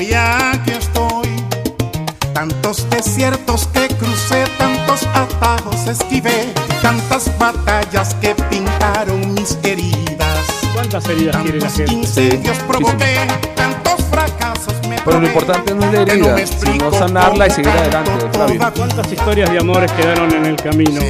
Tantos 2.72 2.90
desiertos 2.90 3.68
que 3.68 3.86
crucé, 3.90 4.46
tantos 4.58 5.06
atajos 5.14 5.88
esquivé, 5.88 6.54
tantas 6.82 7.38
batallas 7.38 8.16
que 8.22 8.34
pintaron 8.50 9.34
mis 9.34 9.58
heridas. 9.62 10.40
¿Cuántas 10.74 11.06
heridas 11.10 11.36
quiere 11.44 11.60
la 11.60 11.70
gente? 11.70 11.92
Incendios 11.92 12.58
provoqué, 12.60 13.28
tantos 13.58 14.06
fracasos 14.06 14.74
me 14.88 14.96
Pero 15.04 15.20
lo 15.20 15.28
importante 15.28 15.76
no 15.76 15.84
es 15.84 15.92
la 15.92 16.02
herida, 16.14 16.38
sino 16.48 16.94
sanarla 16.94 17.48
y 17.48 17.52
seguir 17.52 17.72
adelante, 17.72 18.30
Flavio. 18.32 18.62
¿Cuántas 18.74 19.12
historias 19.12 19.52
de 19.52 19.60
amores 19.60 19.92
quedaron 19.92 20.32
en 20.32 20.46
el 20.46 20.56
camino? 20.56 21.02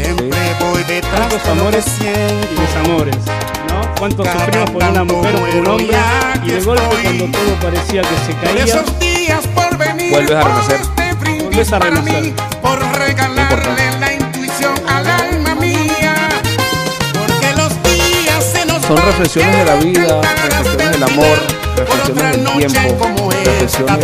¿Cuántos 1.15 1.45
amores 1.45 1.85
y 1.99 2.59
desamores? 2.59 3.17
¿no? 3.69 3.95
¿Cuántos 3.99 4.27
sufrimos 4.27 4.71
por 4.71 4.83
una 4.83 5.03
mujer 5.03 5.35
o 5.35 5.39
por 5.39 5.55
un 5.57 5.67
hombre? 5.67 5.97
Y 6.43 6.49
de 6.49 6.61
golpe 6.61 6.83
cuando 7.03 7.25
todo 7.25 7.55
parecía 7.61 8.01
que 8.01 8.17
se 8.25 8.33
caía, 8.39 8.63
Esos 8.63 8.99
días 8.99 9.45
por 9.53 9.77
venir, 9.77 10.11
Vuelves 10.11 10.35
a 10.35 10.41
renacer. 10.43 11.00
Volvés 11.51 11.73
a 11.73 11.79
renacer. 11.79 12.33
por 12.61 12.79
regalarle 12.97 13.99
la 13.99 14.13
intuición 14.13 14.73
al 14.87 15.05
alma 15.07 15.55
mía. 15.55 16.29
Porque 17.13 17.53
los 17.57 17.71
días 17.83 18.43
se 18.53 18.65
nos 18.65 18.81
Son 18.85 18.97
reflexiones 18.97 19.57
de 19.57 19.65
la 19.65 19.75
vida, 19.75 20.21
reflexiones 20.21 20.91
del 20.91 21.03
amor, 21.03 21.37
reflexiones 21.75 22.23
del 22.23 22.71
tiempo, 22.71 23.29
reflexiones 23.31 23.99
de 23.99 24.03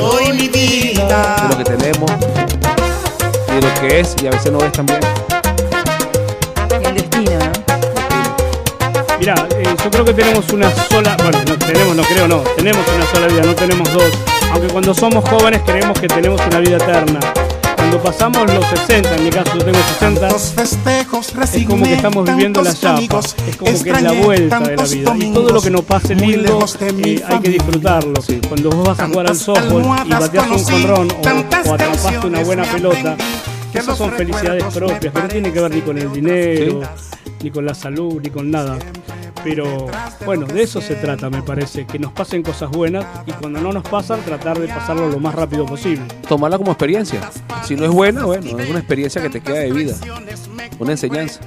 lo 1.49 1.57
que 1.57 1.64
tenemos 1.64 2.11
y 3.49 3.56
de 3.56 3.61
lo 3.61 3.74
que 3.82 3.99
es 4.02 4.15
y 4.22 4.28
a 4.28 4.32
veces 4.32 4.52
no 4.52 4.60
es 4.60 4.72
también. 4.72 4.99
Mira, 9.28 9.45
eh, 9.58 9.76
yo 9.84 9.91
creo 9.91 10.06
que 10.06 10.14
tenemos 10.14 10.49
una 10.54 10.74
sola, 10.88 11.18
bueno, 11.18 11.40
no 11.45 11.58
tenemos, 11.58 11.95
no 11.98 12.04
creo, 12.04 12.30
no, 12.30 12.40
tenemos 12.56 12.86
una 12.95 13.06
sola 13.08 13.28
vida, 13.28 13.41
no 13.41 13.56
tenemos 13.56 13.94
dos. 13.94 14.10
Aunque 14.54 14.68
cuando 14.70 14.94
somos 14.94 15.28
jóvenes 15.28 15.64
creemos 15.66 15.99
que 15.99 16.08
tenemos 16.08 16.40
una 16.48 16.60
vida 16.60 16.78
eterna. 16.78 17.20
Cuando 17.76 18.02
pasamos 18.02 18.49
los 18.54 18.66
60, 18.66 19.16
en 19.18 19.24
mi 19.26 19.30
caso 19.30 19.52
yo 19.58 19.66
tengo 19.66 19.80
60, 19.80 20.30
festejos 20.30 21.34
es 21.54 21.66
como 21.68 21.84
que 21.84 21.95
estamos 21.95 22.26
viviendo 22.26 22.62
la 22.62 22.74
chapa, 22.74 23.20
es 23.20 23.58
como 23.58 23.84
que 23.84 23.90
es 23.90 24.02
la 24.02 24.14
vuelta 24.14 24.60
de 24.62 24.78
la 24.78 24.84
vida. 24.86 25.16
Y 25.18 25.34
todo 25.34 25.49
lo 25.49 25.62
que 25.62 25.72
nos 25.72 25.82
pase 25.82 26.16
lindo 26.16 26.66
eh, 26.80 27.22
hay 27.28 27.40
que 27.40 27.49
disfrutarlo. 27.49 28.22
Cuando 28.48 28.70
vos 28.70 28.88
vas 28.88 28.99
a 29.02 29.08
jugar 29.10 29.28
al 29.28 29.36
softball 29.36 30.06
y 30.06 30.10
bateas 30.10 30.48
un 30.52 30.64
jonrón 30.64 31.08
o, 31.12 31.70
o 31.70 31.74
atrapaste 31.74 32.28
una 32.28 32.44
buena 32.44 32.64
pelota, 32.64 33.18
esas 33.74 33.98
son 33.98 34.10
felicidades 34.14 34.64
propias, 34.74 35.14
que 35.14 35.22
no 35.22 35.28
tienen 35.28 35.52
que 35.52 35.60
ver 35.60 35.72
ni 35.76 35.82
con 35.82 35.98
el 35.98 36.14
dinero, 36.14 36.82
ni 37.48 37.52
con 37.52 37.65
la 37.65 37.74
salud, 37.74 38.19
ni 38.22 38.30
con 38.30 38.52
nada. 38.52 38.78
Pero 39.41 39.88
bueno, 40.26 40.45
de 40.45 40.64
eso 40.64 40.82
se 40.82 40.95
trata, 40.95 41.30
me 41.30 41.41
parece, 41.41 41.86
que 41.86 41.98
nos 41.98 42.11
pasen 42.11 42.44
cosas 42.44 42.69
buenas 42.69 43.06
y 43.26 43.32
cuando 43.32 43.61
no 43.61 43.72
nos 43.72 43.88
pasan, 43.88 44.19
tratar 44.22 44.60
de 44.60 44.68
pasarlo 44.68 45.07
lo 45.07 45.18
más 45.18 45.34
rápido 45.34 45.65
posible. 45.65 46.03
Tomarla 46.28 46.57
como 46.57 46.72
experiencia. 46.74 47.22
Si 47.64 47.78
no 47.78 47.86
es 47.86 47.91
buena, 47.91 48.26
bueno, 48.26 48.60
es 48.60 48.69
una 48.69 48.80
experiencia 48.80 49.22
que 49.22 49.30
te 49.30 49.40
queda 49.40 49.60
de 49.60 49.72
vida. 49.72 49.95
Una 50.78 50.91
enseñanza. 50.91 51.40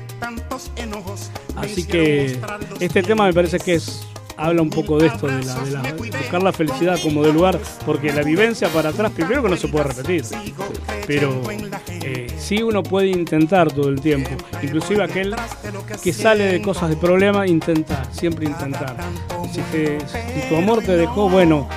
Así 1.57 1.85
que 1.85 2.41
este 2.81 3.03
tema 3.03 3.27
me 3.27 3.35
parece 3.35 3.59
que 3.59 3.75
es 3.75 4.07
habla 4.41 4.63
un 4.63 4.71
poco 4.71 4.99
de 4.99 5.09
esto, 5.09 5.27
de, 5.27 5.45
la, 5.45 5.83
buscar 6.19 6.43
la 6.43 6.53
felicidad 6.53 6.99
como 7.03 7.23
de 7.23 7.33
lugar, 7.33 7.59
porque 7.85 8.13
la 8.13 8.23
vivencia 8.23 8.69
para 8.69 8.89
atrás, 8.89 9.13
primero 9.13 9.43
que 9.43 9.49
no 9.51 9.57
se 9.57 9.69
puede 9.69 9.85
repetir, 9.85 10.25
pero 11.07 11.43
eh, 12.03 12.27
sí 12.39 12.63
uno 12.63 12.83
puede 12.83 13.09
intentar 13.09 13.71
todo 13.73 13.89
el 13.89 14.01
tiempo, 14.01 14.31
inclusive 14.63 15.03
aquel 15.05 15.35
que 16.03 16.13
sale 16.13 16.45
de 16.45 16.63
cosas 16.63 16.89
de 16.91 16.97
problema, 16.97 17.47
intentar, 17.47 18.07
siempre 18.13 18.47
intentar. 18.47 18.97
Si, 19.53 19.61
te- 19.73 19.99
si 20.01 20.49
tu 20.49 20.57
amor 20.57 20.83
te 20.83 20.97
dejó, 20.97 21.29
bueno, 21.29 21.69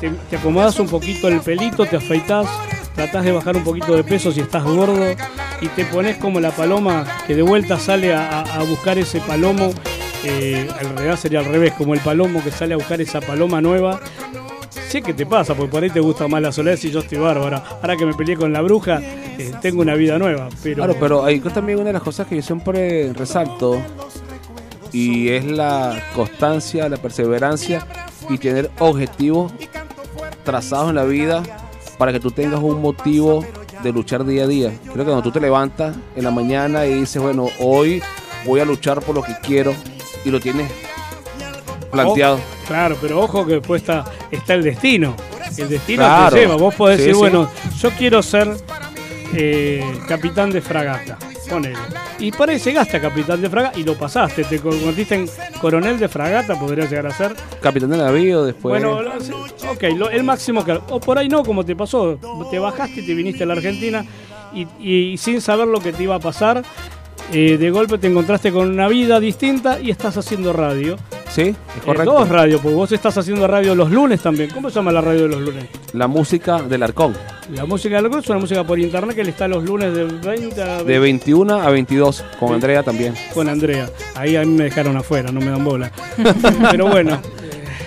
te, 0.00 0.10
te 0.10 0.36
acomodas 0.36 0.78
un 0.78 0.88
poquito 0.88 1.28
el 1.28 1.40
pelito, 1.40 1.86
te 1.86 1.96
afeitas, 1.96 2.46
tratás 2.94 3.24
de 3.24 3.32
bajar 3.32 3.56
un 3.56 3.64
poquito 3.64 3.94
de 3.96 4.04
peso 4.04 4.30
si 4.32 4.40
estás 4.40 4.64
gordo 4.64 5.06
y 5.60 5.68
te 5.68 5.84
pones 5.86 6.16
como 6.16 6.40
la 6.40 6.50
paloma 6.50 7.06
que 7.26 7.34
de 7.34 7.42
vuelta 7.42 7.78
sale 7.78 8.12
a 8.14 8.62
buscar 8.68 8.98
ese 8.98 9.20
palomo. 9.20 9.72
Eh, 10.24 10.68
revés 10.96 11.20
sería 11.20 11.40
al 11.40 11.46
revés, 11.46 11.72
como 11.74 11.94
el 11.94 12.00
palomo 12.00 12.42
que 12.42 12.50
sale 12.50 12.74
a 12.74 12.76
buscar 12.76 13.00
esa 13.00 13.20
paloma 13.20 13.60
nueva. 13.60 14.00
Sé 14.88 15.02
que 15.02 15.14
te 15.14 15.24
pasa, 15.24 15.54
porque 15.54 15.70
por 15.70 15.82
ahí 15.82 15.90
te 15.90 16.00
gusta 16.00 16.26
más 16.28 16.42
la 16.42 16.52
soledad 16.52 16.78
y 16.82 16.90
yo 16.90 17.00
estoy 17.00 17.18
bárbara. 17.18 17.62
Ahora 17.80 17.96
que 17.96 18.04
me 18.04 18.14
peleé 18.14 18.36
con 18.36 18.52
la 18.52 18.60
bruja, 18.60 19.00
eh, 19.00 19.52
tengo 19.62 19.82
una 19.82 19.94
vida 19.94 20.18
nueva. 20.18 20.48
Pero, 20.62 20.76
Claro, 20.76 20.96
pero 20.98 21.24
hay 21.24 21.40
también 21.40 21.78
una 21.78 21.88
de 21.88 21.92
las 21.94 22.02
cosas 22.02 22.26
que 22.26 22.36
yo 22.36 22.42
siempre 22.42 23.12
resalto 23.12 23.80
y 24.92 25.28
es 25.28 25.44
la 25.44 26.02
constancia, 26.14 26.88
la 26.88 26.96
perseverancia 26.96 27.86
y 28.28 28.38
tener 28.38 28.70
objetivos 28.80 29.52
trazados 30.44 30.90
en 30.90 30.96
la 30.96 31.04
vida 31.04 31.42
para 31.96 32.12
que 32.12 32.20
tú 32.20 32.30
tengas 32.30 32.60
un 32.60 32.82
motivo 32.82 33.44
de 33.82 33.92
luchar 33.92 34.24
día 34.24 34.44
a 34.44 34.46
día. 34.46 34.72
Creo 34.82 35.04
que 35.04 35.04
cuando 35.04 35.22
tú 35.22 35.30
te 35.30 35.40
levantas 35.40 35.96
en 36.16 36.24
la 36.24 36.30
mañana 36.30 36.86
y 36.86 36.94
dices, 36.94 37.22
bueno, 37.22 37.48
hoy 37.60 38.02
voy 38.44 38.60
a 38.60 38.64
luchar 38.64 39.00
por 39.00 39.14
lo 39.14 39.22
que 39.22 39.36
quiero 39.42 39.74
y 40.24 40.30
lo 40.30 40.40
tienes 40.40 40.70
planteado. 41.90 42.36
Oh, 42.36 42.66
claro, 42.66 42.96
pero 43.00 43.20
ojo 43.20 43.46
que 43.46 43.54
después 43.54 43.82
está, 43.82 44.04
está 44.30 44.54
el 44.54 44.62
destino. 44.62 45.14
El 45.56 45.68
destino 45.68 46.04
Claro. 46.04 46.34
te 46.34 46.40
lleva. 46.42 46.56
Vos 46.56 46.74
podés 46.74 46.96
Sí, 46.98 47.02
decir, 47.02 47.14
sí. 47.14 47.18
bueno, 47.20 47.50
yo 47.80 47.90
quiero 47.90 48.22
ser 48.22 48.48
eh, 49.34 49.84
capitán 50.08 50.50
de 50.50 50.60
fragata. 50.60 51.18
Ponele. 51.48 51.76
Y 52.20 52.30
por 52.30 52.48
ahí 52.48 52.58
llegaste 52.58 52.98
a 52.98 53.00
capitán 53.00 53.40
de 53.42 53.48
fragata 53.50 53.78
y 53.78 53.82
lo 53.82 53.94
pasaste. 53.96 54.44
Te 54.44 54.60
convertiste 54.60 55.16
en 55.16 55.28
coronel 55.60 55.98
de 55.98 56.08
fragata, 56.08 56.54
podría 56.58 56.84
llegar 56.84 57.06
a 57.08 57.10
ser. 57.14 57.34
Capitán 57.60 57.90
de 57.90 57.96
navío, 57.96 58.44
después... 58.44 58.80
Bueno, 58.82 59.00
ok, 59.72 59.82
lo- 59.96 60.10
el 60.10 60.22
máximo 60.22 60.64
que. 60.64 60.72
O 60.90 61.00
por 61.00 61.18
ahí 61.18 61.28
no, 61.28 61.42
como 61.44 61.64
te 61.64 61.74
pasó. 61.74 62.18
Te 62.50 62.58
bajaste 62.60 63.00
y 63.00 63.06
te 63.06 63.14
viniste 63.14 63.42
a 63.42 63.46
la 63.46 63.54
Argentina 63.54 64.04
y, 64.54 64.66
y 65.12 65.16
sin 65.18 65.40
saber 65.40 65.66
lo 65.66 65.80
que 65.80 65.92
te 65.92 66.04
iba 66.04 66.14
a 66.14 66.20
pasar, 66.20 66.62
eh, 67.32 67.56
de 67.58 67.70
golpe 67.70 67.98
te 67.98 68.06
encontraste 68.08 68.50
con 68.52 68.68
una 68.70 68.88
vida 68.88 69.20
distinta 69.20 69.80
y 69.80 69.90
estás 69.90 70.16
haciendo 70.16 70.52
radio. 70.52 70.96
sí, 71.28 71.42
es 71.42 71.48
Eh, 71.50 71.56
correcto. 71.84 72.12
dos 72.12 72.28
radios, 72.28 72.60
porque 72.60 72.74
vos 72.74 72.90
estás 72.92 73.16
haciendo 73.18 73.46
radio 73.46 73.74
los 73.74 73.90
lunes 73.90 74.20
también. 74.20 74.50
¿Cómo 74.50 74.68
se 74.70 74.76
llama 74.76 74.90
la 74.92 75.00
radio 75.00 75.22
de 75.22 75.28
los 75.28 75.40
lunes? 75.40 75.64
La 75.92 76.06
música 76.08 76.60
del 76.62 76.82
arcón. 76.82 77.14
La 77.54 77.64
música 77.66 77.96
del 77.96 78.04
grupo 78.04 78.18
es 78.18 78.28
una 78.28 78.38
música 78.38 78.64
por 78.64 78.78
internet 78.78 79.14
que 79.16 79.24
le 79.24 79.30
está 79.30 79.48
los 79.48 79.64
lunes 79.64 79.92
de 79.94 80.04
20 80.04 80.62
a 80.62 80.82
De 80.84 80.98
21 80.98 81.54
a 81.60 81.70
22, 81.70 82.24
con 82.38 82.52
Andrea 82.54 82.82
también. 82.82 83.14
con 83.34 83.48
Andrea. 83.48 83.88
Ahí 84.14 84.36
a 84.36 84.40
mí 84.42 84.48
me 84.54 84.64
dejaron 84.64 84.96
afuera, 84.96 85.30
no 85.32 85.40
me 85.40 85.50
dan 85.50 85.64
bola. 85.64 85.90
Pero 86.70 86.86
bueno. 86.88 87.20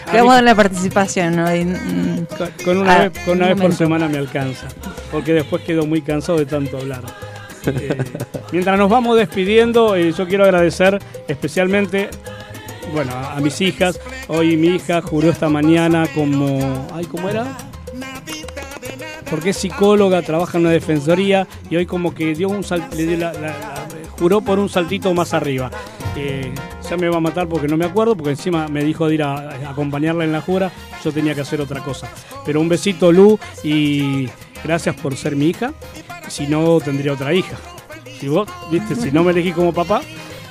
A 0.05 0.17
dar 0.21 0.43
la 0.43 0.53
participación, 0.53 1.37
¿no? 1.37 1.55
Y, 1.55 1.63
mm, 1.65 2.27
Con 2.63 2.77
una, 2.77 2.93
ah, 2.95 3.09
vez, 3.09 3.19
con 3.25 3.37
una 3.37 3.47
un 3.47 3.53
vez 3.53 3.61
por 3.61 3.73
semana 3.73 4.07
me 4.07 4.19
alcanza, 4.19 4.67
porque 5.11 5.33
después 5.33 5.63
quedo 5.63 5.87
muy 5.87 6.01
cansado 6.03 6.37
de 6.37 6.45
tanto 6.45 6.77
hablar. 6.77 7.01
Eh, 7.65 7.97
mientras 8.51 8.77
nos 8.77 8.89
vamos 8.89 9.17
despidiendo, 9.17 9.95
eh, 9.95 10.11
yo 10.11 10.27
quiero 10.27 10.43
agradecer 10.43 10.99
especialmente 11.27 12.09
bueno, 12.93 13.11
a, 13.15 13.39
mis 13.39 13.59
hijas. 13.61 13.99
Hoy 14.27 14.57
mi 14.57 14.67
hija 14.67 15.01
juró 15.01 15.29
esta 15.29 15.49
mañana 15.49 16.05
como... 16.13 16.87
Ay, 16.93 17.05
¿Cómo 17.05 17.29
era? 17.29 17.57
Porque 19.29 19.49
es 19.49 19.57
psicóloga, 19.57 20.21
trabaja 20.21 20.57
en 20.57 20.65
una 20.65 20.71
defensoría 20.73 21.47
y 21.69 21.75
hoy 21.75 21.85
como 21.85 22.13
que 22.13 22.35
dio 22.35 22.49
un 22.49 22.63
sal- 22.63 22.87
juró 24.19 24.41
por 24.41 24.59
un 24.59 24.69
saltito 24.69 25.13
más 25.13 25.33
arriba. 25.33 25.71
Eh, 26.15 26.51
ya 26.87 26.97
me 26.97 27.09
va 27.09 27.17
a 27.17 27.21
matar 27.21 27.47
porque 27.47 27.67
no 27.67 27.75
me 27.75 27.85
acuerdo, 27.85 28.15
porque 28.15 28.31
encima 28.31 28.67
me 28.67 28.83
dijo 28.83 29.07
de 29.07 29.15
ir 29.15 29.23
a, 29.23 29.33
a 29.49 29.69
acompañarla 29.71 30.23
en 30.25 30.31
la 30.31 30.41
jura, 30.41 30.71
yo 31.03 31.11
tenía 31.11 31.33
que 31.33 31.41
hacer 31.41 31.61
otra 31.61 31.81
cosa. 31.81 32.07
Pero 32.45 32.61
un 32.61 32.69
besito 32.69 33.11
Lu 33.11 33.39
y 33.63 34.27
gracias 34.63 34.95
por 34.95 35.15
ser 35.15 35.35
mi 35.35 35.49
hija, 35.49 35.73
si 36.27 36.47
no 36.47 36.79
tendría 36.79 37.13
otra 37.13 37.33
hija. 37.33 37.57
Si 38.19 38.27
vos, 38.27 38.47
viste, 38.71 38.95
si 38.95 39.11
no 39.11 39.23
me 39.23 39.31
elegí 39.31 39.51
como 39.51 39.73
papá, 39.73 40.01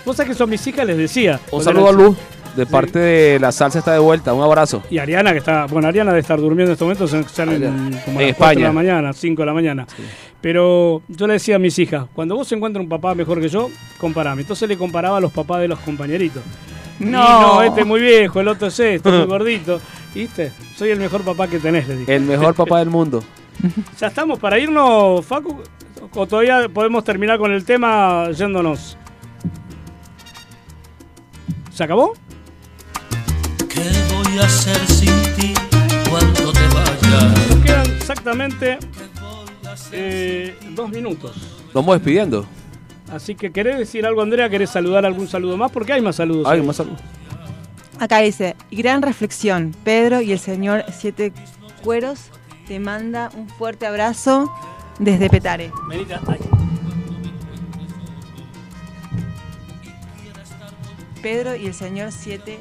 vos 0.04 0.16
sabés 0.16 0.32
que 0.32 0.38
son 0.38 0.50
mis 0.50 0.66
hijas, 0.66 0.86
les 0.86 0.96
decía. 0.96 1.40
Un 1.50 1.62
saludo 1.62 1.88
a 1.88 1.92
Luz, 1.92 2.16
de 2.56 2.66
parte 2.66 2.98
de 2.98 3.40
La 3.40 3.50
Salsa 3.52 3.78
está 3.78 3.92
de 3.92 3.98
vuelta. 3.98 4.34
Un 4.34 4.42
abrazo. 4.42 4.82
Y 4.90 4.98
Ariana, 4.98 5.32
que 5.32 5.38
está, 5.38 5.66
bueno, 5.66 5.88
Ariana 5.88 6.10
debe 6.10 6.20
estar 6.20 6.38
durmiendo 6.38 6.70
en 6.70 6.72
estos 6.72 6.84
momentos, 6.86 7.10
son- 7.10 7.24
como 8.04 8.18
a 8.18 8.22
En 8.22 8.28
las 8.28 8.36
4 8.36 8.58
de 8.60 8.66
la 8.66 8.72
mañana, 8.72 9.12
5 9.12 9.42
de 9.42 9.46
la 9.46 9.54
mañana. 9.54 9.86
Pero 10.40 11.02
yo 11.08 11.26
le 11.26 11.34
decía 11.34 11.56
a 11.56 11.58
mis 11.58 11.78
hijas, 11.78 12.06
cuando 12.12 12.34
vos 12.34 12.50
encuentras 12.52 12.82
un 12.82 12.88
papá 12.88 13.14
mejor 13.14 13.40
que 13.40 13.48
yo, 13.48 13.70
comparame. 13.98 14.42
Entonces 14.42 14.68
le 14.68 14.76
comparaba 14.76 15.18
a 15.18 15.20
los 15.20 15.32
papás 15.32 15.60
de 15.60 15.68
los 15.68 15.78
compañeritos. 15.78 16.42
No. 16.98 17.54
no, 17.54 17.62
este 17.62 17.80
es 17.80 17.86
muy 17.86 18.00
viejo, 18.00 18.40
el 18.40 18.48
otro 18.48 18.68
es 18.68 18.78
este, 18.78 19.10
muy 19.10 19.24
gordito. 19.26 19.80
¿Viste? 20.14 20.52
Soy 20.76 20.90
el 20.90 20.98
mejor 20.98 21.22
papá 21.22 21.48
que 21.48 21.58
tenés, 21.58 21.88
le 21.88 21.96
dije. 21.96 22.14
El 22.14 22.22
mejor 22.22 22.54
papá 22.54 22.80
del 22.80 22.90
mundo. 22.90 23.24
¿Ya 23.98 24.08
estamos 24.08 24.38
para 24.38 24.58
irnos, 24.58 25.24
Facu? 25.24 25.62
¿O 26.14 26.26
todavía 26.26 26.68
podemos 26.68 27.04
terminar 27.04 27.38
con 27.38 27.52
el 27.52 27.64
tema 27.64 28.30
yéndonos? 28.30 28.96
¿Se 31.72 31.84
acabó? 31.84 32.14
¿Qué 33.68 33.80
voy 34.12 34.38
a 34.38 34.44
hacer 34.44 34.76
sin 34.86 35.22
ti 35.36 35.54
cuando 36.10 36.52
te 36.52 36.68
vayas? 36.68 37.50
Nos 37.50 37.64
quedan 37.64 37.86
exactamente 37.96 38.78
eh, 39.92 40.58
dos 40.70 40.90
minutos. 40.90 41.36
Nos 41.66 41.74
vamos 41.74 41.96
despidiendo. 41.96 42.46
Así 43.10 43.34
que, 43.34 43.52
¿querés 43.52 43.78
decir 43.78 44.06
algo, 44.06 44.22
Andrea? 44.22 44.48
¿Querés 44.48 44.70
saludar 44.70 45.04
algún 45.06 45.28
saludo 45.28 45.56
más? 45.56 45.70
Porque 45.70 45.92
hay 45.92 46.00
más 46.00 46.16
saludos. 46.16 46.46
Hay 46.46 46.60
ahí. 46.60 46.66
más 46.66 46.76
saludos. 46.76 47.00
Acá 47.98 48.18
dice, 48.18 48.56
gran 48.70 49.02
reflexión, 49.02 49.74
Pedro 49.84 50.20
y 50.20 50.32
el 50.32 50.38
señor 50.38 50.84
Siete 50.92 51.32
Cueros 51.84 52.30
te 52.66 52.78
manda 52.80 53.30
un 53.36 53.48
fuerte 53.48 53.86
abrazo 53.86 54.52
desde 54.98 55.28
Petare. 55.28 55.70
Pedro 61.22 61.54
y 61.54 61.66
el 61.66 61.74
señor 61.74 62.12
Siete 62.12 62.58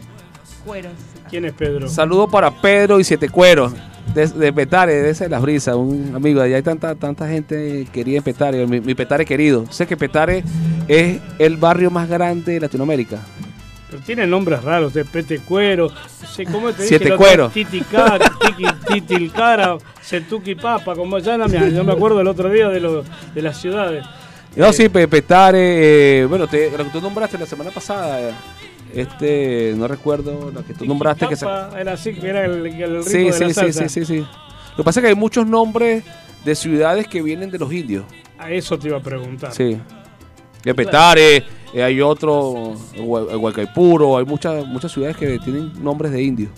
Cueros. 0.66 0.94
¿Quién 1.30 1.46
es 1.46 1.54
Pedro? 1.54 1.90
Saludo 1.90 2.28
para 2.28 2.62
Pedro 2.62 3.00
y 3.00 3.04
Siete 3.04 3.30
Cueros. 3.30 3.74
De, 4.14 4.28
de 4.28 4.52
Petare, 4.52 4.94
de 4.94 5.10
esa 5.12 5.24
de 5.24 5.30
las 5.30 5.42
brisas, 5.42 5.76
un 5.76 6.14
amigo 6.14 6.42
de 6.42 6.48
allá. 6.48 6.56
Hay 6.58 6.64
tanta, 6.64 6.96
tanta 6.96 7.28
gente 7.28 7.88
querida 7.94 8.18
en 8.18 8.24
Petare, 8.24 8.68
mi, 8.68 8.82
mi 8.82 8.94
Petare 8.94 9.26
querido. 9.26 9.66
Sé 9.72 9.88
que 9.88 9.96
Petare 9.96 10.44
es 10.88 11.20
el 11.40 11.58
barrio 11.58 11.90
más 11.92 12.10
grande 12.10 12.54
de 12.54 12.60
Latinoamérica. 12.60 13.20
Pero 13.92 14.02
tiene 14.04 14.26
nombres 14.26 14.64
raros, 14.64 14.94
de 14.94 15.04
Pete 15.04 15.40
Cuero, 15.40 15.90
no 15.90 16.28
sé, 16.28 16.46
¿cómo 16.46 16.72
te? 16.72 16.88
Siete? 16.88 17.14
Cuero. 17.18 17.50
Titicara, 17.50 18.32
Titilcara, 18.88 19.78
Setuki 20.02 20.56
Papa, 20.56 20.96
como 20.96 21.20
ya 21.20 21.38
no 21.38 21.48
me, 21.48 21.92
acuerdo 21.92 22.22
el 22.22 22.28
otro 22.28 22.50
día 22.50 22.70
de, 22.70 22.80
lo- 22.80 23.04
de 23.04 23.42
las 23.42 23.60
ciudades. 23.60 24.06
No, 24.56 24.72
sí, 24.72 24.88
Pe- 24.90 25.08
Petare, 25.10 26.22
eh, 26.22 26.26
bueno, 26.26 26.48
te- 26.48 26.72
lo 26.72 26.86
que 26.86 26.90
tú 26.90 27.02
nombraste 27.02 27.38
la 27.38 27.46
semana 27.46 27.70
pasada, 27.72 28.30
eh, 28.30 28.34
este, 28.94 29.74
no 29.78 29.88
recuerdo 29.90 30.52
lo 30.52 30.66
que 30.66 30.74
tú 30.74 30.86
nombraste. 30.86 31.28
Que 31.28 31.36
era 31.80 31.94
así, 31.94 32.14
que 32.14 32.28
era 32.30 32.46
el, 32.46 32.66
el 32.68 33.04
ritmo 33.04 33.04
sí, 33.04 33.18
de 33.26 33.34
sí, 33.34 33.40
la 33.44 33.48
sí, 33.50 33.54
salsa. 33.54 33.90
sí, 33.90 34.06
sí, 34.06 34.06
sí. 34.06 34.20
Lo 34.72 34.78
que 34.78 34.84
pasa 34.84 35.00
es 35.00 35.04
que 35.04 35.10
hay 35.10 35.16
muchos 35.16 35.46
nombres 35.46 36.04
de 36.46 36.56
ciudades 36.56 37.08
que 37.08 37.22
vienen 37.22 37.52
de 37.52 37.60
los 37.60 37.72
indios. 37.74 38.06
A 38.40 38.52
eso 38.52 38.80
te 38.80 38.88
iba 38.88 38.98
a 38.98 39.02
preguntar. 39.02 39.52
Sí. 39.54 39.78
De 40.64 40.74
Petare, 40.76 41.44
eh, 41.74 41.84
hay 41.84 42.02
otro, 42.02 42.74
Hua- 42.98 43.38
Huaycaipuro, 43.38 44.18
hay 44.18 44.26
muchas, 44.26 44.66
muchas 44.68 44.92
ciudades 44.92 45.18
que 45.18 45.40
tienen 45.40 45.72
nombres 45.84 46.12
de 46.12 46.22
indios. 46.22 46.52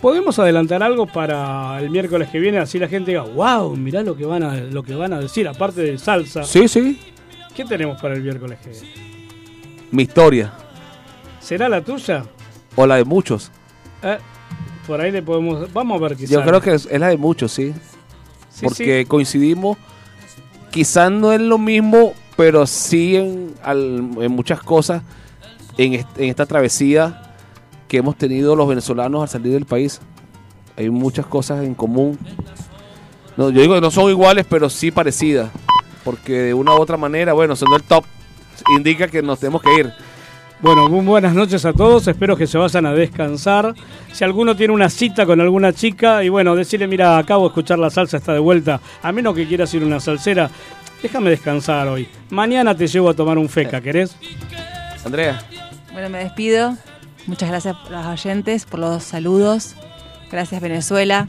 ¿Podemos 0.00 0.38
adelantar 0.38 0.82
algo 0.82 1.06
para 1.06 1.80
el 1.80 1.90
miércoles 1.90 2.28
que 2.30 2.38
viene? 2.38 2.58
Así 2.58 2.78
la 2.78 2.86
gente 2.88 3.10
diga, 3.12 3.22
wow, 3.22 3.74
mirá 3.76 4.02
lo 4.02 4.16
que 4.16 4.24
van 4.24 4.42
a, 4.44 4.54
lo 4.56 4.82
que 4.82 4.94
van 4.94 5.12
a 5.12 5.20
decir, 5.20 5.46
aparte 5.48 5.80
de 5.82 5.98
salsa. 5.98 6.44
Sí, 6.44 6.68
sí. 6.68 7.00
¿Qué 7.54 7.64
tenemos 7.64 8.00
para 8.00 8.14
el 8.14 8.22
miércoles 8.22 8.58
que 8.62 8.70
viene? 8.70 8.88
Mi 9.90 10.02
historia, 10.04 10.52
¿Será 11.40 11.68
la 11.68 11.80
tuya? 11.80 12.24
o 12.76 12.86
la 12.86 12.96
de 12.96 13.04
muchos. 13.04 13.50
Eh, 14.02 14.18
por 14.86 15.00
ahí 15.00 15.10
le 15.10 15.22
podemos. 15.22 15.72
Vamos 15.72 16.00
a 16.00 16.04
ver 16.08 16.16
qué 16.16 16.26
Yo 16.26 16.44
creo 16.44 16.60
que 16.60 16.74
es, 16.74 16.86
es 16.90 17.00
la 17.00 17.08
de 17.08 17.16
muchos, 17.16 17.50
sí. 17.50 17.74
Sí, 18.50 18.66
Porque 18.66 19.04
coincidimos, 19.06 19.76
quizás 20.70 21.10
no 21.10 21.32
es 21.32 21.40
lo 21.40 21.58
mismo, 21.58 22.12
pero 22.38 22.68
sí 22.68 23.16
en, 23.16 24.30
muchas 24.30 24.62
cosas, 24.62 25.02
en 25.76 26.06
esta 26.18 26.46
travesía 26.46 27.34
que 27.88 27.96
hemos 27.96 28.14
tenido 28.14 28.54
los 28.54 28.68
venezolanos 28.68 29.22
al 29.22 29.28
salir 29.28 29.52
del 29.54 29.66
país. 29.66 30.00
Hay 30.76 30.88
muchas 30.88 31.26
cosas 31.26 31.64
en 31.64 31.74
común. 31.74 32.16
No, 33.36 33.50
yo 33.50 33.60
digo 33.60 33.74
que 33.74 33.80
no 33.80 33.90
son 33.90 34.08
iguales, 34.08 34.46
pero 34.48 34.70
sí 34.70 34.92
parecidas. 34.92 35.50
Porque 36.04 36.32
de 36.34 36.54
una 36.54 36.76
u 36.76 36.80
otra 36.80 36.96
manera, 36.96 37.32
bueno, 37.32 37.56
siendo 37.56 37.76
el 37.76 37.82
top, 37.82 38.04
indica 38.76 39.08
que 39.08 39.20
nos 39.20 39.40
tenemos 39.40 39.60
que 39.60 39.74
ir. 39.74 39.92
Bueno, 40.60 40.88
muy 40.88 41.04
buenas 41.04 41.34
noches 41.34 41.64
a 41.64 41.72
todos. 41.72 42.08
Espero 42.08 42.36
que 42.36 42.48
se 42.48 42.58
vayan 42.58 42.84
a 42.86 42.92
descansar. 42.92 43.74
Si 44.12 44.24
alguno 44.24 44.56
tiene 44.56 44.74
una 44.74 44.90
cita 44.90 45.24
con 45.24 45.40
alguna 45.40 45.72
chica, 45.72 46.24
y 46.24 46.28
bueno, 46.28 46.56
decirle, 46.56 46.88
mira, 46.88 47.16
acabo 47.16 47.44
de 47.44 47.48
escuchar 47.48 47.78
la 47.78 47.90
salsa, 47.90 48.16
está 48.16 48.32
de 48.32 48.40
vuelta. 48.40 48.80
A 49.02 49.12
menos 49.12 49.36
que 49.36 49.46
quieras 49.46 49.72
ir 49.74 49.84
a 49.84 49.86
una 49.86 50.00
salsera, 50.00 50.50
déjame 51.02 51.30
descansar 51.30 51.88
hoy. 51.88 52.08
Mañana 52.30 52.74
te 52.74 52.86
llevo 52.86 53.10
a 53.10 53.14
tomar 53.14 53.38
un 53.38 53.48
feca, 53.48 53.80
¿querés? 53.80 54.16
Andrea. 55.04 55.42
Bueno, 55.92 56.08
me 56.10 56.18
despido. 56.18 56.76
Muchas 57.26 57.48
gracias 57.50 57.76
a 57.76 57.90
los 57.90 58.06
oyentes 58.06 58.64
por 58.64 58.80
los 58.80 59.04
saludos. 59.04 59.74
Gracias 60.30 60.60
Venezuela. 60.60 61.28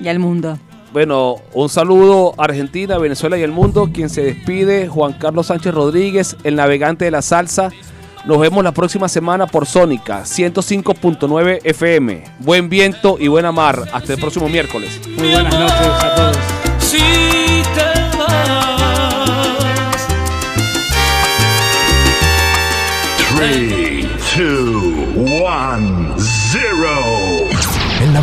y 0.00 0.08
al 0.08 0.18
mundo. 0.18 0.58
Bueno, 0.92 1.36
un 1.52 1.68
saludo 1.68 2.34
a 2.38 2.44
Argentina, 2.44 2.98
Venezuela 2.98 3.36
y 3.36 3.42
el 3.42 3.50
mundo. 3.50 3.90
Quien 3.92 4.08
se 4.08 4.22
despide, 4.22 4.88
Juan 4.88 5.14
Carlos 5.14 5.46
Sánchez 5.48 5.74
Rodríguez, 5.74 6.36
el 6.44 6.54
navegante 6.56 7.04
de 7.04 7.10
la 7.10 7.20
salsa. 7.22 7.70
Nos 8.24 8.38
vemos 8.38 8.62
la 8.64 8.72
próxima 8.72 9.08
semana 9.08 9.46
por 9.46 9.66
Sónica 9.66 10.22
105.9 10.22 11.60
FM. 11.64 12.24
Buen 12.38 12.68
viento 12.68 13.16
y 13.18 13.28
buena 13.28 13.52
mar. 13.52 13.88
Hasta 13.92 14.14
el 14.14 14.20
próximo 14.20 14.48
miércoles. 14.48 15.00
Muy 15.18 15.30
buenas 15.30 15.58
noches 15.58 16.04
a 16.04 16.14
todos. 16.14 17.43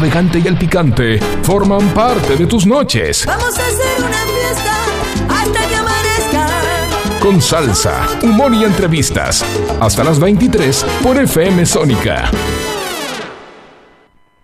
Navegante 0.01 0.39
y 0.39 0.47
el 0.47 0.57
picante 0.57 1.19
forman 1.43 1.87
parte 1.89 2.35
de 2.35 2.47
tus 2.47 2.65
noches. 2.65 3.23
Vamos 3.27 3.55
a 3.59 3.67
hacer 3.67 3.99
una 3.99 4.17
fiesta 4.25 4.73
hasta 5.29 5.67
que 5.67 5.75
amanezca. 5.75 7.19
Con 7.19 7.39
salsa, 7.39 8.07
humor 8.23 8.51
y 8.55 8.63
entrevistas. 8.63 9.45
Hasta 9.79 10.03
las 10.03 10.19
23 10.19 10.85
por 11.03 11.19
FM 11.19 11.67
Sónica. 11.67 12.31